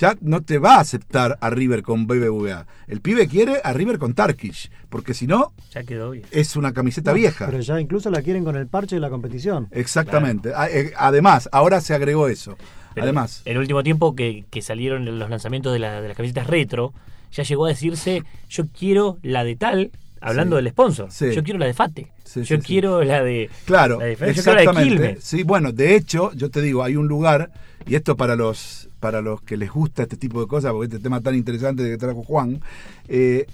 ya 0.00 0.16
no 0.22 0.40
te 0.42 0.58
va 0.58 0.76
a 0.76 0.80
aceptar 0.80 1.36
a 1.42 1.50
River 1.50 1.82
con 1.82 2.06
BBVA. 2.06 2.66
El 2.88 3.00
pibe 3.02 3.28
quiere 3.28 3.60
a 3.62 3.72
River 3.74 3.98
con 3.98 4.14
Tarkish, 4.14 4.70
porque 4.88 5.12
si 5.12 5.26
no, 5.26 5.52
Ya 5.74 5.82
quedó 5.84 6.12
bien. 6.12 6.24
es 6.30 6.56
una 6.56 6.72
camiseta 6.72 7.10
No, 7.10 7.16
vieja. 7.16 7.46
Pero 7.46 7.60
ya 7.60 7.78
incluso 7.78 8.10
la 8.10 8.22
quieren 8.22 8.42
con 8.44 8.56
el 8.56 8.66
parche 8.66 8.96
de 8.96 9.00
la 9.00 9.10
competición. 9.10 9.68
Exactamente. 9.72 10.52
A- 10.54 10.68
eh, 10.70 10.92
Además, 10.96 11.48
ahora 11.52 11.80
se 11.82 11.92
agregó 11.94 12.28
eso. 12.28 12.56
Pero 12.94 13.04
Además, 13.04 13.42
El 13.44 13.58
último 13.58 13.82
tiempo 13.82 14.16
que, 14.16 14.44
que 14.50 14.62
salieron 14.62 15.04
los 15.18 15.28
lanzamientos 15.30 15.72
de, 15.72 15.78
la- 15.80 16.00
de 16.00 16.08
las 16.08 16.16
camisetas 16.16 16.46
retro, 16.46 16.92
ya 17.32 17.42
llegó 17.44 17.66
a 17.66 17.68
decirse, 17.68 18.24
yo 18.48 18.64
quiero 18.76 19.18
la 19.22 19.44
de 19.44 19.54
tal, 19.56 19.90
hablando 20.20 20.56
Sí. 20.56 20.62
del 20.64 20.72
sponsor. 20.72 21.12
Sí. 21.12 21.30
Yo 21.32 21.44
quiero 21.44 21.58
la 21.60 21.66
de 21.66 21.74
Fate. 21.74 22.10
Sí, 22.24 22.40
yo 22.40 22.56
sí, 22.56 22.62
sí. 22.62 22.66
quiero 22.66 23.04
la 23.04 23.22
de... 23.22 23.48
Claro, 23.64 24.00
la 24.00 24.06
de, 24.06 24.12
yo 24.12 24.18
quiero 24.18 24.32
la 24.32 24.34
de 24.34 24.62
exactamente. 24.62 24.88
Quilmes. 24.96 25.24
Sí, 25.24 25.42
bueno, 25.44 25.72
de 25.72 25.94
hecho, 25.94 26.32
yo 26.34 26.50
te 26.50 26.60
digo, 26.62 26.82
hay 26.82 26.96
un 26.96 27.06
lugar, 27.06 27.50
y 27.86 27.94
esto 27.94 28.16
para 28.16 28.34
los 28.36 28.88
para 29.00 29.22
los 29.22 29.42
que 29.42 29.56
les 29.56 29.70
gusta 29.70 30.02
este 30.04 30.16
tipo 30.16 30.40
de 30.40 30.46
cosas, 30.46 30.72
porque 30.72 30.94
este 30.94 31.02
tema 31.02 31.20
tan 31.20 31.34
interesante 31.34 31.82
que 31.82 31.96
trajo 31.96 32.22
Juan, 32.22 32.60
eh, 33.08 33.46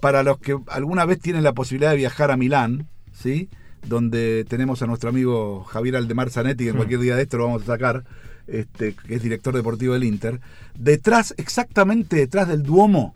para 0.00 0.22
los 0.22 0.38
que 0.38 0.58
alguna 0.68 1.04
vez 1.04 1.20
tienen 1.20 1.42
la 1.42 1.52
posibilidad 1.52 1.90
de 1.90 1.96
viajar 1.96 2.30
a 2.30 2.36
Milán, 2.36 2.88
¿sí? 3.12 3.48
donde 3.86 4.44
tenemos 4.48 4.82
a 4.82 4.86
nuestro 4.86 5.10
amigo 5.10 5.64
Javier 5.64 5.96
Aldemar 5.96 6.30
Zanetti, 6.30 6.64
que 6.64 6.70
en 6.70 6.76
cualquier 6.76 7.00
día 7.00 7.16
de 7.16 7.22
esto 7.22 7.38
lo 7.38 7.46
vamos 7.46 7.62
a 7.62 7.66
sacar, 7.66 8.04
este, 8.46 8.94
que 8.94 9.14
es 9.14 9.22
director 9.22 9.54
deportivo 9.54 9.94
del 9.94 10.04
Inter, 10.04 10.40
detrás, 10.76 11.34
exactamente 11.36 12.16
detrás 12.16 12.48
del 12.48 12.62
Duomo, 12.62 13.14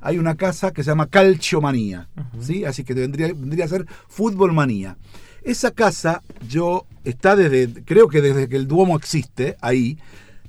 hay 0.00 0.18
una 0.18 0.34
casa 0.34 0.72
que 0.72 0.82
se 0.82 0.90
llama 0.90 1.06
Calciomanía, 1.06 2.08
¿sí? 2.40 2.64
Así 2.64 2.82
que 2.82 2.92
vendría, 2.92 3.28
vendría 3.28 3.66
a 3.66 3.68
ser 3.68 3.86
Fútbol 4.08 4.52
Manía. 4.52 4.96
Esa 5.44 5.70
casa, 5.70 6.22
yo, 6.48 6.86
está 7.04 7.36
desde, 7.36 7.84
creo 7.84 8.08
que 8.08 8.20
desde 8.20 8.48
que 8.48 8.56
el 8.56 8.66
Duomo 8.66 8.96
existe, 8.96 9.56
ahí, 9.60 9.98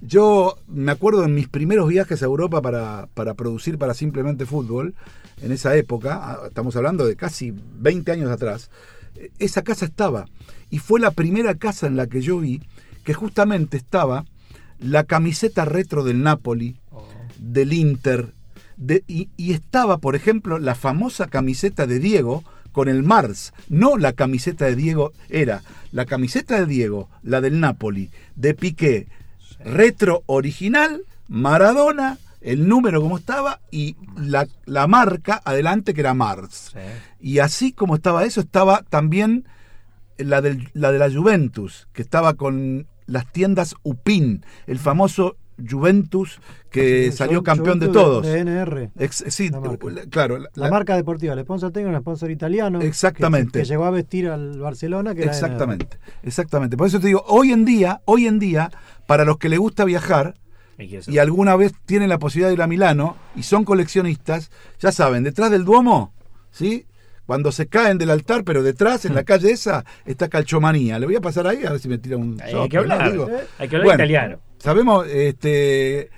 yo 0.06 0.58
me 0.68 0.92
acuerdo 0.92 1.24
en 1.24 1.34
mis 1.34 1.48
primeros 1.48 1.88
viajes 1.88 2.22
a 2.22 2.26
Europa 2.26 2.62
para, 2.62 3.08
para 3.14 3.34
producir 3.34 3.78
para 3.78 3.94
Simplemente 3.94 4.46
Fútbol, 4.46 4.94
en 5.42 5.52
esa 5.52 5.76
época, 5.76 6.20
ah, 6.22 6.40
estamos 6.48 6.76
hablando 6.76 7.06
de 7.06 7.16
casi 7.16 7.54
20 7.80 8.12
años 8.12 8.30
atrás, 8.32 8.70
eh, 9.16 9.30
esa 9.40 9.62
casa 9.62 9.86
estaba. 9.86 10.26
Y 10.70 10.80
fue 10.80 11.00
la 11.00 11.12
primera 11.12 11.56
casa 11.56 11.88
en 11.88 11.96
la 11.96 12.08
que 12.08 12.22
yo 12.22 12.40
vi 12.40 12.62
que 13.04 13.14
justamente 13.14 13.78
estaba 13.78 14.26
la 14.80 15.04
camiseta 15.06 15.66
retro 15.66 16.04
del 16.04 16.22
Napoli, 16.24 16.78
del 17.38 17.74
Inter, 17.74 18.34
de- 18.78 19.04
y, 19.08 19.30
y 19.38 19.54
estaba, 19.54 19.98
por 20.00 20.16
ejemplo, 20.16 20.60
la 20.60 20.76
famosa 20.76 21.28
camiseta 21.28 21.88
de 21.88 22.00
Diego 22.00 22.44
con 22.72 22.90
el 22.90 23.04
Mars. 23.04 23.54
No 23.70 23.98
la 23.98 24.14
camiseta 24.14 24.66
de 24.66 24.76
Diego, 24.76 25.12
era 25.30 25.62
la 25.92 26.06
camiseta 26.06 26.60
de 26.60 26.66
Diego, 26.66 27.10
la 27.22 27.40
del 27.42 27.60
Napoli, 27.60 28.10
de 28.36 28.54
Piqué, 28.56 29.08
retro 29.66 30.24
original, 30.28 31.04
Maradona, 31.28 32.18
el 32.42 32.68
número 32.68 33.02
como 33.02 33.18
estaba 33.18 33.60
y 33.72 33.96
la, 34.18 34.48
la 34.66 34.88
marca 34.88 35.42
adelante 35.46 35.94
que 35.94 36.02
era 36.02 36.14
Mars. 36.14 36.74
Y 37.20 37.40
así 37.40 37.72
como 37.72 37.96
estaba 37.96 38.24
eso, 38.26 38.42
estaba 38.42 38.84
también 38.90 39.46
la, 40.18 40.42
del- 40.42 40.70
la 40.74 40.92
de 40.92 41.00
la 41.00 41.12
Juventus, 41.12 41.88
que 41.94 42.02
estaba 42.02 42.34
con 42.36 42.86
las 43.08 43.32
tiendas 43.32 43.76
Upin, 43.84 44.46
el 44.68 44.80
famoso 44.80 45.36
Juventus 45.70 46.40
que 46.72 47.12
Sí, 47.12 47.18
salió 47.18 47.44
campeón 47.44 47.80
de 47.80 47.88
todos. 47.90 48.26
De 48.26 48.40
NR. 48.40 48.90
Ex- 48.98 49.24
sí, 49.28 49.50
La 49.50 49.60
marca. 49.60 49.88
la- 49.92 50.02
claro. 50.08 50.40
la- 50.40 50.50
La 50.56 50.70
marca 50.72 50.96
deportiva, 50.96 51.34
el 51.34 51.42
sponsor 51.42 51.72
tengo 51.72 51.90
un 51.90 52.00
sponsor 52.00 52.32
italiano. 52.32 52.82
Exactamente. 52.82 53.60
Que, 53.60 53.66
llegó 53.66 53.86
a 53.86 53.92
vestir 53.92 54.28
al 54.30 54.60
Barcelona. 54.60 55.14
Que 55.14 55.22
era 55.24 55.32
NR. 55.32 55.46
Exactamente, 55.46 55.98
exactamente. 56.24 56.76
Por 56.78 56.88
eso 56.88 57.00
te 57.00 57.08
digo, 57.08 57.24
hoy 57.28 57.52
en 57.52 57.64
día, 57.66 58.02
hoy 58.06 58.26
en 58.26 58.40
día, 58.40 58.72
para 59.06 59.26
los 59.26 59.38
que 59.38 59.50
les 59.50 59.60
gusta 59.60 59.86
viajar 59.86 60.36
y 60.78 61.18
alguna 61.18 61.56
vez 61.56 61.74
tienen 61.86 62.10
la 62.10 62.20
posibilidad 62.20 62.50
de 62.50 62.56
ir 62.56 62.62
a 62.62 62.68
Milano 62.68 63.16
y 63.36 63.44
son 63.44 63.64
coleccionistas, 63.64 64.52
ya 64.80 64.92
saben, 64.92 65.24
detrás 65.24 65.52
del 65.52 65.66
Duomo, 65.66 66.14
¿sí? 66.52 66.86
Cuando 67.26 67.52
se 67.52 67.68
caen 67.68 67.98
del 67.98 68.10
altar, 68.10 68.44
pero 68.44 68.64
detrás, 68.64 69.06
en 69.06 69.16
la 69.16 69.24
calle 69.24 69.52
esa, 69.52 69.86
está 70.06 70.28
Calchomanía. 70.28 71.00
Le 71.00 71.06
voy 71.06 71.16
a 71.16 71.22
pasar 71.22 71.48
ahí 71.48 71.64
a 71.66 71.72
ver 71.72 71.80
si 71.80 71.88
me 71.88 71.98
tira 71.98 72.18
un 72.18 72.38
Hay 72.42 72.68
que 72.68 72.78
hablar, 72.78 73.06
¿no? 73.06 73.12
Digo, 73.12 73.30
¿eh? 73.30 73.46
hay 73.60 73.70
que 73.70 73.76
hablar 73.78 73.86
bueno, 73.86 74.04
italiano. 74.04 74.40
Sabemos, 74.58 75.08
este. 75.08 76.10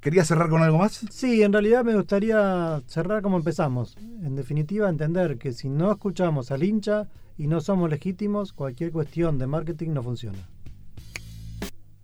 ¿Quería 0.00 0.24
cerrar 0.24 0.48
con 0.48 0.62
algo 0.62 0.78
más? 0.78 1.04
Sí, 1.10 1.42
en 1.42 1.52
realidad 1.52 1.84
me 1.84 1.94
gustaría 1.94 2.80
cerrar 2.86 3.22
como 3.22 3.36
empezamos. 3.38 3.96
En 3.96 4.36
definitiva, 4.36 4.88
entender 4.88 5.36
que 5.36 5.52
si 5.52 5.68
no 5.68 5.90
escuchamos 5.90 6.50
al 6.50 6.62
hincha 6.62 7.08
y 7.38 7.46
no 7.46 7.60
somos 7.60 7.90
legítimos, 7.90 8.52
cualquier 8.52 8.92
cuestión 8.92 9.38
de 9.38 9.46
marketing 9.46 9.90
no 9.90 10.02
funciona. 10.02 10.38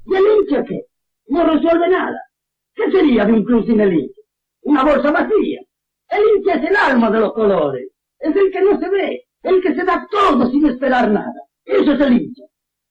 ¿Y 0.07 0.14
el 0.14 0.22
hincha 0.22 0.64
qué? 0.64 0.80
No 1.28 1.46
resuelve 1.46 1.88
nada. 1.88 2.20
¿Qué 2.74 2.90
sería 2.90 3.24
de 3.24 3.32
un 3.32 3.44
club 3.44 3.66
sin 3.66 3.80
el 3.80 3.92
hincha? 3.92 4.20
Una 4.62 4.84
bolsa 4.84 5.11
vacía. 5.11 5.61
El 6.09 6.22
hincha 6.36 6.55
es 6.55 6.70
el 6.70 6.76
alma 6.76 7.11
de 7.11 7.20
los 7.20 7.32
colores. 7.32 7.88
Es 8.18 8.34
el 8.34 8.50
que 8.50 8.62
no 8.62 8.78
se 8.78 8.88
ve. 8.88 9.24
El 9.42 9.61
que 9.62 9.74
se 9.74 9.84
da 9.84 10.07
todo 10.11 10.50
sin 10.50 10.66
esperar 10.66 11.11
nada. 11.11 11.34
Eso 11.64 11.92
es 11.92 12.00
el 12.00 12.12
hincha. 12.12 12.42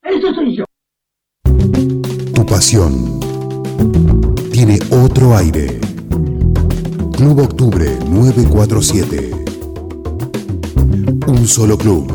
Eso 0.04 0.34
soy 0.34 0.56
yo. 0.58 0.66
Tu 2.34 2.46
pasión 2.46 3.20
tiene 4.52 4.80
otro 4.92 5.36
aire. 5.36 5.80
Club 7.16 7.40
Octubre 7.40 7.86
947. 8.10 9.32
Un 11.28 11.48
solo 11.48 11.78
club. 11.78 12.12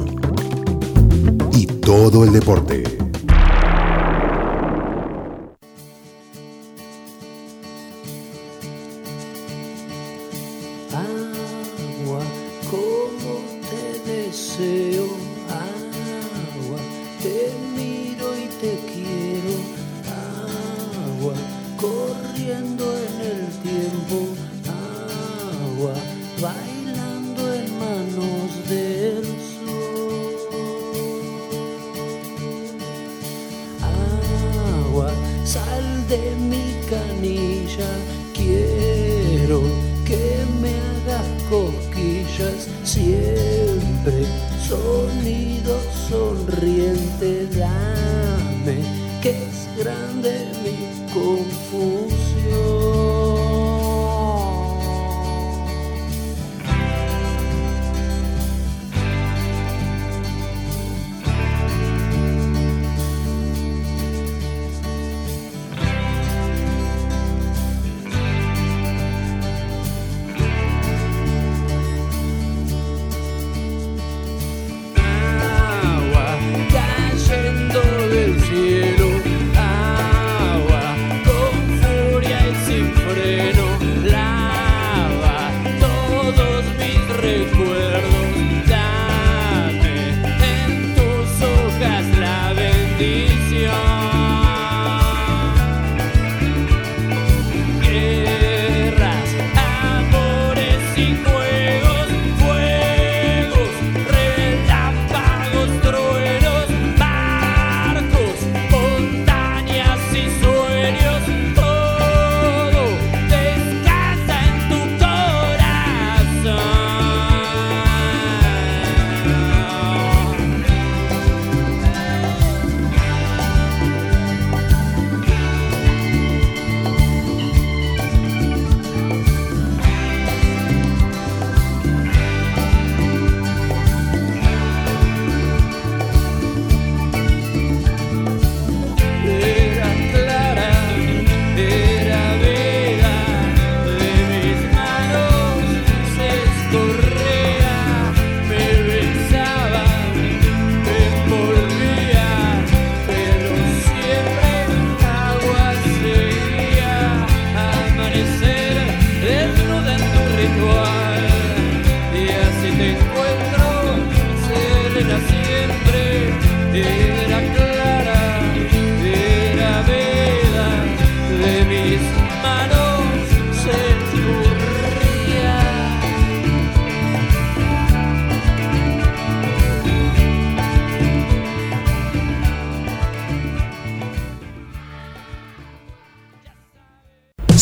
Y 1.52 1.66
todo 1.66 2.24
el 2.24 2.32
deporte. 2.32 2.95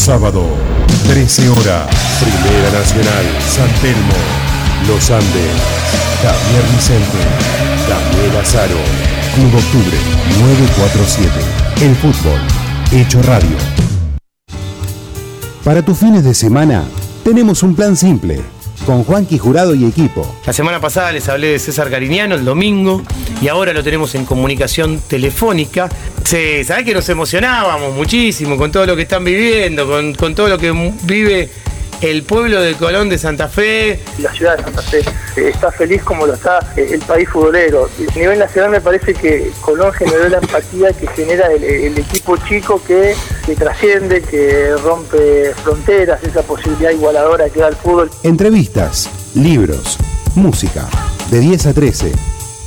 Sábado, 0.05 0.45
13 1.09 1.49
horas, 1.49 1.89
Primera 2.21 2.71
Nacional, 2.79 3.25
San 3.49 3.71
Telmo, 3.81 4.13
Los 4.87 5.11
Andes, 5.11 5.51
Javier 6.21 6.63
Vicente, 6.75 7.17
Daniel 7.89 8.37
Azaro, 8.37 8.77
Club 9.35 9.55
Octubre 9.55 9.97
947, 10.41 11.31
el 11.87 11.97
fútbol, 11.97 12.39
hecho 12.93 13.23
radio. 13.23 13.57
Para 15.65 15.81
tus 15.81 15.97
fines 15.97 16.23
de 16.23 16.35
semana, 16.35 16.85
tenemos 17.25 17.63
un 17.63 17.75
plan 17.75 17.97
simple, 17.97 18.43
con 18.85 19.05
Juanqui 19.05 19.39
Jurado 19.39 19.75
y 19.75 19.85
equipo. 19.85 20.37
La 20.47 20.53
semana 20.53 20.81
pasada 20.81 21.13
les 21.13 21.29
hablé 21.29 21.49
de 21.49 21.59
César 21.59 21.91
Cariñano 21.91 22.35
el 22.35 22.45
domingo 22.45 23.03
y 23.41 23.49
ahora 23.49 23.73
lo 23.73 23.83
tenemos 23.83 24.15
en 24.15 24.25
comunicación 24.25 25.01
telefónica. 25.09 25.89
Sí, 26.25 26.65
¿sabés 26.65 26.85
que 26.85 26.95
nos 26.95 27.09
emocionábamos 27.09 27.95
muchísimo 27.95 28.57
con 28.57 28.71
todo 28.71 28.87
lo 28.87 28.97
que 28.97 29.03
están 29.03 29.25
viviendo, 29.25 29.87
con, 29.87 30.35
todo 30.35 30.49
lo 30.49 30.59
que 30.59 30.73
vive 31.03 31.51
el 32.11 32.23
pueblo 32.23 32.61
de 32.61 32.75
Colón 32.75 33.09
de 33.09 33.17
Santa 33.17 33.49
Fe? 33.49 34.01
la 34.19 34.33
ciudad 34.33 34.59
de 34.59 34.65
Santa 34.65 34.83
Fe 34.83 34.99
eh, 34.99 35.49
está 35.49 35.73
feliz 35.73 36.03
como 36.03 36.27
lo 36.27 36.35
está 36.35 36.59
eh, 36.77 36.91
el 36.93 37.01
país 37.01 37.29
futbolero. 37.29 37.89
A 38.11 38.19
nivel 38.19 38.39
nacional 38.39 38.71
me 38.71 38.81
parece 38.81 39.15
que 39.15 39.51
Colón 39.63 39.93
generó 39.93 40.29
la 40.29 40.39
empatía 40.39 40.93
que 40.93 41.07
genera 41.09 41.51
el, 41.51 41.65
el 41.65 41.99
equipo 41.99 42.37
chico 42.37 42.83
que, 42.87 43.15
que 43.47 43.57
trasciende, 43.57 44.23
que 44.23 44.75
rompe 44.83 45.55
fronteras, 45.63 46.23
esa 46.23 46.43
posibilidad 46.43 46.91
igualadora 46.91 47.49
que 47.49 47.61
da 47.61 47.69
el 47.69 47.77
fútbol. 47.77 48.11
Entrevistas, 48.23 49.09
libros, 49.35 49.97
música, 50.35 50.87
de 51.31 51.41
10 51.41 51.67
a 51.67 51.73
13, 51.73 52.13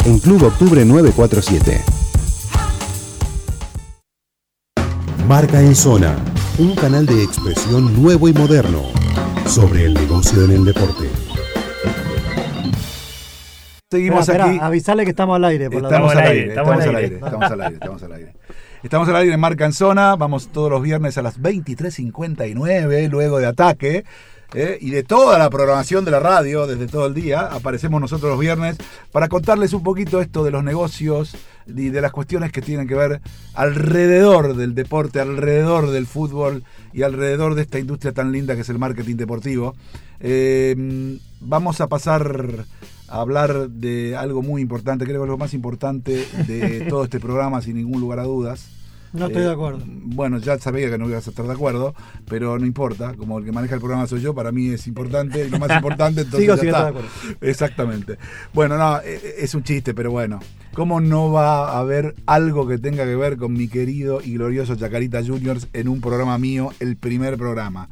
en 0.06 0.20
Club 0.20 0.46
Octubre 0.46 0.84
947. 0.84 1.82
Marca 5.28 5.60
en 5.60 5.76
Zona, 5.76 6.16
un 6.58 6.74
canal 6.76 7.06
de 7.06 7.22
expresión 7.22 8.02
nuevo 8.02 8.30
y 8.30 8.34
moderno 8.34 9.07
sobre 9.48 9.86
el 9.86 9.94
negocio 9.94 10.44
en 10.44 10.52
el 10.52 10.66
deporte. 10.66 11.10
Seguimos 13.90 14.22
Esperá, 14.28 14.44
aquí. 14.46 14.54
esperá, 14.56 14.68
avisale 14.68 15.04
que 15.06 15.12
estamos 15.12 15.36
al 15.38 15.46
aire. 15.46 15.70
Por 15.70 15.82
la 15.82 15.88
Estamos 15.88 16.12
duda. 16.12 16.22
al 16.22 16.28
aire, 16.28 16.48
estamos 16.50 16.82
al 16.82 16.96
aire, 16.96 17.16
estamos 17.16 17.52
al 17.52 17.62
aire, 17.62 17.74
estamos 17.76 18.04
al 18.04 18.12
aire. 18.12 18.34
Estamos 18.84 19.10
al 19.10 19.16
aire 19.16 19.34
en 19.34 19.40
Marca 19.40 19.66
en 19.66 19.74
Zona, 19.74 20.16
vamos 20.16 20.50
todos 20.52 20.70
los 20.70 20.82
viernes 20.82 21.18
a 21.18 21.22
las 21.22 21.40
23.59, 21.42 23.10
luego 23.10 23.40
de 23.40 23.46
ataque. 23.46 24.04
¿eh? 24.54 24.78
Y 24.82 24.92
de 24.92 25.04
toda 25.04 25.38
la 25.40 25.50
programación 25.50 26.04
de 26.06 26.12
la 26.12 26.20
radio, 26.20 26.68
desde 26.68 26.88
todo 26.88 27.08
el 27.08 27.14
día, 27.14 27.40
aparecemos 27.42 28.00
nosotros 28.02 28.30
los 28.32 28.40
viernes 28.40 28.78
para 29.12 29.30
contarles 29.30 29.74
un 29.74 29.84
poquito 29.84 30.22
esto 30.22 30.44
de 30.44 30.52
los 30.52 30.64
negocios 30.64 31.36
y 31.66 31.90
de 31.90 32.02
las 32.02 32.12
cuestiones 32.12 32.52
que 32.52 32.62
tienen 32.62 32.88
que 32.88 32.96
ver 32.96 33.22
alrededor 33.54 34.56
del 34.56 34.76
deporte, 34.76 35.20
alrededor 35.22 35.90
del 35.92 36.06
fútbol 36.06 36.64
y 36.98 37.04
alrededor 37.04 37.54
de 37.54 37.62
esta 37.62 37.78
industria 37.78 38.12
tan 38.12 38.32
linda 38.32 38.56
que 38.56 38.62
es 38.62 38.70
el 38.70 38.80
marketing 38.80 39.18
deportivo. 39.18 39.76
Eh, 40.20 41.20
vamos 41.40 41.80
a 41.80 41.86
pasar 41.86 42.66
a 43.08 43.22
hablar 43.22 43.70
de 43.70 44.16
algo 44.16 44.42
muy 44.42 44.64
importante, 44.64 45.06
creo 45.06 45.22
que 45.22 45.28
lo 45.28 45.38
más 45.38 45.54
importante 45.54 46.26
de 46.48 46.86
todo 46.90 47.04
este 47.04 47.20
programa, 47.20 47.62
sin 47.62 47.76
ningún 47.76 48.02
lugar 48.02 48.18
a 48.18 48.24
dudas. 48.24 48.72
No 49.18 49.28
estoy 49.28 49.42
Eh, 49.42 49.46
de 49.46 49.52
acuerdo. 49.52 49.80
Bueno, 49.86 50.38
ya 50.40 50.58
sabía 50.60 50.90
que 50.90 50.98
no 50.98 51.08
ibas 51.10 51.28
a 51.28 51.30
estar 51.32 51.46
de 51.46 51.54
acuerdo, 51.54 51.94
pero 52.30 52.58
no 52.60 52.66
importa, 52.66 53.14
como 53.16 53.40
el 53.40 53.46
que 53.46 53.52
maneja 53.52 53.76
el 53.76 53.82
programa 53.82 54.08
soy 54.08 54.22
yo, 54.22 54.34
para 54.34 54.52
mí 54.52 54.70
es 54.70 54.88
importante, 54.88 55.46
y 55.46 55.50
lo 55.50 55.60
más 55.60 55.72
importante 55.72 56.22
entonces 56.22 56.42
Sigo 56.42 56.56
ya 56.56 56.70
está. 56.70 56.84
de 56.84 56.90
acuerdo. 56.90 57.10
Exactamente. 57.42 58.18
Bueno, 58.54 58.78
no, 58.78 59.00
eh, 59.04 59.36
es 59.40 59.54
un 59.56 59.64
chiste, 59.64 59.94
pero 59.94 60.12
bueno. 60.12 60.40
¿Cómo 60.74 61.02
no 61.02 61.32
va 61.32 61.72
a 61.72 61.80
haber 61.80 62.14
algo 62.28 62.68
que 62.68 62.78
tenga 62.78 63.04
que 63.04 63.16
ver 63.16 63.38
con 63.38 63.54
mi 63.54 63.68
querido 63.68 64.22
y 64.24 64.34
glorioso 64.34 64.76
Chacarita 64.76 65.24
Juniors 65.26 65.68
en 65.74 65.88
un 65.88 66.02
programa 66.02 66.38
mío, 66.38 66.72
el 66.80 66.98
primer 66.98 67.36
programa? 67.36 67.90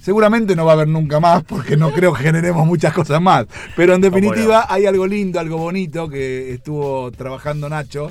Seguramente 0.00 0.56
no 0.56 0.64
va 0.64 0.72
a 0.72 0.74
haber 0.74 0.88
nunca 0.88 1.20
más 1.20 1.44
porque 1.44 1.76
no 1.76 1.92
creo 1.92 2.12
que 2.14 2.22
generemos 2.22 2.66
muchas 2.66 2.92
cosas 2.94 3.20
más. 3.20 3.46
Pero 3.76 3.94
en 3.94 4.00
definitiva 4.00 4.66
hay 4.68 4.86
algo 4.86 5.06
lindo, 5.06 5.38
algo 5.38 5.58
bonito 5.58 6.08
que 6.08 6.52
estuvo 6.52 7.10
trabajando 7.12 7.68
Nacho 7.68 8.10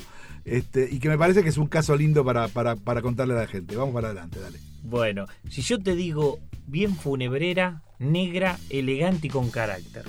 este, 0.58 0.88
y 0.92 1.00
que 1.00 1.10
me 1.10 1.18
parece 1.18 1.44
que 1.44 1.50
es 1.50 1.58
un 1.58 1.68
caso 1.68 1.96
lindo 1.96 2.24
para, 2.26 2.48
para, 2.48 2.76
para 2.76 3.02
contarle 3.02 3.34
a 3.36 3.38
la 3.42 3.48
gente. 3.48 3.76
Vamos 3.76 3.94
para 3.94 4.08
adelante, 4.10 4.40
dale. 4.40 4.60
Bueno, 4.84 5.26
si 5.50 5.62
yo 5.62 5.80
te 5.80 5.96
digo 5.96 6.40
bien 6.68 6.96
funebrera, 6.96 7.82
negra, 8.00 8.58
elegante 8.70 9.28
y 9.28 9.30
con 9.30 9.50
carácter. 9.50 10.04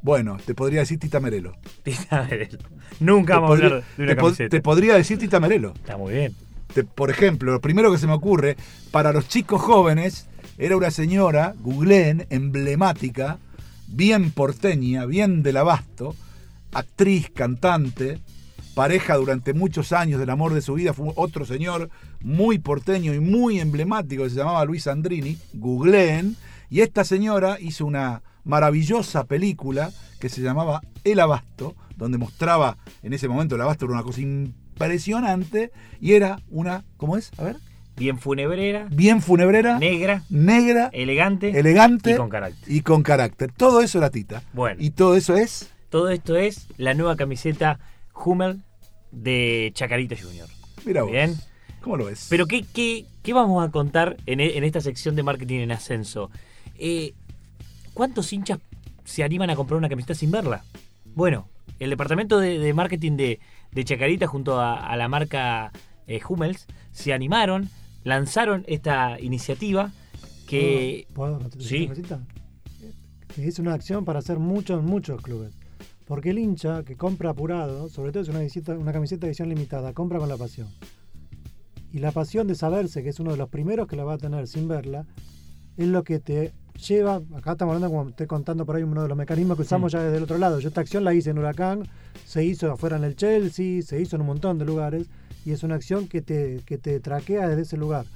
Bueno, 0.00 0.38
te 0.44 0.54
podría 0.54 0.80
decir 0.80 0.98
Tita 0.98 1.20
Merelo. 1.20 1.54
Tita 1.82 2.22
Merelo. 2.28 2.58
Nunca 3.00 3.34
Te 3.34 3.40
vamos 3.40 3.50
a 3.60 3.64
hablar 3.64 3.84
de 3.96 4.02
una 4.02 4.12
te, 4.12 4.16
camiseta. 4.16 4.48
te 4.50 4.60
podría 4.62 4.94
decir 4.94 5.18
Tita 5.18 5.40
Merelo. 5.40 5.72
Está 5.74 5.96
muy 5.96 6.14
bien. 6.14 6.34
Te- 6.72 6.84
por 6.84 7.10
ejemplo, 7.10 7.52
lo 7.52 7.60
primero 7.60 7.90
que 7.90 7.98
se 7.98 8.06
me 8.06 8.12
ocurre, 8.12 8.56
para 8.90 9.12
los 9.12 9.26
chicos 9.28 9.60
jóvenes, 9.60 10.26
era 10.58 10.76
una 10.76 10.90
señora, 10.90 11.54
googleen, 11.60 12.26
emblemática, 12.30 13.38
bien 13.88 14.30
porteña, 14.30 15.06
bien 15.06 15.42
del 15.42 15.56
abasto, 15.56 16.14
actriz, 16.72 17.30
cantante, 17.34 18.20
pareja 18.78 19.16
durante 19.16 19.54
muchos 19.54 19.90
años 19.90 20.20
del 20.20 20.30
amor 20.30 20.54
de 20.54 20.60
su 20.62 20.74
vida 20.74 20.92
fue 20.92 21.10
otro 21.16 21.44
señor 21.44 21.90
muy 22.20 22.60
porteño 22.60 23.12
y 23.12 23.18
muy 23.18 23.58
emblemático 23.58 24.22
que 24.22 24.30
se 24.30 24.36
llamaba 24.36 24.64
Luis 24.64 24.86
Andrini, 24.86 25.36
googleen, 25.54 26.36
y 26.70 26.82
esta 26.82 27.02
señora 27.02 27.58
hizo 27.58 27.84
una 27.84 28.22
maravillosa 28.44 29.24
película 29.24 29.90
que 30.20 30.28
se 30.28 30.42
llamaba 30.42 30.80
El 31.02 31.18
Abasto, 31.18 31.74
donde 31.96 32.18
mostraba 32.18 32.76
en 33.02 33.14
ese 33.14 33.26
momento 33.26 33.56
el 33.56 33.62
Abasto 33.62 33.86
era 33.86 33.94
una 33.94 34.04
cosa 34.04 34.20
impresionante 34.20 35.72
y 36.00 36.12
era 36.12 36.38
una, 36.48 36.84
¿cómo 36.96 37.16
es? 37.16 37.32
A 37.36 37.42
ver. 37.42 37.56
Bien 37.96 38.16
funebrera, 38.16 38.86
Bien 38.92 39.20
funebrera, 39.20 39.80
negra, 39.80 40.22
negra, 40.30 40.88
elegante, 40.92 41.58
elegante 41.58 42.12
y 42.12 42.16
con 42.16 42.28
carácter. 42.28 42.72
y 42.72 42.80
con 42.82 43.02
carácter. 43.02 43.50
Todo 43.50 43.80
eso 43.80 43.98
era 43.98 44.10
Tita. 44.10 44.44
Bueno. 44.52 44.76
Y 44.78 44.90
todo 44.90 45.16
eso 45.16 45.34
es 45.34 45.68
Todo 45.88 46.10
esto 46.10 46.36
es 46.36 46.68
la 46.76 46.94
nueva 46.94 47.16
camiseta 47.16 47.80
Hummel 48.14 48.62
de 49.12 49.70
Chacarita 49.74 50.16
Junior. 50.20 50.48
Mira 50.84 51.02
vos. 51.02 51.12
Bien. 51.12 51.34
¿Cómo 51.80 51.96
lo 51.96 52.06
ves? 52.06 52.26
Pero 52.28 52.46
¿qué, 52.46 52.64
qué, 52.72 53.06
qué 53.22 53.32
vamos 53.32 53.66
a 53.66 53.70
contar 53.70 54.16
en, 54.26 54.40
e- 54.40 54.56
en 54.58 54.64
esta 54.64 54.80
sección 54.80 55.14
de 55.16 55.22
marketing 55.22 55.60
en 55.60 55.72
ascenso? 55.72 56.30
Eh, 56.76 57.14
¿Cuántos 57.94 58.32
hinchas 58.32 58.58
se 59.04 59.22
animan 59.24 59.50
a 59.50 59.56
comprar 59.56 59.78
una 59.78 59.88
camiseta 59.88 60.14
sin 60.14 60.30
verla? 60.30 60.64
Bueno, 61.14 61.48
el 61.78 61.90
departamento 61.90 62.38
de, 62.38 62.58
de 62.58 62.74
marketing 62.74 63.12
de, 63.16 63.40
de 63.72 63.84
Chacarita 63.84 64.26
junto 64.26 64.60
a, 64.60 64.86
a 64.86 64.96
la 64.96 65.08
marca 65.08 65.72
eh, 66.06 66.20
Hummels 66.28 66.66
se 66.92 67.12
animaron, 67.12 67.70
lanzaron 68.04 68.64
esta 68.68 69.18
iniciativa 69.20 69.92
que... 70.46 71.06
¿Puedo- 71.14 71.38
puedo- 71.38 71.60
Sí. 71.60 71.88
es 73.36 73.58
una 73.58 73.74
acción 73.74 74.04
para 74.04 74.18
hacer 74.18 74.38
muchos, 74.38 74.82
muchos 74.82 75.20
clubes. 75.22 75.52
Porque 76.08 76.30
el 76.30 76.38
hincha 76.38 76.82
que 76.84 76.96
compra 76.96 77.30
apurado, 77.30 77.88
sobre 77.90 78.10
todo 78.12 78.22
es 78.22 78.30
una, 78.30 78.40
visita- 78.40 78.78
una 78.78 78.92
camiseta 78.94 79.26
de 79.26 79.28
edición 79.28 79.50
limitada, 79.50 79.92
compra 79.92 80.18
con 80.18 80.28
la 80.28 80.38
pasión. 80.38 80.68
Y 81.92 81.98
la 81.98 82.12
pasión 82.12 82.46
de 82.48 82.54
saberse 82.54 83.02
que 83.02 83.10
es 83.10 83.20
uno 83.20 83.30
de 83.32 83.36
los 83.36 83.50
primeros 83.50 83.86
que 83.86 83.94
la 83.96 84.04
va 84.04 84.14
a 84.14 84.18
tener 84.18 84.48
sin 84.48 84.68
verla, 84.68 85.04
es 85.76 85.86
lo 85.86 86.02
que 86.04 86.18
te 86.18 86.52
lleva, 86.86 87.20
acá 87.34 87.52
estamos 87.52 87.74
hablando 87.74 87.94
como 87.94 88.08
estoy 88.10 88.26
contando 88.26 88.64
por 88.64 88.76
ahí 88.76 88.82
uno 88.84 89.02
de 89.02 89.08
los 89.08 89.18
mecanismos 89.18 89.56
que 89.56 89.62
usamos 89.64 89.92
ya 89.92 90.02
desde 90.02 90.16
el 90.16 90.22
otro 90.22 90.38
lado. 90.38 90.60
Yo 90.60 90.68
esta 90.68 90.80
acción 90.80 91.04
la 91.04 91.12
hice 91.12 91.30
en 91.30 91.38
Huracán, 91.38 91.86
se 92.24 92.42
hizo 92.44 92.72
afuera 92.72 92.96
en 92.96 93.04
el 93.04 93.14
Chelsea, 93.14 93.82
se 93.82 94.00
hizo 94.00 94.16
en 94.16 94.22
un 94.22 94.28
montón 94.28 94.58
de 94.58 94.64
lugares, 94.64 95.08
y 95.44 95.52
es 95.52 95.62
una 95.62 95.74
acción 95.76 96.08
que 96.08 96.22
te, 96.22 96.62
que 96.66 96.78
te 96.78 97.00
traquea 97.00 97.48
desde 97.48 97.62
ese 97.62 97.76
lugar. 97.76 98.06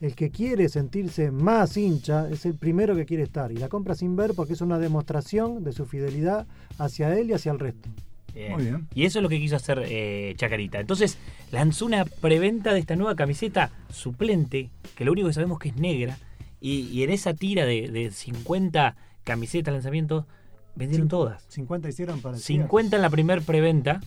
El 0.00 0.14
que 0.14 0.30
quiere 0.30 0.68
sentirse 0.68 1.30
más 1.30 1.76
hincha 1.76 2.28
es 2.30 2.46
el 2.46 2.54
primero 2.54 2.94
que 2.94 3.06
quiere 3.06 3.22
estar 3.22 3.52
y 3.52 3.56
la 3.56 3.68
compra 3.68 3.94
sin 3.94 4.16
ver 4.16 4.34
porque 4.34 4.54
es 4.54 4.60
una 4.60 4.78
demostración 4.78 5.64
de 5.64 5.72
su 5.72 5.86
fidelidad 5.86 6.46
hacia 6.78 7.16
él 7.18 7.30
y 7.30 7.32
hacia 7.34 7.52
el 7.52 7.58
resto. 7.58 7.88
Bien. 8.34 8.52
Muy 8.52 8.64
bien. 8.64 8.88
Y 8.94 9.04
eso 9.04 9.20
es 9.20 9.22
lo 9.22 9.28
que 9.28 9.38
quiso 9.38 9.56
hacer 9.56 9.82
eh, 9.86 10.34
Chacarita. 10.36 10.80
Entonces 10.80 11.18
lanzó 11.52 11.86
una 11.86 12.04
preventa 12.04 12.72
de 12.72 12.80
esta 12.80 12.96
nueva 12.96 13.14
camiseta 13.14 13.70
suplente, 13.92 14.70
que 14.96 15.04
lo 15.04 15.12
único 15.12 15.28
que 15.28 15.34
sabemos 15.34 15.58
que 15.58 15.68
es 15.68 15.76
negra, 15.76 16.18
y, 16.60 16.88
y 16.88 17.02
en 17.02 17.10
esa 17.10 17.34
tira 17.34 17.64
de, 17.64 17.88
de 17.88 18.10
50 18.10 18.96
camisetas 19.24 19.72
lanzamiento 19.72 20.26
vendieron 20.74 21.08
todas. 21.08 21.44
50 21.48 21.88
hicieron 21.88 22.20
para 22.20 22.36
50 22.36 22.96
en 22.96 23.02
la 23.02 23.10
primer 23.10 23.42
preventa 23.42 24.00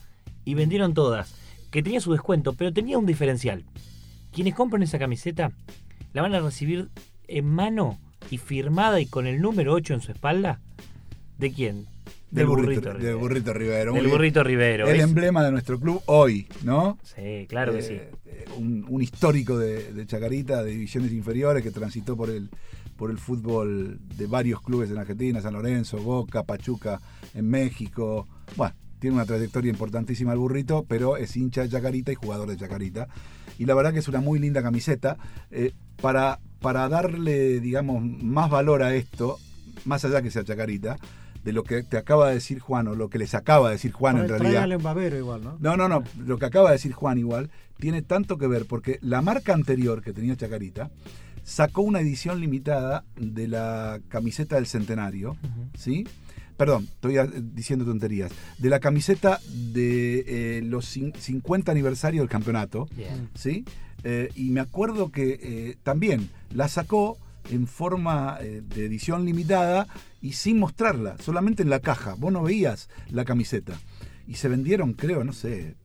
y 0.45 0.53
vendieron 0.53 0.93
todas. 0.93 1.33
Que 1.71 1.83
tenía 1.83 1.99
su 1.99 2.11
descuento, 2.11 2.53
pero 2.53 2.71
tenía 2.71 2.97
un 2.97 3.05
diferencial. 3.05 3.65
Quienes 4.37 4.53
compran 4.53 4.83
esa 4.83 4.99
camiseta 4.99 5.51
la 6.13 6.21
van 6.21 6.35
a 6.35 6.39
recibir 6.39 6.89
en 7.27 7.45
mano 7.45 7.97
y 8.29 8.37
firmada 8.37 9.01
y 9.01 9.07
con 9.07 9.25
el 9.25 9.41
número 9.41 9.73
8 9.73 9.95
en 9.95 10.01
su 10.01 10.11
espalda. 10.11 10.59
¿De 11.39 11.51
quién? 11.51 11.87
Del 12.29 12.45
burrito, 12.45 12.81
Rivero. 12.93 12.99
del 12.99 13.15
burrito 13.15 13.51
Rivero. 13.51 13.93
Del 13.93 14.07
burrito 14.07 14.43
Rivero. 14.43 14.87
El 14.89 14.99
emblema 14.99 15.43
de 15.43 15.49
nuestro 15.49 15.79
club 15.79 16.03
hoy, 16.05 16.45
¿no? 16.63 16.99
Sí, 17.01 17.47
claro 17.49 17.73
que 17.73 17.81
sí. 17.81 17.93
Eh, 17.93 18.11
eh, 18.27 18.45
Un, 18.59 18.85
un 18.87 19.01
histórico 19.01 19.57
de, 19.57 19.91
de 19.91 20.05
Chacarita, 20.05 20.61
de 20.63 20.69
divisiones 20.69 21.11
inferiores, 21.13 21.63
que 21.63 21.71
transitó 21.71 22.15
por 22.15 22.29
el, 22.29 22.51
por 22.95 23.09
el 23.09 23.17
fútbol 23.17 23.97
de 24.17 24.27
varios 24.27 24.61
clubes 24.61 24.91
en 24.91 24.99
Argentina, 24.99 25.41
San 25.41 25.53
Lorenzo, 25.53 25.97
Boca, 25.97 26.43
Pachuca, 26.43 27.01
en 27.33 27.49
México. 27.49 28.27
Bueno, 28.55 28.75
tiene 28.99 29.15
una 29.15 29.25
trayectoria 29.25 29.71
importantísima 29.71 30.31
el 30.33 30.37
burrito, 30.37 30.85
pero 30.87 31.17
es 31.17 31.35
hincha 31.35 31.63
de 31.63 31.69
Chacarita 31.69 32.11
y 32.11 32.15
jugador 32.15 32.47
de 32.47 32.57
Chacarita. 32.57 33.07
Y 33.57 33.65
la 33.65 33.75
verdad 33.75 33.93
que 33.93 33.99
es 33.99 34.07
una 34.07 34.21
muy 34.21 34.39
linda 34.39 34.61
camiseta. 34.61 35.17
Eh, 35.51 35.73
para, 36.01 36.39
para 36.59 36.87
darle, 36.89 37.59
digamos, 37.59 38.03
más 38.03 38.49
valor 38.49 38.83
a 38.83 38.93
esto, 38.93 39.37
más 39.85 40.05
allá 40.05 40.21
que 40.21 40.31
sea 40.31 40.43
Chacarita, 40.43 40.97
de 41.43 41.53
lo 41.53 41.63
que 41.63 41.83
te 41.83 41.97
acaba 41.97 42.27
de 42.27 42.35
decir 42.35 42.59
Juan, 42.59 42.87
o 42.87 42.95
lo 42.95 43.09
que 43.09 43.17
les 43.17 43.33
acaba 43.33 43.69
de 43.69 43.75
decir 43.75 43.91
Juan 43.93 44.17
en 44.17 44.27
realidad. 44.27 44.51
tráigale 44.51 44.77
un 44.77 44.83
babero 44.83 45.17
igual, 45.17 45.43
¿no? 45.43 45.57
No, 45.59 45.77
no, 45.77 45.87
no. 45.87 46.03
Lo 46.25 46.37
que 46.37 46.45
acaba 46.45 46.69
de 46.69 46.73
decir 46.73 46.91
Juan 46.91 47.17
igual 47.17 47.49
tiene 47.79 48.01
tanto 48.01 48.37
que 48.37 48.47
ver 48.47 48.65
porque 48.65 48.99
la 49.01 49.21
marca 49.21 49.53
anterior 49.53 50.01
que 50.01 50.13
tenía 50.13 50.35
Chacarita 50.35 50.89
sacó 51.43 51.81
una 51.81 52.01
edición 52.01 52.41
limitada 52.41 53.05
de 53.15 53.47
la 53.47 53.99
camiseta 54.09 54.55
del 54.55 54.67
centenario, 54.67 55.37
¿sí? 55.77 56.05
Perdón, 56.57 56.85
estoy 56.91 57.15
diciendo 57.53 57.85
tonterías. 57.85 58.31
De 58.57 58.69
la 58.69 58.79
camiseta 58.79 59.39
de 59.53 60.57
eh, 60.57 60.61
los 60.63 60.95
cin- 60.97 61.15
50 61.15 61.71
aniversario 61.71 62.21
del 62.21 62.29
campeonato, 62.29 62.87
Bien. 62.95 63.29
¿sí? 63.35 63.63
Eh, 64.03 64.29
y 64.35 64.49
me 64.49 64.59
acuerdo 64.59 65.11
que 65.11 65.39
eh, 65.41 65.77
también 65.83 66.29
la 66.53 66.67
sacó 66.67 67.17
en 67.51 67.67
forma 67.67 68.39
de 68.39 68.85
edición 68.85 69.23
limitada 69.25 69.87
y 70.21 70.33
sin 70.33 70.59
mostrarla, 70.59 71.15
solamente 71.19 71.63
en 71.63 71.69
la 71.69 71.79
caja. 71.79 72.15
Vos 72.17 72.33
no 72.33 72.43
veías 72.43 72.89
la 73.09 73.23
camiseta. 73.23 73.79
Y 74.27 74.33
se 74.35 74.49
vendieron, 74.49 74.93
creo, 74.93 75.23
no 75.23 75.31
sé, 75.31 75.75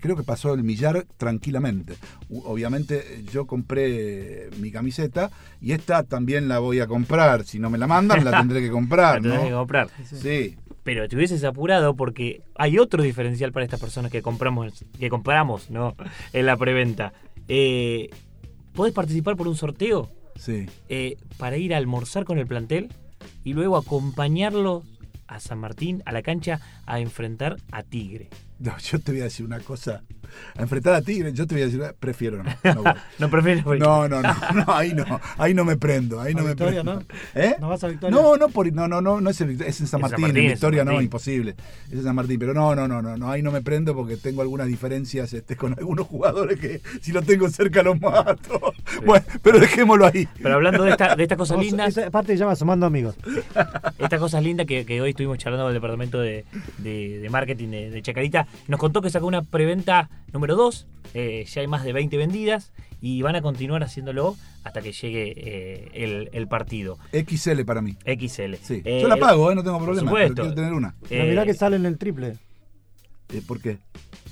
creo 0.00 0.16
que 0.16 0.22
pasó 0.22 0.54
el 0.54 0.62
millar 0.62 1.06
tranquilamente. 1.16 1.94
Obviamente 2.30 2.98
eh, 2.98 3.24
yo 3.32 3.46
compré 3.46 4.50
mi 4.58 4.70
camiseta 4.70 5.30
y 5.60 5.72
esta 5.72 6.02
también 6.02 6.48
la 6.48 6.58
voy 6.58 6.80
a 6.80 6.86
comprar. 6.86 7.44
Si 7.44 7.58
no 7.58 7.70
me 7.70 7.78
la 7.78 7.86
mandan, 7.86 8.24
la 8.24 8.38
tendré 8.38 8.60
que 8.60 8.70
comprar. 8.70 9.24
La 9.24 9.36
¿no? 9.36 9.44
que 9.44 9.50
comprar. 9.52 9.88
Sí. 10.04 10.56
Pero 10.84 11.06
te 11.08 11.16
hubieses 11.16 11.44
apurado 11.44 11.94
porque 11.96 12.42
hay 12.56 12.78
otro 12.78 13.02
diferencial 13.02 13.52
para 13.52 13.64
estas 13.64 13.80
personas 13.80 14.10
que 14.10 14.22
compramos, 14.22 14.84
que 14.98 15.08
compramos, 15.10 15.70
¿no? 15.70 15.94
En 16.32 16.46
la 16.46 16.56
preventa. 16.56 17.12
Eh, 17.48 18.08
podés 18.72 18.92
participar 18.94 19.36
por 19.36 19.48
un 19.48 19.56
sorteo 19.56 20.10
Sí. 20.36 20.66
eh, 20.88 21.16
para 21.36 21.56
ir 21.56 21.74
a 21.74 21.78
almorzar 21.78 22.24
con 22.24 22.38
el 22.38 22.46
plantel 22.46 22.88
y 23.44 23.52
luego 23.54 23.76
acompañarlo 23.76 24.82
a 25.26 25.40
San 25.40 25.58
Martín, 25.58 26.02
a 26.06 26.12
la 26.12 26.22
cancha, 26.22 26.60
a 26.86 27.00
enfrentar 27.00 27.56
a 27.72 27.82
Tigre. 27.82 28.28
No, 28.58 28.76
yo 28.78 28.98
te 29.00 29.12
voy 29.12 29.20
a 29.20 29.24
decir 29.24 29.46
una 29.46 29.60
cosa. 29.60 30.02
A 30.56 30.62
enfrentar 30.62 30.94
a 30.94 31.02
Tigre, 31.02 31.32
yo 31.32 31.46
te 31.46 31.54
voy 31.54 31.62
a 31.62 31.66
decir, 31.66 31.82
prefiero 31.98 32.42
no. 32.42 32.50
No. 32.74 32.84
No 33.18 33.30
prefieres 33.30 33.64
por- 33.64 33.78
no, 33.78 34.08
no, 34.08 34.22
no, 34.22 34.34
no, 34.54 34.64
ahí 34.74 34.92
no, 34.94 35.20
ahí 35.38 35.54
no 35.54 35.64
me 35.64 35.76
prendo, 35.76 36.20
ahí 36.20 36.32
¿A 36.32 36.36
no 36.36 36.42
me 36.42 36.48
Victoria, 36.50 36.82
prendo. 36.82 37.00
no? 37.00 37.06
¿Eh? 37.34 37.56
¿No 37.60 37.68
vas 37.68 37.82
a 37.84 37.88
Victoria? 37.88 38.16
No, 38.16 38.36
no, 38.36 38.48
por, 38.48 38.72
no, 38.72 38.86
no, 38.88 39.00
no, 39.00 39.20
no 39.20 39.30
es, 39.30 39.40
en, 39.40 39.48
Victoria, 39.48 39.70
es 39.70 39.80
en 39.80 39.86
San 39.86 40.00
Martín, 40.00 40.20
Martín, 40.22 40.44
en 40.44 40.50
Victoria 40.52 40.80
San 40.80 40.86
no, 40.86 40.92
Martín. 40.92 41.04
imposible. 41.06 41.54
Es 41.88 41.94
en 41.94 42.04
San 42.04 42.14
Martín, 42.14 42.38
pero 42.38 42.54
no, 42.54 42.74
no, 42.74 42.86
no, 42.88 43.02
no, 43.02 43.16
no, 43.16 43.30
ahí 43.30 43.42
no 43.42 43.50
me 43.50 43.60
prendo 43.62 43.94
porque 43.94 44.16
tengo 44.16 44.42
algunas 44.42 44.66
diferencias 44.68 45.32
este, 45.32 45.56
con 45.56 45.72
algunos 45.78 46.06
jugadores 46.06 46.58
que 46.60 46.80
si 47.00 47.12
los 47.12 47.24
tengo 47.26 47.48
cerca 47.48 47.82
los 47.82 48.00
mato. 48.00 48.72
Bueno, 49.04 49.24
pero 49.42 49.58
dejémoslo 49.58 50.06
ahí. 50.06 50.28
Pero 50.42 50.54
hablando 50.54 50.84
de 50.84 50.90
esta, 50.92 51.14
de 51.16 51.22
estas 51.22 51.38
cosas 51.38 51.58
lindas, 51.58 51.96
Esa 51.96 52.10
parte 52.10 52.32
se 52.32 52.38
llama 52.38 52.54
Sumando 52.56 52.86
Amigos. 52.86 53.16
estas 53.98 54.20
cosas 54.20 54.42
lindas 54.42 54.66
que, 54.66 54.84
que 54.84 55.00
hoy 55.00 55.10
estuvimos 55.10 55.38
charlando 55.38 55.64
con 55.64 55.70
el 55.70 55.74
departamento 55.74 56.20
de, 56.20 56.44
de- 56.78 57.18
de 57.18 57.30
marketing 57.30 57.68
de, 57.68 57.90
de 57.90 58.02
Chacarita, 58.02 58.46
nos 58.68 58.78
contó 58.80 59.00
que 59.02 59.10
sacó 59.10 59.26
una 59.26 59.42
preventa 59.42 60.08
número 60.32 60.56
2, 60.56 60.86
ya 61.14 61.60
hay 61.60 61.66
más 61.66 61.84
de 61.84 61.92
20 61.92 62.16
vendidas 62.16 62.72
y 63.00 63.22
van 63.22 63.36
a 63.36 63.42
continuar 63.42 63.82
haciéndolo 63.82 64.36
hasta 64.64 64.82
que 64.82 64.92
llegue 64.92 65.32
eh, 65.36 65.88
el, 65.94 66.30
el 66.32 66.48
partido. 66.48 66.98
XL 67.12 67.62
para 67.64 67.80
mí. 67.80 67.96
XL. 68.04 68.54
Sí. 68.60 68.82
Eh, 68.84 68.98
Yo 69.02 69.08
la 69.08 69.16
pago, 69.16 69.50
eh, 69.50 69.54
no 69.54 69.62
tengo 69.62 69.78
por 69.78 69.86
problema. 69.86 70.10
supuesto. 70.10 70.34
Pero 70.34 70.42
quiero 70.48 70.54
tener 70.54 70.72
una. 70.72 70.94
Pero 71.08 71.24
Eh, 71.24 71.28
mirá 71.30 71.44
que 71.44 71.54
sale 71.54 71.76
en 71.76 71.86
el 71.86 71.96
triple. 71.98 72.36
Eh, 73.32 73.42
¿Por 73.46 73.60
qué? 73.60 73.78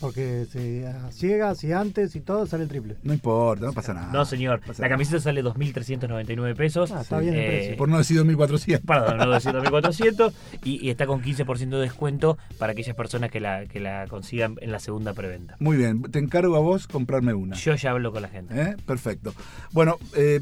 Porque 0.00 0.46
si 0.50 0.84
a 0.84 1.10
ciegas 1.10 1.62
y 1.64 1.72
antes 1.72 2.14
y 2.16 2.20
todo 2.20 2.46
sale 2.46 2.64
el 2.64 2.68
triple. 2.68 2.96
No 3.02 3.12
importa, 3.12 3.66
no 3.66 3.72
pasa 3.72 3.94
nada. 3.94 4.12
No, 4.12 4.24
señor. 4.24 4.60
Pasa 4.60 4.82
La 4.82 4.88
nada. 4.88 4.94
camiseta 4.94 5.20
sale 5.20 5.42
2.399 5.42 6.54
pesos. 6.56 6.92
Ah, 6.92 7.00
está 7.02 7.18
bien 7.18 7.34
el 7.34 7.40
Eh, 7.40 7.46
precio. 7.48 7.76
Por 7.76 7.88
no 7.88 7.98
decir 7.98 8.16
2400. 8.18 8.86
Perdón, 8.86 9.16
no 9.18 9.30
decir 9.30 9.52
2.400 9.54 10.32
y, 10.64 10.86
y 10.86 10.90
está 10.90 11.06
con 11.06 11.22
15% 11.22 11.68
de 11.70 11.78
descuento 11.80 12.38
para 12.58 12.72
aquellas 12.72 12.94
personas 12.96 13.30
que 13.30 13.40
la, 13.40 13.66
que 13.66 13.80
la 13.80 14.06
consigan 14.08 14.56
en 14.60 14.72
la 14.72 14.78
segunda 14.80 15.14
preventa. 15.14 15.56
Muy 15.60 15.76
bien, 15.76 16.02
te 16.02 16.18
encargo 16.18 16.56
a 16.56 16.60
vos 16.60 16.86
comprarme 16.86 17.34
una. 17.34 17.56
Yo 17.56 17.74
ya 17.74 17.90
hablo 17.90 18.12
con 18.12 18.22
la 18.22 18.28
gente. 18.28 18.60
¿Eh? 18.60 18.76
Perfecto. 18.86 19.34
Bueno, 19.72 19.98
eh, 20.16 20.40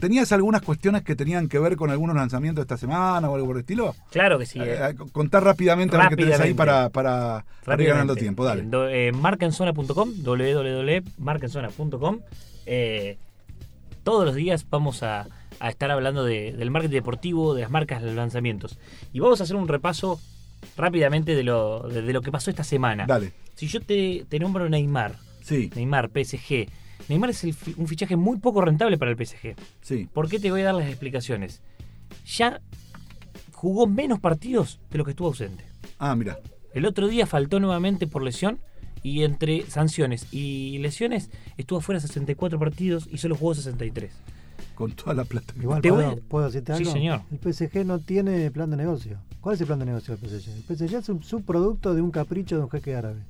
¿tenías 0.00 0.32
algunas 0.32 0.62
cuestiones 0.62 1.02
que 1.02 1.14
tenían 1.14 1.48
que 1.48 1.58
ver 1.58 1.76
con 1.76 1.90
algunos 1.90 2.16
lanzamientos 2.16 2.62
de 2.62 2.74
esta 2.74 2.76
semana 2.76 3.30
o 3.30 3.34
algo 3.36 3.46
por 3.46 3.56
el 3.56 3.60
estilo? 3.60 3.94
Claro 4.10 4.38
que 4.38 4.46
sí. 4.46 4.58
eh. 4.60 4.78
Eh, 4.90 4.94
contar 5.12 5.44
rápidamente, 5.44 5.94
a 5.96 6.00
ver 6.00 6.08
qué 6.08 6.16
tenés 6.16 6.40
ahí 6.40 6.54
para, 6.54 6.88
para, 6.88 7.44
para 7.64 7.82
ir 7.82 7.88
ganando 7.88 8.16
tiempo. 8.16 8.44
Dale. 8.44 8.64
Eh, 8.90 9.12
marcaenzona.com, 9.12 10.10
www.marcaenzona.com. 10.24 12.20
Eh, 12.66 13.16
todos 14.02 14.24
los 14.24 14.34
días 14.34 14.66
vamos 14.70 15.02
a, 15.02 15.26
a 15.60 15.68
estar 15.68 15.90
hablando 15.90 16.24
de- 16.24 16.52
del 16.52 16.70
marketing 16.70 16.94
deportivo, 16.94 17.54
de 17.54 17.62
las 17.62 17.70
marcas, 17.70 18.00
de 18.00 18.06
los 18.08 18.16
lanzamientos. 18.16 18.78
Y 19.12 19.20
vamos 19.20 19.40
a 19.40 19.44
hacer 19.44 19.56
un 19.56 19.68
repaso 19.68 20.20
rápidamente 20.76 21.34
de 21.34 21.42
lo, 21.42 21.88
de, 21.88 22.02
de 22.02 22.12
lo 22.12 22.22
que 22.22 22.30
pasó 22.32 22.50
esta 22.50 22.64
semana. 22.64 23.06
Dale. 23.06 23.32
Si 23.54 23.66
yo 23.66 23.80
te, 23.80 24.24
te 24.28 24.38
nombro 24.38 24.68
Neymar, 24.68 25.16
Sí, 25.42 25.70
Neymar, 25.74 26.08
PSG. 26.10 26.68
Neymar 27.10 27.30
es 27.30 27.42
el 27.44 27.54
un 27.76 27.86
fichaje 27.88 28.16
muy 28.16 28.38
poco 28.38 28.60
rentable 28.62 28.96
para 28.96 29.10
el 29.10 29.16
PSG. 29.16 29.54
sí. 29.82 30.08
¿Por 30.12 30.28
qué 30.28 30.38
te 30.40 30.50
voy 30.50 30.62
a 30.62 30.66
dar 30.66 30.74
las 30.74 30.88
explicaciones? 30.88 31.60
Ya 32.24 32.60
jugó 33.52 33.86
menos 33.86 34.20
partidos 34.20 34.80
de 34.90 34.98
lo 34.98 35.04
que 35.04 35.10
estuvo 35.10 35.28
ausente. 35.28 35.64
Ah, 35.98 36.14
mira. 36.14 36.38
El 36.72 36.86
otro 36.86 37.08
día 37.08 37.26
faltó 37.26 37.58
nuevamente 37.60 38.06
por 38.06 38.22
lesión 38.22 38.58
y 39.02 39.24
entre 39.24 39.68
sanciones 39.68 40.32
y 40.32 40.78
lesiones 40.78 41.30
estuvo 41.56 41.80
afuera 41.80 42.00
64 42.00 42.58
partidos 42.58 43.08
y 43.10 43.18
solo 43.18 43.34
jugó 43.34 43.54
63. 43.54 44.12
Con 44.76 44.92
toda 44.92 45.12
la 45.14 45.24
plata. 45.24 45.52
Igual, 45.60 45.82
Te 45.82 45.90
voy 45.90 46.04
¿puedo, 46.04 46.12
a- 46.12 46.28
puedo 46.28 46.46
decirte 46.46 46.74
Sí, 46.76 46.82
algo? 46.82 46.92
señor. 46.92 47.20
El 47.32 47.38
PSG 47.52 47.84
no 47.84 47.98
tiene 47.98 48.50
plan 48.50 48.70
de 48.70 48.76
negocio. 48.76 49.18
¿Cuál 49.40 49.56
es 49.56 49.60
el 49.60 49.66
plan 49.66 49.78
de 49.80 49.86
negocio 49.86 50.16
del 50.16 50.28
PSG? 50.30 50.50
El 50.56 50.62
PSG 50.76 50.94
es 50.96 51.08
un 51.08 51.22
subproducto 51.24 51.92
de 51.92 52.02
un 52.02 52.10
capricho 52.12 52.56
de 52.56 52.62
un 52.62 52.70
jeque 52.70 52.94
árabe. 52.94 53.20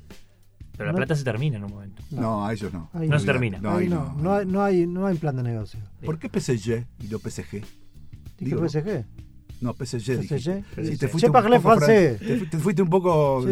Pero 0.80 0.86
la 0.88 0.92
No- 0.92 0.96
plata 0.96 1.14
se 1.14 1.24
termina 1.24 1.58
en 1.58 1.64
un 1.64 1.70
momento. 1.72 2.02
No, 2.10 2.46
a 2.46 2.52
ellos 2.54 2.72
no. 2.72 2.88
Ahí 2.94 3.06
No 3.06 3.18
se 3.18 3.26
termina. 3.26 3.58
No, 3.58 3.76
Ahí 3.76 3.86
no, 3.88 4.14
no. 4.16 4.22
no, 4.22 4.34
hay, 4.34 4.46
no, 4.46 4.62
hay, 4.64 4.86
no 4.86 5.06
hay 5.06 5.16
plan 5.18 5.36
de 5.36 5.42
negocio. 5.42 5.78
¿Por 6.04 6.18
qué 6.18 6.28
PSG 6.30 6.86
y 7.00 7.08
no 7.08 7.18
PSG? 7.18 7.50
Dije 7.52 7.64
Digo, 8.38 8.66
PSG. 8.66 9.04
No, 9.60 9.74
PSG. 9.74 10.22
PSG. 10.26 10.64
Sí, 10.86 10.96
te 10.96 11.08
fuiste 11.08 11.26
un 11.26 11.34
poco 11.34 11.50
Te, 11.50 12.16
fu- 12.38 12.46
te 12.46 12.58
fuiste 12.58 12.80
un 12.82 12.88
poco. 12.88 13.44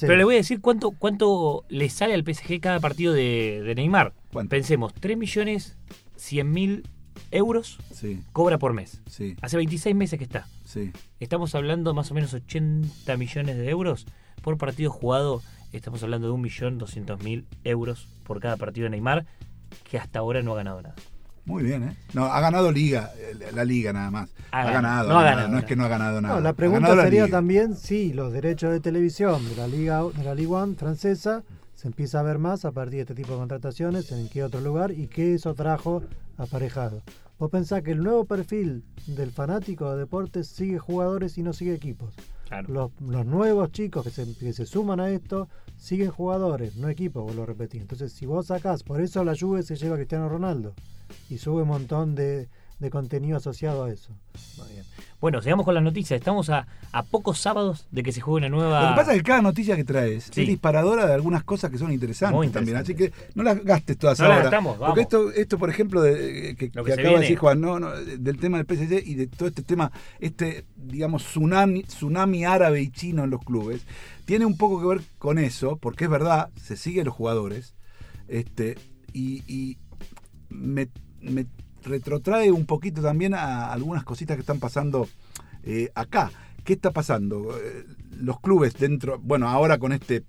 Pero 0.00 0.16
le 0.16 0.24
voy 0.24 0.34
a 0.36 0.38
decir 0.38 0.62
cuánto, 0.62 0.92
cuánto 0.92 1.66
le 1.68 1.90
sale 1.90 2.14
al 2.14 2.24
PSG 2.24 2.60
cada 2.60 2.80
partido 2.80 3.12
de, 3.12 3.60
de 3.62 3.74
Neymar. 3.74 4.14
¿Cuánto? 4.32 4.48
Pensemos, 4.48 4.94
3 4.94 5.18
millones 5.18 5.76
100 6.16 6.50
mil 6.50 6.88
euros 7.30 7.78
Sí, 7.92 8.22
cobra 8.32 8.56
por 8.58 8.72
mes. 8.72 9.02
sí, 9.06 9.36
Hace 9.42 9.58
26 9.58 9.94
meses 9.94 10.18
que 10.18 10.24
está. 10.24 10.46
sí. 10.64 10.92
Estamos 11.20 11.54
hablando 11.54 11.92
más 11.92 12.10
o 12.10 12.14
menos 12.14 12.32
80 12.32 13.16
millones 13.18 13.58
de 13.58 13.68
euros 13.68 14.06
por 14.40 14.56
partido 14.56 14.90
jugado. 14.90 15.42
Estamos 15.72 16.02
hablando 16.02 16.28
de 16.28 16.34
1.200.000 16.38 17.44
euros 17.64 18.08
por 18.24 18.40
cada 18.40 18.56
partido 18.56 18.84
de 18.84 18.90
Neymar, 18.90 19.26
que 19.90 19.98
hasta 19.98 20.18
ahora 20.20 20.42
no 20.42 20.52
ha 20.52 20.56
ganado 20.56 20.82
nada. 20.82 20.94
Muy 21.44 21.62
bien, 21.62 21.82
¿eh? 21.88 21.96
No, 22.12 22.26
ha 22.26 22.40
ganado 22.40 22.70
Liga, 22.70 23.10
eh, 23.16 23.34
la 23.54 23.64
Liga 23.64 23.92
nada 23.92 24.10
más. 24.10 24.28
Ha 24.50 24.60
Ha, 24.60 24.70
ganado. 24.70 25.08
ganado. 25.08 25.08
No 25.08 25.18
ha 25.18 25.22
ganado 25.24 25.48
No 25.48 25.58
es 25.58 25.64
que 25.64 25.76
no 25.76 25.84
ha 25.84 25.88
ganado 25.88 26.20
nada. 26.20 26.34
No, 26.36 26.40
la 26.42 26.52
pregunta 26.52 26.94
la 26.94 27.04
sería 27.04 27.24
Liga. 27.24 27.36
también 27.38 27.74
si 27.74 28.12
los 28.12 28.32
derechos 28.32 28.70
de 28.72 28.80
televisión 28.80 29.42
de 29.48 29.56
la 29.56 29.66
Liga 29.66 30.02
de 30.02 30.24
la 30.24 30.34
Liga 30.34 30.50
One 30.62 30.74
francesa 30.74 31.42
se 31.74 31.86
empieza 31.88 32.20
a 32.20 32.22
ver 32.22 32.38
más 32.38 32.64
a 32.64 32.72
partir 32.72 32.96
de 32.96 33.00
este 33.02 33.14
tipo 33.14 33.32
de 33.32 33.38
contrataciones, 33.38 34.10
en 34.12 34.28
qué 34.28 34.42
otro 34.44 34.60
lugar 34.60 34.90
y 34.90 35.06
qué 35.06 35.34
eso 35.34 35.54
trajo 35.54 36.02
aparejado. 36.36 37.02
Vos 37.38 37.50
pensás 37.50 37.82
que 37.82 37.92
el 37.92 38.02
nuevo 38.02 38.24
perfil 38.24 38.82
del 39.06 39.30
fanático 39.30 39.90
de 39.92 39.98
deportes 40.00 40.48
sigue 40.48 40.78
jugadores 40.78 41.38
y 41.38 41.42
no 41.42 41.52
sigue 41.52 41.72
equipos. 41.72 42.12
Claro. 42.48 42.72
Los, 42.72 42.90
los 43.00 43.26
nuevos 43.26 43.70
chicos 43.72 44.04
que 44.04 44.10
se, 44.10 44.34
que 44.34 44.52
se 44.52 44.64
suman 44.64 45.00
a 45.00 45.10
esto 45.10 45.48
siguen 45.76 46.10
jugadores, 46.10 46.76
no 46.76 46.88
equipos, 46.88 47.22
vuelvo 47.24 47.42
a 47.42 47.46
repetir. 47.46 47.82
Entonces, 47.82 48.12
si 48.12 48.24
vos 48.26 48.46
sacás, 48.46 48.82
por 48.82 49.00
eso 49.00 49.22
la 49.22 49.36
Juve 49.38 49.62
se 49.62 49.76
lleva 49.76 49.94
a 49.94 49.98
Cristiano 49.98 50.28
Ronaldo 50.28 50.74
y 51.28 51.38
sube 51.38 51.62
un 51.62 51.68
montón 51.68 52.14
de, 52.14 52.48
de 52.78 52.90
contenido 52.90 53.36
asociado 53.36 53.84
a 53.84 53.90
eso. 53.90 54.12
Muy 54.56 54.68
bien. 54.72 54.84
Bueno, 55.20 55.42
sigamos 55.42 55.64
con 55.64 55.74
las 55.74 55.82
noticias. 55.82 56.16
Estamos 56.18 56.48
a, 56.48 56.66
a 56.92 57.02
pocos 57.02 57.40
sábados 57.40 57.88
de 57.90 58.04
que 58.04 58.12
se 58.12 58.20
juegue 58.20 58.46
una 58.46 58.56
nueva. 58.56 58.82
Lo 58.82 58.88
que 58.90 58.96
pasa 59.00 59.12
es 59.12 59.18
que 59.18 59.24
cada 59.24 59.42
noticia 59.42 59.74
que 59.74 59.82
traes 59.82 60.30
Sí. 60.32 60.42
es 60.42 60.46
disparadora 60.48 61.06
de 61.06 61.14
algunas 61.14 61.42
cosas 61.42 61.70
que 61.72 61.78
son 61.78 61.92
interesantes, 61.92 62.36
Muy 62.36 62.48
también. 62.50 62.76
Así 62.76 62.94
que 62.94 63.12
no 63.34 63.42
las 63.42 63.62
gastes 63.64 63.98
todas 63.98 64.18
No 64.20 64.26
las 64.28 64.32
ahora. 64.36 64.44
gastamos, 64.44 64.78
vamos. 64.78 64.88
Porque 64.94 65.02
esto, 65.02 65.32
esto, 65.32 65.58
por 65.58 65.70
ejemplo, 65.70 66.02
de, 66.02 66.54
que, 66.56 66.70
Lo 66.72 66.84
que 66.84 66.94
que 66.94 67.00
acaba 67.00 67.14
de 67.16 67.20
decir 67.22 67.36
Juan, 67.38 67.60
no, 67.60 67.80
no, 67.80 67.90
del 67.90 68.38
tema 68.38 68.62
del 68.62 68.66
PSG 68.66 69.02
y 69.08 69.14
de 69.16 69.26
todo 69.26 69.48
este 69.48 69.62
tema, 69.62 69.90
este, 70.20 70.64
digamos, 70.76 71.24
tsunami, 71.24 71.82
tsunami 71.82 72.44
árabe 72.44 72.80
y 72.80 72.90
chino 72.90 73.24
en 73.24 73.30
los 73.30 73.40
clubes, 73.44 73.82
tiene 74.24 74.46
un 74.46 74.56
poco 74.56 74.80
que 74.80 74.86
ver 74.86 75.00
con 75.18 75.38
eso, 75.38 75.78
porque 75.78 76.04
es 76.04 76.10
verdad, 76.10 76.50
se 76.62 76.76
siguen 76.76 77.06
los 77.06 77.14
jugadores, 77.14 77.74
este, 78.28 78.76
y, 79.12 79.42
y 79.52 79.78
me, 80.48 80.88
me 81.20 81.46
retrotrae 81.88 82.52
un 82.52 82.66
poquito 82.66 83.02
también 83.02 83.34
a 83.34 83.72
algunas 83.72 84.04
cositas 84.04 84.36
que 84.36 84.42
están 84.42 84.60
pasando 84.60 85.08
eh, 85.64 85.90
acá. 85.94 86.30
¿Qué 86.64 86.74
está 86.74 86.90
pasando? 86.92 87.58
Eh, 87.58 87.84
Los 88.20 88.40
clubes 88.40 88.74
dentro, 88.74 89.18
bueno, 89.18 89.48
ahora 89.48 89.78
con 89.78 89.92
este 89.92 90.24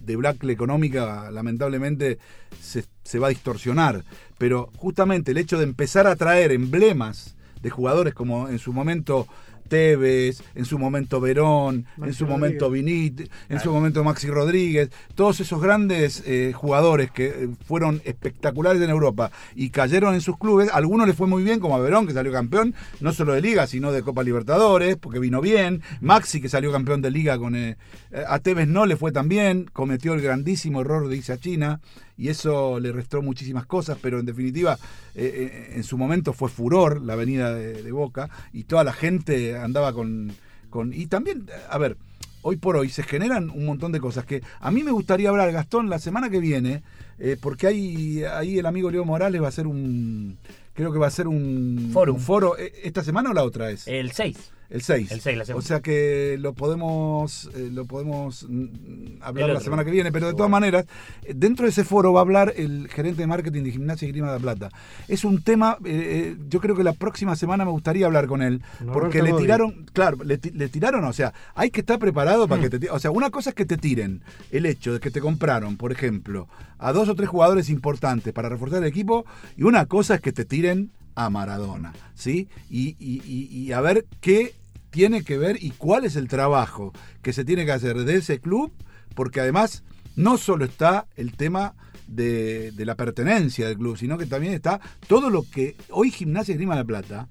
debacle 0.00 0.52
económica, 0.52 1.30
lamentablemente 1.30 2.18
se, 2.60 2.84
se 3.04 3.18
va 3.18 3.26
a 3.26 3.30
distorsionar, 3.30 4.04
pero 4.38 4.70
justamente 4.76 5.32
el 5.32 5.38
hecho 5.38 5.58
de 5.58 5.64
empezar 5.64 6.06
a 6.06 6.16
traer 6.16 6.50
emblemas 6.52 7.36
de 7.60 7.70
jugadores 7.70 8.14
como 8.14 8.48
en 8.48 8.58
su 8.58 8.72
momento 8.72 9.26
Tevez, 9.68 10.42
en 10.54 10.64
su 10.64 10.78
momento 10.78 11.20
Verón, 11.20 11.86
en 12.02 12.14
su 12.14 12.26
momento. 12.26 12.70
Vinit, 12.70 13.30
en 13.48 13.60
su 13.60 13.72
momento 13.72 14.04
Maxi 14.04 14.28
Rodríguez, 14.28 14.90
todos 15.14 15.40
esos 15.40 15.60
grandes 15.60 16.22
eh, 16.26 16.52
jugadores 16.54 17.10
que 17.10 17.26
eh, 17.26 17.48
fueron 17.66 18.02
espectaculares 18.04 18.82
en 18.82 18.90
Europa 18.90 19.30
y 19.54 19.70
cayeron 19.70 20.14
en 20.14 20.20
sus 20.20 20.38
clubes, 20.38 20.70
a 20.70 20.76
algunos 20.76 21.06
les 21.06 21.16
fue 21.16 21.26
muy 21.26 21.42
bien, 21.42 21.60
como 21.60 21.76
a 21.76 21.78
Verón, 21.80 22.06
que 22.06 22.12
salió 22.12 22.32
campeón, 22.32 22.74
no 23.00 23.12
solo 23.12 23.34
de 23.34 23.40
Liga, 23.40 23.66
sino 23.66 23.92
de 23.92 24.02
Copa 24.02 24.22
Libertadores, 24.22 24.96
porque 24.96 25.18
vino 25.18 25.40
bien, 25.40 25.82
Maxi, 26.00 26.40
que 26.40 26.48
salió 26.48 26.72
campeón 26.72 27.02
de 27.02 27.10
Liga 27.10 27.38
con... 27.38 27.54
eh, 27.54 27.76
a 28.26 28.38
Tevez 28.38 28.68
no 28.68 28.86
le 28.86 28.96
fue 28.96 29.12
tan 29.12 29.28
bien, 29.28 29.68
cometió 29.72 30.14
el 30.14 30.20
grandísimo 30.20 30.80
error 30.80 31.08
de 31.08 31.16
irse 31.16 31.32
a 31.32 31.38
China, 31.38 31.80
y 32.16 32.28
eso 32.28 32.80
le 32.80 32.92
restó 32.92 33.22
muchísimas 33.22 33.66
cosas, 33.66 33.98
pero 34.00 34.18
en 34.18 34.26
definitiva, 34.26 34.78
eh, 35.14 35.32
eh, 35.34 35.72
en 35.76 35.84
su 35.84 35.98
momento 35.98 36.32
fue 36.32 36.48
furor 36.48 37.00
la 37.02 37.14
venida 37.16 37.54
de, 37.54 37.82
de 37.82 37.92
Boca, 37.92 38.30
y 38.52 38.64
toda 38.64 38.84
la 38.84 38.92
gente 38.92 39.56
andaba 39.56 39.92
con, 39.92 40.32
con... 40.70 40.92
Y 40.92 41.06
también, 41.06 41.46
a 41.68 41.78
ver, 41.78 41.96
hoy 42.42 42.56
por 42.56 42.76
hoy 42.76 42.88
se 42.88 43.02
generan 43.02 43.50
un 43.50 43.66
montón 43.66 43.92
de 43.92 44.00
cosas 44.00 44.24
que 44.24 44.42
a 44.60 44.70
mí 44.70 44.82
me 44.82 44.90
gustaría 44.90 45.28
hablar, 45.28 45.52
Gastón, 45.52 45.90
la 45.90 45.98
semana 45.98 46.30
que 46.30 46.40
viene, 46.40 46.82
eh, 47.18 47.36
porque 47.40 47.66
hay, 47.66 48.24
ahí 48.24 48.58
el 48.58 48.66
amigo 48.66 48.90
Leo 48.90 49.04
Morales 49.04 49.40
va 49.40 49.46
a 49.46 49.50
hacer 49.50 49.66
un... 49.66 50.38
Creo 50.74 50.92
que 50.92 50.98
va 50.98 51.08
a 51.08 51.10
ser 51.10 51.26
un 51.26 51.92
un 51.92 52.20
foro. 52.20 52.56
¿eh, 52.56 52.72
¿Esta 52.84 53.02
semana 53.02 53.30
o 53.30 53.32
la 53.32 53.42
otra 53.42 53.70
es? 53.70 53.88
El 53.88 54.12
6. 54.12 54.52
El 54.70 54.82
6. 54.82 55.10
El 55.12 55.20
6, 55.22 55.38
la 55.38 55.44
semana. 55.46 55.58
O 55.58 55.62
sea 55.62 55.80
que 55.80 56.36
lo 56.38 56.52
podemos 56.52 57.48
eh, 57.56 57.70
lo 57.72 57.86
podemos 57.86 58.46
mm, 58.48 59.22
hablar 59.22 59.48
la 59.54 59.60
semana 59.60 59.84
que 59.84 59.90
viene, 59.90 60.12
pero 60.12 60.26
de 60.26 60.34
todas 60.34 60.50
maneras, 60.50 60.84
eh, 61.22 61.32
dentro 61.34 61.64
de 61.64 61.70
ese 61.70 61.84
foro 61.84 62.12
va 62.12 62.20
a 62.20 62.22
hablar 62.22 62.52
el 62.56 62.86
gerente 62.88 63.22
de 63.22 63.26
marketing 63.26 63.62
de 63.62 63.70
Gimnasia 63.72 64.06
y 64.06 64.12
Grima 64.12 64.26
de 64.28 64.34
la 64.34 64.40
Plata. 64.40 64.68
Es 65.08 65.24
un 65.24 65.42
tema, 65.42 65.78
eh, 65.86 66.36
yo 66.50 66.60
creo 66.60 66.76
que 66.76 66.84
la 66.84 66.92
próxima 66.92 67.34
semana 67.34 67.64
me 67.64 67.70
gustaría 67.70 68.04
hablar 68.06 68.26
con 68.26 68.42
él, 68.42 68.60
porque 68.92 69.22
le 69.22 69.30
tiraron, 69.42 69.86
claro, 69.94 70.18
le, 70.22 70.36
ti- 70.36 70.50
le 70.50 70.68
tiraron, 70.68 71.02
o 71.04 71.12
sea, 71.14 71.32
hay 71.54 71.70
que 71.70 71.80
estar 71.80 71.98
preparado 71.98 72.46
para 72.46 72.60
que 72.62 72.68
te 72.78 72.90
o 72.90 72.98
sea, 72.98 73.10
una 73.10 73.30
cosa 73.30 73.50
es 73.50 73.56
que 73.56 73.64
te 73.64 73.78
tiren 73.78 74.22
el 74.50 74.66
hecho 74.66 74.92
de 74.92 75.00
que 75.00 75.10
te 75.10 75.20
compraron, 75.20 75.76
por 75.78 75.92
ejemplo, 75.92 76.46
a 76.78 76.92
dos 76.92 77.08
o 77.08 77.14
tres 77.14 77.28
jugadores 77.30 77.70
importantes 77.70 78.32
para 78.34 78.48
reforzar 78.50 78.82
el 78.82 78.88
equipo, 78.88 79.24
y 79.56 79.62
una 79.62 79.86
cosa 79.86 80.16
es 80.16 80.20
que 80.20 80.32
te 80.32 80.44
tiren 80.44 80.90
a 81.18 81.30
Maradona, 81.30 81.92
¿sí? 82.14 82.48
Y, 82.70 82.90
y- 83.00 83.20
y- 83.26 83.48
y 83.50 83.72
a 83.72 83.80
ver 83.80 84.06
qué 84.20 84.54
tiene 84.90 85.24
que 85.24 85.36
ver 85.36 85.58
y 85.62 85.70
cuál 85.70 86.04
es 86.04 86.14
el 86.14 86.28
trabajo 86.28 86.92
que 87.22 87.32
se 87.32 87.44
tiene 87.44 87.64
que 87.66 87.72
hacer 87.72 87.96
de 88.04 88.14
ese 88.16 88.38
club, 88.38 88.72
porque 89.16 89.40
además 89.40 89.82
no 90.14 90.38
solo 90.38 90.64
está 90.64 91.06
el 91.16 91.32
tema 91.34 91.74
de, 92.06 92.70
de 92.70 92.86
la 92.86 92.94
pertenencia 92.94 93.66
del 93.66 93.76
club, 93.78 93.98
sino 93.98 94.16
que 94.16 94.26
también 94.26 94.52
está 94.54 94.80
todo 95.08 95.28
lo 95.28 95.42
que 95.42 95.76
hoy 95.90 96.10
Gimnasia 96.12 96.54
Grima 96.54 96.74
de 96.76 96.80
la 96.82 96.86
Plata, 96.86 97.28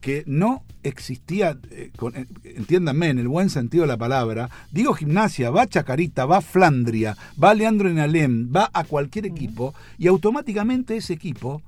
que 0.00 0.22
no 0.26 0.62
existía, 0.84 1.58
eh, 1.70 1.90
con- 1.96 2.14
eh, 2.14 2.26
entiéndanme, 2.44 3.08
en 3.08 3.18
el 3.18 3.26
buen 3.28 3.50
sentido 3.50 3.82
de 3.82 3.88
la 3.88 3.96
palabra, 3.96 4.50
digo 4.70 4.92
gimnasia, 4.94 5.50
va 5.50 5.66
Chacarita, 5.66 6.26
va 6.26 6.40
Flandria, 6.42 7.16
va 7.42 7.54
Leandro 7.54 7.88
Enalem, 7.90 8.52
va 8.54 8.70
a 8.72 8.84
cualquier 8.84 9.26
equipo, 9.26 9.74
y 9.98 10.06
automáticamente 10.06 10.96
ese 10.96 11.14
equipo 11.14 11.60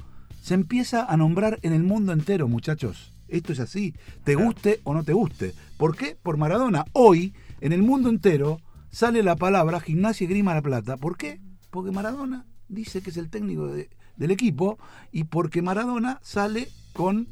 se 0.47 0.55
empieza 0.55 1.05
a 1.05 1.16
nombrar 1.16 1.59
en 1.62 1.73
el 1.73 1.82
mundo 1.82 2.12
entero, 2.12 2.47
muchachos. 2.47 3.10
Esto 3.27 3.52
es 3.52 3.59
así, 3.59 3.94
te 4.23 4.36
guste 4.36 4.78
o 4.85 4.94
no 4.94 5.02
te 5.02 5.12
guste. 5.12 5.55
¿Por 5.77 5.97
qué? 5.97 6.16
Por 6.23 6.36
Maradona. 6.36 6.85
Hoy, 6.93 7.35
en 7.60 7.73
el 7.73 7.82
mundo 7.82 8.09
entero, 8.09 8.60
sale 8.89 9.24
la 9.24 9.35
palabra 9.35 9.81
Gimnasia 9.81 10.24
y 10.24 10.28
Grima 10.28 10.55
La 10.55 10.62
Plata. 10.62 10.98
¿Por 10.98 11.16
qué? 11.16 11.40
Porque 11.70 11.90
Maradona 11.90 12.47
dice 12.68 13.02
que 13.02 13.10
es 13.10 13.16
el 13.16 13.28
técnico 13.28 13.66
de- 13.66 13.90
del 14.16 14.31
equipo 14.31 14.78
y 15.10 15.24
porque 15.24 15.62
Maradona 15.62 16.20
sale 16.23 16.68
con... 16.93 17.27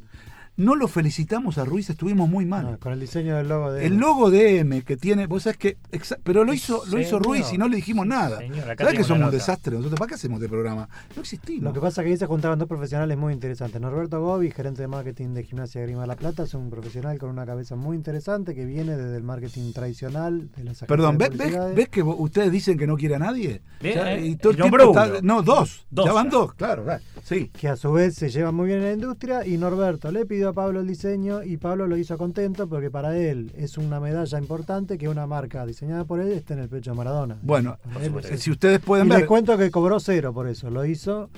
No 0.56 0.76
lo 0.76 0.86
felicitamos 0.86 1.58
a 1.58 1.64
Ruiz, 1.64 1.90
estuvimos 1.90 2.28
muy 2.28 2.46
mal. 2.46 2.78
Con 2.78 2.92
el 2.92 3.00
diseño 3.00 3.36
del 3.36 3.48
logo 3.48 3.72
de 3.72 3.86
El 3.86 3.96
logo 3.96 4.30
de 4.30 4.60
M 4.60 4.82
que 4.82 4.96
tiene, 4.96 5.26
vos 5.26 5.42
sabés 5.42 5.56
que, 5.58 5.76
pero 6.22 6.44
lo 6.44 6.54
hizo, 6.54 6.84
lo 6.86 7.00
hizo. 7.00 7.18
Ruiz 7.18 7.52
y 7.52 7.58
no 7.58 7.66
le 7.68 7.74
dijimos 7.76 8.06
nada. 8.06 8.38
señor, 8.38 8.70
acá 8.70 8.84
¿Sabés 8.84 8.98
que 8.98 9.04
somos 9.04 9.24
un 9.26 9.32
desastre 9.32 9.74
nosotros? 9.76 9.98
¿Para 9.98 10.10
qué 10.10 10.14
hacemos 10.14 10.38
este 10.40 10.48
programa? 10.48 10.88
No 11.16 11.22
existimos. 11.22 11.64
Lo 11.64 11.72
que 11.72 11.80
pasa 11.80 12.02
es 12.02 12.04
que 12.06 12.10
ahí 12.12 12.16
se 12.18 12.26
juntaron 12.26 12.56
dos 12.58 12.68
profesionales 12.68 13.18
muy 13.18 13.32
interesantes. 13.32 13.80
Norberto 13.80 14.20
Gobi, 14.20 14.52
gerente 14.52 14.82
de 14.82 14.86
marketing 14.88 15.34
de 15.34 15.42
Gimnasia 15.42 15.82
Grima 15.82 16.02
de 16.02 16.06
La 16.06 16.16
Plata, 16.16 16.44
es 16.44 16.54
un 16.54 16.70
profesional 16.70 17.18
con 17.18 17.30
una 17.30 17.44
cabeza 17.46 17.74
muy 17.74 17.96
interesante 17.96 18.54
que 18.54 18.64
viene 18.64 18.96
desde 18.96 19.16
el 19.16 19.24
marketing 19.24 19.72
tradicional 19.72 20.50
de 20.56 20.64
las 20.64 20.78
Perdón, 20.84 21.18
de 21.18 21.30
¿ves, 21.30 21.74
ves, 21.74 21.88
que 21.88 22.02
vos- 22.02 22.16
ustedes 22.18 22.52
dicen 22.52 22.78
que 22.78 22.86
no 22.86 22.96
quiere 22.96 23.16
a 23.16 23.18
nadie? 23.18 23.60
Bien, 23.80 23.96
Ya, 23.96 24.12
eh, 24.14 24.24
y 24.26 24.36
todo 24.36 24.52
el 24.52 24.60
está- 24.62 25.20
no, 25.22 25.42
dos. 25.42 25.84
Dos 25.90 26.06
ya 26.06 26.12
van 26.12 26.28
dos, 26.30 26.54
claro. 26.54 26.84
claro. 26.84 27.02
Sí. 27.24 27.48
que 27.58 27.68
a 27.68 27.76
su 27.76 27.90
vez 27.90 28.14
se 28.14 28.28
lleva 28.28 28.52
muy 28.52 28.66
bien 28.66 28.78
en 28.80 28.84
la 28.84 28.92
industria 28.92 29.46
y 29.46 29.56
Norberto 29.56 30.12
le 30.12 30.26
pidió 30.26 30.43
pedido 30.44 30.50
a 30.50 30.52
Pablo 30.52 30.80
el 30.80 30.86
diseño 30.86 31.42
y 31.42 31.56
Pablo 31.56 31.86
lo 31.86 31.96
hizo 31.96 32.18
contento 32.18 32.68
porque 32.68 32.90
para 32.90 33.16
él 33.16 33.50
es 33.56 33.78
una 33.78 33.98
medalla 33.98 34.38
importante 34.38 34.98
que 34.98 35.08
una 35.08 35.26
marca 35.26 35.64
diseñada 35.64 36.04
por 36.04 36.20
él 36.20 36.32
esté 36.32 36.52
en 36.52 36.60
el 36.60 36.68
pecho 36.68 36.90
de 36.90 36.96
Maradona. 36.96 37.38
Bueno, 37.42 37.78
él 38.00 38.38
si 38.38 38.50
ustedes 38.50 38.80
pueden 38.80 39.06
y 39.06 39.10
ver. 39.10 39.18
les 39.20 39.28
cuento 39.28 39.56
que 39.56 39.70
cobró 39.70 40.00
cero 40.00 40.34
por 40.34 40.46
eso, 40.46 40.68
lo 40.70 40.84
hizo 40.84 41.30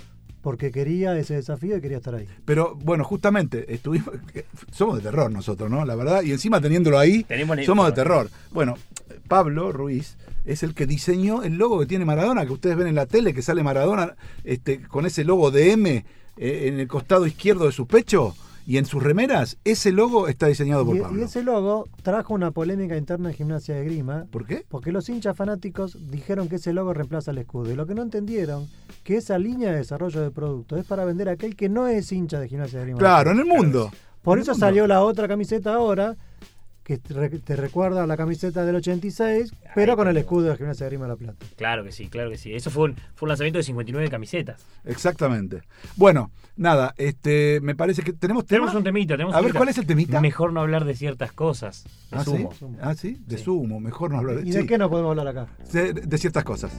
porque 0.42 0.72
quería 0.72 1.16
ese 1.16 1.34
desafío 1.34 1.76
y 1.76 1.80
quería 1.80 1.98
estar 1.98 2.14
ahí. 2.16 2.26
Pero 2.44 2.74
bueno, 2.74 3.04
justamente 3.04 3.72
estuvimos. 3.72 4.10
Somos 4.72 4.96
de 4.96 5.02
terror 5.02 5.30
nosotros, 5.30 5.70
¿no? 5.70 5.84
La 5.84 5.94
verdad. 5.94 6.22
Y 6.22 6.32
encima 6.32 6.60
teniéndolo 6.60 6.98
ahí, 6.98 7.22
Tenemos 7.24 7.64
somos 7.64 7.86
de 7.86 7.92
terror. 7.92 8.28
Bueno, 8.52 8.74
Pablo 9.28 9.70
Ruiz 9.70 10.16
es 10.44 10.62
el 10.62 10.74
que 10.74 10.86
diseñó 10.86 11.42
el 11.42 11.56
logo 11.56 11.78
que 11.78 11.86
tiene 11.86 12.04
Maradona, 12.04 12.44
que 12.44 12.52
ustedes 12.52 12.76
ven 12.76 12.88
en 12.88 12.94
la 12.96 13.06
tele, 13.06 13.34
que 13.34 13.42
sale 13.42 13.62
Maradona 13.62 14.16
este, 14.44 14.82
con 14.82 15.06
ese 15.06 15.24
logo 15.24 15.50
de 15.50 15.72
M 15.72 16.04
eh, 16.36 16.68
en 16.68 16.80
el 16.80 16.88
costado 16.88 17.26
izquierdo 17.26 17.66
de 17.66 17.72
su 17.72 17.86
pecho 17.86 18.34
y 18.66 18.78
en 18.78 18.84
sus 18.84 19.02
remeras. 19.02 19.56
Ese 19.64 19.92
logo 19.92 20.26
está 20.28 20.48
diseñado 20.48 20.84
por 20.84 20.96
Y, 20.96 21.00
Pablo. 21.00 21.20
y 21.20 21.24
ese 21.24 21.42
logo 21.42 21.88
trajo 22.02 22.34
una 22.34 22.50
polémica 22.50 22.96
interna 22.96 23.30
en 23.30 23.34
Gimnasia 23.36 23.76
de 23.76 23.84
Grima. 23.84 24.26
¿Por 24.30 24.44
qué? 24.44 24.64
Porque 24.68 24.90
los 24.92 25.08
hinchas 25.08 25.36
fanáticos 25.36 25.96
dijeron 26.10 26.48
que 26.48 26.56
ese 26.56 26.72
logo 26.72 26.92
reemplaza 26.92 27.30
el 27.30 27.38
escudo. 27.38 27.70
Y 27.70 27.76
lo 27.76 27.86
que 27.86 27.94
no 27.94 28.02
entendieron, 28.02 28.66
que 29.04 29.16
esa 29.18 29.38
línea 29.38 29.70
de 29.70 29.76
desarrollo 29.78 30.20
de 30.20 30.30
producto 30.32 30.76
es 30.76 30.84
para 30.84 31.04
vender 31.04 31.28
a 31.28 31.32
aquel 31.32 31.54
que 31.54 31.68
no 31.68 31.86
es 31.86 32.10
hincha 32.10 32.40
de 32.40 32.48
Gimnasia 32.48 32.80
de 32.80 32.84
Grima. 32.86 32.98
Claro, 32.98 33.30
en 33.30 33.38
el 33.38 33.46
mundo. 33.46 33.90
Por 34.22 34.40
eso 34.40 34.54
salió 34.56 34.88
la 34.88 35.02
otra 35.04 35.28
camiseta 35.28 35.74
ahora, 35.74 36.16
que 36.86 36.98
te 36.98 37.14
re- 37.14 37.28
te 37.40 37.56
recuerda 37.56 38.04
a 38.04 38.06
la 38.06 38.16
camiseta 38.16 38.64
del 38.64 38.76
86, 38.76 39.52
pero 39.74 39.96
con 39.96 40.06
el 40.06 40.16
escudo 40.16 40.50
de 40.50 40.56
Gimnasia 40.56 40.84
de 40.86 40.90
Grima 40.90 41.06
de 41.06 41.08
la 41.10 41.16
Plata. 41.16 41.44
Claro 41.56 41.82
que 41.82 41.90
sí, 41.90 42.06
claro 42.08 42.30
que 42.30 42.38
sí. 42.38 42.54
Eso 42.54 42.70
fue 42.70 42.84
un, 42.90 42.94
fue 43.16 43.26
un 43.26 43.30
lanzamiento 43.30 43.58
de 43.58 43.64
59 43.64 44.08
camisetas. 44.08 44.64
Exactamente. 44.84 45.62
Bueno, 45.96 46.30
nada, 46.56 46.94
este, 46.96 47.58
me 47.60 47.74
parece 47.74 48.02
que 48.02 48.12
tenemos 48.12 48.46
tema? 48.46 48.60
Tenemos 48.66 48.74
un 48.76 48.84
temita, 48.84 49.14
tenemos 49.14 49.34
A 49.34 49.38
ver, 49.38 49.46
temita. 49.46 49.58
¿cuál 49.58 49.68
es 49.70 49.78
el 49.78 49.86
temita? 49.86 50.20
Mejor 50.20 50.52
no 50.52 50.60
hablar 50.60 50.84
de 50.84 50.94
ciertas 50.94 51.32
cosas. 51.32 51.82
De 52.12 52.18
¿Ah, 52.18 52.24
sí? 52.24 52.30
sumo. 52.30 52.52
Ah, 52.80 52.94
sí, 52.94 53.18
de 53.26 53.36
sumo, 53.38 53.80
mejor 53.80 54.12
no 54.12 54.18
hablar 54.18 54.36
de 54.36 54.42
¿Y 54.42 54.52
de 54.52 54.60
sí. 54.60 54.66
qué 54.68 54.78
no 54.78 54.88
podemos 54.88 55.10
hablar 55.10 55.26
acá? 55.26 55.48
de, 55.72 55.92
de 55.92 56.18
ciertas 56.18 56.44
cosas. 56.44 56.70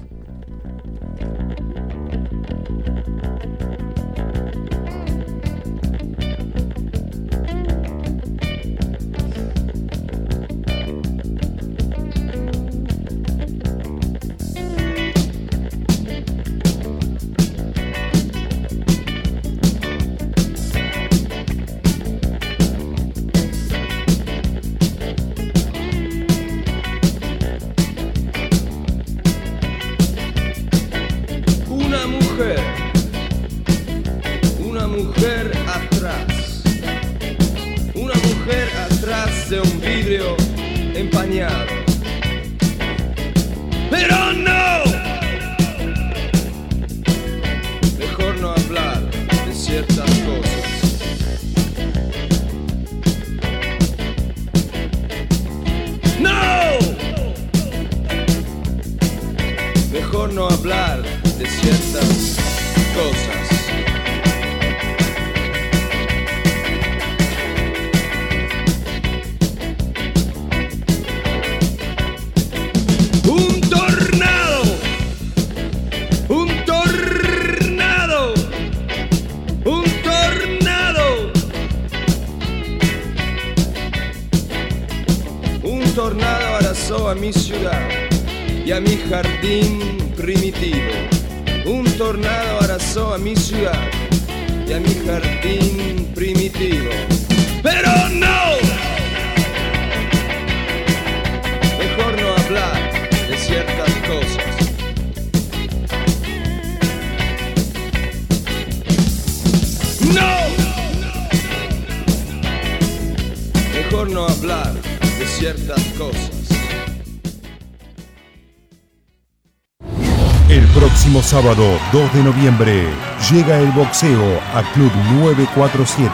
Sábado 121.47 121.79
2 121.93 122.13
de 122.13 122.23
noviembre 122.23 122.87
llega 123.31 123.57
el 123.59 123.71
boxeo 123.71 124.41
a 124.53 124.63
Club 124.73 124.91
947. 125.21 126.11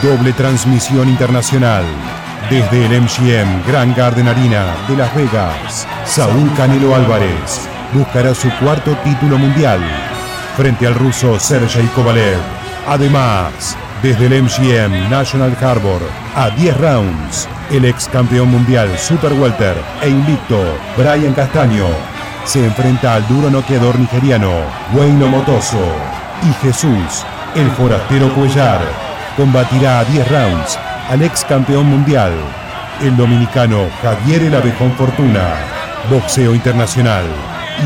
Doble 0.00 0.32
transmisión 0.34 1.08
internacional. 1.08 1.84
Desde 2.48 2.86
el 2.86 3.02
MGM 3.02 3.66
Grand 3.66 3.96
Garden 3.96 4.28
Arena 4.28 4.66
de 4.86 4.96
Las 4.96 5.12
Vegas, 5.16 5.88
Saúl 6.04 6.48
Canelo 6.56 6.94
Álvarez 6.94 7.68
buscará 7.92 8.36
su 8.36 8.48
cuarto 8.60 8.96
título 9.02 9.36
mundial 9.36 9.80
frente 10.56 10.86
al 10.86 10.94
ruso 10.94 11.40
Sergey 11.40 11.86
Kovalev. 11.96 12.38
Además, 12.86 13.76
desde 14.00 14.26
el 14.26 14.44
MGM 14.44 15.10
National 15.10 15.56
Harbor 15.60 16.02
a 16.36 16.50
10 16.50 16.76
rounds, 16.76 17.48
el 17.72 17.84
ex 17.84 18.06
campeón 18.06 18.52
mundial 18.52 18.96
Super 18.96 19.32
Welter 19.32 19.76
e 20.02 20.08
invicto 20.08 20.62
Brian 20.96 21.34
Castaño 21.34 22.11
se 22.44 22.64
enfrenta 22.64 23.14
al 23.14 23.26
duro 23.28 23.50
noqueador 23.50 23.98
nigeriano 23.98 24.50
Wayne 24.94 25.26
Motoso 25.26 25.84
y 26.42 26.52
Jesús, 26.64 27.24
el 27.54 27.70
forastero 27.72 28.32
Cuellar, 28.34 28.80
combatirá 29.36 30.00
a 30.00 30.04
10 30.04 30.28
rounds 30.28 30.78
al 31.08 31.22
ex 31.22 31.44
campeón 31.44 31.86
mundial, 31.86 32.32
el 33.00 33.16
dominicano 33.16 33.88
Javier 34.02 34.42
El 34.42 34.54
Abejón 34.54 34.92
Fortuna, 34.92 35.54
boxeo 36.10 36.54
internacional. 36.54 37.24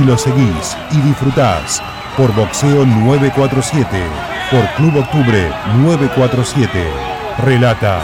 Y 0.01 0.05
lo 0.05 0.19
seguís 0.19 0.77
y 0.91 1.01
disfrutás 1.01 1.81
por 2.17 2.35
Boxeo 2.35 2.85
947, 2.85 4.03
por 4.51 4.67
Club 4.75 4.97
Octubre 4.99 5.51
947. 5.79 6.85
Relata 7.45 8.01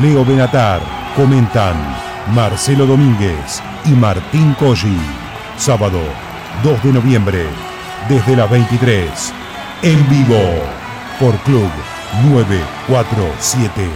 Leo 0.00 0.24
Benatar, 0.24 0.80
comentan 1.16 1.74
Marcelo 2.34 2.86
Domínguez 2.86 3.62
y 3.86 3.90
Martín 3.90 4.54
Colli. 4.54 5.21
Sábado 5.64 6.00
2 6.64 6.82
de 6.82 6.92
noviembre, 6.92 7.46
desde 8.08 8.34
las 8.34 8.50
23, 8.50 9.32
en 9.82 10.08
vivo, 10.10 10.60
por 11.20 11.36
Club 11.44 11.70
947. 12.24 13.88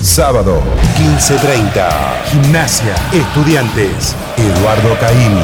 Sábado 0.00 0.62
15.30, 0.96 1.88
Gimnasia, 2.30 2.94
Estudiantes, 3.12 4.14
Eduardo 4.36 4.96
Caín. 5.00 5.36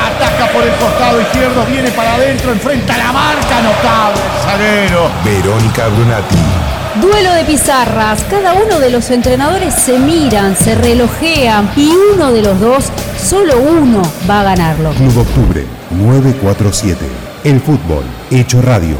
Ataca 0.00 0.50
por 0.50 0.62
el 0.62 0.72
costado 0.76 1.20
izquierdo, 1.20 1.66
viene 1.66 1.90
para 1.90 2.14
adentro, 2.14 2.50
enfrenta 2.50 2.96
la 2.96 3.12
marca, 3.12 3.60
notable, 3.60 4.22
zaguero. 4.42 5.10
Verónica 5.22 5.88
Brunati. 5.88 6.67
Duelo 7.00 7.32
de 7.34 7.44
pizarras. 7.44 8.24
Cada 8.24 8.54
uno 8.54 8.80
de 8.80 8.90
los 8.90 9.10
entrenadores 9.10 9.74
se 9.74 9.98
miran, 9.98 10.56
se 10.56 10.74
relojean 10.74 11.70
y 11.76 11.90
uno 12.14 12.32
de 12.32 12.42
los 12.42 12.58
dos, 12.58 12.86
solo 13.22 13.60
uno, 13.60 14.02
va 14.28 14.40
a 14.40 14.44
ganarlo. 14.44 14.90
Club 14.92 15.18
Octubre 15.18 15.64
947. 15.90 16.98
El 17.44 17.60
fútbol 17.60 18.04
hecho 18.30 18.60
radio. 18.62 18.96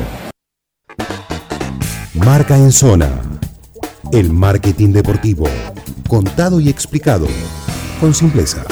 Marca 2.14 2.56
en 2.56 2.70
zona. 2.70 3.08
El 4.12 4.32
marketing 4.32 4.92
deportivo. 4.92 5.48
Contado 6.08 6.60
y 6.60 6.68
explicado. 6.68 7.26
Con 8.00 8.14
simpleza. 8.14 8.64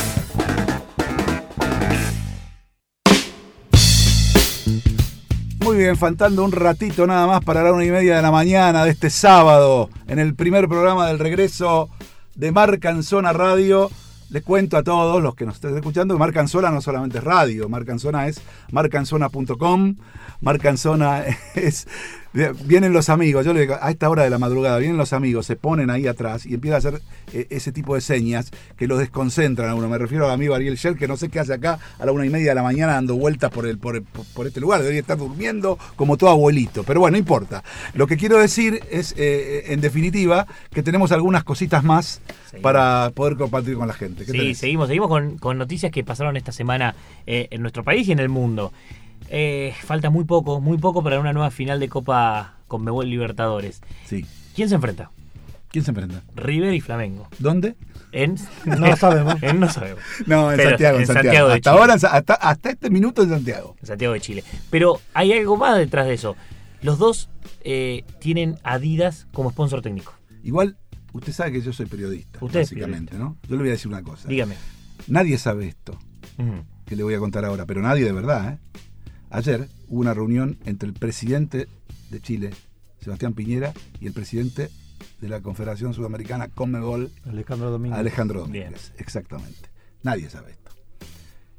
Bien, 5.77 5.94
faltando 5.94 6.43
un 6.43 6.53
ratito 6.53 7.07
nada 7.07 7.27
más 7.27 7.44
para 7.44 7.62
la 7.62 7.70
una 7.70 7.85
y 7.85 7.90
media 7.90 8.16
de 8.16 8.23
la 8.23 8.31
mañana 8.31 8.82
de 8.86 8.93
este 8.93 9.11
sábado, 9.11 9.90
en 10.09 10.19
el 10.19 10.35
primer 10.35 10.69
programa 10.69 11.07
del 11.07 11.19
regreso 11.19 11.90
de 12.35 12.51
Marcanzona 12.51 13.35
Radio. 13.35 13.90
Les 14.31 14.43
cuento 14.43 14.78
a 14.78 14.82
todos 14.82 15.23
los 15.23 15.35
que 15.35 15.44
nos 15.44 15.57
estén 15.57 15.77
escuchando 15.77 16.15
que 16.19 16.70
no 16.70 16.81
solamente 16.81 17.19
es 17.19 17.24
radio, 17.24 17.69
Marcanzona 17.69 18.27
es 18.28 18.40
marcanzona.com, 18.73 19.97
Marcanzona 20.40 21.24
es... 21.55 21.86
Vienen 22.64 22.92
los 22.92 23.08
amigos, 23.08 23.46
yo 23.46 23.54
le 23.54 23.60
digo, 23.60 23.76
a 23.80 23.90
esta 23.90 24.10
hora 24.10 24.22
de 24.24 24.30
la 24.30 24.38
madrugada, 24.38 24.76
vienen 24.78 24.98
los 24.98 25.12
amigos, 25.14 25.46
se 25.46 25.56
ponen 25.56 25.88
ahí 25.88 26.06
atrás 26.06 26.44
y 26.44 26.52
empiezan 26.54 26.74
a 26.74 26.78
hacer 26.88 27.02
eh, 27.32 27.46
ese 27.48 27.72
tipo 27.72 27.94
de 27.94 28.02
señas 28.02 28.50
que 28.76 28.86
los 28.86 28.98
desconcentran 28.98 29.70
a 29.70 29.74
uno. 29.74 29.88
Me 29.88 29.96
refiero 29.96 30.26
al 30.26 30.32
amigo 30.32 30.54
Ariel 30.54 30.76
Shell, 30.76 30.96
que 30.98 31.08
no 31.08 31.16
sé 31.16 31.30
qué 31.30 31.40
hace 31.40 31.54
acá 31.54 31.78
a 31.98 32.04
la 32.04 32.12
una 32.12 32.26
y 32.26 32.30
media 32.30 32.50
de 32.50 32.54
la 32.54 32.62
mañana 32.62 32.92
dando 32.92 33.16
vueltas 33.16 33.50
por, 33.50 33.66
el, 33.66 33.78
por, 33.78 33.96
el- 33.96 34.02
por 34.34 34.46
este 34.46 34.60
lugar, 34.60 34.80
debería 34.80 35.00
estar 35.00 35.16
durmiendo 35.16 35.78
como 35.96 36.16
todo 36.18 36.28
abuelito. 36.30 36.84
Pero 36.84 37.00
bueno, 37.00 37.12
no 37.12 37.18
importa. 37.18 37.64
Lo 37.94 38.06
que 38.06 38.16
quiero 38.18 38.36
decir 38.38 38.80
es, 38.90 39.14
eh, 39.16 39.64
en 39.72 39.80
definitiva, 39.80 40.46
que 40.72 40.82
tenemos 40.82 41.12
algunas 41.12 41.42
cositas 41.42 41.84
más 41.84 42.20
para 42.60 43.10
poder 43.14 43.36
compartir 43.36 43.76
con 43.76 43.88
la 43.88 43.94
gente. 43.94 44.26
¿Qué 44.26 44.32
Sí, 44.32 44.38
tenés? 44.38 44.58
seguimos, 44.58 44.88
seguimos 44.88 45.08
con, 45.08 45.38
con 45.38 45.56
noticias 45.56 45.90
que 45.90 46.04
pasaron 46.04 46.36
esta 46.36 46.52
semana 46.52 46.94
eh, 47.26 47.48
en 47.50 47.62
nuestro 47.62 47.82
país 47.82 48.06
y 48.08 48.12
en 48.12 48.18
el 48.18 48.28
mundo. 48.28 48.72
Eh, 49.28 49.74
falta 49.82 50.11
muy 50.11 50.24
poco, 50.24 50.61
muy 50.61 50.78
poco 50.78 51.03
para 51.03 51.19
una 51.20 51.32
nueva 51.32 51.51
final 51.51 51.81
de 51.81 51.89
Copa 51.89 52.55
Conmebol 52.69 53.09
Libertadores. 53.09 53.81
Sí. 54.05 54.24
¿Quién 54.55 54.69
se 54.69 54.74
enfrenta? 54.77 55.11
¿Quién 55.70 55.85
se 55.85 55.90
enfrenta? 55.90 56.23
River 56.35 56.74
y 56.74 56.81
Flamengo. 56.81 57.28
¿Dónde? 57.39 57.77
En... 58.12 58.36
No 58.65 58.97
sabemos. 58.97 59.43
En 59.43 59.61
no 59.61 59.69
sabemos. 59.69 60.03
No, 60.27 60.51
en 60.51 60.57
Pero 60.57 60.70
Santiago, 60.70 60.98
en 60.98 61.07
Santiago. 61.07 61.48
de 61.48 61.55
hasta 61.55 61.70
Chile. 61.70 61.81
ahora, 61.81 61.94
hasta, 61.94 62.35
hasta 62.35 62.70
este 62.70 62.90
minuto 62.90 63.23
en 63.23 63.31
Santiago. 63.31 63.77
En 63.81 63.86
Santiago 63.86 64.15
de 64.15 64.20
Chile. 64.20 64.44
Pero 64.70 65.01
hay 65.12 65.32
algo 65.32 65.57
más 65.57 65.77
detrás 65.77 66.07
de 66.07 66.15
eso. 66.15 66.36
Los 66.82 66.98
dos 66.98 67.28
eh, 67.62 68.05
tienen 68.20 68.59
Adidas 68.62 69.27
como 69.32 69.51
sponsor 69.51 69.82
técnico. 69.82 70.15
Igual, 70.43 70.77
usted 71.12 71.32
sabe 71.32 71.53
que 71.53 71.61
yo 71.61 71.73
soy 71.73 71.86
periodista, 71.86 72.39
Usted 72.40 72.61
básicamente, 72.61 73.19
¿no? 73.19 73.36
Yo 73.48 73.57
le 73.57 73.62
voy 73.62 73.69
a 73.69 73.73
decir 73.73 73.89
una 73.89 74.03
cosa. 74.03 74.28
Dígame. 74.28 74.55
Nadie 75.09 75.36
sabe 75.39 75.66
esto 75.69 75.98
que 76.86 76.94
le 76.97 77.03
voy 77.03 77.15
a 77.15 77.19
contar 77.19 77.44
ahora, 77.44 77.66
pero 77.66 77.82
nadie 77.82 78.05
de 78.05 78.12
verdad, 78.12 78.53
¿eh? 78.55 78.59
Ayer 79.31 79.69
hubo 79.89 80.01
una 80.01 80.15
reunión 80.15 80.59
entre 80.65 80.89
el 80.89 80.94
presidente 80.94 81.69
de 82.11 82.20
Chile, 82.20 82.51
Sebastián 83.01 83.35
Piñera, 83.35 83.73
y 84.01 84.07
el 84.07 84.12
presidente 84.12 84.69
de 85.20 85.28
la 85.28 85.40
Confederación 85.40 85.94
Sudamericana 85.94 86.48
Conmebol, 86.48 87.11
Alejandro 87.27 87.70
Domínguez. 87.70 87.98
Alejandro 87.98 88.40
Domínguez. 88.40 88.93
Exactamente. 88.98 89.69
Nadie 90.03 90.31
sabe 90.31 90.53
esto. 90.53 90.70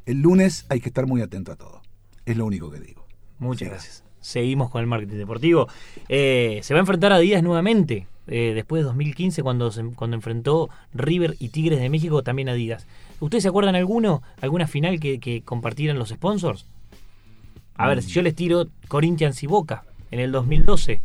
El 0.05 0.21
lunes 0.21 0.65
hay 0.69 0.79
que 0.79 0.89
estar 0.89 1.05
muy 1.05 1.21
atento 1.21 1.51
a 1.51 1.55
todo. 1.55 1.81
Es 2.25 2.37
lo 2.37 2.45
único 2.45 2.71
que 2.71 2.79
digo. 2.79 3.05
Muchas 3.39 3.69
gracias. 3.69 4.03
Seguimos 4.21 4.69
con 4.71 4.81
el 4.81 4.87
marketing 4.87 5.17
deportivo. 5.17 5.67
Eh, 6.09 6.59
se 6.63 6.73
va 6.73 6.79
a 6.79 6.81
enfrentar 6.81 7.11
a 7.11 7.15
Adidas 7.17 7.43
nuevamente. 7.43 8.07
eh, 8.29 8.51
después 8.53 8.81
de 8.81 8.87
2015, 8.87 9.41
cuando, 9.41 9.71
se- 9.71 9.83
cuando 9.95 10.15
enfrentó 10.17 10.69
River 10.93 11.37
y 11.39 11.47
Tigres 11.47 11.79
de 11.79 11.89
México, 11.89 12.23
también 12.23 12.49
Adidas. 12.49 12.85
¿Ustedes 13.21 13.43
se 13.43 13.47
acuerdan 13.49 13.75
alguno? 13.75 14.21
¿Alguna 14.41 14.67
final 14.67 14.99
que, 14.99 15.19
que 15.21 15.43
compartieran 15.43 15.97
los 15.97 16.09
sponsors? 16.09 16.65
A 17.77 17.87
ver, 17.87 18.01
si 18.01 18.11
yo 18.11 18.21
les 18.21 18.35
tiro 18.35 18.67
Corinthians 18.87 19.41
y 19.43 19.47
Boca 19.47 19.83
en 20.11 20.19
el 20.19 20.31
2012, 20.31 21.01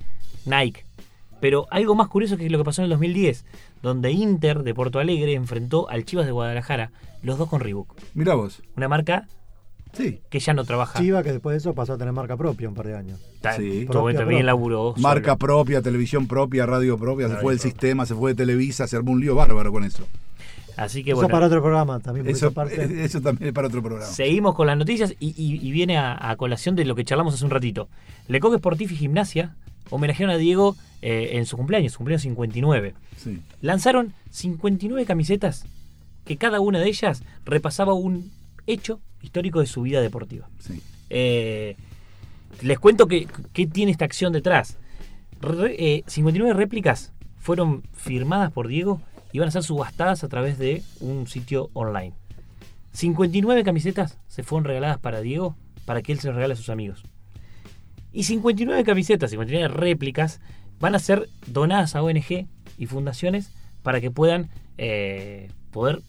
Nike. 0.46 0.84
Pero 1.40 1.66
algo 1.70 1.94
más 1.94 2.08
curioso 2.08 2.36
que 2.36 2.48
lo 2.48 2.58
que 2.58 2.64
pasó 2.64 2.82
en 2.82 2.84
el 2.84 2.90
2010, 2.90 3.44
donde 3.82 4.12
Inter 4.12 4.62
de 4.62 4.74
Porto 4.74 5.00
Alegre 5.00 5.34
enfrentó 5.34 5.88
al 5.90 6.04
Chivas 6.04 6.26
de 6.26 6.32
Guadalajara, 6.32 6.92
los 7.22 7.36
dos 7.36 7.48
con 7.48 7.60
Reebok. 7.60 7.94
Mira 8.14 8.34
vos. 8.34 8.62
Una 8.76 8.88
marca 8.88 9.26
que 9.92 10.40
ya 10.40 10.54
no 10.54 10.64
trabaja. 10.64 10.98
Chiva, 10.98 11.22
que 11.22 11.32
después 11.32 11.52
de 11.52 11.58
eso 11.58 11.74
pasó 11.74 11.94
a 11.94 11.98
tener 11.98 12.12
marca 12.12 12.36
propia 12.36 12.68
un 12.68 12.74
par 12.74 12.86
de 12.86 12.96
años. 12.96 13.20
Sí. 13.56 13.86
todo 13.90 14.08
esto 14.08 14.24
bien 14.24 14.46
laburó. 14.46 14.94
Marca 14.98 15.36
propia, 15.36 15.82
televisión 15.82 16.26
propia, 16.26 16.64
radio 16.64 16.96
propia, 16.96 17.28
se 17.28 17.36
fue 17.36 17.52
del 17.52 17.60
sistema, 17.60 18.06
se 18.06 18.14
fue 18.14 18.32
de 18.32 18.36
Televisa, 18.36 18.86
se 18.86 18.96
armó 18.96 19.12
un 19.12 19.20
lío 19.20 19.34
bárbaro 19.34 19.70
con 19.72 19.84
eso. 19.84 20.06
Así 20.76 21.04
que 21.04 21.10
Eso 21.10 21.16
bueno. 21.16 21.28
para 21.30 21.46
otro 21.46 21.60
programa 21.62 22.00
también. 22.00 22.24
por 22.26 22.34
Eso, 22.34 22.46
esa 22.46 22.54
parte. 22.54 23.04
eso 23.04 23.20
también 23.20 23.48
es 23.48 23.54
para 23.54 23.68
otro 23.68 23.82
programa. 23.82 24.10
Seguimos 24.10 24.54
con 24.54 24.66
las 24.66 24.76
noticias 24.76 25.14
y, 25.20 25.28
y- 25.36 25.66
y 25.66 25.70
viene 25.70 25.98
a, 25.98 26.30
a 26.30 26.36
colación 26.36 26.74
de 26.76 26.84
lo 26.84 26.94
que 26.94 27.04
charlamos 27.04 27.34
hace 27.34 27.44
un 27.44 27.50
ratito. 27.50 27.88
Lecoq 28.28 28.56
Sportif 28.56 28.92
y 28.92 28.96
Gimnasia 28.96 29.54
homenajearon 29.90 30.34
a 30.34 30.38
Diego 30.38 30.76
eh, 31.02 31.30
en 31.32 31.44
su 31.46 31.56
cumpleaños, 31.56 31.92
su 31.92 31.98
cumpleaños 31.98 32.22
59. 32.22 32.94
Sí. 33.18 33.40
Lanzaron 33.60 34.14
59 34.30 35.04
camisetas 35.04 35.66
que 36.24 36.36
cada 36.36 36.60
una 36.60 36.78
de 36.78 36.88
ellas 36.88 37.22
repasaba 37.44 37.92
un 37.92 38.30
hecho 38.66 39.00
histórico 39.20 39.60
de 39.60 39.66
su 39.66 39.82
vida 39.82 40.00
deportiva. 40.00 40.48
Sí. 40.60 40.80
Eh, 41.10 41.76
les 42.62 42.78
cuento 42.78 43.08
que, 43.08 43.26
qué 43.52 43.66
tiene 43.66 43.92
esta 43.92 44.04
acción 44.04 44.32
detrás. 44.32 44.78
Re- 45.40 45.74
eh, 45.78 46.04
59 46.06 46.54
réplicas 46.54 47.12
fueron 47.38 47.82
firmadas 47.92 48.52
por 48.52 48.68
Diego 48.68 49.00
y 49.32 49.38
van 49.38 49.48
a 49.48 49.50
ser 49.50 49.62
subastadas 49.62 50.22
a 50.24 50.28
través 50.28 50.58
de 50.58 50.82
un 51.00 51.26
sitio 51.26 51.70
online. 51.72 52.12
59 52.92 53.64
camisetas 53.64 54.18
se 54.28 54.42
fueron 54.42 54.64
regaladas 54.64 54.98
para 54.98 55.20
Diego 55.20 55.56
para 55.86 56.02
que 56.02 56.12
él 56.12 56.20
se 56.20 56.28
las 56.28 56.36
regale 56.36 56.54
a 56.54 56.56
sus 56.56 56.68
amigos. 56.68 57.02
Y 58.12 58.24
59 58.24 58.84
camisetas, 58.84 59.30
59 59.30 59.68
réplicas, 59.74 60.40
van 60.78 60.94
a 60.94 60.98
ser 60.98 61.28
donadas 61.46 61.96
a 61.96 62.02
ONG 62.02 62.46
y 62.78 62.86
fundaciones 62.86 63.50
para 63.82 64.00
que 64.00 64.10
puedan 64.10 64.50
eh, 64.78 65.50
poder 65.70 66.02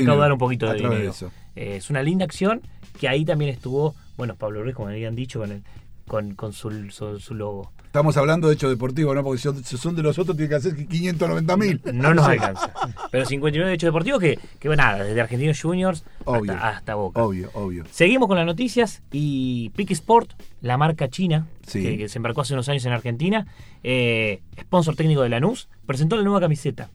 Recaudar 0.00 0.32
un 0.32 0.38
poquito 0.38 0.66
de 0.66 0.74
dinero. 0.76 1.10
eso. 1.10 1.30
Eh, 1.56 1.76
es 1.76 1.90
una 1.90 2.02
linda 2.02 2.24
acción 2.24 2.62
que 2.98 3.08
ahí 3.08 3.24
también 3.24 3.50
estuvo, 3.50 3.94
bueno, 4.16 4.36
Pablo 4.36 4.62
Ruiz, 4.62 4.74
como 4.74 4.88
habían 4.88 5.14
dicho, 5.14 5.40
con, 5.40 5.52
el- 5.52 5.62
con, 6.08 6.34
con 6.34 6.52
su, 6.52 6.90
su- 6.90 7.20
su 7.20 7.34
logo. 7.34 7.72
Estamos 7.84 8.16
hablando 8.18 8.48
de 8.48 8.54
hecho 8.54 8.68
deportivo, 8.68 9.14
¿no? 9.14 9.22
Porque 9.24 9.40
si 9.62 9.76
son- 9.78 9.96
de 9.96 10.02
los 10.02 10.18
otros, 10.18 10.36
tiene 10.36 10.48
que 10.50 10.54
hacer 10.56 10.74
590 10.86 11.56
mil. 11.56 11.80
No 11.94 12.12
nos 12.14 12.26
alcanza. 12.26 12.72
Pero 13.10 13.24
59 13.24 13.72
hechos 13.72 13.88
deportivos 13.88 14.20
que, 14.20 14.38
que 14.58 14.68
bueno, 14.68 14.82
nada, 14.82 15.04
desde 15.04 15.20
Argentinos 15.20 15.60
Juniors 15.62 16.04
Obvio. 16.24 16.52
hasta, 16.52 16.68
hasta 16.68 16.94
Boca. 16.96 17.22
Obvio, 17.22 17.50
obvio. 17.54 17.84
Seguimos 17.90 18.28
con 18.28 18.36
las 18.36 18.44
noticias 18.46 19.02
y 19.12 19.70
Pick 19.76 19.90
Sport, 19.92 20.32
la 20.60 20.76
marca 20.76 21.08
china 21.08 21.46
Sí. 21.66 21.82
que, 21.82 21.96
que 21.98 22.08
se 22.08 22.18
embarcó 22.18 22.42
hace 22.42 22.54
unos 22.54 22.68
años 22.68 22.84
en 22.86 22.92
Argentina, 22.92 23.46
eh, 23.82 24.40
sponsor 24.60 24.94
técnico 24.96 25.22
de 25.22 25.28
Lanús, 25.30 25.68
presentó 25.86 26.16
la 26.16 26.22
nueva 26.22 26.40
camiseta 26.40 26.90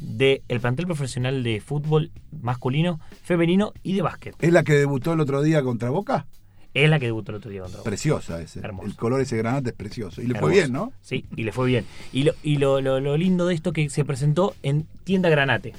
del 0.00 0.40
plantel 0.60 0.86
profesional 0.86 1.42
de 1.42 1.60
fútbol 1.60 2.10
masculino, 2.40 3.00
femenino 3.22 3.72
y 3.82 3.92
de 3.94 4.02
básquet. 4.02 4.34
¿Es 4.40 4.52
la 4.52 4.62
que 4.64 4.72
debutó 4.72 5.12
el 5.12 5.20
otro 5.20 5.42
día 5.42 5.62
contra 5.62 5.90
Boca? 5.90 6.26
Es 6.72 6.88
la 6.88 6.98
que 7.00 7.06
debutó 7.06 7.32
el 7.32 7.38
otro 7.38 7.50
día 7.50 7.62
contra. 7.62 7.82
Preciosa 7.82 8.40
ese. 8.40 8.60
Hermoso. 8.60 8.86
El 8.88 8.94
color 8.96 9.20
ese 9.20 9.36
granate 9.36 9.70
es 9.70 9.76
precioso. 9.76 10.22
Y 10.22 10.26
le 10.26 10.34
fue 10.38 10.50
Hermoso. 10.50 10.52
bien, 10.52 10.72
¿no? 10.72 10.92
Sí, 11.02 11.24
y 11.36 11.42
le 11.42 11.52
fue 11.52 11.66
bien. 11.66 11.84
Y 12.12 12.22
lo, 12.22 12.32
y 12.44 12.56
lo, 12.58 12.80
lo- 12.80 13.00
lo 13.00 13.16
lindo 13.16 13.46
de 13.46 13.54
esto 13.54 13.72
que 13.72 13.88
se 13.90 14.04
presentó 14.04 14.54
en 14.62 14.86
Tienda 15.04 15.28
Granate. 15.30 15.72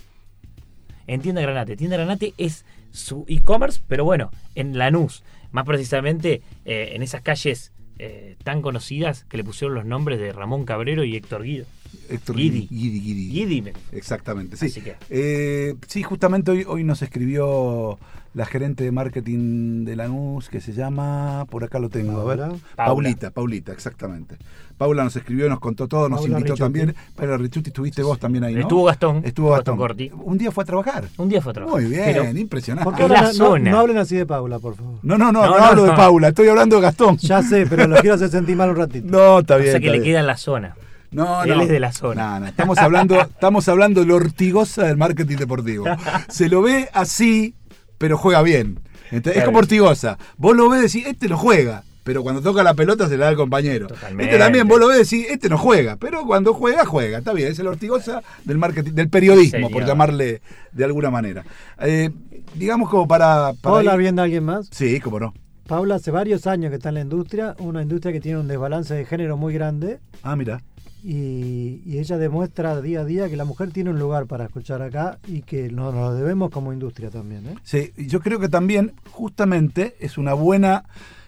En 1.07 1.21
Tienda 1.21 1.41
Granate. 1.41 1.75
Tienda 1.77 1.97
Granate 1.97 2.33
es 2.37 2.65
su 2.91 3.25
e-commerce, 3.27 3.81
pero 3.87 4.03
bueno, 4.03 4.31
en 4.55 4.77
Lanús. 4.77 5.23
Más 5.51 5.65
precisamente 5.65 6.41
eh, 6.65 6.91
en 6.93 7.03
esas 7.03 7.21
calles 7.21 7.71
eh, 7.99 8.35
tan 8.43 8.61
conocidas 8.61 9.25
que 9.29 9.37
le 9.37 9.43
pusieron 9.43 9.75
los 9.75 9.85
nombres 9.85 10.19
de 10.19 10.31
Ramón 10.33 10.65
Cabrero 10.65 11.03
y 11.03 11.15
Héctor 11.15 11.43
Guido. 11.43 11.65
Héctor 12.09 12.35
Guidi. 12.37 12.67
Guidi. 12.69 12.99
Guidi, 13.01 13.29
Guidi. 13.29 13.61
me- 13.61 13.73
Exactamente, 13.91 14.55
sí. 14.57 14.67
Así 14.67 14.81
que- 14.81 14.95
Eh, 15.09 15.75
sí, 15.87 16.03
justamente 16.03 16.51
hoy, 16.51 16.63
hoy 16.67 16.83
nos 16.83 17.01
escribió 17.01 17.99
la 18.33 18.45
gerente 18.45 18.83
de 18.85 18.91
marketing 18.91 19.83
de 19.83 19.95
Lanús, 19.95 20.47
que 20.49 20.61
se 20.61 20.71
llama, 20.73 21.45
por 21.49 21.63
acá 21.65 21.79
lo 21.79 21.89
tengo, 21.89 22.19
a 22.21 22.23
ver. 22.23 22.39
Paula. 22.39 22.59
Paulita, 22.75 23.31
Paulita, 23.31 23.71
exactamente. 23.73 24.37
Paula 24.77 25.03
nos 25.03 25.15
escribió, 25.15 25.47
nos 25.49 25.59
contó 25.59 25.87
todo, 25.87 26.07
nos 26.09 26.21
Paula 26.21 26.37
invitó 26.37 26.53
Richuti. 26.53 26.59
también. 26.61 26.95
Paula 27.15 27.37
Richuti, 27.37 27.69
estuviste 27.69 28.01
vos 28.03 28.17
también 28.19 28.43
ahí, 28.45 28.55
¿no? 28.55 28.61
Estuvo 28.61 28.85
Gastón. 28.85 29.21
Estuvo 29.25 29.49
Gastón 29.51 29.75
Gastón. 29.75 29.77
Corti. 29.77 30.11
Un 30.23 30.37
día 30.37 30.49
fue 30.51 30.63
a 30.63 30.65
trabajar. 30.65 31.03
Un 31.17 31.29
día 31.29 31.41
fue 31.41 31.51
a 31.51 31.53
trabajar. 31.53 31.81
Muy 31.81 31.89
bien, 31.89 32.03
Pero- 32.05 32.37
impresionante. 32.37 32.85
¿Por 32.85 32.95
qué 32.95 33.03
Es 33.03 33.09
hablan- 33.11 33.21
la 33.23 33.27
no, 33.29 33.33
zona. 33.33 33.71
no 33.71 33.79
hablen 33.79 33.97
así 33.97 34.15
de 34.15 34.25
Paula, 34.25 34.59
por 34.59 34.75
favor. 34.75 34.95
No, 35.03 35.17
no, 35.17 35.31
no, 35.31 35.41
no, 35.43 35.49
No, 35.51 35.57
no, 35.59 35.63
hablo 35.65 35.83
de. 35.83 35.91
Paula, 35.91 36.27
estoy 36.29 36.47
hablando 36.47 36.77
de 36.77 36.81
Gastón. 36.83 37.17
Ya 37.17 37.43
sé, 37.43 37.67
pero 37.67 37.85
lo 37.87 37.97
quiero 37.97 38.15
hacer 38.15 38.29
sentir 38.29 38.55
mal 38.55 38.69
un 38.69 38.77
ratito. 38.77 39.07
No, 39.09 39.39
está 39.39 39.57
bien. 39.57 39.69
o 39.69 39.71
sea 39.71 39.79
que 39.81 39.87
le 39.87 39.91
bien. 39.99 40.03
queda 40.03 40.19
en 40.21 40.27
la 40.27 40.37
zona. 40.37 40.75
No, 41.11 41.43
Él 41.43 41.49
no. 41.57 41.61
es 41.63 41.67
de 41.69 41.79
la 41.81 41.91
zona. 41.91 42.35
No, 42.35 42.39
no, 42.39 42.45
estamos 42.47 42.77
hablando, 42.77 43.19
estamos 43.19 43.67
hablando 43.67 43.99
de 43.99 44.07
lo 44.07 44.15
ortigosa 44.15 44.85
del 44.85 44.95
marketing 44.95 45.35
deportivo. 45.35 45.83
Se 46.29 46.47
lo 46.47 46.61
ve 46.61 46.87
así, 46.93 47.53
pero 48.01 48.17
juega 48.17 48.41
bien. 48.41 48.79
Entonces, 49.11 49.41
Es 49.41 49.45
como 49.45 49.59
ortigosa. 49.59 50.17
Vos 50.37 50.55
lo 50.57 50.67
ves 50.69 50.93
y 50.95 50.99
decís, 50.99 51.11
este 51.13 51.29
no 51.29 51.37
juega. 51.37 51.83
Pero 52.03 52.23
cuando 52.23 52.41
toca 52.41 52.63
la 52.63 52.73
pelota 52.73 53.07
se 53.07 53.15
la 53.15 53.25
da 53.25 53.29
al 53.29 53.35
compañero. 53.37 53.85
Totalmente. 53.87 54.23
Este 54.33 54.39
también, 54.43 54.67
vos 54.67 54.79
lo 54.79 54.87
ves 54.87 55.13
y 55.13 55.17
decís, 55.19 55.31
este 55.31 55.49
no 55.49 55.57
juega. 55.59 55.97
Pero 55.97 56.25
cuando 56.25 56.53
juega, 56.53 56.83
juega. 56.85 57.19
Está 57.19 57.31
bien, 57.31 57.51
es 57.51 57.59
el 57.59 57.67
ortigosa 57.67 58.23
del 58.43 58.57
marketing, 58.57 58.93
del 58.93 59.07
periodismo, 59.09 59.69
por 59.69 59.85
llamarle 59.85 60.41
de 60.71 60.83
alguna 60.83 61.11
manera. 61.11 61.43
Eh, 61.79 62.09
digamos 62.55 62.89
como 62.89 63.07
para. 63.07 63.53
¿Puedo 63.53 63.61
para 63.61 63.77
hablar 63.77 63.95
ir- 63.95 63.99
bien 63.99 64.15
de 64.15 64.21
alguien 64.23 64.43
más? 64.43 64.67
Sí, 64.71 64.99
cómo 64.99 65.19
no. 65.19 65.33
Paula 65.67 65.95
hace 65.95 66.09
varios 66.11 66.47
años 66.47 66.69
que 66.71 66.77
está 66.77 66.89
en 66.89 66.95
la 66.95 67.01
industria, 67.01 67.55
una 67.59 67.81
industria 67.83 68.11
que 68.11 68.19
tiene 68.19 68.39
un 68.39 68.47
desbalance 68.47 68.93
de 68.93 69.05
género 69.05 69.37
muy 69.37 69.53
grande 69.53 69.99
Ah, 70.23 70.35
mira. 70.35 70.61
Y, 71.03 71.81
y 71.85 71.99
ella 71.99 72.17
demuestra 72.17 72.81
día 72.81 73.01
a 73.01 73.05
día 73.05 73.29
que 73.29 73.35
la 73.37 73.45
mujer 73.45 73.71
tiene 73.71 73.89
un 73.89 73.99
lugar 73.99 74.25
para 74.27 74.45
escuchar 74.45 74.81
acá 74.81 75.19
y 75.27 75.41
que 75.41 75.69
nos 75.71 75.93
lo 75.93 76.13
debemos 76.13 76.51
como 76.51 76.73
industria 76.73 77.09
también. 77.09 77.45
¿eh? 77.47 77.55
Sí, 77.63 77.91
yo 77.97 78.19
creo 78.21 78.39
que 78.39 78.49
también 78.49 78.93
justamente 79.11 79.95
es 79.99 80.17
una 80.17 80.33
buena 80.33 80.83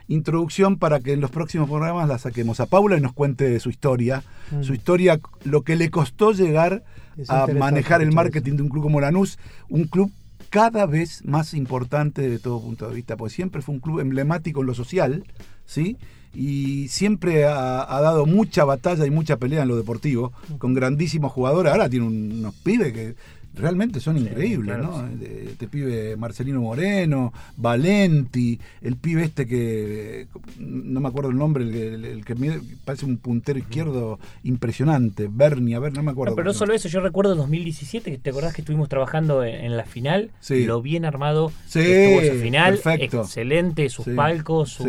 introducción 0.08 0.78
para 0.78 1.00
que 1.00 1.14
en 1.14 1.22
los 1.22 1.32
próximos 1.32 1.70
programas 1.70 2.08
la 2.08 2.18
saquemos 2.18 2.60
a 2.60 2.66
Paula 2.66 2.98
y 2.98 3.02
nos 3.02 3.14
cuente 3.14 3.60
su 3.60 3.70
historia, 3.70 4.24
Mm. 4.52 4.64
su 4.64 4.74
historia, 4.74 5.20
lo 5.46 5.62
que 5.62 5.76
le 5.78 5.90
costó 5.90 6.34
llegar 6.34 6.84
Es 7.18 7.30
a 7.30 7.48
manejar 7.48 8.02
el 8.02 8.12
marketing 8.12 8.58
de 8.58 8.62
un 8.64 8.70
club 8.70 8.84
como 8.84 9.00
Lanús, 9.00 9.40
un 9.70 9.86
club 9.86 10.12
cada 10.50 10.86
vez 10.86 11.24
más 11.26 11.54
importante 11.54 12.30
de 12.30 12.38
todo 12.40 12.62
punto 12.62 12.88
de 12.90 12.94
vista, 12.96 13.16
porque 13.16 13.34
siempre 13.34 13.62
fue 13.62 13.74
un 13.76 13.80
club 13.82 14.02
emblemático 14.02 14.60
en 14.62 14.68
lo 14.68 14.76
social, 14.76 15.24
¿sí? 15.66 15.98
Y 16.36 16.88
siempre 16.88 17.46
ha, 17.46 17.84
ha 17.96 18.02
dado 18.02 18.26
mucha 18.26 18.64
batalla 18.66 19.06
y 19.06 19.12
mucha 19.12 19.38
pelea 19.38 19.62
en 19.64 19.68
lo 19.68 19.76
deportivo, 19.78 20.34
con 20.58 20.74
grandísimos 20.74 21.32
jugadores. 21.32 21.72
Ahora 21.72 21.90
tiene 21.90 22.06
un- 22.08 22.32
unos 22.40 22.56
pibes 22.56 22.92
que 22.94 23.16
realmente 23.56 24.00
son 24.00 24.18
increíbles, 24.18 24.76
claro, 24.76 24.84
¿no? 25.04 25.16
De- 25.16 25.50
Este 25.52 25.68
pibe 25.68 26.16
Marcelino 26.18 26.60
Moreno, 26.60 27.32
Valenti, 27.56 28.60
el 28.82 28.96
pibe 28.96 29.24
este 29.26 29.46
que, 29.46 30.26
no 30.58 31.00
me 31.00 31.08
acuerdo 31.08 31.30
el 31.30 31.38
nombre, 31.38 31.64
el, 31.66 31.72
que- 31.72 31.88
el- 31.94 32.06
el 32.06 32.26
que 32.26 32.34
mide- 32.34 32.62
parece 32.84 33.06
un 33.06 33.18
puntero 33.18 33.60
izquierdo 33.60 34.18
impresionante, 34.44 35.30
Bernie, 35.32 35.76
a 35.76 35.80
ver, 35.80 35.94
no 35.94 36.02
me 36.02 36.10
acuerdo. 36.12 36.32
No, 36.32 36.36
pero 36.36 36.48
no 36.48 36.54
solo 36.54 36.74
eso, 36.74 36.88
yo 36.88 37.00
recuerdo 37.00 37.34
en 37.34 37.38
2017, 37.40 38.10
que 38.12 38.18
te 38.18 38.32
acordás 38.32 38.56
que 38.56 38.62
estuvimos 38.62 38.90
trabajando 38.90 39.44
en, 39.44 39.54
en 39.66 39.78
la 39.78 39.86
final, 39.86 40.32
Sí. 40.40 40.66
lo 40.66 40.82
bien 40.82 41.06
armado 41.06 41.52
Sí, 41.68 41.80
que 41.80 42.06
estuvo 42.16 42.22
esa 42.34 42.44
final, 42.44 42.80
perfecto. 42.80 43.22
excelente, 43.22 43.88
sus 43.90 44.08
palcos, 44.16 44.72
su- 44.72 44.84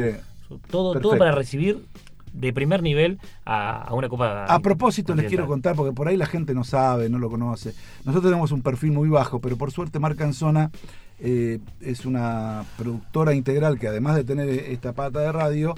todo, 0.71 0.93
Perfecto. 0.93 1.01
todo 1.01 1.19
para 1.19 1.33
recibir 1.33 1.85
de 2.33 2.53
primer 2.53 2.83
nivel 2.83 3.19
a, 3.45 3.83
a 3.83 3.95
una 3.95 4.09
copa. 4.09 4.45
A 4.45 4.59
propósito, 4.59 5.15
les 5.15 5.27
quiero 5.27 5.47
contar, 5.47 5.77
porque 5.77 5.93
por 5.93 6.09
ahí 6.09 6.17
la 6.17 6.27
gente 6.27 6.53
no 6.55 6.65
sabe, 6.65 7.09
no 7.09 7.19
lo 7.19 7.31
conoce. 7.31 7.75
Nosotros 8.05 8.31
tenemos 8.31 8.53
un 8.53 8.63
perfil 8.63 8.93
muy 8.93 9.09
bajo, 9.09 9.41
pero 9.41 9.57
por 9.57 9.71
suerte 9.71 10.01
Marcanzona 10.01 10.71
eh, 11.21 11.61
es 11.81 12.05
una 12.05 12.65
productora 12.77 13.35
integral 13.35 13.79
que 13.79 13.89
además 13.89 14.17
de 14.17 14.25
tener 14.25 14.49
esta 14.49 14.93
pata 14.93 15.21
de 15.21 15.33
radio, 15.33 15.75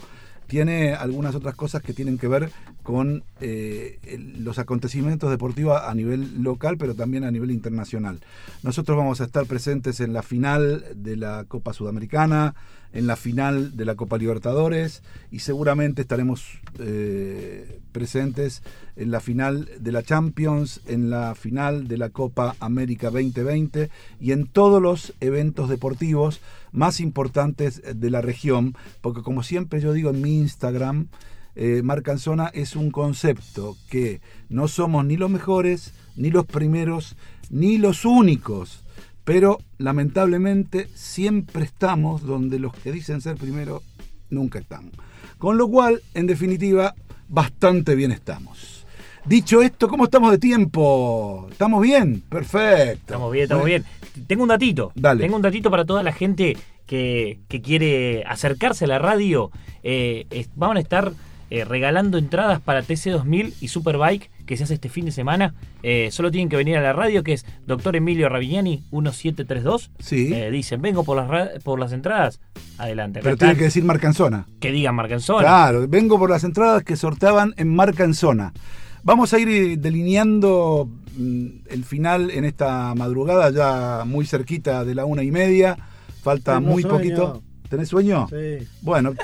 tiene 0.47 0.95
algunas 0.95 1.35
otras 1.35 1.55
cosas 1.55 1.83
que 1.83 1.93
tienen 1.93 2.19
que 2.19 2.29
ver 2.29 2.51
con 2.83 3.25
eh, 3.41 3.99
los 4.39 4.59
acontecimientos 4.59 5.29
deportivos 5.29 5.81
a 5.81 5.93
nivel 5.95 6.43
local, 6.43 6.77
pero 6.79 6.95
también 6.95 7.25
a 7.25 7.31
nivel 7.31 7.51
internacional. 7.51 8.21
Nosotros 8.63 8.97
vamos 8.97 9.21
a 9.21 9.25
estar 9.25 9.45
presentes 9.47 10.01
en 10.01 10.13
la 10.13 10.23
final 10.23 10.85
de 10.95 11.17
la 11.17 11.45
Copa 11.49 11.73
Sudamericana, 11.73 12.55
en 12.97 13.07
la 13.07 13.17
final 13.17 13.77
de 13.77 13.85
la 13.85 13.95
Copa 13.95 14.17
Libertadores 14.17 15.03
y 15.31 15.41
seguramente 15.41 16.01
estaremos 16.01 16.47
eh, 16.79 17.79
presentes 17.93 18.63
en 18.97 19.11
la 19.11 19.21
final 19.21 19.69
de 19.79 19.93
la 19.93 20.03
Champions, 20.03 20.81
en 20.87 21.11
la 21.11 21.35
final 21.35 21.89
de 21.89 21.99
la 21.99 22.09
Copa 22.09 22.57
América 22.59 23.11
2020 23.11 23.91
y 24.19 24.33
en 24.33 24.47
todos 24.47 24.81
los 24.81 25.13
eventos 25.21 25.69
deportivos 25.69 26.41
más 26.73 27.01
importantes 27.01 27.83
de 27.85 28.11
la 28.11 28.23
región, 28.23 28.75
porque 29.03 29.23
como 29.23 29.43
siempre 29.43 29.81
yo 29.81 29.93
digo 29.93 30.09
en 30.09 30.23
mi 30.23 30.39
Instagram, 30.39 31.09
eh, 31.55 31.83
Marcanzona 31.85 32.47
es 32.55 32.77
un 32.77 32.91
concepto 32.91 33.77
que 33.91 34.23
no 34.49 34.69
somos 34.69 35.05
ni 35.05 35.19
los 35.19 35.31
mejores, 35.31 35.93
ni 36.17 36.31
los 36.31 36.47
primeros, 36.47 37.15
ni 37.51 37.77
los 37.77 38.07
únicos, 38.07 38.86
pero 39.27 39.59
lamentablemente 39.79 40.89
siempre 40.95 41.65
estamos 41.65 42.23
donde 42.23 42.61
los 42.61 42.73
que 42.73 42.93
dicen 42.93 43.21
ser 43.21 43.35
primero 43.37 43.83
nunca 44.31 44.61
están. 44.61 44.93
Con 45.37 45.59
lo 45.59 45.69
cual, 45.69 46.01
en 46.15 46.29
definitiva, 46.29 46.95
bastante 47.29 47.97
bien 47.97 48.13
estamos. 48.13 48.87
Dicho 49.25 49.63
esto, 49.63 49.89
¿cómo 49.89 50.05
estamos 50.05 50.31
de 50.31 50.39
tiempo? 50.39 51.49
¿Estamos 51.51 51.83
bien? 51.83 52.23
Perfecto. 52.29 53.01
Estamos 53.01 53.33
bien, 53.33 53.43
estamos 53.43 53.65
bien. 53.67 53.85
Tengo 54.29 54.45
un 54.45 54.49
datito. 54.49 54.93
Dale. 54.95 55.23
Tengo 55.25 55.35
un 55.35 55.43
datito 55.43 55.73
para 55.73 55.85
toda 55.85 56.05
la 56.05 56.13
gente 56.13 56.57
que, 56.87 57.41
que 57.49 57.61
quiere 57.61 58.23
acercarse 58.25 58.85
a 58.85 58.89
la 58.89 59.01
radio. 59.01 59.51
Eh, 59.83 60.27
es- 60.31 60.49
van 60.55 60.77
a 60.77 60.81
estar 60.81 61.13
eh, 61.51 61.65
regalando 61.65 62.17
entradas 62.17 62.61
para 62.61 62.83
TC2000 62.85 63.55
y 63.61 63.69
Superbike 63.69 64.31
que 64.47 64.57
se 64.57 64.65
hace 64.65 64.75
este 64.75 64.89
fin 64.89 65.05
de 65.05 65.13
semana. 65.13 65.55
Eh, 65.83 66.09
solo 66.13 66.31
tienen 66.31 66.49
que 66.49 66.57
venir 66.57 66.77
a 66.77 66.81
la 66.81 66.93
radio, 66.93 67.23
que 67.23 67.33
es 67.35 67.45
Doctor 67.67 67.97
Emilio 67.97 68.29
Ravignani 68.29 68.85
1732. 68.93 69.91
Sí. 69.99 70.33
Eh, 70.33 70.51
dicen, 70.51 70.81
vengo 70.81 71.05
por 71.05 71.17
las, 71.17 71.63
por 71.63 71.79
las 71.79 71.93
entradas. 71.93 72.41
Adelante. 72.79 73.21
Pero 73.23 73.37
tiene 73.37 73.53
están. 73.53 73.59
que 73.59 73.65
decir 73.65 73.85
Marcanzona. 73.85 74.47
que 74.61 74.73
digan 74.73 74.95
Marcanzona. 74.95 75.41
Claro, 75.41 75.87
vengo 75.89 76.19
por 76.19 76.31
las 76.31 76.45
entradas 76.45 76.83
que 76.85 76.97
sorteaban 76.97 77.55
en 77.57 77.75
Marca 77.75 78.05
en 78.05 78.15
Zona. 78.15 78.53
Vamos 79.03 79.33
a 79.35 79.39
ir 79.39 79.49
eh, 79.49 79.77
delineando 79.77 80.89
mm, 81.17 81.47
el 81.71 81.85
final 81.85 82.31
en 82.31 82.45
esta 82.45 82.95
madrugada, 82.95 83.51
ya 83.51 84.05
muy 84.05 84.27
cerquita 84.27 84.85
de 84.85 84.95
la 84.95 85.05
una 85.05 85.23
y 85.23 85.31
media. 85.31 85.77
Falta 86.23 86.55
Tengo 86.55 86.71
muy 86.73 86.83
sueño. 86.83 86.97
poquito. 86.97 87.43
¿Tenés 87.69 87.89
sueño? 87.89 88.29
Sí. 88.29 88.67
Bueno, 88.83 89.15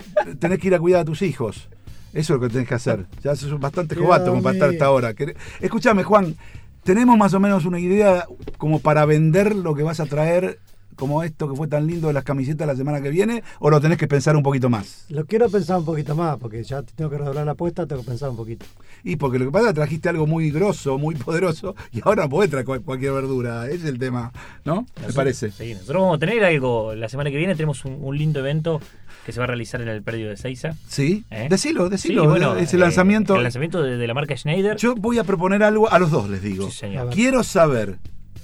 tenés 0.40 0.58
que 0.58 0.66
ir 0.68 0.74
a 0.74 0.78
cuidar 0.80 1.00
a 1.02 1.04
tus 1.04 1.22
hijos. 1.22 1.68
Eso 2.12 2.34
es 2.34 2.40
lo 2.40 2.40
que 2.40 2.52
tenés 2.52 2.68
que 2.68 2.74
hacer. 2.74 3.06
Ya 3.22 3.34
sos 3.34 3.59
bastante 3.59 3.97
jovato 3.97 4.30
como 4.30 4.43
para 4.43 4.55
estar 4.55 4.70
hasta 4.70 4.84
ahora. 4.84 5.14
Escúchame, 5.60 6.05
Juan, 6.05 6.36
¿tenemos 6.84 7.16
más 7.16 7.32
o 7.34 7.40
menos 7.40 7.64
una 7.64 7.80
idea 7.80 8.26
como 8.59 8.80
para 8.80 9.05
vender 9.06 9.55
lo 9.55 9.74
que 9.74 9.82
vas 9.82 10.01
a 10.01 10.06
traer 10.06 10.59
como 10.97 11.23
esto 11.23 11.48
que 11.48 11.56
fue 11.56 11.69
tan 11.69 11.86
lindo 11.86 12.09
de 12.09 12.12
las 12.14 12.24
camisetas 12.24 12.66
la 12.66 12.77
semana 12.77 13.01
que 13.01 13.10
viene? 13.10 13.43
¿O 13.60 13.70
lo 13.70 13.81
tenés 13.81 13.98
que 13.98 14.06
pensar 14.09 14.36
un 14.36 14.43
poquito 14.43 14.69
más? 14.70 15.06
Lo 15.09 15.24
quiero 15.27 15.48
pensar 15.48 15.78
un 15.78 15.85
poquito 15.85 16.14
más, 16.14 16.39
porque 16.39 16.62
ya 16.64 16.82
tengo 16.82 17.10
que 17.10 17.19
redoblar 17.19 17.44
la 17.47 17.52
apuesta, 17.52 17.86
tengo 17.86 18.02
que 18.02 18.09
pensar 18.09 18.31
un 18.31 18.36
poquito. 18.36 18.66
Y 19.05 19.16
porque 19.16 19.39
lo 19.39 19.47
que 19.47 19.51
pasa 19.51 19.66
es 19.66 19.70
que 19.70 19.74
trajiste 19.77 20.09
algo 20.09 20.27
muy 20.27 20.51
grosso, 20.51 20.98
muy 20.98 21.14
poderoso, 21.16 21.74
y 21.93 22.01
ahora 22.05 22.28
podés 22.28 22.51
traer 22.51 22.64
cual- 22.66 22.82
cualquier 22.82 23.12
verdura. 23.12 23.66
Ese 23.66 23.77
es 23.77 23.85
el 23.85 23.98
tema, 23.98 24.32
¿no? 24.64 24.82
Me 24.82 24.86
Nosotros- 24.86 25.14
parece. 25.14 25.51
Sí, 25.51 25.74
nosotros 25.74 26.02
vamos 26.02 26.16
a 26.16 26.19
tener 26.20 26.44
algo 26.44 26.94
la 26.94 27.09
semana 27.09 27.31
que 27.31 27.36
viene. 27.36 27.55
Tenemos 27.55 27.85
un, 27.85 27.98
un 28.01 28.16
lindo 28.16 28.40
evento 28.40 28.81
que 29.27 29.32
se 29.32 29.39
va 29.39 29.44
a 29.44 29.47
realizar 29.47 29.81
en 29.81 29.89
el 29.89 30.02
predio 30.02 30.28
de 30.28 30.36
Seiza. 30.36 30.74
Sí, 30.89 31.24
¿Eh? 31.31 31.47
decilo, 31.48 31.89
decilo. 31.89 32.23
Sí, 32.23 32.28
bueno, 32.28 32.56
ese 32.56 32.77
eh, 32.77 32.81
lanzamiento. 32.81 33.36
El 33.36 33.44
lanzamiento 33.44 33.82
de, 33.82 33.97
de 33.97 34.06
la 34.06 34.14
marca 34.14 34.36
Schneider. 34.36 34.77
Yo 34.77 34.94
voy 34.97 35.19
a 35.19 35.24
proponer 35.24 35.62
algo 35.62 35.90
a 35.90 35.98
los 35.98 36.10
dos, 36.10 36.28
les 36.28 36.43
digo. 36.43 36.66
Sí, 36.70 36.77
señor. 36.78 37.10
Quiero 37.10 37.43
saber 37.44 37.98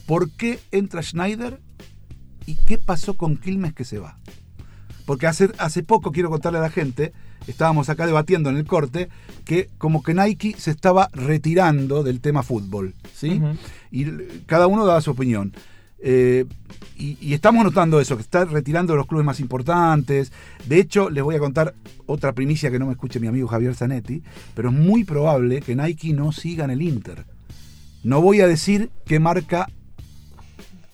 por 0.06 0.30
qué 0.30 0.58
entra 0.70 1.02
Schneider 1.02 1.58
y 2.48 2.54
qué 2.54 2.78
pasó 2.78 3.12
con 3.12 3.36
Quilmes 3.36 3.74
que 3.74 3.84
se 3.84 3.98
va. 3.98 4.16
Porque 5.04 5.26
hace, 5.26 5.50
hace 5.58 5.82
poco, 5.82 6.12
quiero 6.12 6.30
contarle 6.30 6.58
a 6.58 6.62
la 6.62 6.70
gente, 6.70 7.12
estábamos 7.46 7.90
acá 7.90 8.06
debatiendo 8.06 8.48
en 8.48 8.56
el 8.56 8.64
corte, 8.64 9.10
que 9.44 9.68
como 9.76 10.02
que 10.02 10.14
Nike 10.14 10.54
se 10.56 10.70
estaba 10.70 11.10
retirando 11.12 12.02
del 12.02 12.22
tema 12.22 12.42
fútbol. 12.42 12.94
¿sí? 13.12 13.42
Y 13.90 14.06
cada 14.46 14.66
uno 14.66 14.86
daba 14.86 15.02
su 15.02 15.10
opinión. 15.10 15.52
Eh, 15.98 16.46
y, 16.96 17.18
y 17.20 17.34
estamos 17.34 17.64
notando 17.64 18.00
eso, 18.00 18.16
que 18.16 18.22
está 18.22 18.46
retirando 18.46 18.96
los 18.96 19.06
clubes 19.06 19.26
más 19.26 19.40
importantes. 19.40 20.32
De 20.64 20.80
hecho, 20.80 21.10
les 21.10 21.22
voy 21.22 21.34
a 21.34 21.40
contar 21.40 21.74
otra 22.06 22.32
primicia 22.32 22.70
que 22.70 22.78
no 22.78 22.86
me 22.86 22.92
escuche 22.92 23.20
mi 23.20 23.26
amigo 23.26 23.46
Javier 23.46 23.74
Zanetti, 23.74 24.22
pero 24.54 24.70
es 24.70 24.74
muy 24.74 25.04
probable 25.04 25.60
que 25.60 25.76
Nike 25.76 26.14
no 26.14 26.32
siga 26.32 26.64
en 26.64 26.70
el 26.70 26.80
Inter. 26.80 27.26
No 28.04 28.22
voy 28.22 28.40
a 28.40 28.46
decir 28.46 28.90
qué 29.04 29.20
marca 29.20 29.68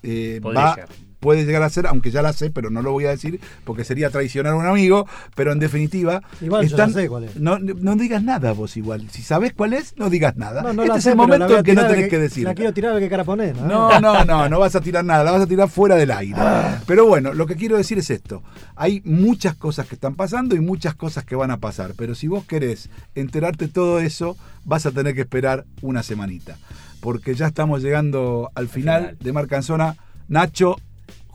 eh, 0.02 0.40
va-. 0.44 0.76
Puede 1.24 1.46
llegar 1.46 1.62
a 1.62 1.70
ser, 1.70 1.86
aunque 1.86 2.10
ya 2.10 2.20
la 2.20 2.34
sé, 2.34 2.50
pero 2.50 2.68
no 2.68 2.82
lo 2.82 2.92
voy 2.92 3.06
a 3.06 3.08
decir 3.08 3.40
porque 3.64 3.82
sería 3.82 4.10
traicionar 4.10 4.52
a 4.52 4.56
un 4.56 4.66
amigo. 4.66 5.08
Pero 5.34 5.52
en 5.52 5.58
definitiva, 5.58 6.20
Igual 6.42 6.68
yo 6.68 6.88
sé 6.88 7.08
cuál 7.08 7.24
es. 7.24 7.36
No, 7.36 7.58
no 7.58 7.96
digas 7.96 8.22
nada 8.22 8.52
vos 8.52 8.76
igual. 8.76 9.08
Si 9.10 9.22
sabés 9.22 9.54
cuál 9.54 9.72
es, 9.72 9.96
no 9.96 10.10
digas 10.10 10.36
nada. 10.36 10.60
No, 10.60 10.74
no 10.74 10.82
este 10.82 10.88
la 10.92 10.98
es 10.98 11.04
sé, 11.04 11.10
el 11.12 11.16
momento 11.16 11.56
en 11.56 11.64
que 11.64 11.72
no 11.72 11.86
tenés 11.86 12.10
que 12.10 12.18
decir. 12.18 12.44
La 12.44 12.54
quiero 12.54 12.74
tirar 12.74 12.92
ver 12.92 13.02
qué 13.02 13.08
cara 13.08 13.24
poner. 13.24 13.56
No, 13.56 13.98
no, 14.00 14.22
no, 14.26 14.50
no 14.50 14.58
vas 14.58 14.76
a 14.76 14.82
tirar 14.82 15.02
nada, 15.02 15.24
la 15.24 15.30
vas 15.30 15.40
a 15.40 15.46
tirar 15.46 15.70
fuera 15.70 15.96
del 15.96 16.10
aire. 16.10 16.36
Ah. 16.36 16.78
Pero 16.86 17.06
bueno, 17.06 17.32
lo 17.32 17.46
que 17.46 17.56
quiero 17.56 17.78
decir 17.78 17.96
es 17.96 18.10
esto. 18.10 18.42
Hay 18.76 19.00
muchas 19.06 19.54
cosas 19.54 19.86
que 19.86 19.94
están 19.94 20.16
pasando 20.16 20.54
y 20.54 20.60
muchas 20.60 20.94
cosas 20.94 21.24
que 21.24 21.36
van 21.36 21.52
a 21.52 21.56
pasar. 21.56 21.92
Pero 21.96 22.14
si 22.14 22.28
vos 22.28 22.44
querés 22.44 22.90
enterarte 23.14 23.68
todo 23.68 23.98
eso, 23.98 24.36
vas 24.66 24.84
a 24.84 24.90
tener 24.90 25.14
que 25.14 25.22
esperar 25.22 25.64
una 25.80 26.02
semanita. 26.02 26.58
Porque 27.00 27.34
ya 27.34 27.46
estamos 27.46 27.82
llegando 27.82 28.50
al 28.54 28.68
final, 28.68 29.00
final. 29.00 29.18
de 29.20 29.32
Marcanzona. 29.32 29.96
Nacho, 30.28 30.76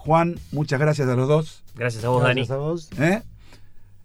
Juan, 0.10 0.40
muchas 0.52 0.80
gracias 0.80 1.08
a 1.08 1.14
los 1.16 1.28
dos. 1.28 1.62
Gracias 1.76 2.04
a 2.04 2.10
vos, 2.10 2.24
Gracias 2.24 2.48
Dani. 2.48 2.60
a 2.60 2.64
vos. 2.64 2.90
¿Eh? 2.98 3.22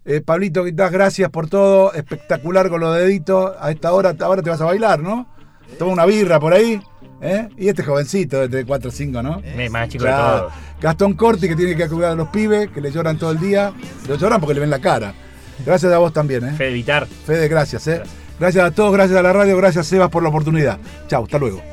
Eh, 0.05 0.21
Pablito, 0.21 0.63
quizás 0.63 0.91
gracias 0.91 1.31
por 1.31 1.49
todo. 1.49 1.93
Espectacular 1.93 2.69
con 2.69 2.79
los 2.81 2.95
deditos. 2.95 3.53
A 3.59 3.71
esta 3.71 3.91
hora, 3.91 4.15
ahora 4.19 4.43
te 4.43 4.51
vas 4.51 4.61
a 4.61 4.65
bailar, 4.65 4.99
¿no? 4.99 5.27
Toma 5.79 5.93
una 5.93 6.05
birra 6.05 6.39
por 6.39 6.53
ahí. 6.53 6.79
¿eh? 7.21 7.49
Y 7.57 7.69
este 7.69 7.81
jovencito, 7.81 8.43
este 8.43 8.57
de 8.57 8.65
4 8.65 8.89
o 8.89 8.91
5, 8.91 9.23
¿no? 9.23 9.39
Es 9.39 9.71
más 9.71 9.89
chico 9.89 10.03
Claro. 10.03 10.35
de 10.35 10.39
todo. 10.41 10.51
Gastón 10.79 11.13
Corti, 11.15 11.47
que 11.47 11.55
tiene 11.55 11.75
que 11.75 11.89
cuidar 11.89 12.11
a 12.11 12.15
los 12.15 12.27
pibes, 12.27 12.69
que 12.69 12.81
le 12.81 12.91
lloran 12.91 13.17
todo 13.17 13.31
el 13.31 13.39
día. 13.39 13.73
Le 14.07 14.15
lloran 14.15 14.39
porque 14.39 14.53
le 14.53 14.59
ven 14.59 14.69
la 14.69 14.77
cara. 14.79 15.11
Gracias 15.65 15.91
a 15.91 15.97
vos 15.97 16.13
también, 16.13 16.47
¿eh? 16.47 16.51
Fede 16.53 16.71
Vitar. 16.73 17.07
Fede, 17.07 17.47
gracias, 17.47 17.87
¿eh? 17.87 18.03
Gracias 18.39 18.63
a 18.63 18.69
todos, 18.69 18.93
gracias 18.93 19.17
a 19.17 19.23
la 19.23 19.33
radio, 19.33 19.57
gracias 19.57 19.87
Sebas 19.87 20.11
por 20.11 20.21
la 20.21 20.29
oportunidad. 20.29 20.77
Chau, 21.07 21.23
hasta 21.23 21.39
luego. 21.39 21.63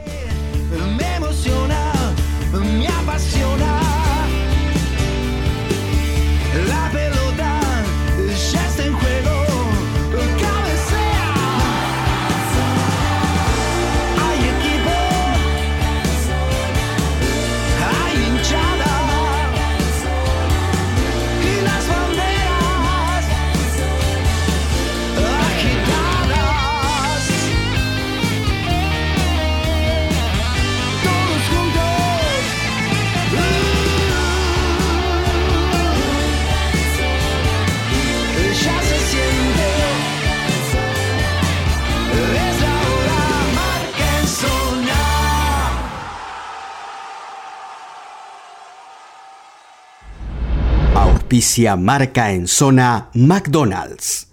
Auspicia 51.33 51.77
marca 51.77 52.31
en 52.31 52.47
zona 52.47 53.09
McDonald's. 53.15 54.27